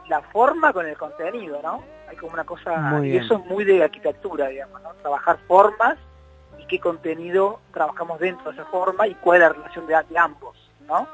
la 0.09 0.21
forma 0.21 0.71
con 0.73 0.85
el 0.87 0.97
contenido, 0.97 1.59
¿no? 1.63 1.83
Hay 2.09 2.15
como 2.17 2.33
una 2.33 2.43
cosa, 2.43 2.99
y 3.03 3.17
eso 3.17 3.35
es 3.37 3.45
muy 3.45 3.63
de 3.63 3.83
arquitectura, 3.83 4.47
digamos, 4.47 4.81
¿no? 4.83 4.89
Trabajar 5.01 5.37
formas 5.47 5.97
y 6.59 6.65
qué 6.67 6.79
contenido 6.79 7.59
trabajamos 7.73 8.19
dentro 8.19 8.51
de 8.51 8.57
esa 8.61 8.65
forma 8.69 9.07
y 9.07 9.15
cuál 9.15 9.37
es 9.41 9.47
la 9.47 9.53
relación 9.53 9.87
de, 9.87 9.95
de 10.09 10.17
ambos, 10.17 10.55
¿no? 10.87 11.07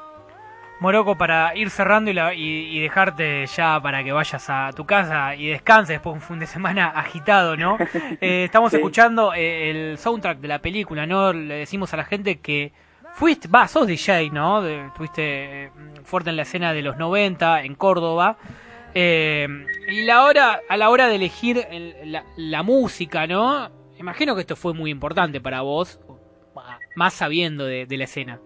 Moroco, 0.80 1.16
para 1.16 1.54
ir 1.56 1.70
cerrando 1.70 2.10
y, 2.10 2.14
la- 2.14 2.34
y- 2.34 2.76
y 2.76 2.80
dejarte 2.80 3.46
ya 3.46 3.78
para 3.80 4.02
que 4.02 4.10
vayas 4.12 4.50
a 4.50 4.70
tu 4.74 4.84
casa 4.84 5.34
y 5.36 5.48
descanses 5.48 5.94
después 5.94 6.14
de 6.14 6.18
un 6.18 6.22
fin 6.26 6.38
de 6.40 6.46
semana 6.46 6.88
agitado, 6.96 7.56
¿no? 7.56 7.76
Eh, 8.20 8.44
estamos 8.44 8.70
Sí. 8.72 8.76
escuchando 8.78 9.32
eh, 9.32 9.70
el 9.70 9.98
soundtrack 9.98 10.38
de 10.38 10.48
la 10.48 10.58
película, 10.58 11.06
¿no? 11.06 11.32
Le 11.32 11.54
decimos 11.54 11.94
a 11.94 11.96
la 11.96 12.04
gente 12.04 12.40
que 12.40 12.72
fuiste, 13.14 13.46
va, 13.46 13.68
sos 13.68 13.86
DJ, 13.86 14.30
¿no? 14.30 14.60
De- 14.60 14.86
Estuviste 14.86 15.64
eh, 15.66 15.70
fuerte 16.04 16.30
en 16.30 16.36
la 16.36 16.42
escena 16.42 16.72
de 16.72 16.82
los 16.82 16.96
90 16.96 17.62
en 17.62 17.74
Córdoba. 17.76 18.36
Eh, 18.94 19.48
y 19.88 20.02
la 20.04 20.24
hora, 20.24 20.60
a 20.68 20.76
la 20.76 20.90
hora 20.90 21.08
de 21.08 21.16
elegir 21.16 21.66
el- 21.70 22.12
la, 22.12 22.24
la 22.36 22.62
música, 22.62 23.26
¿no? 23.26 23.70
Imagino 23.98 24.34
que 24.34 24.40
esto 24.42 24.56
fue 24.56 24.74
muy 24.74 24.90
importante 24.90 25.40
para 25.40 25.60
vos, 25.62 26.00
más 26.96 27.14
sabiendo 27.14 27.64
de, 27.64 27.86
de 27.86 27.96
la 27.96 28.04
escena. 28.04 28.40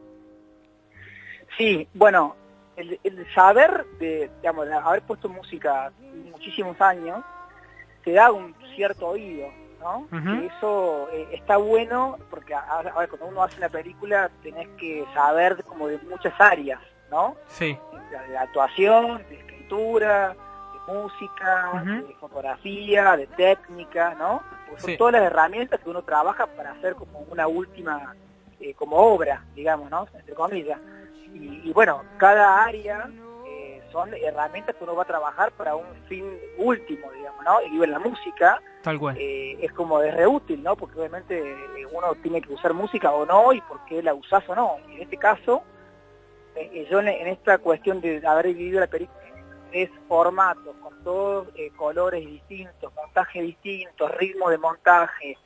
Sí, 1.57 1.89
bueno, 1.95 2.37
el, 2.77 3.01
el 3.03 3.27
saber 3.35 3.87
de, 3.99 4.31
digamos, 4.43 4.69
haber 4.71 5.03
puesto 5.03 5.29
música 5.29 5.91
muchísimos 6.31 6.81
años, 6.81 7.25
te 8.05 8.13
da 8.13 8.31
un 8.31 8.55
cierto 8.75 9.09
oído, 9.09 9.49
¿no? 9.81 10.07
Eso 10.45 11.09
eh, 11.13 11.29
está 11.33 11.57
bueno 11.57 12.19
porque 12.31 12.55
a, 12.55 12.61
a 12.61 12.83
ver, 12.99 13.09
cuando 13.09 13.27
uno 13.27 13.43
hace 13.43 13.57
una 13.57 13.69
película 13.71 14.31
tenés 14.43 14.69
que 14.79 15.05
saber 15.15 15.65
como 15.65 15.89
de 15.89 15.99
muchas 15.99 16.35
áreas, 16.39 16.81
¿no? 17.11 17.35
Sí. 17.49 17.77
de, 18.11 18.29
de 18.33 18.39
actuación, 18.39 19.25
de 19.31 19.56
de 19.69 20.35
música, 20.93 21.83
de 21.85 22.15
fotografía, 22.21 23.17
de 23.17 23.27
técnica, 23.29 24.15
¿no? 24.15 24.43
Porque 24.67 24.81
son 24.83 24.91
Sí. 24.91 24.97
todas 24.97 25.13
las 25.15 25.23
herramientas 25.25 25.81
que 25.81 25.91
uno 25.91 26.03
trabaja 26.03 26.47
para 26.47 26.73
hacer 26.73 26.95
como 26.95 27.21
una 27.31 27.47
última, 27.49 28.15
eh, 28.61 28.75
como 28.75 28.97
obra, 28.97 29.43
digamos, 29.55 29.91
¿no? 29.91 30.07
Entre 30.15 30.35
comillas. 30.35 30.79
Y, 31.35 31.63
y 31.69 31.73
bueno, 31.73 32.03
cada 32.19 32.65
área 32.65 33.09
eh, 33.47 33.83
son 33.91 34.15
herramientas 34.15 34.77
que 34.77 34.85
uno 34.85 34.95
va 34.95 35.03
a 35.03 35.07
trabajar 35.07 35.51
para 35.53 35.75
un 35.75 35.87
fin 36.09 36.25
último, 36.57 37.11
digamos, 37.13 37.45
¿no? 37.45 37.61
Y 37.63 37.83
en 37.83 37.91
la 37.91 37.99
música 37.99 38.63
Tal 38.83 38.99
cual. 38.99 39.17
eh, 39.19 39.59
es 39.61 39.73
como 39.73 39.99
de 39.99 40.13
reútil, 40.13 40.63
¿no? 40.63 40.77
Porque 40.77 40.99
obviamente 40.99 41.57
uno 41.93 42.15
tiene 42.23 42.41
que 42.41 42.53
usar 42.53 42.73
música 42.75 43.11
o 43.13 43.27
no 43.27 43.53
y 43.53 43.61
por 43.63 43.85
qué 43.87 44.03
la 44.03 44.15
usás 44.15 44.49
o 44.49 44.55
no. 44.55 44.77
Y 44.89 44.97
en 44.97 45.03
este 45.03 45.17
caso, 45.17 45.63
yo 46.91 47.01
en, 47.01 47.09
esta 47.29 47.59
cuestión 47.59 48.01
de 48.01 48.25
haber 48.27 48.47
dividido 48.47 48.81
la 48.81 48.87
película 48.87 49.19
tres 49.71 49.91
formatos, 50.09 50.75
con 50.81 50.93
todos 51.05 51.49
eh, 51.57 51.71
colores 51.77 52.25
distintos, 52.27 52.93
montajes 52.95 53.43
distintos, 53.43 54.11
ritmo 54.17 54.51
de 54.51 54.59
montaje, 54.59 55.37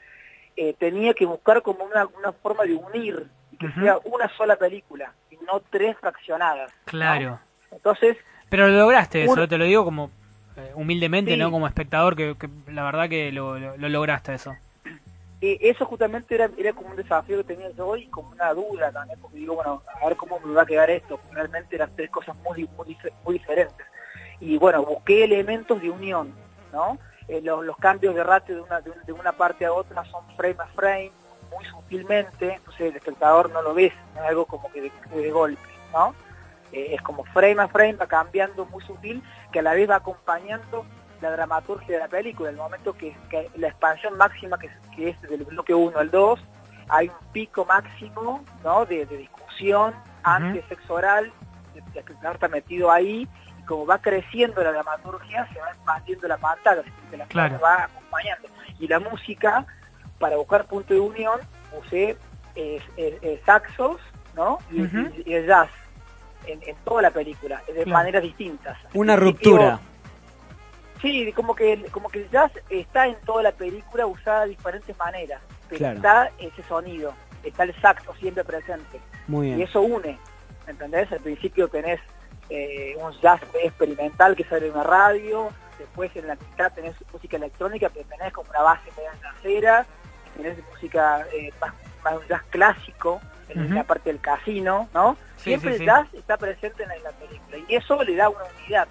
eh, 0.56 0.74
tenía 0.78 1.14
que 1.14 1.26
buscar 1.26 1.62
como 1.62 1.84
una, 1.84 2.06
una 2.06 2.32
forma 2.32 2.64
de 2.64 2.74
unir 2.74 3.26
que 3.58 3.70
sea 3.72 3.98
una 4.04 4.28
sola 4.36 4.56
película 4.56 5.12
y 5.30 5.36
no 5.46 5.60
tres 5.70 5.96
fraccionadas. 5.98 6.70
¿no? 6.70 6.76
Claro. 6.86 7.40
Entonces, 7.70 8.16
Pero 8.48 8.68
lo 8.68 8.78
lograste 8.78 9.22
eso, 9.24 9.46
te 9.46 9.58
lo 9.58 9.64
digo 9.64 9.84
como 9.84 10.10
eh, 10.56 10.72
humildemente, 10.74 11.32
Sí. 11.32 11.36
¿no? 11.36 11.50
Como 11.50 11.66
espectador, 11.66 12.16
que, 12.16 12.36
que 12.38 12.48
la 12.72 12.84
verdad 12.84 13.08
que 13.08 13.30
lo, 13.32 13.58
lo- 13.58 13.76
lo 13.76 13.88
lograste 13.90 14.34
eso. 14.34 14.56
eh, 15.42 15.58
eso 15.60 15.84
justamente 15.86 16.34
era, 16.34 16.50
era 16.56 16.72
como 16.72 16.90
un 16.90 16.96
desafío 16.96 17.36
que 17.38 17.44
tenía 17.54 17.70
yo 17.70 17.96
y 17.96 18.06
como 18.08 18.30
una 18.30 18.52
duda 18.54 18.90
también, 18.92 19.18
porque 19.20 19.36
digo, 19.38 19.54
bueno, 19.56 19.82
a 20.02 20.06
ver 20.06 20.16
cómo 20.16 20.38
me 20.40 20.54
va 20.54 20.62
a 20.62 20.66
quedar 20.66 20.90
esto, 20.90 21.16
porque 21.18 21.34
realmente 21.36 21.76
eran 21.76 21.90
tres 21.94 22.10
cosas 22.10 22.34
muy, 22.38 22.68
muy, 22.76 22.96
muy 23.24 23.34
diferentes. 23.38 23.86
Y 24.40 24.58
bueno, 24.58 24.82
busqué 24.84 25.24
elementos 25.24 25.80
de 25.80 25.90
unión, 25.90 26.32
¿no? 26.72 26.98
Eh, 27.28 27.40
los, 27.42 27.64
los 27.64 27.76
cambios 27.76 28.14
de 28.14 28.24
ratio 28.24 28.54
de 28.56 28.60
una, 28.62 28.80
de, 28.80 28.90
un- 28.90 29.02
de 29.04 29.12
una 29.12 29.32
parte 29.32 29.64
a 29.66 29.72
otra 29.72 30.04
son 30.06 30.24
frame 30.36 30.56
a 30.58 30.66
frame, 30.66 31.12
muy 31.54 31.64
sutilmente, 31.66 32.54
entonces 32.54 32.80
el 32.90 32.96
espectador 32.96 33.50
no 33.50 33.60
lo 33.62 33.74
ve, 33.74 33.92
no 34.14 34.22
es 34.22 34.28
algo 34.28 34.46
como 34.46 34.70
que 34.72 34.80
de, 34.82 34.92
de 35.14 35.30
golpe, 35.30 35.60
¿no? 35.92 36.14
Eh, 36.72 36.94
es 36.94 37.02
como 37.02 37.24
frame 37.24 37.60
a 37.62 37.68
frame, 37.68 37.94
va 37.94 38.06
cambiando 38.06 38.64
muy 38.66 38.82
sutil, 38.84 39.22
que 39.52 39.58
a 39.58 39.62
la 39.62 39.74
vez 39.74 39.90
va 39.90 39.96
acompañando 39.96 40.84
la 41.20 41.30
dramaturgia 41.32 41.96
de 41.96 41.98
la 42.02 42.08
película, 42.08 42.48
el 42.50 42.56
momento 42.56 42.94
que, 42.94 43.14
que 43.28 43.50
la 43.56 43.68
expansión 43.68 44.16
máxima 44.16 44.58
que, 44.58 44.66
es- 44.68 44.72
que 44.96 45.08
es 45.10 45.20
del 45.22 45.44
bloque 45.44 45.74
1 45.74 45.98
al 45.98 46.10
2, 46.10 46.40
hay 46.88 47.08
un 47.08 47.32
pico 47.32 47.64
máximo 47.64 48.42
¿no? 48.64 48.86
de, 48.86 49.04
de 49.06 49.16
discusión 49.18 49.94
antes 50.22 50.64
sexo 50.68 50.94
oral, 50.94 51.32
el 51.74 51.82
espectador 51.96 52.34
está 52.36 52.48
metido 52.48 52.90
ahí, 52.90 53.28
como 53.70 53.86
va 53.86 53.98
creciendo 53.98 54.64
la 54.64 54.72
dramaturgia, 54.72 55.46
se 55.52 55.60
va 55.60 55.68
expandiendo 55.70 56.26
la 56.26 56.38
pantalla, 56.38 56.80
así 56.80 56.90
que 57.08 57.16
la 57.16 57.26
Claro. 57.26 57.60
va 57.60 57.84
acompañando. 57.84 58.48
Y 58.80 58.88
la 58.88 58.98
música, 58.98 59.64
para 60.18 60.34
buscar 60.36 60.64
punto 60.66 60.92
de 60.92 60.98
unión, 60.98 61.38
usé 61.78 62.16
eh, 62.56 62.80
eh, 62.96 63.18
eh, 63.22 63.40
saxos 63.46 64.00
¿no? 64.34 64.58
y, 64.72 64.82
Ujú. 64.82 64.98
y- 65.24 65.30
y 65.30 65.34
el 65.34 65.46
jazz 65.46 65.68
en, 66.48 66.60
en 66.66 66.74
toda 66.84 67.00
la 67.02 67.12
película, 67.12 67.62
de 67.68 67.74
Claro. 67.84 67.90
maneras 67.90 68.24
distintas. 68.24 68.76
Una 68.92 69.14
ruptura. 69.14 69.78
Sí, 71.00 71.32
como 71.32 71.54
que, 71.54 71.80
como 71.92 72.08
que 72.08 72.22
el 72.22 72.30
jazz 72.30 72.50
está 72.70 73.06
en 73.06 73.14
toda 73.20 73.44
la 73.44 73.52
película 73.52 74.04
usada 74.06 74.42
de 74.42 74.48
diferentes 74.50 74.98
maneras, 74.98 75.40
pero 75.68 75.78
Claro. 75.78 75.96
está 75.96 76.30
ese 76.40 76.62
sonido, 76.64 77.14
está 77.44 77.62
el 77.62 77.80
saxo 77.80 78.12
siempre 78.16 78.42
presente. 78.42 79.00
Muy 79.28 79.46
bien. 79.46 79.60
Y 79.60 79.62
eso 79.62 79.80
une, 79.80 80.18
¿entendés? 80.66 81.10
Al 81.12 81.20
principio 81.20 81.68
tenés 81.68 82.00
eh, 82.50 82.96
un 82.98 83.12
jazz 83.20 83.40
experimental 83.62 84.36
que 84.36 84.44
sale 84.44 84.66
en 84.66 84.72
una 84.72 84.82
radio, 84.82 85.50
después 85.78 86.14
en 86.16 86.26
la 86.26 86.34
mitad 86.34 86.72
tenés 86.72 86.94
música 87.12 87.36
electrónica, 87.36 87.88
pero 87.88 88.06
tenés 88.08 88.32
como 88.32 88.50
una 88.50 88.62
base 88.62 88.90
media 88.96 89.12
trasera, 89.20 89.86
tenés 90.36 90.58
música 90.70 91.26
eh, 91.32 91.52
más, 91.60 91.72
más 92.04 92.14
un 92.14 92.26
jazz 92.28 92.42
clásico 92.50 93.20
en 93.48 93.74
la 93.74 93.84
parte 93.84 94.10
del 94.10 94.20
casino, 94.20 94.88
¿no? 94.94 95.16
Sí, 95.36 95.50
Siempre 95.50 95.74
sí, 95.74 95.80
el 95.80 95.86
jazz 95.86 96.06
está 96.12 96.36
presente 96.36 96.84
en 96.84 96.88
la, 96.90 96.96
en 96.96 97.02
la 97.02 97.10
película 97.10 97.58
y 97.68 97.74
eso 97.74 98.02
le 98.04 98.14
da 98.14 98.28
una 98.28 98.44
unidad 98.58 98.86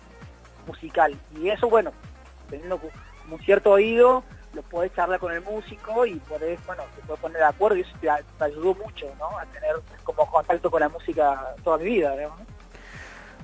musical 0.68 1.15
y 1.36 1.49
eso 1.49 1.69
bueno 1.69 1.91
teniendo 2.49 2.80
un 3.30 3.40
cierto 3.40 3.72
oído 3.72 4.23
lo 4.53 4.61
podés 4.64 4.94
charlar 4.94 5.19
con 5.19 5.31
el 5.31 5.41
músico 5.41 6.06
y 6.06 6.15
podés 6.15 6.64
bueno 6.65 6.84
te 6.95 7.02
podés 7.03 7.22
poner 7.22 7.38
de 7.38 7.44
acuerdo 7.45 7.77
y 7.77 7.81
eso 7.81 7.91
te, 8.02 8.10
ayudó 8.44 8.76
mucho 8.76 9.07
no 9.18 9.38
a 9.38 9.45
tener 9.45 9.76
como 10.03 10.30
contacto 10.30 10.69
con 10.69 10.81
la 10.81 10.90
música 10.90 11.56
toda 11.64 11.77
mi 11.77 11.86
vida 11.86 12.15
¿no? 12.15 12.36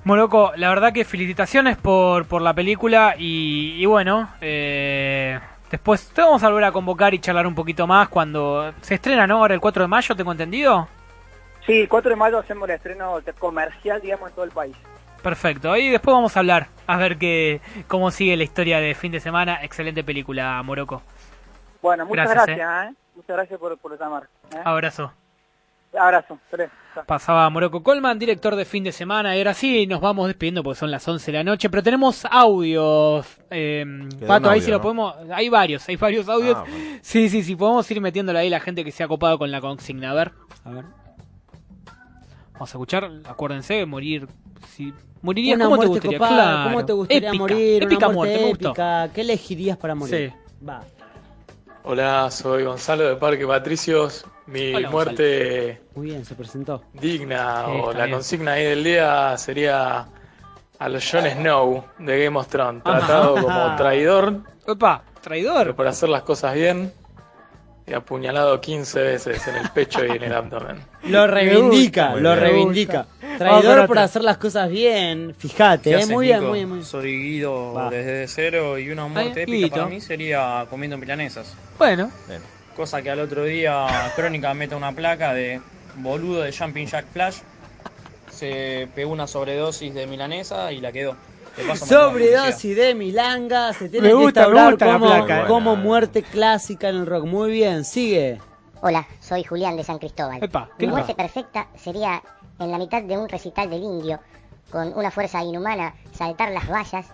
Moloco, 0.06 0.52
la 0.54 0.68
verdad 0.68 0.92
que 0.92 1.04
felicitaciones 1.04 1.76
por, 1.76 2.26
por 2.26 2.40
la 2.40 2.54
película 2.54 3.16
y, 3.18 3.74
y 3.76 3.86
bueno, 3.86 4.30
eh, 4.40 5.36
después 5.68 6.10
te 6.10 6.22
vamos 6.22 6.44
a 6.44 6.48
volver 6.48 6.62
a 6.62 6.70
convocar 6.70 7.12
y 7.12 7.18
charlar 7.18 7.44
un 7.44 7.56
poquito 7.56 7.88
más 7.88 8.08
cuando 8.08 8.72
se 8.82 8.94
estrena, 8.94 9.26
¿no? 9.26 9.38
Ahora 9.38 9.54
el 9.54 9.60
4 9.60 9.82
de 9.82 9.88
mayo, 9.88 10.14
tengo 10.14 10.30
entendido. 10.30 10.86
sí 11.66 11.80
el 11.80 11.88
4 11.88 12.10
de 12.10 12.14
mayo 12.14 12.38
hacemos 12.38 12.68
el 12.68 12.76
estreno 12.76 13.18
comercial 13.36 14.00
digamos 14.00 14.28
en 14.28 14.34
todo 14.36 14.44
el 14.44 14.52
país 14.52 14.76
Perfecto, 15.24 15.72
ahí 15.72 15.88
después 15.88 16.14
vamos 16.14 16.36
a 16.36 16.38
hablar, 16.38 16.68
a 16.86 16.96
ver 16.98 17.18
qué, 17.18 17.60
cómo 17.88 18.12
sigue 18.12 18.36
la 18.36 18.44
historia 18.44 18.78
de 18.78 18.94
fin 18.94 19.10
de 19.10 19.18
semana. 19.18 19.58
Excelente 19.64 20.04
película, 20.04 20.62
Moroco. 20.62 21.02
bueno 21.82 22.06
muchas 22.06 22.30
Gracias, 22.30 22.56
gracias, 22.56 22.92
¿eh? 22.92 22.96
muchas 23.16 23.36
gracias 23.36 23.58
por, 23.58 23.76
por 23.78 23.98
llamar 23.98 24.28
¿eh? 24.54 24.60
Abrazo. 24.64 25.12
Abrazo. 25.98 26.38
Pasaba 27.06 27.48
Moroco 27.50 27.82
Colman, 27.82 28.18
director 28.18 28.56
de 28.56 28.64
fin 28.64 28.82
de 28.84 28.92
semana. 28.92 29.34
Y 29.36 29.38
ahora 29.38 29.52
sí, 29.54 29.86
nos 29.86 30.00
vamos 30.00 30.28
despidiendo 30.28 30.62
porque 30.62 30.78
son 30.80 30.90
las 30.90 31.06
11 31.06 31.30
de 31.30 31.38
la 31.38 31.44
noche. 31.44 31.68
Pero 31.68 31.82
tenemos 31.82 32.24
audios. 32.30 33.26
Eh, 33.50 33.84
Quedó 34.18 34.26
Pato, 34.26 34.48
ahí 34.48 34.54
audio, 34.60 34.64
si 34.64 34.70
lo 34.70 34.78
¿no? 34.78 34.82
podemos. 34.82 35.14
Hay 35.32 35.48
varios, 35.50 35.86
hay 35.88 35.96
varios 35.96 36.28
audios. 36.28 36.56
Ah, 36.56 36.64
bueno. 36.68 36.98
Sí, 37.02 37.28
sí, 37.28 37.42
sí, 37.42 37.54
podemos 37.54 37.90
ir 37.90 38.00
metiéndole 38.00 38.38
ahí 38.38 38.48
la 38.50 38.60
gente 38.60 38.82
que 38.84 38.92
se 38.92 39.02
ha 39.04 39.08
copado 39.08 39.38
con 39.38 39.50
la 39.50 39.60
consigna. 39.60 40.10
A 40.10 40.14
ver. 40.14 40.32
A 40.64 40.70
ver. 40.70 40.84
Vamos 42.54 42.70
a 42.70 42.78
escuchar. 42.78 43.10
Acuérdense, 43.28 43.84
morir. 43.84 44.26
Si, 44.68 44.92
¿Morirías? 45.20 45.56
Una 45.56 45.64
¿Cómo 45.66 45.78
te 45.78 45.86
muerte 45.86 46.08
gustaría? 46.08 46.18
copada, 46.18 46.34
Claro. 46.52 46.70
¿Cómo 46.70 46.86
te 46.86 46.92
gustaría 46.94 47.28
Épica, 47.28 47.42
morir? 47.42 47.82
Épica 47.82 48.06
Una 48.06 48.14
muerte, 48.14 48.34
muerte, 48.34 48.42
me 48.44 48.48
gustó. 48.50 48.68
épica. 48.70 49.10
¿Qué 49.14 49.20
elegirías 49.20 49.76
para 49.76 49.94
morir? 49.94 50.32
Va. 50.66 50.82
Hola, 51.88 52.30
soy 52.32 52.64
Gonzalo 52.64 53.04
de 53.08 53.14
Parque 53.16 53.46
Patricios. 53.46 54.24
Mi 54.46 54.74
Hola, 54.74 54.90
muerte 54.90 55.80
Muy 55.94 56.06
bien, 56.06 56.24
se 56.24 56.34
presentó. 56.34 56.82
digna 56.92 57.64
Sí, 57.66 57.72
o 57.82 57.92
la 57.92 58.04
bien. 58.04 58.10
consigna 58.16 58.52
ahí 58.52 58.64
del 58.64 58.82
día 58.84 59.36
sería 59.38 60.06
a 60.78 60.88
los 60.88 61.08
Jon 61.10 61.24
Snow 61.30 61.84
de 61.98 62.24
Game 62.24 62.38
of 62.38 62.48
Thrones, 62.48 62.82
Ajá. 62.84 62.98
tratado 62.98 63.34
como 63.40 63.76
traidor. 63.76 64.34
Opa, 64.66 65.04
traidor. 65.20 65.58
Pero 65.62 65.76
por 65.76 65.86
hacer 65.86 66.08
las 66.08 66.22
cosas 66.22 66.54
bien 66.54 66.92
y 67.86 67.92
apuñalado 67.94 68.60
15 68.60 69.00
veces 69.00 69.46
en 69.46 69.54
el 69.56 69.70
pecho 69.70 70.04
y 70.04 70.10
en 70.10 70.24
el 70.24 70.32
abdomen. 70.32 70.78
Lo 71.04 71.26
reivindica, 71.28 72.16
lo 72.16 72.34
reivindica. 72.34 73.06
Traidor 73.38 73.86
por 73.86 73.98
hacer 73.98 74.22
las 74.22 74.36
cosas 74.38 74.70
bien. 74.70 75.34
Fíjate, 75.38 75.90
¿Qué 75.90 76.02
eh, 76.02 76.06
muy 76.06 76.26
bien, 76.26 76.44
muy 76.44 76.58
bien, 76.58 76.68
muy 76.68 76.78
bien. 76.78 76.84
Soy 76.86 77.16
Guido 77.16 77.72
Va. 77.72 77.90
desde 77.90 78.26
cero 78.28 78.78
y 78.78 78.90
una 78.90 79.06
muerte 79.06 79.44
Ay, 79.46 79.54
épica 79.54 79.76
para 79.76 79.88
mí 79.88 80.00
sería 80.00 80.66
comiendo 80.70 80.96
milanesas. 80.98 81.54
Bueno. 81.78 82.10
Cosa 82.74 83.00
que 83.02 83.10
al 83.10 83.20
otro 83.20 83.44
día 83.44 84.12
Crónica 84.14 84.52
meta 84.54 84.76
una 84.76 84.92
placa 84.92 85.32
de 85.32 85.60
boludo 85.96 86.42
de 86.42 86.52
Jumping 86.52 86.86
Jack 86.86 87.06
Flash. 87.12 87.36
Se 88.30 88.88
pegó 88.94 89.12
una 89.12 89.26
sobredosis 89.26 89.94
de 89.94 90.06
milanesa 90.06 90.72
y 90.72 90.80
la 90.80 90.92
quedó. 90.92 91.16
Sobredosis 91.74 92.76
de 92.76 92.94
Milanga, 92.94 93.72
se 93.72 93.88
tiene 93.88 94.08
Me 94.08 94.14
que 94.14 94.14
gusta, 94.14 94.46
gusta 94.46 94.86
la 94.86 94.92
como, 94.92 95.06
placa, 95.06 95.46
como 95.46 95.76
muerte 95.76 96.22
clásica 96.22 96.90
en 96.90 96.96
el 96.96 97.06
rock. 97.06 97.24
Muy 97.24 97.50
bien, 97.50 97.84
sigue. 97.84 98.38
Hola, 98.82 99.06
soy 99.20 99.42
Julián 99.42 99.76
de 99.76 99.82
San 99.82 99.98
Cristóbal. 99.98 100.42
Epa, 100.44 100.68
Mi 100.78 100.84
¿qué 100.84 100.86
muerte 100.86 101.14
perfecta 101.14 101.68
sería 101.82 102.22
en 102.58 102.70
la 102.70 102.78
mitad 102.78 103.02
de 103.02 103.18
un 103.18 103.28
recital 103.28 103.70
del 103.70 103.82
indio, 103.82 104.20
con 104.70 104.96
una 104.96 105.10
fuerza 105.10 105.42
inhumana, 105.42 105.94
saltar 106.12 106.50
las 106.50 106.68
vallas, 106.68 107.06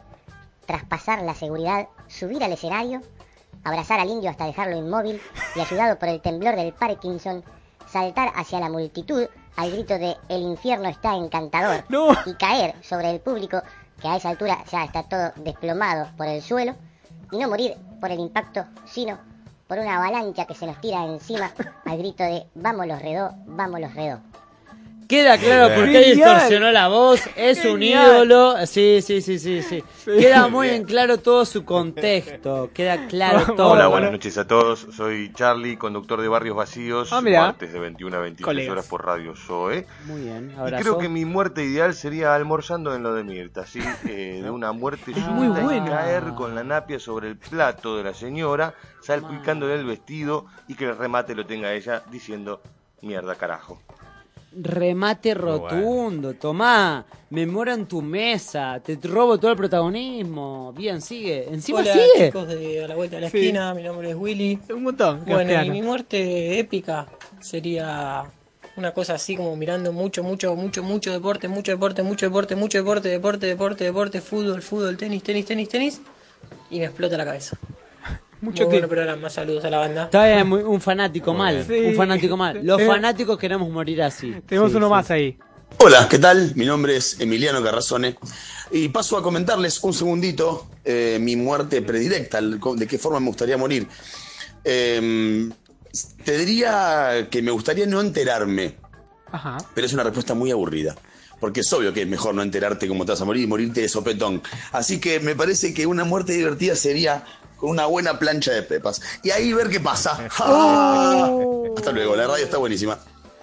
traspasar 0.66 1.22
la 1.22 1.34
seguridad, 1.34 1.88
subir 2.08 2.42
al 2.42 2.52
escenario, 2.52 3.02
abrazar 3.64 4.00
al 4.00 4.08
indio 4.08 4.30
hasta 4.30 4.46
dejarlo 4.46 4.76
inmóvil 4.76 5.20
y 5.54 5.60
ayudado 5.60 5.98
por 5.98 6.08
el 6.08 6.20
temblor 6.20 6.56
del 6.56 6.72
Parkinson, 6.72 7.44
saltar 7.86 8.32
hacia 8.34 8.60
la 8.60 8.70
multitud 8.70 9.26
al 9.56 9.70
grito 9.70 9.98
de 9.98 10.16
El 10.28 10.42
infierno 10.42 10.88
está 10.88 11.14
encantador 11.14 11.84
y 12.26 12.34
caer 12.34 12.74
sobre 12.82 13.10
el 13.10 13.20
público 13.20 13.60
que 14.00 14.08
a 14.08 14.16
esa 14.16 14.30
altura 14.30 14.64
ya 14.70 14.84
está 14.84 15.02
todo 15.04 15.32
desplomado 15.36 16.08
por 16.16 16.26
el 16.26 16.42
suelo 16.42 16.74
y 17.30 17.36
no 17.38 17.48
morir 17.48 17.76
por 18.00 18.10
el 18.10 18.20
impacto, 18.20 18.64
sino 18.84 19.18
por 19.68 19.78
una 19.78 19.96
avalancha 19.96 20.46
que 20.46 20.54
se 20.54 20.66
nos 20.66 20.80
tira 20.80 21.04
encima 21.04 21.52
al 21.84 21.98
grito 21.98 22.24
de 22.24 22.46
Vamos 22.54 22.86
los 22.86 23.00
redó, 23.00 23.34
vamos 23.46 23.80
los 23.80 23.94
redó. 23.94 24.20
Queda 25.08 25.36
claro 25.38 25.74
por 25.74 25.90
qué 25.90 26.14
distorsionó 26.14 26.70
la 26.70 26.88
voz. 26.88 27.20
Es 27.36 27.58
un 27.64 27.72
Genial. 27.80 28.06
ídolo. 28.24 28.66
Sí, 28.66 29.00
sí, 29.02 29.20
sí, 29.20 29.38
sí, 29.38 29.62
sí. 29.62 29.82
Queda 30.04 30.48
muy 30.48 30.68
en 30.70 30.84
claro 30.84 31.18
todo 31.18 31.44
su 31.44 31.64
contexto. 31.64 32.70
Queda 32.72 33.06
claro 33.08 33.52
todo. 33.56 33.72
Hola, 33.72 33.88
buenas 33.88 34.12
noches 34.12 34.38
a 34.38 34.46
todos. 34.46 34.86
Soy 34.94 35.32
Charlie, 35.34 35.76
conductor 35.76 36.20
de 36.22 36.28
Barrios 36.28 36.56
Vacíos, 36.56 37.12
Ah, 37.12 37.20
mirá. 37.20 37.42
martes 37.46 37.72
de 37.72 37.78
21 37.78 38.16
a 38.16 38.20
23 38.20 38.44
Colegas. 38.44 38.72
horas 38.72 38.86
por 38.86 39.04
Radio 39.04 39.34
Zoe. 39.36 39.86
Muy 40.06 40.22
bien, 40.22 40.54
Y 40.66 40.72
creo 40.80 40.98
que 40.98 41.08
mi 41.08 41.24
muerte 41.24 41.64
ideal 41.64 41.94
sería 41.94 42.34
almorzando 42.34 42.94
en 42.94 43.02
lo 43.02 43.14
de 43.14 43.24
Mirta, 43.24 43.66
¿sí? 43.66 43.80
Eh, 44.08 44.40
de 44.42 44.50
una 44.50 44.72
muerte 44.72 45.10
Es 45.12 45.18
muy 45.28 45.46
súbita 45.48 45.60
y 45.60 45.64
buena. 45.64 45.84
caer 45.90 46.24
con 46.36 46.54
la 46.54 46.64
napia 46.64 46.98
sobre 46.98 47.28
el 47.28 47.36
plato 47.36 47.96
de 47.96 48.04
la 48.04 48.14
señora, 48.14 48.74
salpicándole 49.00 49.74
el 49.74 49.84
vestido 49.84 50.46
y 50.68 50.74
que 50.74 50.84
el 50.86 50.96
remate 50.96 51.34
lo 51.34 51.44
tenga 51.44 51.72
ella 51.72 52.02
diciendo, 52.10 52.60
mierda 53.02 53.34
carajo. 53.34 53.80
Remate 54.54 55.34
rotundo. 55.34 56.34
Tomá, 56.34 57.04
me 57.30 57.46
muero 57.46 57.72
en 57.72 57.86
tu 57.86 58.02
mesa. 58.02 58.80
Te 58.84 58.98
robo 59.02 59.38
todo 59.38 59.50
el 59.52 59.56
protagonismo. 59.56 60.72
Bien, 60.76 61.00
sigue. 61.00 61.48
Encima 61.48 61.80
Hola 61.80 61.92
sigue. 61.92 62.26
chicos 62.26 62.48
de 62.48 62.84
A 62.84 62.88
la 62.88 62.94
Vuelta 62.94 63.16
de 63.16 63.22
la 63.22 63.30
Sí. 63.30 63.38
Esquina, 63.38 63.72
mi 63.74 63.82
nombre 63.82 64.10
es 64.10 64.16
Willy. 64.16 64.58
Un 64.74 64.82
montón. 64.82 65.24
Bueno, 65.26 65.62
y 65.64 65.70
mi 65.70 65.82
muerte 65.82 66.58
épica 66.58 67.06
sería 67.40 68.24
una 68.76 68.92
cosa 68.92 69.14
así 69.14 69.36
como 69.36 69.54
mirando 69.56 69.92
mucho, 69.92 70.22
mucho, 70.22 70.54
mucho, 70.56 70.82
mucho 70.82 71.12
deporte, 71.12 71.48
mucho 71.48 71.72
deporte, 71.72 72.02
mucho 72.02 72.26
deporte, 72.26 72.56
mucho 72.56 72.78
deporte, 72.78 73.08
deporte, 73.08 73.46
deporte, 73.46 73.84
deporte, 73.84 74.20
fútbol, 74.20 74.62
fútbol, 74.62 74.96
tenis, 74.96 75.22
tenis, 75.22 75.44
tenis, 75.46 75.68
tenis, 75.68 76.00
y 76.70 76.78
me 76.78 76.86
explota 76.86 77.16
la 77.16 77.24
cabeza. 77.24 77.58
Mucho 78.42 78.64
Muy 78.64 78.70
que- 78.70 78.80
bueno 78.80 78.88
programa, 78.88 79.30
saludos 79.30 79.64
a 79.64 79.70
la 79.70 79.78
banda. 79.78 80.04
Está 80.04 80.26
bien, 80.26 80.48
muy- 80.48 80.62
un 80.62 80.80
fanático 80.80 81.32
mal. 81.32 81.64
Sí. 81.64 81.74
Un 81.74 81.94
fanático 81.94 82.36
mal. 82.36 82.58
Los 82.62 82.80
Eh. 82.80 82.86
fanáticos 82.86 83.38
queremos 83.38 83.70
morir 83.70 84.02
así. 84.02 84.34
Tenemos 84.46 84.72
Sí, 84.72 84.76
uno 84.78 84.86
sí. 84.86 84.90
más 84.90 85.10
ahí. 85.12 85.38
Hola, 85.78 86.08
¿qué 86.10 86.18
tal? 86.18 86.52
Mi 86.56 86.66
nombre 86.66 86.96
es 86.96 87.20
Emiliano 87.20 87.62
Carrazone 87.62 88.16
y 88.72 88.88
paso 88.88 89.16
a 89.16 89.22
comentarles 89.22 89.82
un 89.84 89.94
segundito 89.94 90.66
eh, 90.84 91.18
mi 91.20 91.36
muerte 91.36 91.80
predilecta, 91.82 92.40
de 92.42 92.86
qué 92.88 92.98
forma 92.98 93.20
me 93.20 93.28
gustaría 93.28 93.56
morir. 93.56 93.86
Eh, 94.64 95.48
te 96.24 96.36
diría 96.38 97.28
que 97.30 97.42
me 97.42 97.52
gustaría 97.52 97.86
no 97.86 98.00
enterarme, 98.00 98.74
Ajá. 99.30 99.58
pero 99.74 99.86
es 99.86 99.92
una 99.92 100.02
respuesta 100.02 100.34
muy 100.34 100.50
aburrida. 100.50 100.96
Porque 101.38 101.60
es 101.60 101.72
obvio 101.72 101.92
que 101.92 102.02
es 102.02 102.08
mejor 102.08 102.34
no 102.34 102.42
enterarte 102.42 102.86
cómo 102.86 103.04
te 103.04 103.12
vas 103.12 103.20
a 103.20 103.24
morir 103.24 103.44
y 103.44 103.46
morirte 103.48 103.80
de 103.82 103.88
sopetón. 103.88 104.42
Así 104.72 105.00
que 105.00 105.18
me 105.20 105.34
parece 105.36 105.72
que 105.74 105.86
una 105.86 106.04
muerte 106.04 106.32
divertida 106.34 106.76
sería 106.76 107.24
con 107.62 107.70
una 107.70 107.86
buena 107.86 108.18
plancha 108.18 108.50
de 108.52 108.64
pepas. 108.64 109.00
Y 109.22 109.30
ahí 109.30 109.52
ver 109.52 109.68
qué 109.68 109.78
pasa. 109.78 110.18
Oh. 110.44 111.72
Hasta 111.76 111.92
luego, 111.92 112.16
la 112.16 112.26
radio 112.26 112.44
está 112.44 112.58
buenísima. 112.58 112.98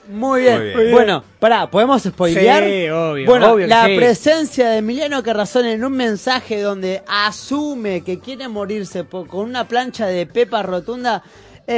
Muy 0.10 0.42
bien. 0.42 0.58
Muy 0.74 0.84
bien. 0.84 0.92
Bueno, 0.92 1.24
pará, 1.40 1.72
¿podemos 1.72 2.02
spoilear? 2.04 2.64
Sí, 2.64 2.90
obvio, 2.90 3.26
Bueno, 3.26 3.54
obvio 3.54 3.68
la 3.68 3.86
sí. 3.86 3.96
presencia 3.96 4.70
de 4.72 4.78
Emiliano 4.80 5.24
Carrazón 5.24 5.66
en 5.66 5.86
un 5.86 5.94
mensaje 5.94 6.60
donde 6.62 7.02
asume 7.08 8.04
que 8.04 8.20
quiere 8.20 8.50
morirse 8.50 9.06
con 9.06 9.40
una 9.40 9.68
plancha 9.68 10.08
de 10.08 10.26
pepa 10.26 10.64
rotunda, 10.64 11.24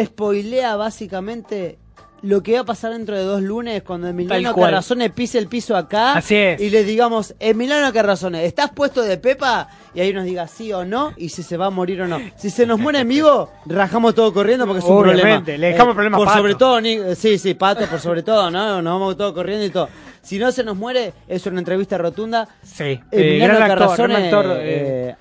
spoilea 0.03 0.75
básicamente 0.77 1.77
lo 2.23 2.43
que 2.43 2.53
va 2.53 2.59
a 2.59 2.63
pasar 2.65 2.91
dentro 2.93 3.17
de 3.17 3.23
dos 3.23 3.41
lunes 3.41 3.81
cuando 3.83 4.07
Emiliano. 4.07 4.53
Carrazone 4.55 5.09
pise 5.09 5.39
el 5.39 5.47
piso 5.47 5.75
acá 5.75 6.13
Así 6.13 6.35
es. 6.35 6.61
y 6.61 6.69
le 6.69 6.83
digamos, 6.83 7.33
Emiliano 7.39 7.91
Carrazone, 7.91 8.45
¿estás 8.45 8.69
puesto 8.71 9.01
de 9.01 9.17
pepa? 9.17 9.67
Y 9.95 10.01
ahí 10.01 10.13
nos 10.13 10.25
diga 10.25 10.47
sí 10.47 10.71
o 10.71 10.85
no 10.85 11.13
y 11.17 11.29
si 11.29 11.41
se 11.43 11.57
va 11.57 11.65
a 11.65 11.69
morir 11.71 12.01
o 12.03 12.07
no. 12.07 12.19
Si 12.37 12.49
se 12.51 12.65
nos 12.67 12.79
muere 12.79 12.99
en 12.99 13.07
vivo, 13.07 13.49
rajamos 13.65 14.13
todo 14.13 14.31
corriendo 14.33 14.65
porque 14.67 14.79
es 14.79 14.85
un 14.85 15.01
problema. 15.01 15.43
Le 15.45 15.57
dejamos 15.57 15.89
el 15.89 15.95
problema 15.95 16.17
a 16.17 16.19
Por 16.19 16.27
Pato. 16.27 16.37
sobre 16.37 16.55
todo, 16.55 16.79
Ni- 16.81 16.93
eh, 16.93 17.15
sí, 17.15 17.37
sí, 17.39 17.55
Pato, 17.55 17.87
por 17.87 17.99
sobre 17.99 18.21
todo, 18.23 18.51
¿no? 18.51 18.81
Nos 18.81 18.99
vamos 18.99 19.17
todos 19.17 19.33
corriendo 19.33 19.65
y 19.65 19.69
todo. 19.71 19.89
Si 20.21 20.37
no 20.37 20.51
se 20.51 20.63
nos 20.63 20.77
muere, 20.77 21.13
es 21.27 21.43
una 21.47 21.57
entrevista 21.59 21.97
rotunda. 21.97 22.47
Sí. 22.63 22.99
Emiliano 23.11 23.55
gran 23.55 23.71
actor, 23.71 23.79
Carrazone, 23.79 24.13
gran 24.13 24.23
actor, 24.25 24.45
eh, 24.59 25.09
eh. 25.09 25.15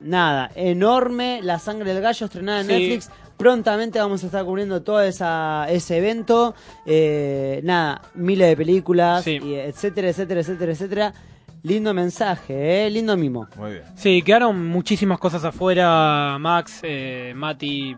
nada, 0.00 0.50
enorme, 0.56 1.40
La 1.42 1.58
sangre 1.60 1.94
del 1.94 2.02
gallo 2.02 2.26
estrenada 2.26 2.60
en 2.62 2.66
Sí. 2.66 2.72
Netflix. 2.72 3.10
Prontamente 3.40 3.98
vamos 3.98 4.22
a 4.22 4.26
estar 4.26 4.44
cubriendo 4.44 4.82
todo 4.82 5.00
esa, 5.00 5.66
ese 5.70 5.96
evento. 5.96 6.54
Eh, 6.84 7.62
nada, 7.64 8.02
miles 8.14 8.48
de 8.50 8.56
películas, 8.56 9.26
y 9.26 9.54
etcétera, 9.54 10.10
etcétera, 10.10 10.40
etcétera, 10.40 10.72
etcétera. 10.72 11.14
Lindo 11.62 11.94
mensaje, 11.94 12.86
¿eh? 12.86 12.90
lindo 12.90 13.16
mimo. 13.16 13.48
Muy 13.56 13.72
bien. 13.72 13.84
Sí, 13.96 14.20
quedaron 14.20 14.66
muchísimas 14.68 15.18
cosas 15.18 15.42
afuera, 15.42 16.36
Max, 16.38 16.80
eh, 16.82 17.32
Mati 17.34 17.96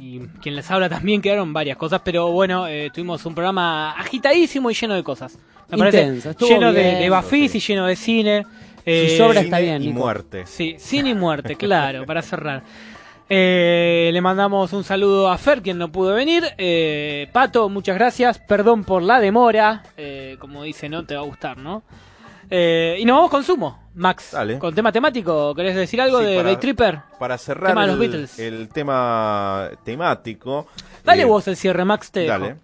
y 0.00 0.20
quien 0.40 0.56
les 0.56 0.70
habla 0.70 0.88
también 0.88 1.20
quedaron 1.20 1.52
varias 1.52 1.76
cosas, 1.76 2.00
pero 2.02 2.30
bueno, 2.32 2.66
eh, 2.66 2.88
tuvimos 2.90 3.26
un 3.26 3.34
programa 3.34 3.90
agitadísimo 3.92 4.70
y 4.70 4.74
lleno 4.74 4.94
de 4.94 5.02
cosas. 5.02 5.38
Me 5.68 5.76
parece 5.76 6.00
Intenso, 6.02 6.30
estuvo 6.30 6.48
lleno 6.48 6.72
de, 6.72 6.82
bien. 6.82 6.98
de 7.00 7.10
Bafis 7.10 7.54
y 7.54 7.60
lleno 7.60 7.84
de 7.86 7.94
cine. 7.96 8.46
Eh, 8.86 9.08
Si 9.10 9.18
sobra 9.18 9.40
está 9.42 9.58
Cine 9.58 9.68
bien, 9.70 9.82
y 9.82 9.86
Nico. 9.88 9.98
muerte. 9.98 10.46
Sí, 10.46 10.76
cine 10.78 11.10
y 11.10 11.14
muerte, 11.14 11.56
claro, 11.58 12.06
para 12.06 12.22
cerrar. 12.22 12.62
Eh, 13.30 14.10
le 14.12 14.20
mandamos 14.20 14.72
un 14.72 14.84
saludo 14.84 15.28
a 15.30 15.36
Fer, 15.36 15.60
quien 15.60 15.76
no 15.78 15.92
pudo 15.92 16.14
venir. 16.14 16.44
Eh, 16.56 17.28
Pato, 17.32 17.68
muchas 17.68 17.94
gracias. 17.96 18.38
Perdón 18.38 18.84
por 18.84 19.02
la 19.02 19.20
demora. 19.20 19.82
Eh, 19.96 20.36
como 20.38 20.62
dice, 20.62 20.88
no 20.88 21.04
te 21.04 21.14
va 21.14 21.20
a 21.20 21.24
gustar, 21.24 21.58
¿no? 21.58 21.82
Eh, 22.50 22.96
y 22.98 23.04
nos 23.04 23.16
vamos 23.16 23.30
con 23.30 23.44
Sumo, 23.44 23.78
Max. 23.94 24.34
Con 24.58 24.74
tema 24.74 24.90
temático, 24.90 25.54
¿querés 25.54 25.76
decir 25.76 26.00
algo 26.00 26.20
Sí, 26.20 26.24
de 26.24 26.42
Day 26.42 26.56
Tripper? 26.56 27.00
Para 27.18 27.36
cerrar 27.36 27.72
Tema 27.72 27.86
de 27.86 28.08
los 28.08 28.38
el, 28.38 28.68
tema 28.70 29.68
temático. 29.84 30.66
Dale 31.04 31.22
eh, 31.22 31.26
vos 31.26 31.46
el 31.48 31.56
cierre, 31.56 31.84
Max, 31.84 32.10
te 32.10 32.24
Dale. 32.24 32.46
dejo. 32.46 32.58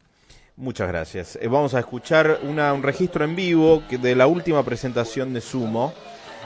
Muchas 0.57 0.89
gracias. 0.89 1.39
Vamos 1.43 1.75
a 1.75 1.81
escuchar 1.81 2.39
una- 2.45 2.73
un 2.73 2.83
registro 2.83 3.25
en 3.25 3.37
vivo 3.37 3.83
que 3.89 3.99
de 3.99 4.15
la 4.15 4.27
última 4.27 4.63
presentación 4.63 5.35
de 5.35 5.43
Sumo. 5.43 5.93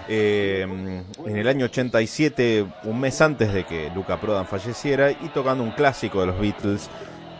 Eh, 0.08 0.62
en 0.62 1.36
el 1.36 1.48
año 1.48 1.66
87, 1.66 2.66
un 2.84 3.00
mes 3.00 3.20
antes 3.20 3.52
de 3.52 3.64
que 3.64 3.90
Luca 3.94 4.20
Prodan 4.20 4.46
falleciera, 4.46 5.10
y 5.10 5.28
tocando 5.34 5.62
un 5.62 5.72
clásico 5.72 6.20
de 6.20 6.26
los 6.28 6.40
Beatles, 6.40 6.88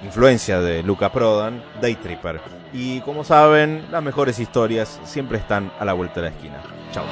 influencia 0.05 0.61
de 0.61 0.82
Luca 0.82 1.11
Prodan, 1.11 1.62
Day 1.81 1.95
Tripper. 1.97 2.40
Y 2.73 3.01
como 3.01 3.24
saben, 3.24 3.86
las 3.90 4.03
mejores 4.03 4.39
historias 4.39 5.01
siempre 5.05 5.39
están 5.39 5.73
a 5.78 5.85
la 5.85 5.95
vuelta 5.95 6.20
de 6.20 6.31
la 6.31 6.36
esquina. 6.36 6.62
Chao. 6.93 7.05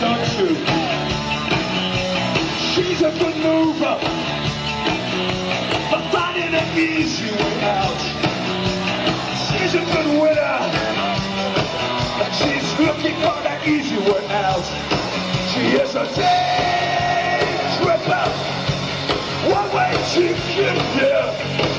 Don't 0.00 0.21
easy 13.66 13.96
way 13.98 14.26
out. 14.30 14.64
She 15.52 15.60
is 15.76 15.94
a 15.94 16.04
day 16.14 17.42
tripper, 17.78 18.28
one 19.48 19.68
way 19.74 19.92
ticket 20.12 20.78
here. 20.96 21.34
It's 21.60 21.71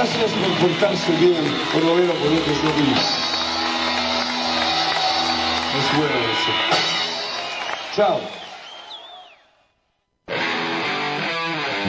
Gracias 0.00 0.30
por 0.30 0.68
portarse 0.68 1.10
bien, 1.16 1.34
por 1.72 1.82
lo 1.82 1.96
que 1.96 2.06
yo 2.06 2.12
vi. 2.76 2.92
Es 5.76 5.98
bueno 5.98 6.18
eso. 6.34 6.52
Chao. 7.96 8.20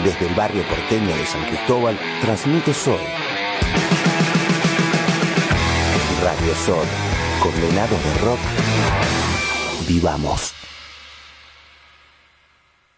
Desde 0.03 0.27
el 0.27 0.33
barrio 0.33 0.63
porteño 0.63 1.15
de 1.15 1.25
San 1.27 1.45
Cristóbal, 1.45 1.99
transmite 2.21 2.73
Sol. 2.73 2.99
Radio 6.23 6.55
Sol, 6.65 6.87
condenados 7.43 8.03
de 8.03 8.13
rock, 8.25 8.39
vivamos. 9.87 10.58